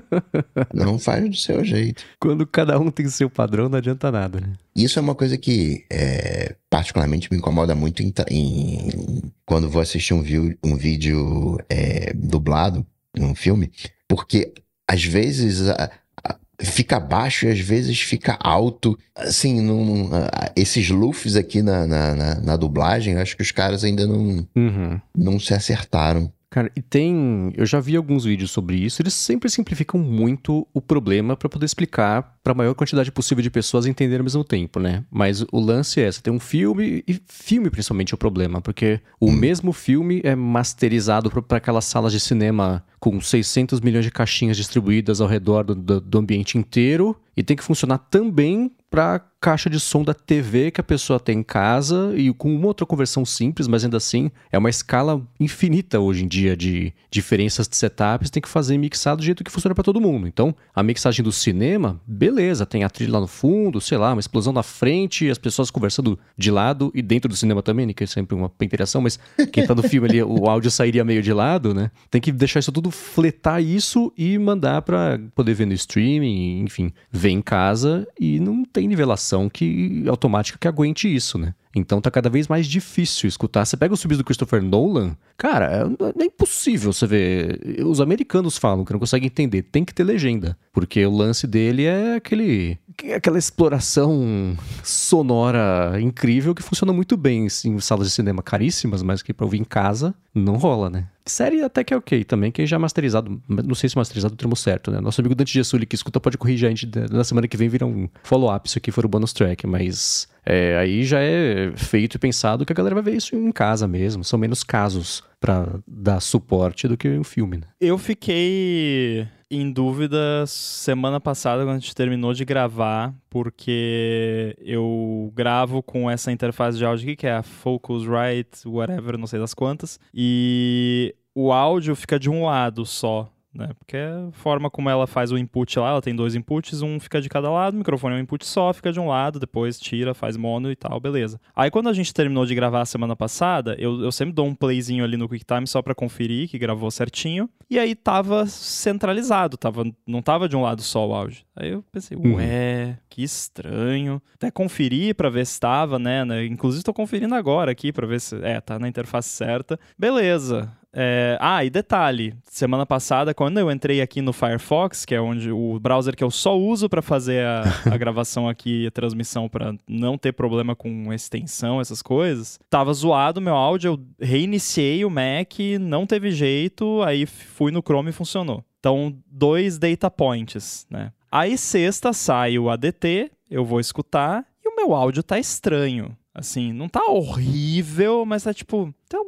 um 0.74 0.84
não 0.84 1.00
faz 1.00 1.30
do 1.30 1.36
seu 1.36 1.64
jeito. 1.64 2.04
Quando 2.20 2.46
cada 2.48 2.80
um 2.80 2.90
tem 2.90 3.08
seu 3.08 3.30
padrão, 3.30 3.70
não 3.70 3.78
adianta 3.78 4.12
nada, 4.12 4.42
né? 4.42 4.54
Isso 4.76 4.98
é 4.98 5.02
uma 5.02 5.14
coisa 5.14 5.38
que 5.38 5.86
é, 5.92 6.56
particularmente 6.70 7.28
me 7.32 7.38
incomoda 7.38 7.76
muito 7.76 8.02
em, 8.02 8.12
em- 8.32 9.22
quando 9.46 9.70
vou 9.70 9.82
assistir 9.82 10.14
um, 10.16 10.24
vi- 10.24 10.58
um 10.64 10.76
vídeo 10.76 11.60
é, 11.70 12.14
dublado, 12.16 12.86
um 13.20 13.36
filme, 13.36 13.72
porque 14.08 14.52
às 14.88 15.04
vezes 15.04 15.70
a- 15.70 15.92
a- 16.26 16.36
fica 16.62 17.00
baixo 17.00 17.46
e 17.46 17.52
às 17.52 17.60
vezes 17.60 18.02
fica 18.02 18.38
alto. 18.42 18.98
Assim, 19.16 19.62
não, 19.62 20.10
a- 20.16 20.52
esses 20.56 20.90
lufs 20.90 21.36
aqui 21.36 21.62
na, 21.62 21.86
na, 21.86 22.16
na- 22.16 22.42
na 22.42 22.58
dublagem, 22.58 23.14
eu 23.14 23.20
acho 23.22 23.36
que 23.38 23.44
os 23.44 23.52
caras 23.52 23.84
ainda 23.84 24.08
não, 24.08 24.48
Uhum. 24.56 25.00
não 25.16 25.40
se 25.40 25.54
acertaram. 25.54 26.32
Cara, 26.54 26.70
e 26.76 26.82
tem. 26.82 27.54
Eu 27.56 27.66
já 27.66 27.80
vi 27.80 27.96
alguns 27.96 28.26
vídeos 28.26 28.52
sobre 28.52 28.76
isso. 28.76 29.02
Eles 29.02 29.14
sempre 29.14 29.50
simplificam 29.50 29.98
muito 29.98 30.68
o 30.74 30.82
problema 30.82 31.38
pra 31.38 31.48
poder 31.48 31.66
explicar 31.66 32.38
pra 32.44 32.54
maior 32.54 32.74
quantidade 32.76 33.10
possível 33.10 33.42
de 33.42 33.50
pessoas 33.50 33.86
entenderem 33.86 34.20
ao 34.20 34.26
mesmo 34.26 34.44
tempo, 34.44 34.78
né? 34.78 35.06
Mas 35.10 35.46
o 35.50 35.60
lance 35.62 36.02
é: 36.02 36.12
você 36.12 36.22
tem 36.22 36.34
um 36.34 36.42
filme, 36.42 37.06
e 37.08 37.22
filme 37.26 37.70
principalmente 37.70 38.14
é 38.14 38.16
o 38.16 38.18
problema, 38.18 38.60
porque 38.60 39.00
o 39.18 39.32
mesmo 39.32 39.72
filme 39.72 40.20
é 40.26 40.36
masterizado 40.36 41.30
pra- 41.32 41.42
pra 41.42 41.58
aquelas 41.58 41.86
salas 41.86 42.12
de 42.12 42.20
cinema 42.20 42.84
com 43.00 43.22
600 43.22 43.80
milhões 43.80 44.04
de 44.04 44.12
caixinhas 44.12 44.58
distribuídas 44.58 45.22
ao 45.22 45.30
redor 45.30 45.64
do, 45.64 45.74
do- 45.74 46.02
do 46.02 46.18
ambiente 46.20 46.58
inteiro 46.58 47.16
e 47.36 47.42
tem 47.42 47.56
que 47.56 47.64
funcionar 47.64 47.98
também 47.98 48.72
pra 48.92 49.22
caixa 49.42 49.68
de 49.72 49.80
som 49.80 50.04
da 50.04 50.14
TV 50.14 50.70
que 50.70 50.80
a 50.80 50.84
pessoa 50.84 51.20
tem 51.20 51.40
em 51.40 51.44
casa 51.44 52.14
e 52.16 52.32
com 52.32 52.54
uma 52.56 52.68
outra 52.68 52.86
conversão 52.86 53.26
simples, 53.26 53.68
mas 53.68 53.84
ainda 53.84 53.98
assim 53.98 54.30
é 54.52 54.58
uma 54.58 54.70
escala 54.70 55.20
infinita 55.40 56.00
hoje 56.00 56.24
em 56.24 56.28
dia 56.28 56.56
de 56.56 56.94
diferenças 57.10 57.68
de 57.68 57.76
setups, 57.76 58.30
tem 58.30 58.40
que 58.40 58.48
fazer 58.48 58.78
mixado 58.78 59.18
do 59.18 59.24
jeito 59.24 59.44
que 59.44 59.50
funciona 59.50 59.74
pra 59.74 59.84
todo 59.84 60.00
mundo. 60.00 60.28
Então, 60.28 60.56
a 60.76 60.84
mixagem 60.84 61.24
do 61.24 61.32
cinema, 61.32 62.00
beleza, 62.06 62.68
tem 62.68 62.84
a 62.84 62.90
trilha 62.90 63.14
lá 63.14 63.20
no 63.20 63.28
fundo, 63.28 63.82
sei 63.82 63.98
lá, 63.98 64.14
uma 64.14 64.20
explosão 64.20 64.54
na 64.54 64.62
frente, 64.62 65.28
as 65.28 65.40
pessoas 65.40 65.72
conversando 65.72 66.20
de 66.38 66.52
lado 66.52 66.92
e 66.94 67.02
dentro 67.02 67.28
do 67.28 67.36
cinema 67.36 67.64
também, 67.64 67.88
né, 67.88 67.94
que 67.94 68.04
é 68.04 68.08
sempre 68.08 68.36
uma 68.36 68.52
interação, 68.62 69.02
mas 69.02 69.18
quem 69.52 69.66
tá 69.66 69.74
no 69.74 69.82
filme 69.82 70.08
ali, 70.08 70.22
o 70.22 70.48
áudio 70.48 70.70
sairia 70.70 71.04
meio 71.04 71.24
de 71.24 71.34
lado, 71.34 71.74
né? 71.74 71.90
Tem 72.12 72.22
que 72.22 72.32
deixar 72.32 72.60
isso 72.60 72.72
tudo, 72.72 72.92
fletar 72.92 73.60
isso 73.60 74.14
e 74.16 74.38
mandar 74.38 74.84
pra 74.84 75.20
poder 75.34 75.56
ver 75.56 75.66
no 75.66 75.74
streaming, 75.74 76.62
enfim, 76.62 76.92
ver 77.12 77.30
em 77.30 77.42
casa 77.42 78.08
e 78.20 78.40
não 78.40 78.64
tem 78.64 78.81
nivelação 78.88 79.50
que 79.50 80.04
automática 80.08 80.58
que 80.60 80.68
aguente 80.68 81.14
isso, 81.14 81.38
né? 81.38 81.54
Então 81.76 82.02
tá 82.02 82.12
cada 82.12 82.30
vez 82.30 82.48
mais 82.48 82.68
difícil 82.68 83.28
escutar. 83.30 83.66
Você 83.66 83.78
pega 83.78 83.94
os 83.94 84.02
filmes 84.02 84.18
do 84.18 84.24
Christopher 84.24 84.62
Nolan, 84.62 85.16
cara, 85.38 85.88
é, 85.98 86.22
é 86.24 86.26
impossível 86.26 86.92
você 86.92 87.08
ver. 87.08 87.60
Os 87.86 88.02
americanos 88.02 88.58
falam 88.58 88.84
que 88.84 88.92
não 88.92 89.00
conseguem 89.00 89.28
entender. 89.28 89.62
Tem 89.64 89.86
que 89.86 89.94
ter 89.94 90.04
legenda. 90.04 90.58
Porque 90.74 91.06
o 91.06 91.12
lance 91.12 91.48
dele 91.48 91.86
é 91.86 92.16
aquele. 92.16 92.78
aquela 93.16 93.38
exploração 93.40 94.58
sonora 94.84 96.00
incrível 96.02 96.54
que 96.54 96.62
funciona 96.62 96.94
muito 96.94 97.16
bem 97.18 97.48
em 97.66 97.80
salas 97.80 98.08
de 98.08 98.14
cinema 98.14 98.44
caríssimas, 98.44 99.02
mas 99.02 99.22
que 99.22 99.34
pra 99.34 99.46
ouvir 99.46 99.60
em 99.60 99.64
casa 99.64 100.14
não 100.34 100.56
rola, 100.58 100.90
né? 100.90 101.08
Série 101.26 101.62
até 101.62 101.84
que 101.84 101.94
é 101.94 101.98
ok 101.98 102.24
também, 102.24 102.52
que 102.52 102.66
já 102.66 102.76
é 102.76 102.80
masterizado. 102.80 103.42
Não 103.48 103.76
sei 103.76 103.90
se 103.90 103.96
masterizado 103.98 104.34
é 104.34 104.36
o 104.36 104.38
termo 104.38 104.56
certo, 104.56 104.92
né? 104.92 105.00
Nosso 105.00 105.22
amigo 105.22 105.36
Dante 105.36 105.54
Gessulli 105.54 105.86
que 105.86 105.96
escuta 105.96 106.20
pode 106.20 106.38
corrigir 106.38 106.66
a 106.68 106.70
gente 106.70 106.86
da- 106.86 107.08
na 107.08 107.24
semana 107.24 107.48
que 107.48 107.56
vem 107.58 107.70
vira 107.70 107.86
um 107.86 108.08
follow-up. 108.24 108.68
Isso 108.68 108.78
aqui 108.78 108.92
for 108.92 109.06
o 109.06 109.10
bonus 109.10 109.32
track, 109.34 109.66
mas 109.68 110.28
é, 110.46 110.78
aí 110.78 111.04
já 111.04 111.20
é 111.20 111.72
feito 111.76 112.16
e 112.16 112.20
pensado 112.20 112.66
que 112.66 112.74
a 112.74 112.76
galera 112.76 112.96
vai 112.96 113.04
ver 113.04 113.16
isso 113.16 113.36
em 113.36 113.52
casa 113.52 113.88
mesmo. 113.88 114.24
São 114.24 114.40
menos 114.40 114.64
casos 114.64 115.24
pra 115.40 115.80
dar 115.88 116.20
suporte 116.20 116.88
do 116.88 116.98
que 116.98 117.10
um 117.10 117.24
filme, 117.24 117.58
né? 117.58 117.68
Eu 117.80 117.98
fiquei 117.98 119.28
em 119.50 119.72
dúvida 119.72 120.46
semana 120.48 121.20
passada 121.20 121.64
quando 121.64 121.76
a 121.76 121.80
gente 121.80 121.94
terminou 121.94 122.34
de 122.34 122.46
gravar, 122.46 123.14
porque 123.30 124.56
eu 124.60 125.32
gravo 125.36 125.84
com 125.84 126.10
essa 126.10 126.32
interface 126.32 126.78
de 126.78 126.86
áudio 126.86 127.04
aqui, 127.04 127.16
que 127.18 127.28
é 127.28 127.34
a 127.34 127.44
Focusrite, 127.44 128.66
whatever, 128.66 129.18
não 129.18 129.28
sei 129.28 129.40
das 129.40 129.54
quantas, 129.54 130.00
e 130.14 131.14
o 131.36 131.52
áudio 131.52 131.96
fica 131.96 132.18
de 132.18 132.30
um 132.30 132.46
lado 132.46 132.86
só 132.86 133.30
né? 133.54 133.70
Porque 133.78 133.98
é 133.98 134.08
a 134.08 134.32
forma 134.32 134.70
como 134.70 134.90
ela 134.90 135.06
faz 135.08 135.32
o 135.32 135.38
input 135.38 135.78
lá, 135.80 135.90
ela 135.90 136.02
tem 136.02 136.16
dois 136.16 136.36
inputs, 136.36 136.82
um 136.82 137.00
fica 137.00 137.22
de 137.22 137.28
cada 137.30 137.50
lado, 137.50 137.74
o 137.74 137.78
microfone 137.78 138.16
é 138.16 138.18
um 138.18 138.22
input 138.22 138.46
só, 138.46 138.72
fica 138.74 138.92
de 138.92 139.00
um 139.00 139.08
lado, 139.08 139.40
depois 139.40 139.80
tira, 139.80 140.14
faz 140.14 140.38
mono 140.38 140.72
e 140.72 140.76
tal, 140.76 141.00
beleza. 141.00 141.40
Aí 141.56 141.70
quando 141.70 141.90
a 141.90 141.94
gente 141.94 142.14
terminou 142.14 142.46
de 142.46 142.56
gravar 142.56 142.82
a 142.82 142.86
semana 142.86 143.16
passada, 143.16 143.76
eu, 143.78 144.02
eu 144.02 144.12
sempre 144.12 144.34
dou 144.34 144.46
um 144.46 144.56
playzinho 144.56 145.04
ali 145.04 145.18
no 145.18 145.28
QuickTime 145.28 145.68
só 145.68 145.82
para 145.82 145.94
conferir 145.96 146.50
que 146.50 146.58
gravou 146.58 146.90
certinho, 146.92 147.50
e 147.70 147.78
aí 147.80 147.96
tava 147.96 148.46
centralizado, 148.48 149.58
tava, 149.58 149.84
não 150.06 150.22
tava 150.22 150.48
de 150.50 150.56
um 150.56 150.62
lado 150.62 150.82
só 150.82 151.08
o 151.08 151.14
áudio. 151.14 151.44
Aí 151.56 151.70
eu 151.70 151.84
pensei, 151.92 152.18
Uhum. 152.18 152.36
ué, 152.36 152.98
que 153.10 153.24
estranho. 153.24 154.22
Até 154.36 154.50
conferir 154.52 155.16
pra 155.16 155.30
ver 155.30 155.46
se 155.46 155.60
tava, 155.60 155.98
né? 156.00 156.26
né? 156.26 156.46
Inclusive 156.46 156.84
tô 156.84 156.94
conferindo 156.94 157.36
agora 157.36 157.72
aqui 157.72 157.92
pra 157.92 158.08
ver 158.08 158.20
se, 158.20 158.36
é, 158.44 158.60
tá 158.60 158.78
na 158.80 158.88
interface 158.88 159.30
certa. 159.30 159.80
Beleza. 159.98 160.72
É, 160.94 161.38
ah, 161.40 161.64
e 161.64 161.70
detalhe, 161.70 162.34
semana 162.44 162.86
passada, 162.86 163.34
quando 163.34 163.58
eu 163.58 163.72
entrei 163.72 164.02
aqui 164.02 164.22
no 164.22 164.34
Firefox, 164.34 165.06
que 165.06 165.16
é 165.16 165.22
onde 165.22 165.52
o 165.52 165.80
browser 165.80 166.16
que 166.16 166.24
eu 166.24 166.30
só 166.30 166.58
uso 166.58 166.90
para 166.90 167.02
fazer 167.02 167.46
a, 167.46 167.64
a 167.86 167.96
gravação 167.98 168.48
aqui 168.48 168.84
e 168.84 168.88
a 168.88 168.92
transmissão 168.92 169.48
para 169.48 169.74
não 169.88 170.18
ter 170.18 170.34
problema 170.34 170.76
com 170.76 171.14
extensão, 171.14 171.80
essas 171.80 172.02
coisas, 172.02 172.60
tava 172.70 172.94
zoado 172.94 173.40
meu 173.40 173.56
áudio, 173.56 173.92
eu 173.92 174.28
reiniciei 174.28 175.06
o 175.06 175.10
Mac, 175.10 175.58
não 175.80 176.06
teve 176.06 176.32
jeito, 176.32 177.02
aí 177.04 177.26
fui 177.26 177.72
no 177.72 177.82
Chrome 177.82 178.10
e 178.10 178.14
funcionou. 178.14 178.64
Então, 178.80 179.16
dois 179.28 179.78
data 179.78 180.10
points, 180.10 180.86
né? 180.90 181.12
Aí 181.32 181.58
sexta 181.58 182.12
sai 182.12 182.58
o 182.58 182.70
ADT, 182.70 183.32
eu 183.50 183.64
vou 183.64 183.80
escutar 183.80 184.46
e 184.64 184.68
o 184.68 184.76
meu 184.76 184.94
áudio 184.94 185.24
tá 185.24 185.40
estranho. 185.40 186.18
Assim, 186.34 186.72
não 186.74 186.88
tá 186.88 187.06
horrível, 187.08 188.26
mas 188.26 188.44
tá 188.44 188.54
tipo, 188.54 188.94
tem 189.08 189.20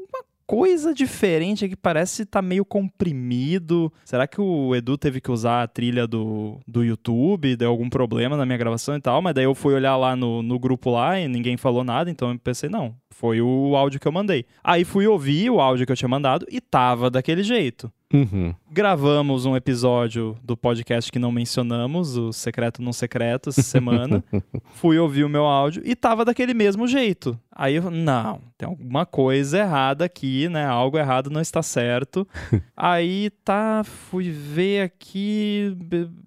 coisa 0.53 0.93
diferente 0.93 1.67
que 1.67 1.75
parece 1.75 2.27
tá 2.27 2.39
meio 2.39 2.63
comprimido. 2.63 3.91
Será 4.05 4.27
que 4.27 4.39
o 4.39 4.75
Edu 4.75 4.99
teve 4.99 5.19
que 5.19 5.31
usar 5.31 5.63
a 5.63 5.67
trilha 5.67 6.05
do, 6.05 6.59
do 6.67 6.83
YouTube? 6.83 7.55
Deu 7.55 7.71
algum 7.71 7.89
problema 7.89 8.37
na 8.37 8.45
minha 8.45 8.57
gravação 8.59 8.95
e 8.95 9.01
tal? 9.01 9.19
Mas 9.19 9.33
daí 9.33 9.45
eu 9.45 9.55
fui 9.55 9.73
olhar 9.73 9.97
lá 9.97 10.15
no, 10.15 10.43
no 10.43 10.59
grupo 10.59 10.91
lá 10.91 11.19
e 11.19 11.27
ninguém 11.27 11.57
falou 11.57 11.83
nada, 11.83 12.11
então 12.11 12.31
eu 12.31 12.37
pensei, 12.37 12.69
não, 12.69 12.93
foi 13.09 13.41
o 13.41 13.75
áudio 13.75 13.99
que 13.99 14.07
eu 14.07 14.11
mandei. 14.11 14.45
Aí 14.63 14.85
fui 14.85 15.07
ouvir 15.07 15.49
o 15.49 15.59
áudio 15.59 15.87
que 15.87 15.91
eu 15.91 15.97
tinha 15.97 16.07
mandado 16.07 16.45
e 16.51 16.61
tava 16.61 17.09
daquele 17.09 17.41
jeito. 17.41 17.91
Uhum. 18.13 18.53
Gravamos 18.71 19.45
um 19.45 19.55
episódio 19.55 20.37
do 20.43 20.55
podcast 20.55 21.11
que 21.11 21.17
não 21.17 21.31
mencionamos, 21.31 22.15
o 22.15 22.31
Secreto 22.31 22.81
Não 22.81 22.93
Secreto, 22.93 23.49
essa 23.49 23.63
semana. 23.63 24.23
Fui 24.73 24.99
ouvir 24.99 25.23
o 25.23 25.29
meu 25.29 25.45
áudio 25.45 25.81
e 25.83 25.95
tava 25.95 26.23
daquele 26.23 26.53
mesmo 26.53 26.87
jeito. 26.87 27.39
Aí 27.55 27.75
eu, 27.75 27.91
não, 27.91 28.41
tem 28.57 28.67
alguma 28.67 29.05
coisa 29.05 29.59
errada 29.59 30.05
aqui, 30.05 30.49
né? 30.49 30.65
Algo 30.65 30.97
errado 30.97 31.29
não 31.29 31.41
está 31.41 31.61
certo. 31.61 32.27
Aí 32.75 33.29
tá, 33.43 33.83
fui 33.83 34.31
ver 34.31 34.81
aqui, 34.81 35.77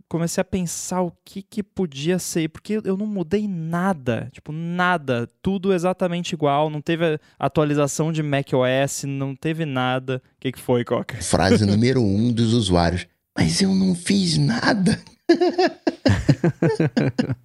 comecei 0.09 0.41
a 0.41 0.45
pensar 0.45 1.03
o 1.03 1.13
que 1.25 1.43
que 1.43 1.63
podia 1.63 2.19
ser, 2.19 2.49
porque 2.49 2.81
eu 2.85 2.97
não 2.97 3.07
mudei 3.07 3.49
nada, 3.49 4.29
tipo, 4.33 4.53
nada, 4.53 5.29
tudo 5.43 5.73
exatamente 5.73 6.33
igual, 6.33 6.71
não 6.71 6.81
teve 6.81 7.19
atualização 7.39 8.13
de 8.13 8.23
macOS, 8.23 9.05
não 9.05 9.35
teve 9.35 9.65
nada. 9.65 10.23
O 10.37 10.41
que 10.41 10.53
que 10.53 10.61
foi, 10.61 10.85
Coca? 10.85 11.17
Frase 11.23 11.67
número 11.77 12.03
um 12.03 12.33
dos 12.33 12.55
usuários. 12.55 13.07
Mas 13.37 13.61
eu 13.61 13.75
não 13.75 13.95
fiz 13.95 14.39
nada. 14.39 14.99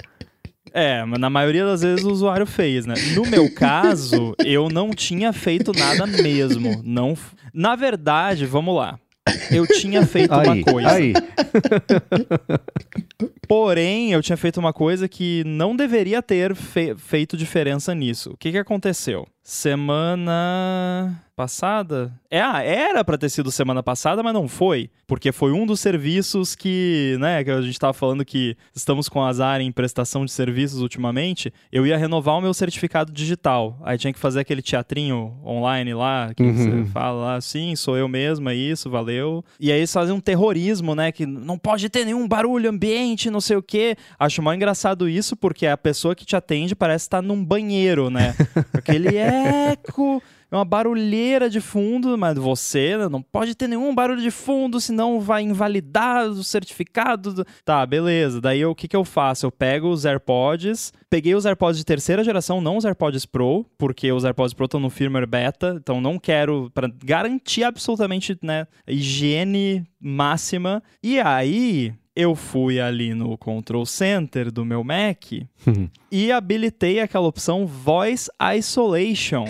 É, 0.74 1.04
mas 1.04 1.20
na 1.20 1.30
maioria 1.30 1.66
das 1.66 1.82
vezes 1.82 2.06
o 2.06 2.12
usuário 2.12 2.46
fez, 2.46 2.86
né? 2.86 2.94
No 3.14 3.24
meu 3.26 3.54
caso, 3.54 4.34
eu 4.40 4.70
não 4.70 4.92
tinha 4.92 5.34
feito 5.34 5.74
nada 5.78 6.08
mesmo. 6.08 6.82
Não, 6.82 7.14
na 7.54 7.76
verdade, 7.76 8.46
vamos 8.46 8.78
lá. 8.78 8.98
Eu 9.52 9.68
tinha 9.68 10.06
feito 10.08 10.34
Aí, 10.34 10.48
uma 10.48 10.64
coisa. 10.64 10.92
aí. 10.94 11.14
Porém, 13.50 14.14
eu 14.14 14.22
tinha 14.22 14.38
feito 14.38 14.62
uma 14.62 14.72
coisa 14.72 15.10
que 15.10 15.44
não 15.46 15.76
deveria 15.76 16.22
ter 16.22 16.56
fe- 16.56 16.96
feito 16.96 17.36
diferença 17.36 17.94
nisso. 17.94 18.32
O 18.32 18.38
que, 18.38 18.50
que 18.52 18.58
aconteceu? 18.58 19.28
Semana 19.44 21.20
passada? 21.36 22.14
É, 22.30 22.40
ah, 22.40 22.62
era 22.62 23.04
pra 23.04 23.18
ter 23.18 23.28
sido 23.30 23.52
semana 23.52 23.82
passada, 23.82 24.22
mas 24.22 24.34
não 24.34 24.48
foi. 24.48 24.92
Porque 25.08 25.32
foi 25.32 25.52
um 25.52 25.66
dos 25.66 25.80
serviços 25.80 26.54
que, 26.56 27.18
né, 27.20 27.44
que 27.44 27.50
a 27.50 27.62
gente 27.62 27.80
tava 27.80 27.94
falando 27.94 28.24
que 28.24 28.56
estamos 28.76 29.10
com 29.10 29.24
azar 29.24 29.60
em 29.60 29.72
prestação 29.72 30.24
de 30.24 30.32
serviços 30.32 30.82
ultimamente. 30.82 31.52
Eu 31.72 31.86
ia 31.88 31.98
renovar 31.98 32.38
o 32.38 32.42
meu 32.42 32.54
certificado 32.54 33.12
digital. 33.12 33.80
Aí 33.84 33.98
tinha 33.98 34.14
que 34.14 34.20
fazer 34.20 34.42
aquele 34.42 34.62
teatrinho 34.62 35.36
online 35.44 35.94
lá, 35.96 36.32
que 36.36 36.44
Uhum. 36.44 36.54
você 36.86 36.92
fala 36.92 37.26
lá, 37.34 37.42
sim, 37.42 37.76
sou 37.76 37.98
eu 37.98 38.08
mesmo, 38.08 38.48
é 38.50 38.56
isso, 38.56 38.90
valeu. 38.90 39.44
E 39.60 39.72
aí 39.72 39.80
eles 39.80 39.92
fazem 39.92 40.14
um 40.14 40.20
terrorismo, 40.22 40.94
né? 40.94 41.12
Que 41.12 41.26
não 41.26 41.58
pode 41.58 41.90
ter 41.90 42.06
nenhum 42.06 42.28
barulho 42.28 42.70
ambiente, 42.70 43.32
não 43.32 43.42
sei 43.42 43.58
o 43.58 43.64
quê. 43.64 43.96
Acho 44.20 44.42
mal 44.44 44.54
engraçado 44.54 45.10
isso, 45.10 45.36
porque 45.36 45.66
a 45.66 45.76
pessoa 45.78 46.14
que 46.16 46.26
te 46.26 46.36
atende 46.36 46.76
parece 46.76 47.06
estar 47.06 47.22
num 47.22 47.44
banheiro, 47.44 48.10
né? 48.12 48.36
Aquele 48.74 49.18
eco. 49.32 50.22
É 50.52 50.56
uma 50.58 50.66
barulheira 50.66 51.50
de 51.50 51.62
fundo, 51.62 52.18
mas 52.18 52.38
você 52.38 52.98
né, 52.98 53.08
não 53.08 53.22
pode 53.22 53.56
ter 53.56 53.70
nenhum 53.70 53.96
barulho 53.96 54.22
de 54.22 54.30
fundo, 54.30 54.82
senão 54.82 55.22
vai 55.22 55.44
invalidar 55.44 56.26
o 56.28 56.44
certificado. 56.44 57.34
do- 57.34 57.46
Tá, 57.64 57.86
beleza. 57.86 58.42
Daí 58.42 58.66
o 58.66 58.76
que, 58.76 58.86
que 58.86 58.96
eu 58.96 59.06
faço? 59.06 59.46
Eu 59.46 59.52
pego 59.52 59.88
os 59.88 60.04
AirPods, 60.06 60.92
peguei 61.10 61.34
os 61.36 61.46
AirPods 61.46 61.78
de 61.78 61.86
terceira 61.86 62.22
geração, 62.22 62.60
não 62.60 62.76
os 62.76 62.84
AirPods 62.84 63.26
Pro, 63.26 63.66
porque 63.78 64.12
os 64.12 64.26
AirPods 64.26 64.54
Pro 64.54 64.66
estão 64.66 64.80
no 64.82 64.90
firmware 64.90 65.26
beta, 65.26 65.78
então 65.82 66.02
não 66.02 66.20
quero, 66.20 66.70
para 66.74 66.92
garantir 67.02 67.64
absolutamente, 67.64 68.38
né, 68.44 68.68
higiene 68.86 69.86
máxima. 70.02 70.84
E 71.02 71.18
aí 71.18 71.94
eu 72.16 72.36
fui 72.36 72.80
ali 72.80 73.14
no 73.14 73.38
Control 73.38 73.86
Center 73.86 74.52
do 74.52 74.66
meu 74.66 74.84
Mac 74.84 75.32
e 76.12 76.32
habilitei 76.32 77.00
aquela 77.00 77.28
opção 77.28 77.66
Voice 77.66 78.30
Isolation 78.58 79.46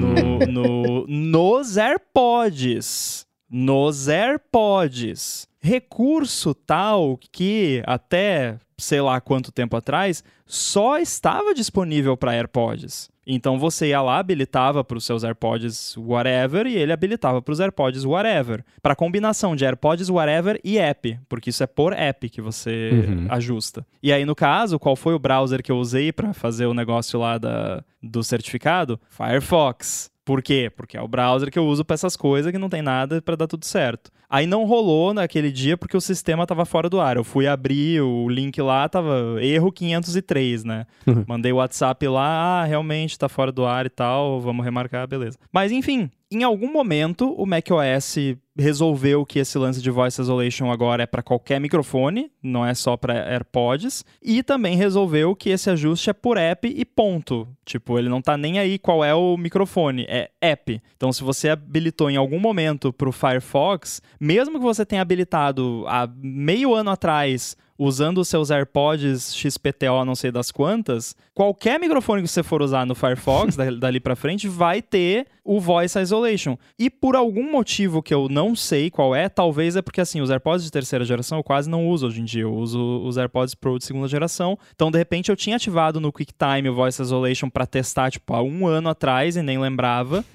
no, 0.00 0.38
no- 0.46 1.06
nos 1.06 1.76
AirPods. 1.76 3.26
Nos 3.50 4.08
AirPods. 4.08 5.46
Recurso 5.60 6.54
tal 6.54 7.18
que 7.32 7.82
até 7.86 8.58
sei 8.76 9.00
lá 9.00 9.20
quanto 9.20 9.52
tempo 9.52 9.76
atrás 9.76 10.24
só 10.44 10.98
estava 10.98 11.54
disponível 11.54 12.16
para 12.16 12.32
AirPods. 12.34 13.08
Então 13.26 13.58
você 13.58 13.88
ia 13.88 14.00
lá, 14.02 14.18
habilitava 14.18 14.84
para 14.84 14.98
os 14.98 15.04
seus 15.04 15.24
AirPods 15.24 15.96
whatever 15.96 16.66
e 16.66 16.76
ele 16.76 16.92
habilitava 16.92 17.40
para 17.40 17.52
os 17.52 17.60
AirPods 17.60 18.04
whatever. 18.04 18.64
Para 18.82 18.94
combinação 18.94 19.56
de 19.56 19.64
AirPods 19.64 20.08
whatever 20.10 20.60
e 20.62 20.78
app, 20.78 21.18
porque 21.28 21.50
isso 21.50 21.62
é 21.62 21.66
por 21.66 21.92
app 21.92 22.28
que 22.28 22.40
você 22.40 22.90
Uhum. 22.92 23.26
ajusta. 23.30 23.86
E 24.02 24.12
aí 24.12 24.24
no 24.24 24.34
caso, 24.34 24.78
qual 24.78 24.94
foi 24.96 25.14
o 25.14 25.18
browser 25.18 25.62
que 25.62 25.72
eu 25.72 25.76
usei 25.78 26.12
para 26.12 26.32
fazer 26.32 26.66
o 26.66 26.74
negócio 26.74 27.18
lá 27.18 27.38
da, 27.38 27.82
do 28.02 28.22
certificado? 28.22 29.00
Firefox. 29.10 30.10
Por 30.24 30.42
quê? 30.42 30.70
Porque 30.74 30.96
é 30.96 31.02
o 31.02 31.08
browser 31.08 31.50
que 31.50 31.58
eu 31.58 31.66
uso 31.66 31.84
para 31.84 31.94
essas 31.94 32.16
coisas 32.16 32.50
que 32.50 32.58
não 32.58 32.68
tem 32.70 32.80
nada 32.80 33.20
para 33.20 33.36
dar 33.36 33.46
tudo 33.46 33.66
certo. 33.66 34.10
Aí 34.28 34.46
não 34.46 34.64
rolou 34.64 35.12
naquele 35.12 35.52
dia 35.52 35.76
porque 35.76 35.96
o 35.96 36.00
sistema 36.00 36.46
tava 36.46 36.64
fora 36.64 36.88
do 36.88 37.00
ar. 37.00 37.16
Eu 37.16 37.24
fui 37.24 37.46
abrir 37.46 38.00
o 38.00 38.28
link 38.28 38.60
lá, 38.60 38.88
tava 38.88 39.36
erro 39.40 39.70
503, 39.70 40.64
né? 40.64 40.86
Mandei 41.28 41.52
o 41.52 41.56
WhatsApp 41.56 42.08
lá, 42.08 42.62
ah, 42.62 42.64
realmente 42.64 43.18
tá 43.18 43.28
fora 43.28 43.52
do 43.52 43.66
ar 43.66 43.84
e 43.84 43.90
tal, 43.90 44.40
vamos 44.40 44.64
remarcar, 44.64 45.06
beleza. 45.06 45.38
Mas 45.52 45.70
enfim, 45.70 46.10
em 46.36 46.42
algum 46.42 46.72
momento 46.72 47.32
o 47.32 47.46
macOS 47.46 48.16
resolveu 48.56 49.26
que 49.26 49.40
esse 49.40 49.58
lance 49.58 49.82
de 49.82 49.90
voice 49.90 50.20
isolation 50.20 50.70
agora 50.70 51.02
é 51.02 51.06
para 51.06 51.22
qualquer 51.22 51.60
microfone, 51.60 52.30
não 52.42 52.64
é 52.64 52.72
só 52.72 52.96
para 52.96 53.14
AirPods, 53.32 54.04
e 54.22 54.42
também 54.42 54.76
resolveu 54.76 55.34
que 55.34 55.50
esse 55.50 55.68
ajuste 55.70 56.10
é 56.10 56.12
por 56.12 56.36
app 56.36 56.66
e 56.68 56.84
ponto. 56.84 57.48
Tipo, 57.64 57.98
ele 57.98 58.08
não 58.08 58.22
tá 58.22 58.36
nem 58.36 58.58
aí 58.60 58.78
qual 58.78 59.04
é 59.04 59.12
o 59.14 59.36
microfone, 59.36 60.06
é 60.08 60.30
app. 60.40 60.80
Então, 60.96 61.12
se 61.12 61.24
você 61.24 61.48
habilitou 61.48 62.08
em 62.10 62.16
algum 62.16 62.38
momento 62.38 62.92
pro 62.92 63.10
Firefox, 63.10 64.00
mesmo 64.20 64.58
que 64.58 64.64
você 64.64 64.86
tenha 64.86 65.02
habilitado 65.02 65.84
há 65.88 66.08
meio 66.22 66.74
ano 66.74 66.90
atrás 66.90 67.56
usando 67.76 68.18
os 68.18 68.28
seus 68.28 68.52
AirPods 68.52 69.34
XPTO 69.34 70.04
não 70.04 70.14
sei 70.14 70.30
das 70.30 70.52
quantas, 70.52 71.16
qualquer 71.34 71.80
microfone 71.80 72.22
que 72.22 72.28
você 72.28 72.40
for 72.40 72.62
usar 72.62 72.86
no 72.86 72.94
Firefox, 72.94 73.56
da- 73.58 73.68
dali 73.68 73.98
pra 73.98 74.14
frente, 74.14 74.46
vai 74.46 74.80
ter 74.80 75.26
o 75.44 75.60
Voice 75.60 75.98
Isolation. 75.98 76.56
E 76.78 76.88
por 76.88 77.14
algum 77.14 77.50
motivo 77.50 78.02
que 78.02 78.14
eu 78.14 78.28
não 78.28 78.56
sei 78.56 78.90
qual 78.90 79.14
é, 79.14 79.28
talvez 79.28 79.76
é 79.76 79.82
porque 79.82 80.00
assim, 80.00 80.20
os 80.20 80.30
AirPods 80.30 80.64
de 80.64 80.70
terceira 80.70 81.04
geração 81.04 81.38
eu 81.38 81.44
quase 81.44 81.68
não 81.68 81.88
uso 81.88 82.06
hoje 82.06 82.20
em 82.20 82.24
dia, 82.24 82.42
eu 82.42 82.54
uso 82.54 83.02
os 83.04 83.16
AirPods 83.16 83.54
Pro 83.54 83.78
de 83.78 83.84
segunda 83.84 84.08
geração. 84.08 84.58
Então, 84.74 84.90
de 84.90 84.98
repente, 84.98 85.30
eu 85.30 85.36
tinha 85.36 85.56
ativado 85.56 86.00
no 86.00 86.12
QuickTime 86.12 86.68
o 86.68 86.74
Voice 86.74 87.00
Isolation 87.00 87.50
pra 87.50 87.66
testar, 87.66 88.10
tipo, 88.10 88.34
há 88.34 88.42
um 88.42 88.66
ano 88.66 88.88
atrás 88.88 89.36
e 89.36 89.42
nem 89.42 89.58
lembrava. 89.58 90.24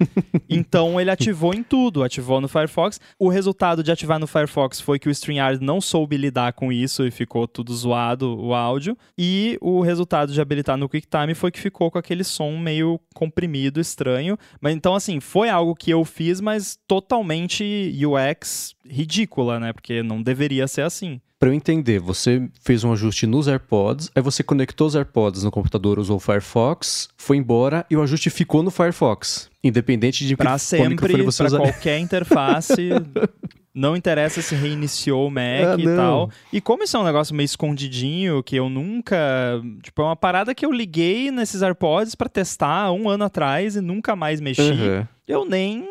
Então 0.52 1.00
ele 1.00 1.12
ativou 1.12 1.54
em 1.54 1.62
tudo, 1.62 2.02
ativou 2.02 2.40
no 2.40 2.48
Firefox. 2.48 3.00
O 3.16 3.28
resultado 3.28 3.84
de 3.84 3.92
ativar 3.92 4.18
no 4.18 4.26
Firefox 4.26 4.80
foi 4.80 4.98
que 4.98 5.08
o 5.08 5.10
StreamYard 5.10 5.64
não 5.64 5.80
soube 5.80 6.16
lidar 6.16 6.54
com 6.54 6.72
isso 6.72 7.06
e 7.06 7.10
ficou 7.12 7.46
tudo 7.46 7.72
zoado 7.72 8.36
o 8.36 8.52
áudio. 8.52 8.98
E 9.16 9.56
o 9.60 9.80
resultado 9.80 10.32
de 10.32 10.40
habilitar 10.40 10.76
no 10.76 10.88
QuickTime 10.88 11.34
foi 11.36 11.52
que 11.52 11.60
ficou 11.60 11.88
com 11.88 11.98
aquele 11.98 12.24
som 12.24 12.56
meio 12.58 13.00
comprimido, 13.14 13.80
estranho. 13.80 14.36
Mas 14.60 14.74
então, 14.74 14.92
assim, 15.00 15.18
foi 15.18 15.48
algo 15.48 15.74
que 15.74 15.90
eu 15.90 16.04
fiz, 16.04 16.40
mas 16.40 16.78
totalmente 16.86 17.92
UX 18.04 18.74
ridícula, 18.86 19.58
né? 19.58 19.72
Porque 19.72 20.02
não 20.02 20.22
deveria 20.22 20.68
ser 20.68 20.82
assim. 20.82 21.20
Para 21.40 21.48
eu 21.48 21.54
entender, 21.54 21.98
você 21.98 22.50
fez 22.60 22.84
um 22.84 22.92
ajuste 22.92 23.26
nos 23.26 23.48
AirPods, 23.48 24.10
aí 24.14 24.20
você 24.20 24.42
conectou 24.42 24.86
os 24.86 24.94
AirPods 24.94 25.42
no 25.42 25.50
computador, 25.50 25.98
usou 25.98 26.18
o 26.18 26.20
Firefox, 26.20 27.08
foi 27.16 27.38
embora 27.38 27.86
e 27.88 27.96
o 27.96 28.02
ajuste 28.02 28.28
ficou 28.28 28.62
no 28.62 28.70
Firefox. 28.70 29.48
Independente 29.64 30.26
de 30.26 30.36
pra 30.36 30.52
que 30.52 30.58
sempre, 30.58 31.14
para 31.34 31.50
qualquer 31.50 31.96
interface, 31.98 32.90
não 33.74 33.96
interessa 33.96 34.42
se 34.42 34.54
reiniciou 34.54 35.26
o 35.26 35.30
Mac 35.32 35.44
ah, 35.44 35.76
e 35.78 35.84
tal. 35.84 36.30
E 36.52 36.60
como 36.60 36.82
isso 36.82 36.96
é 36.96 37.00
um 37.00 37.04
negócio 37.04 37.34
meio 37.34 37.44
escondidinho, 37.44 38.42
que 38.42 38.56
eu 38.56 38.68
nunca. 38.68 39.16
Tipo, 39.82 40.02
é 40.02 40.04
uma 40.06 40.16
parada 40.16 40.54
que 40.54 40.64
eu 40.64 40.72
liguei 40.72 41.30
nesses 41.30 41.62
AirPods 41.62 42.14
para 42.14 42.28
testar 42.28 42.92
um 42.92 43.08
ano 43.08 43.24
atrás 43.24 43.76
e 43.76 43.80
nunca 43.80 44.14
mais 44.16 44.40
mexi. 44.40 44.62
Uhum. 44.62 45.06
Eu 45.26 45.44
nem. 45.44 45.84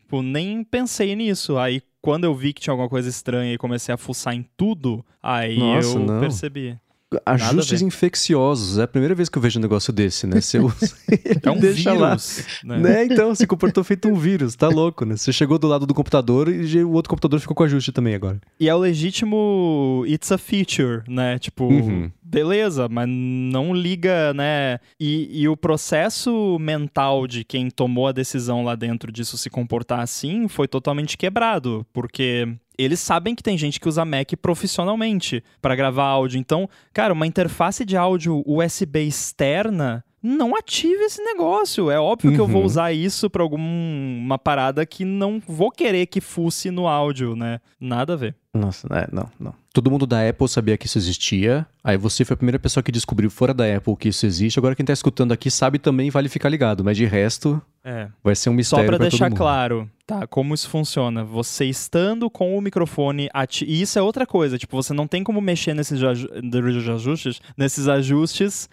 Tipo, 0.00 0.22
nem 0.22 0.62
pensei 0.62 1.16
nisso. 1.16 1.58
Aí 1.58 1.82
quando 2.06 2.22
eu 2.22 2.32
vi 2.32 2.52
que 2.52 2.60
tinha 2.60 2.72
alguma 2.72 2.88
coisa 2.88 3.08
estranha 3.08 3.52
e 3.52 3.58
comecei 3.58 3.92
a 3.92 3.98
fuçar 3.98 4.32
em 4.32 4.46
tudo, 4.56 5.04
aí 5.20 5.58
Nossa, 5.58 5.98
eu 5.98 5.98
não. 5.98 6.20
percebi. 6.20 6.76
Ajustes 7.24 7.82
infecciosos. 7.82 8.78
É 8.78 8.82
a 8.82 8.88
primeira 8.88 9.14
vez 9.14 9.28
que 9.28 9.38
eu 9.38 9.42
vejo 9.42 9.60
um 9.60 9.62
negócio 9.62 9.92
desse, 9.92 10.26
né? 10.26 10.40
Você 10.40 10.58
usa, 10.58 10.92
é 11.40 11.50
um 11.50 11.58
deixa 11.58 11.92
vírus, 11.94 12.60
lá. 12.64 12.76
Né? 12.76 12.78
né? 12.80 13.04
Então, 13.04 13.32
se 13.32 13.46
comportou 13.46 13.84
feito 13.84 14.08
um 14.08 14.14
vírus. 14.14 14.56
Tá 14.56 14.68
louco, 14.68 15.04
né? 15.04 15.16
Você 15.16 15.32
chegou 15.32 15.56
do 15.56 15.68
lado 15.68 15.86
do 15.86 15.94
computador 15.94 16.48
e 16.48 16.82
o 16.82 16.90
outro 16.90 17.08
computador 17.08 17.38
ficou 17.38 17.54
com 17.54 17.62
ajuste 17.62 17.92
também 17.92 18.14
agora. 18.14 18.40
E 18.58 18.68
é 18.68 18.74
o 18.74 18.78
legítimo 18.78 20.04
it's 20.08 20.32
a 20.32 20.38
feature, 20.38 21.04
né? 21.06 21.38
Tipo, 21.38 21.66
uhum. 21.66 22.10
beleza, 22.20 22.88
mas 22.88 23.08
não 23.08 23.72
liga, 23.72 24.34
né? 24.34 24.80
E, 24.98 25.42
e 25.42 25.48
o 25.48 25.56
processo 25.56 26.58
mental 26.58 27.28
de 27.28 27.44
quem 27.44 27.70
tomou 27.70 28.08
a 28.08 28.12
decisão 28.12 28.64
lá 28.64 28.74
dentro 28.74 29.12
disso 29.12 29.38
se 29.38 29.48
comportar 29.48 30.00
assim 30.00 30.48
foi 30.48 30.66
totalmente 30.66 31.16
quebrado. 31.16 31.86
Porque 31.92 32.48
eles 32.78 33.00
sabem 33.00 33.34
que 33.34 33.42
tem 33.42 33.56
gente 33.56 33.80
que 33.80 33.88
usa 33.88 34.04
Mac 34.04 34.32
profissionalmente 34.40 35.42
para 35.60 35.76
gravar 35.76 36.04
áudio. 36.04 36.38
Então, 36.38 36.68
cara, 36.92 37.12
uma 37.12 37.26
interface 37.26 37.84
de 37.84 37.96
áudio 37.96 38.42
USB 38.46 39.00
externa 39.00 40.04
não 40.26 40.56
ative 40.56 41.04
esse 41.04 41.22
negócio. 41.22 41.90
É 41.90 42.00
óbvio 42.00 42.30
uhum. 42.30 42.36
que 42.36 42.40
eu 42.40 42.48
vou 42.48 42.60
uhum. 42.60 42.66
usar 42.66 42.92
isso 42.92 43.30
para 43.30 43.42
alguma 43.42 44.38
parada 44.38 44.84
que 44.84 45.04
não 45.04 45.40
vou 45.46 45.70
querer 45.70 46.06
que 46.06 46.20
fusse 46.20 46.70
no 46.70 46.88
áudio, 46.88 47.36
né? 47.36 47.60
Nada 47.80 48.14
a 48.14 48.16
ver. 48.16 48.34
Nossa, 48.52 48.88
é, 48.90 49.06
não, 49.12 49.28
não. 49.38 49.54
Todo 49.72 49.90
mundo 49.90 50.06
da 50.06 50.26
Apple 50.28 50.48
sabia 50.48 50.76
que 50.76 50.86
isso 50.86 50.98
existia. 50.98 51.66
Aí 51.84 51.96
você 51.96 52.24
foi 52.24 52.34
a 52.34 52.36
primeira 52.36 52.58
pessoa 52.58 52.82
que 52.82 52.90
descobriu 52.90 53.30
fora 53.30 53.52
da 53.52 53.76
Apple 53.76 53.96
que 53.96 54.08
isso 54.08 54.26
existe. 54.26 54.58
Agora 54.58 54.74
quem 54.74 54.84
tá 54.84 54.92
escutando 54.92 55.32
aqui 55.32 55.50
sabe 55.50 55.78
também, 55.78 56.10
vale 56.10 56.28
ficar 56.28 56.48
ligado. 56.48 56.82
Mas 56.82 56.96
de 56.96 57.04
resto, 57.04 57.60
é. 57.86 58.08
vai 58.22 58.34
ser 58.34 58.50
um 58.50 58.52
mistério. 58.52 58.84
Só 58.84 58.88
para 58.88 58.98
deixar 58.98 59.30
claro, 59.30 59.88
tá? 60.04 60.26
Como 60.26 60.52
isso 60.52 60.68
funciona? 60.68 61.22
Você 61.22 61.66
estando 61.66 62.28
com 62.28 62.58
o 62.58 62.60
microfone 62.60 63.28
ativo. 63.32 63.70
E 63.70 63.80
isso 63.80 63.96
é 63.96 64.02
outra 64.02 64.26
coisa. 64.26 64.58
Tipo, 64.58 64.82
você 64.82 64.92
não 64.92 65.06
tem 65.06 65.22
como 65.22 65.40
mexer 65.40 65.72
nesses 65.72 66.02
ajustes, 66.02 67.40
nesses 67.56 67.86
ajustes 67.86 68.68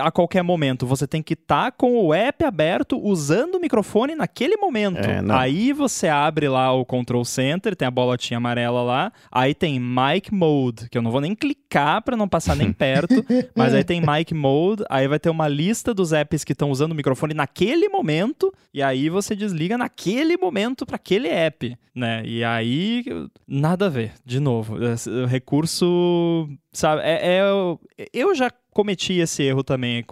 a 0.00 0.12
qualquer 0.12 0.44
momento. 0.44 0.86
Você 0.86 1.08
tem 1.08 1.20
que 1.20 1.34
estar 1.34 1.64
tá 1.64 1.72
com 1.72 1.98
o 1.98 2.14
app 2.14 2.44
aberto, 2.44 3.04
usando 3.04 3.56
o 3.56 3.60
microfone 3.60 4.14
naquele 4.14 4.56
momento. 4.56 4.98
É, 4.98 5.20
Aí 5.30 5.72
você 5.72 6.06
abre 6.06 6.48
lá 6.48 6.72
o 6.72 6.84
Control 6.84 7.24
Center, 7.24 7.74
tem 7.74 7.88
a 7.88 7.90
bolotinha 7.90 8.38
amarela 8.38 8.82
lá. 8.82 9.12
Aí 9.30 9.54
tem 9.54 9.80
Mic 9.80 10.32
Mode, 10.32 10.88
que 10.88 10.96
eu 10.96 11.02
não 11.02 11.10
vou 11.10 11.20
nem 11.20 11.34
clicar 11.34 12.00
para 12.02 12.16
não 12.16 12.28
passar 12.28 12.54
nem 12.54 12.70
perto, 12.72 13.24
mas 13.56 13.74
aí 13.74 13.82
tem 13.82 14.00
Mic 14.00 14.32
Mode, 14.32 14.84
aí 14.88 15.08
vai 15.08 15.18
ter 15.18 15.30
uma 15.30 15.48
lista 15.48 15.92
dos 15.92 16.12
apps 16.12 16.44
que 16.44 16.52
estão 16.52 16.70
usando 16.70 16.92
o 16.92 16.94
microfone 16.94 17.34
naquele 17.34 17.88
momento, 17.88 18.51
e 18.72 18.82
aí 18.82 19.08
você 19.08 19.36
desliga 19.36 19.76
naquele 19.76 20.36
momento 20.36 20.86
para 20.86 20.96
aquele 20.96 21.28
app, 21.28 21.76
né? 21.94 22.22
E 22.24 22.42
aí 22.42 23.04
nada 23.46 23.86
a 23.86 23.88
ver, 23.88 24.12
de 24.24 24.40
novo, 24.40 24.76
o 24.76 25.26
recurso, 25.26 26.48
sabe, 26.72 27.02
é, 27.02 27.38
é 27.38 28.08
eu 28.12 28.34
já 28.34 28.50
cometi 28.72 29.14
esse 29.14 29.42
erro 29.42 29.62
também. 29.62 30.04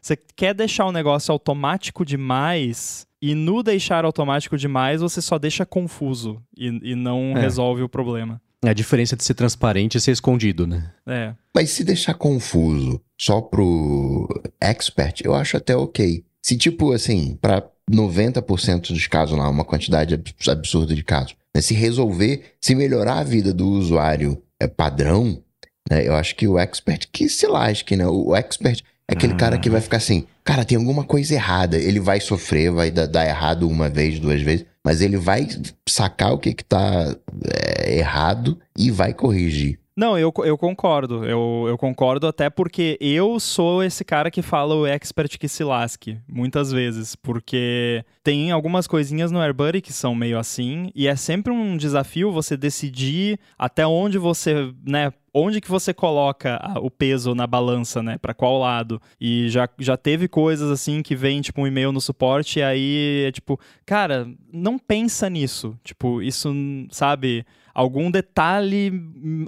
Você 0.00 0.16
quer 0.36 0.54
deixar 0.54 0.86
o 0.86 0.92
negócio 0.92 1.32
automático 1.32 2.04
demais, 2.04 3.06
e 3.20 3.34
no 3.34 3.62
deixar 3.62 4.04
automático 4.04 4.58
demais, 4.58 5.00
você 5.00 5.22
só 5.22 5.38
deixa 5.38 5.64
confuso 5.64 6.42
e, 6.54 6.92
e 6.92 6.94
não 6.94 7.32
é. 7.34 7.40
resolve 7.40 7.82
o 7.82 7.88
problema. 7.88 8.38
É 8.62 8.68
a 8.68 8.74
diferença 8.74 9.16
de 9.16 9.24
ser 9.24 9.32
transparente 9.32 9.96
e 9.96 10.00
ser 10.00 10.10
escondido, 10.12 10.66
né? 10.66 10.92
É. 11.06 11.34
Mas 11.54 11.70
se 11.70 11.84
deixar 11.84 12.12
confuso 12.14 13.00
só 13.18 13.40
pro 13.40 14.28
expert, 14.60 15.22
eu 15.24 15.34
acho 15.34 15.56
até 15.56 15.74
ok. 15.74 16.22
Se, 16.42 16.56
tipo, 16.58 16.92
assim, 16.92 17.38
para 17.40 17.66
90% 17.90 18.92
dos 18.92 19.06
casos 19.06 19.36
lá, 19.36 19.48
uma 19.48 19.64
quantidade 19.64 20.14
absurda 20.48 20.94
de 20.94 21.04
casos, 21.04 21.36
né? 21.54 21.60
se 21.60 21.74
resolver, 21.74 22.54
se 22.60 22.74
melhorar 22.74 23.18
a 23.18 23.24
vida 23.24 23.52
do 23.52 23.68
usuário 23.68 24.42
é 24.58 24.66
padrão, 24.66 25.42
né? 25.90 26.06
eu 26.06 26.14
acho 26.14 26.34
que 26.34 26.48
o 26.48 26.58
expert 26.58 27.08
que 27.12 27.28
se 27.28 27.46
lasque, 27.46 27.96
né? 27.96 28.06
O 28.06 28.34
expert 28.34 28.82
é 29.06 29.12
aquele 29.12 29.34
cara 29.34 29.58
que 29.58 29.68
vai 29.68 29.80
ficar 29.82 29.98
assim, 29.98 30.26
cara, 30.42 30.64
tem 30.64 30.78
alguma 30.78 31.04
coisa 31.04 31.34
errada. 31.34 31.76
Ele 31.76 32.00
vai 32.00 32.20
sofrer, 32.20 32.70
vai 32.70 32.90
dar, 32.90 33.06
dar 33.06 33.26
errado 33.26 33.68
uma 33.68 33.88
vez, 33.90 34.18
duas 34.18 34.40
vezes, 34.40 34.64
mas 34.84 35.02
ele 35.02 35.16
vai 35.16 35.46
sacar 35.86 36.32
o 36.32 36.38
que 36.38 36.54
que 36.54 36.64
tá 36.64 37.14
é, 37.44 37.98
errado 37.98 38.58
e 38.76 38.90
vai 38.90 39.12
corrigir. 39.12 39.78
Não, 39.96 40.18
eu, 40.18 40.32
eu 40.44 40.58
concordo. 40.58 41.24
Eu, 41.24 41.66
eu 41.68 41.78
concordo 41.78 42.26
até 42.26 42.50
porque 42.50 42.98
eu 43.00 43.38
sou 43.38 43.82
esse 43.82 44.04
cara 44.04 44.28
que 44.28 44.42
fala 44.42 44.74
o 44.74 44.86
expert 44.86 45.38
que 45.38 45.48
se 45.48 45.62
lasque, 45.62 46.18
muitas 46.28 46.72
vezes. 46.72 47.14
Porque 47.14 48.04
tem 48.24 48.50
algumas 48.50 48.88
coisinhas 48.88 49.30
no 49.30 49.40
AirBuddy 49.40 49.80
que 49.80 49.92
são 49.92 50.12
meio 50.12 50.36
assim, 50.36 50.90
e 50.96 51.06
é 51.06 51.14
sempre 51.14 51.52
um 51.52 51.76
desafio 51.76 52.32
você 52.32 52.56
decidir 52.56 53.38
até 53.56 53.86
onde 53.86 54.18
você, 54.18 54.72
né, 54.84 55.12
onde 55.32 55.60
que 55.60 55.68
você 55.68 55.94
coloca 55.94 56.60
o 56.80 56.90
peso 56.90 57.32
na 57.32 57.46
balança, 57.46 58.02
né? 58.02 58.18
Para 58.18 58.34
qual 58.34 58.58
lado? 58.58 59.00
E 59.20 59.48
já, 59.48 59.68
já 59.78 59.96
teve 59.96 60.26
coisas 60.26 60.70
assim 60.70 61.02
que 61.02 61.14
vem, 61.14 61.40
tipo, 61.40 61.62
um 61.62 61.66
e-mail 61.68 61.92
no 61.92 62.00
suporte 62.00 62.58
e 62.58 62.62
aí 62.62 63.24
é 63.28 63.32
tipo, 63.32 63.60
cara, 63.86 64.28
não 64.52 64.76
pensa 64.76 65.30
nisso. 65.30 65.76
Tipo, 65.84 66.20
isso, 66.20 66.52
sabe? 66.90 67.46
Algum 67.74 68.10
detalhe 68.10 68.92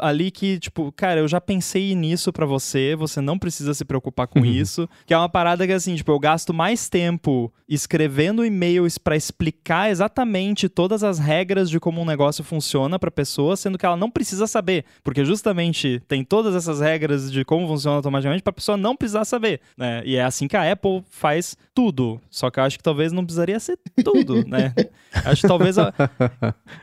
ali 0.00 0.30
que, 0.30 0.58
tipo, 0.58 0.92
cara, 0.92 1.20
eu 1.20 1.28
já 1.28 1.40
pensei 1.40 1.94
nisso 1.94 2.32
para 2.32 2.44
você, 2.44 2.96
você 2.96 3.20
não 3.20 3.38
precisa 3.38 3.72
se 3.72 3.84
preocupar 3.84 4.26
com 4.26 4.40
uhum. 4.40 4.44
isso. 4.44 4.88
Que 5.06 5.14
é 5.14 5.18
uma 5.18 5.28
parada 5.28 5.66
que, 5.66 5.72
assim, 5.72 5.94
tipo, 5.94 6.10
eu 6.10 6.18
gasto 6.18 6.52
mais 6.52 6.88
tempo 6.88 7.52
escrevendo 7.68 8.44
e-mails 8.44 8.96
para 8.98 9.16
explicar 9.16 9.90
exatamente 9.90 10.68
todas 10.68 11.02
as 11.02 11.18
regras 11.18 11.68
de 11.68 11.80
como 11.80 12.00
um 12.00 12.04
negócio 12.04 12.44
funciona 12.44 12.98
pra 12.98 13.10
pessoa, 13.10 13.56
sendo 13.56 13.78
que 13.78 13.86
ela 13.86 13.96
não 13.96 14.10
precisa 14.10 14.46
saber. 14.46 14.84
Porque 15.02 15.24
justamente 15.24 16.00
tem 16.08 16.24
todas 16.24 16.54
essas 16.54 16.80
regras 16.80 17.30
de 17.30 17.44
como 17.44 17.66
funciona 17.66 17.96
automaticamente 17.96 18.42
pra 18.42 18.52
pessoa 18.52 18.76
não 18.76 18.96
precisar 18.96 19.24
saber, 19.24 19.60
né? 19.76 20.02
E 20.04 20.16
é 20.16 20.24
assim 20.24 20.48
que 20.48 20.56
a 20.56 20.70
Apple 20.70 21.04
faz 21.10 21.56
tudo. 21.74 22.20
Só 22.30 22.50
que 22.50 22.58
eu 22.58 22.64
acho 22.64 22.78
que 22.78 22.84
talvez 22.84 23.12
não 23.12 23.24
precisaria 23.24 23.58
ser 23.60 23.78
tudo, 24.04 24.46
né? 24.46 24.72
Acho 25.24 25.42
que 25.42 25.48
talvez, 25.48 25.78
a... 25.78 25.94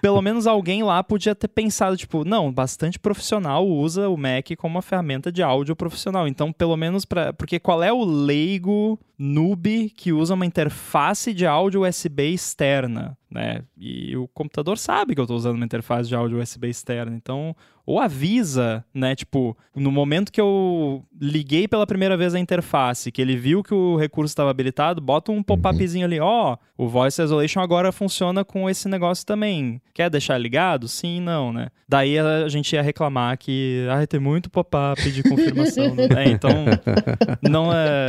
pelo 0.01 0.19
menos 0.21 0.47
alguém 0.47 0.81
lá 0.81 1.03
podia 1.03 1.32
ter 1.35 1.47
pensado, 1.47 1.97
tipo, 1.97 2.23
não, 2.23 2.51
bastante 2.51 2.99
profissional 2.99 3.67
usa 3.67 4.09
o 4.09 4.17
Mac 4.17 4.49
como 4.57 4.75
uma 4.75 4.81
ferramenta 4.81 5.31
de 5.31 5.41
áudio 5.43 5.75
profissional. 5.75 6.27
Então, 6.27 6.51
pelo 6.51 6.75
menos 6.77 7.05
para, 7.05 7.33
porque 7.33 7.59
qual 7.59 7.83
é 7.83 7.91
o 7.91 8.03
leigo 8.03 8.99
noob 9.17 9.89
que 9.95 10.11
usa 10.11 10.33
uma 10.33 10.45
interface 10.45 11.33
de 11.33 11.45
áudio 11.45 11.87
USB 11.87 12.33
externa, 12.33 13.17
né? 13.33 13.63
E 13.77 14.15
o 14.15 14.27
computador 14.27 14.77
sabe 14.77 15.15
que 15.15 15.19
eu 15.19 15.23
estou 15.23 15.35
usando 15.35 15.55
uma 15.55 15.65
interface 15.65 16.07
de 16.07 16.15
áudio 16.15 16.39
USB 16.39 16.69
externa. 16.69 17.15
Então, 17.15 17.55
ou 17.85 17.99
avisa, 17.99 18.83
né? 18.93 19.15
Tipo, 19.15 19.57
no 19.75 19.91
momento 19.91 20.31
que 20.31 20.39
eu 20.39 21.03
liguei 21.19 21.67
pela 21.67 21.85
primeira 21.85 22.15
vez 22.15 22.33
a 22.33 22.39
interface, 22.39 23.11
que 23.11 23.21
ele 23.21 23.35
viu 23.35 23.61
que 23.61 23.73
o 23.73 23.97
recurso 23.97 24.31
estava 24.31 24.49
habilitado, 24.49 25.01
bota 25.01 25.31
um 25.31 25.43
pop-upzinho 25.43 26.05
ali, 26.05 26.19
ó, 26.19 26.53
oh, 26.53 26.85
o 26.85 26.87
Voice 26.87 27.21
Isolation 27.21 27.59
agora 27.59 27.91
funciona 27.91 28.45
com 28.45 28.69
esse 28.69 28.87
negócio 28.87 29.25
também. 29.25 29.81
Quer 29.93 30.09
deixar 30.09 30.37
ligado? 30.37 30.87
Sim, 30.87 31.19
não, 31.19 31.51
né? 31.51 31.67
Daí 31.87 32.17
a 32.17 32.47
gente 32.47 32.73
ia 32.73 32.81
reclamar 32.81 33.37
que, 33.37 33.85
ah, 33.89 34.05
tem 34.07 34.19
muito 34.19 34.49
pop-up 34.49 35.11
de 35.11 35.21
confirmação. 35.23 35.93
né? 35.93 36.07
Então, 36.33 36.65
não 37.41 37.71
é... 37.71 38.07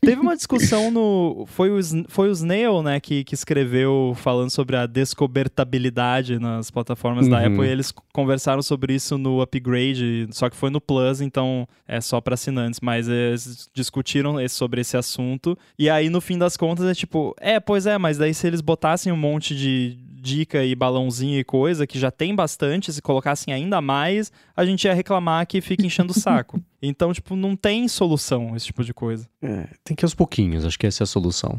Teve 0.00 0.20
uma 0.20 0.36
discussão 0.36 0.90
no... 0.90 1.44
Foi 1.46 1.70
o, 1.70 1.80
foi 2.08 2.28
o 2.28 2.32
Snail, 2.32 2.82
né, 2.82 3.00
que, 3.00 3.24
que 3.24 3.34
escreveu 3.34 4.12
falando 4.16 4.50
sobre 4.50 4.63
a 4.72 4.86
descobertabilidade 4.86 6.38
nas 6.38 6.70
plataformas 6.70 7.26
uhum. 7.26 7.30
da 7.30 7.46
Apple, 7.46 7.64
e 7.64 7.68
eles 7.68 7.92
conversaram 8.12 8.62
sobre 8.62 8.94
isso 8.94 9.04
isso 9.04 9.18
no 9.18 9.40
upgrade, 9.40 10.26
só 10.30 10.48
que 10.48 10.56
foi 10.56 10.70
no 10.70 10.80
Plus, 10.80 11.20
então 11.20 11.68
é 11.86 12.00
só 12.00 12.20
para 12.20 12.34
assinantes. 12.34 12.80
Mas 12.80 13.08
eles 13.08 13.68
discutiram 13.72 14.36
sobre 14.48 14.80
esse 14.80 14.96
assunto. 14.96 15.56
E 15.78 15.88
aí, 15.88 16.08
no 16.08 16.20
fim 16.20 16.38
das 16.38 16.56
contas, 16.56 16.86
é 16.86 16.94
tipo, 16.94 17.34
é, 17.40 17.60
pois 17.60 17.86
é, 17.86 17.98
mas 17.98 18.18
daí 18.18 18.34
se 18.34 18.46
eles 18.46 18.60
botassem 18.60 19.12
um 19.12 19.16
monte 19.16 19.54
de, 19.54 19.98
dica 20.24 20.64
e 20.64 20.74
balãozinho 20.74 21.38
e 21.38 21.44
coisa, 21.44 21.86
que 21.86 21.98
já 21.98 22.10
tem 22.10 22.34
bastante, 22.34 22.90
se 22.90 23.02
colocassem 23.02 23.52
ainda 23.52 23.82
mais, 23.82 24.32
a 24.56 24.64
gente 24.64 24.84
ia 24.84 24.94
reclamar 24.94 25.46
que 25.46 25.60
fica 25.60 25.84
enchendo 25.84 26.12
o 26.12 26.18
saco. 26.18 26.60
Então, 26.86 27.14
tipo, 27.14 27.34
não 27.34 27.56
tem 27.56 27.88
solução 27.88 28.54
esse 28.54 28.66
tipo 28.66 28.84
de 28.84 28.92
coisa. 28.92 29.26
É, 29.40 29.66
tem 29.82 29.96
que 29.96 30.04
ir 30.04 30.06
aos 30.06 30.12
pouquinhos, 30.12 30.66
acho 30.66 30.78
que 30.78 30.86
essa 30.86 31.02
é 31.02 31.04
a 31.04 31.06
solução. 31.06 31.58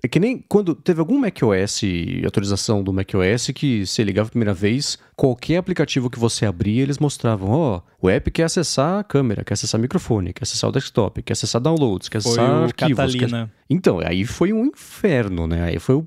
É 0.00 0.06
que 0.06 0.20
nem 0.20 0.38
quando 0.48 0.72
teve 0.72 1.00
algum 1.00 1.18
macOS, 1.18 1.80
atualização 2.24 2.80
do 2.80 2.92
macOS, 2.92 3.48
que 3.52 3.84
você 3.84 4.04
ligava 4.04 4.28
a 4.28 4.30
primeira 4.30 4.54
vez, 4.54 4.98
qualquer 5.16 5.56
aplicativo 5.56 6.08
que 6.08 6.16
você 6.16 6.46
abria, 6.46 6.80
eles 6.80 7.00
mostravam, 7.00 7.50
ó, 7.50 7.78
oh, 7.78 8.06
o 8.06 8.08
app 8.08 8.30
quer 8.30 8.44
acessar 8.44 9.00
a 9.00 9.04
câmera, 9.04 9.42
quer 9.42 9.54
acessar 9.54 9.80
microfone, 9.80 10.32
quer 10.32 10.44
acessar 10.44 10.70
o 10.70 10.72
desktop, 10.72 11.22
quer 11.22 11.32
acessar 11.32 11.60
downloads, 11.60 12.08
quer 12.08 12.18
acessar 12.18 12.46
foi 12.46 12.60
o 12.60 12.64
arquivos. 12.64 12.96
Catalina. 12.96 13.46
Quer... 13.46 13.64
Então, 13.68 13.98
aí 13.98 14.24
foi 14.24 14.52
um 14.52 14.66
inferno, 14.66 15.48
né? 15.48 15.64
Aí 15.64 15.80
foi 15.80 15.96
o 15.96 16.06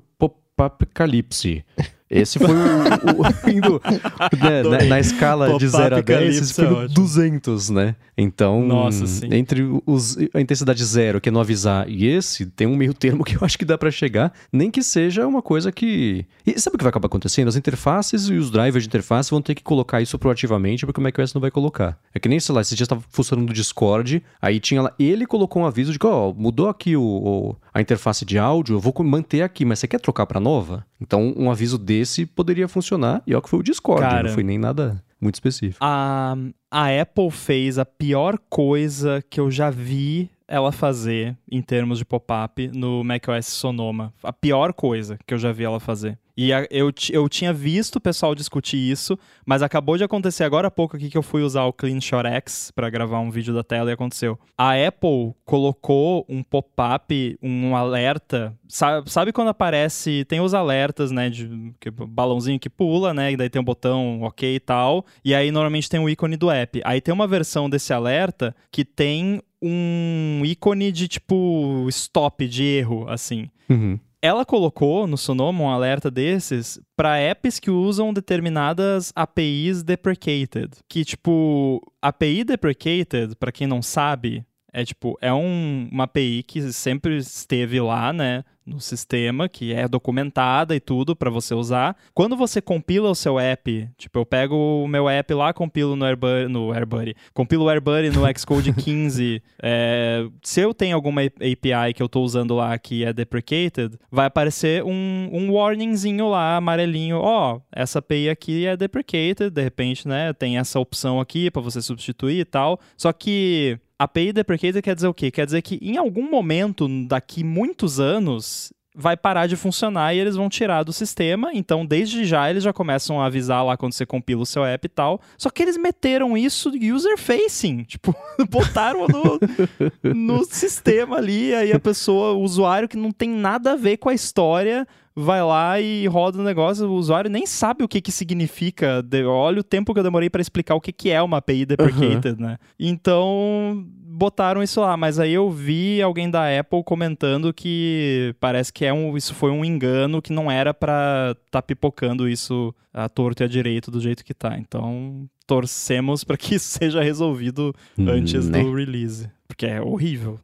pop-apocalipse. 0.56 1.64
Esse 2.08 2.38
foi 2.38 2.54
o, 2.54 2.56
o 2.56 3.50
indo 3.50 3.82
né, 4.40 4.62
na, 4.62 4.84
na, 4.84 5.00
escala 5.00 5.58
de 5.58 5.66
0 5.66 5.96
a 5.96 6.00
10, 6.00 6.36
esse 6.36 6.54
foi 6.54 6.66
o 6.66 6.88
200, 6.88 7.70
né? 7.70 7.96
Então, 8.16 8.64
Nossa, 8.64 9.06
sim. 9.06 9.28
entre 9.32 9.62
os, 9.84 10.16
a 10.32 10.40
intensidade 10.40 10.82
zero, 10.84 11.20
que 11.20 11.28
é 11.28 11.32
não 11.32 11.40
avisar, 11.40 11.88
e 11.88 12.06
esse, 12.06 12.46
tem 12.46 12.66
um 12.66 12.76
meio 12.76 12.94
termo 12.94 13.24
que 13.24 13.36
eu 13.36 13.40
acho 13.42 13.58
que 13.58 13.64
dá 13.64 13.76
para 13.76 13.90
chegar, 13.90 14.32
nem 14.52 14.70
que 14.70 14.82
seja 14.82 15.26
uma 15.26 15.42
coisa 15.42 15.72
que... 15.72 16.24
E 16.46 16.58
sabe 16.60 16.76
o 16.76 16.78
que 16.78 16.84
vai 16.84 16.90
acabar 16.90 17.06
acontecendo? 17.06 17.48
As 17.48 17.56
interfaces 17.56 18.28
e 18.28 18.34
os 18.34 18.50
drivers 18.50 18.84
de 18.84 18.88
interface 18.88 19.30
vão 19.30 19.42
ter 19.42 19.56
que 19.56 19.62
colocar 19.62 20.00
isso 20.00 20.16
proativamente, 20.18 20.86
porque 20.86 21.00
o 21.00 21.02
macOS 21.02 21.34
não 21.34 21.40
vai 21.40 21.50
colocar. 21.50 21.98
É 22.14 22.20
que 22.20 22.28
nem, 22.28 22.38
sei 22.38 22.54
lá, 22.54 22.60
esse 22.60 22.76
dia 22.76 22.84
estava 22.84 23.02
funcionando 23.10 23.48
no 23.48 23.52
Discord, 23.52 24.22
aí 24.40 24.60
tinha 24.60 24.80
lá, 24.80 24.94
ele 24.98 25.26
colocou 25.26 25.62
um 25.62 25.66
aviso 25.66 25.92
de 25.92 25.98
que, 25.98 26.06
ó, 26.06 26.32
mudou 26.32 26.68
aqui 26.68 26.96
o, 26.96 27.02
o, 27.02 27.56
a 27.76 27.80
interface 27.82 28.24
de 28.24 28.38
áudio, 28.38 28.76
eu 28.76 28.80
vou 28.80 28.94
manter 29.04 29.42
aqui, 29.42 29.62
mas 29.62 29.78
você 29.78 29.86
quer 29.86 30.00
trocar 30.00 30.24
para 30.24 30.40
nova? 30.40 30.86
Então, 30.98 31.34
um 31.36 31.50
aviso 31.50 31.76
desse 31.76 32.24
poderia 32.24 32.66
funcionar, 32.66 33.22
e 33.26 33.34
ó 33.34 33.40
que 33.42 33.50
foi 33.50 33.58
o 33.58 33.62
Discord, 33.62 34.00
Cara, 34.00 34.28
não 34.28 34.34
foi 34.34 34.42
nem 34.42 34.56
nada 34.56 35.04
muito 35.20 35.34
específico. 35.34 35.84
A, 35.84 36.34
a 36.70 37.02
Apple 37.02 37.30
fez 37.30 37.78
a 37.78 37.84
pior 37.84 38.38
coisa 38.48 39.22
que 39.28 39.38
eu 39.38 39.50
já 39.50 39.68
vi 39.68 40.30
ela 40.48 40.72
fazer 40.72 41.36
em 41.50 41.60
termos 41.60 41.98
de 41.98 42.06
pop-up 42.06 42.66
no 42.68 43.04
macOS 43.04 43.46
Sonoma. 43.48 44.10
A 44.22 44.32
pior 44.32 44.72
coisa 44.72 45.18
que 45.26 45.34
eu 45.34 45.38
já 45.38 45.52
vi 45.52 45.64
ela 45.64 45.78
fazer. 45.78 46.18
E 46.36 46.52
a, 46.52 46.66
eu, 46.70 46.92
eu 47.10 47.28
tinha 47.28 47.52
visto 47.52 47.96
o 47.96 48.00
pessoal 48.00 48.34
discutir 48.34 48.76
isso, 48.76 49.18
mas 49.46 49.62
acabou 49.62 49.96
de 49.96 50.04
acontecer 50.04 50.44
agora 50.44 50.68
há 50.68 50.70
pouco 50.70 50.96
aqui 50.96 51.08
que 51.08 51.16
eu 51.16 51.22
fui 51.22 51.42
usar 51.42 51.64
o 51.64 51.72
CleanShot 51.72 52.26
X 52.26 52.70
para 52.74 52.90
gravar 52.90 53.20
um 53.20 53.30
vídeo 53.30 53.54
da 53.54 53.64
tela 53.64 53.90
e 53.90 53.94
aconteceu. 53.94 54.38
A 54.56 54.72
Apple 54.72 55.34
colocou 55.44 56.26
um 56.28 56.42
pop-up, 56.42 57.38
um 57.42 57.74
alerta. 57.74 58.54
Sabe, 58.68 59.10
sabe, 59.10 59.32
quando 59.32 59.48
aparece. 59.48 60.26
Tem 60.26 60.40
os 60.40 60.52
alertas, 60.52 61.10
né? 61.10 61.30
De 61.30 61.72
que, 61.80 61.90
balãozinho 61.90 62.60
que 62.60 62.68
pula, 62.68 63.14
né? 63.14 63.32
E 63.32 63.36
daí 63.36 63.48
tem 63.48 63.62
um 63.62 63.64
botão 63.64 64.20
ok 64.22 64.56
e 64.56 64.60
tal. 64.60 65.06
E 65.24 65.34
aí 65.34 65.50
normalmente 65.50 65.88
tem 65.88 66.00
o 66.00 66.08
ícone 66.08 66.36
do 66.36 66.50
app. 66.50 66.82
Aí 66.84 67.00
tem 67.00 67.14
uma 67.14 67.26
versão 67.26 67.70
desse 67.70 67.94
alerta 67.94 68.54
que 68.70 68.84
tem 68.84 69.40
um 69.62 70.42
ícone 70.44 70.92
de 70.92 71.08
tipo 71.08 71.86
stop, 71.88 72.46
de 72.46 72.62
erro, 72.62 73.08
assim. 73.08 73.48
Uhum 73.70 73.98
ela 74.22 74.44
colocou 74.44 75.06
no 75.06 75.16
Sonoma 75.16 75.64
um 75.64 75.68
alerta 75.68 76.10
desses 76.10 76.80
para 76.96 77.18
apps 77.18 77.60
que 77.60 77.70
usam 77.70 78.12
determinadas 78.12 79.12
APIs 79.14 79.82
deprecated. 79.82 80.70
Que, 80.88 81.04
tipo, 81.04 81.80
API 82.00 82.44
deprecated, 82.44 83.36
para 83.36 83.52
quem 83.52 83.66
não 83.66 83.82
sabe, 83.82 84.44
é 84.72 84.84
tipo, 84.84 85.16
é 85.20 85.32
um, 85.32 85.88
uma 85.90 86.04
API 86.04 86.42
que 86.42 86.72
sempre 86.72 87.16
esteve 87.16 87.80
lá, 87.80 88.12
né? 88.12 88.44
no 88.66 88.80
sistema, 88.80 89.48
que 89.48 89.72
é 89.72 89.86
documentada 89.86 90.74
e 90.74 90.80
tudo 90.80 91.14
para 91.14 91.30
você 91.30 91.54
usar. 91.54 91.96
Quando 92.12 92.36
você 92.36 92.60
compila 92.60 93.08
o 93.08 93.14
seu 93.14 93.38
app, 93.38 93.88
tipo, 93.96 94.18
eu 94.18 94.26
pego 94.26 94.56
o 94.56 94.88
meu 94.88 95.08
app 95.08 95.32
lá, 95.32 95.52
compilo 95.52 95.94
no 95.94 96.04
AirBuddy, 96.04 96.48
no 96.52 96.72
AirBuddy 96.72 97.14
compilo 97.32 97.64
o 97.64 97.68
AirBuddy 97.68 98.10
no 98.10 98.22
Xcode 98.36 98.72
15, 98.74 99.40
é, 99.62 100.26
se 100.42 100.60
eu 100.60 100.74
tenho 100.74 100.96
alguma 100.96 101.22
API 101.22 101.94
que 101.94 102.02
eu 102.02 102.06
estou 102.06 102.24
usando 102.24 102.56
lá 102.56 102.76
que 102.76 103.04
é 103.04 103.12
deprecated, 103.12 103.96
vai 104.10 104.26
aparecer 104.26 104.82
um, 104.82 105.30
um 105.32 105.52
warningzinho 105.52 106.28
lá, 106.28 106.56
amarelinho, 106.56 107.18
ó, 107.18 107.56
oh, 107.56 107.62
essa 107.70 108.00
API 108.00 108.28
aqui 108.28 108.66
é 108.66 108.76
deprecated, 108.76 109.50
de 109.50 109.62
repente, 109.62 110.08
né, 110.08 110.32
tem 110.32 110.58
essa 110.58 110.80
opção 110.80 111.20
aqui 111.20 111.50
para 111.50 111.62
você 111.62 111.80
substituir 111.80 112.40
e 112.40 112.44
tal. 112.44 112.80
Só 112.96 113.12
que 113.12 113.78
API 113.98 114.32
deprecated 114.32 114.82
quer 114.82 114.94
dizer 114.94 115.08
o 115.08 115.14
quê? 115.14 115.30
Quer 115.30 115.46
dizer 115.46 115.62
que 115.62 115.78
em 115.80 115.96
algum 115.96 116.30
momento, 116.30 116.88
daqui 117.06 117.42
muitos 117.42 117.98
anos, 117.98 118.72
vai 118.98 119.14
parar 119.14 119.46
de 119.46 119.56
funcionar 119.56 120.14
e 120.14 120.18
eles 120.18 120.36
vão 120.36 120.48
tirar 120.48 120.82
do 120.82 120.92
sistema. 120.92 121.50
Então, 121.52 121.84
desde 121.84 122.24
já, 122.24 122.48
eles 122.48 122.64
já 122.64 122.72
começam 122.72 123.20
a 123.20 123.26
avisar 123.26 123.62
lá 123.64 123.76
quando 123.76 123.92
você 123.92 124.06
compila 124.06 124.42
o 124.42 124.46
seu 124.46 124.64
app 124.64 124.86
e 124.86 124.88
tal. 124.88 125.20
Só 125.36 125.50
que 125.50 125.62
eles 125.62 125.76
meteram 125.76 126.36
isso 126.36 126.70
user-facing. 126.70 127.84
Tipo, 127.96 128.14
botaram 128.48 129.06
no, 129.06 130.14
no 130.14 130.44
sistema 130.48 131.18
ali. 131.18 131.54
Aí 131.54 131.72
a 131.72 131.78
pessoa, 131.78 132.32
o 132.32 132.40
usuário 132.40 132.88
que 132.88 132.96
não 132.96 133.12
tem 133.12 133.28
nada 133.28 133.72
a 133.72 133.76
ver 133.76 133.98
com 133.98 134.08
a 134.08 134.14
história 134.14 134.86
vai 135.16 135.42
lá 135.42 135.80
e 135.80 136.06
roda 136.06 136.38
o 136.38 136.44
negócio, 136.44 136.86
o 136.86 136.94
usuário 136.94 137.30
nem 137.30 137.46
sabe 137.46 137.82
o 137.82 137.88
que 137.88 138.02
que 138.02 138.12
significa. 138.12 139.02
Olha 139.26 139.60
o 139.60 139.64
tempo 139.64 139.94
que 139.94 139.98
eu 139.98 140.04
demorei 140.04 140.28
para 140.28 140.42
explicar 140.42 140.74
o 140.74 140.80
que 140.80 140.92
que 140.92 141.10
é 141.10 141.22
uma 141.22 141.38
API 141.38 141.64
deprecated, 141.64 142.38
uhum. 142.38 142.46
né? 142.46 142.58
Então, 142.78 143.86
botaram 144.06 144.62
isso 144.62 144.80
lá, 144.82 144.94
mas 144.94 145.18
aí 145.18 145.32
eu 145.32 145.50
vi 145.50 146.02
alguém 146.02 146.30
da 146.30 146.58
Apple 146.58 146.84
comentando 146.84 147.52
que 147.52 148.34
parece 148.38 148.70
que 148.70 148.84
é 148.84 148.92
um, 148.92 149.16
isso 149.16 149.34
foi 149.34 149.50
um 149.50 149.64
engano, 149.64 150.20
que 150.20 150.34
não 150.34 150.50
era 150.50 150.74
para 150.74 151.34
tá 151.50 151.62
pipocando 151.62 152.28
isso 152.28 152.74
a 152.92 153.08
torto 153.08 153.42
e 153.42 153.44
a 153.44 153.48
direito 153.48 153.90
do 153.90 154.00
jeito 154.00 154.22
que 154.22 154.34
tá. 154.34 154.58
Então, 154.58 155.26
torcemos 155.46 156.24
para 156.24 156.36
que 156.36 156.56
isso 156.56 156.68
seja 156.78 157.02
resolvido 157.02 157.74
antes 157.98 158.50
né? 158.50 158.62
do 158.62 158.74
release, 158.74 159.30
porque 159.48 159.64
é 159.64 159.80
horrível. 159.80 160.38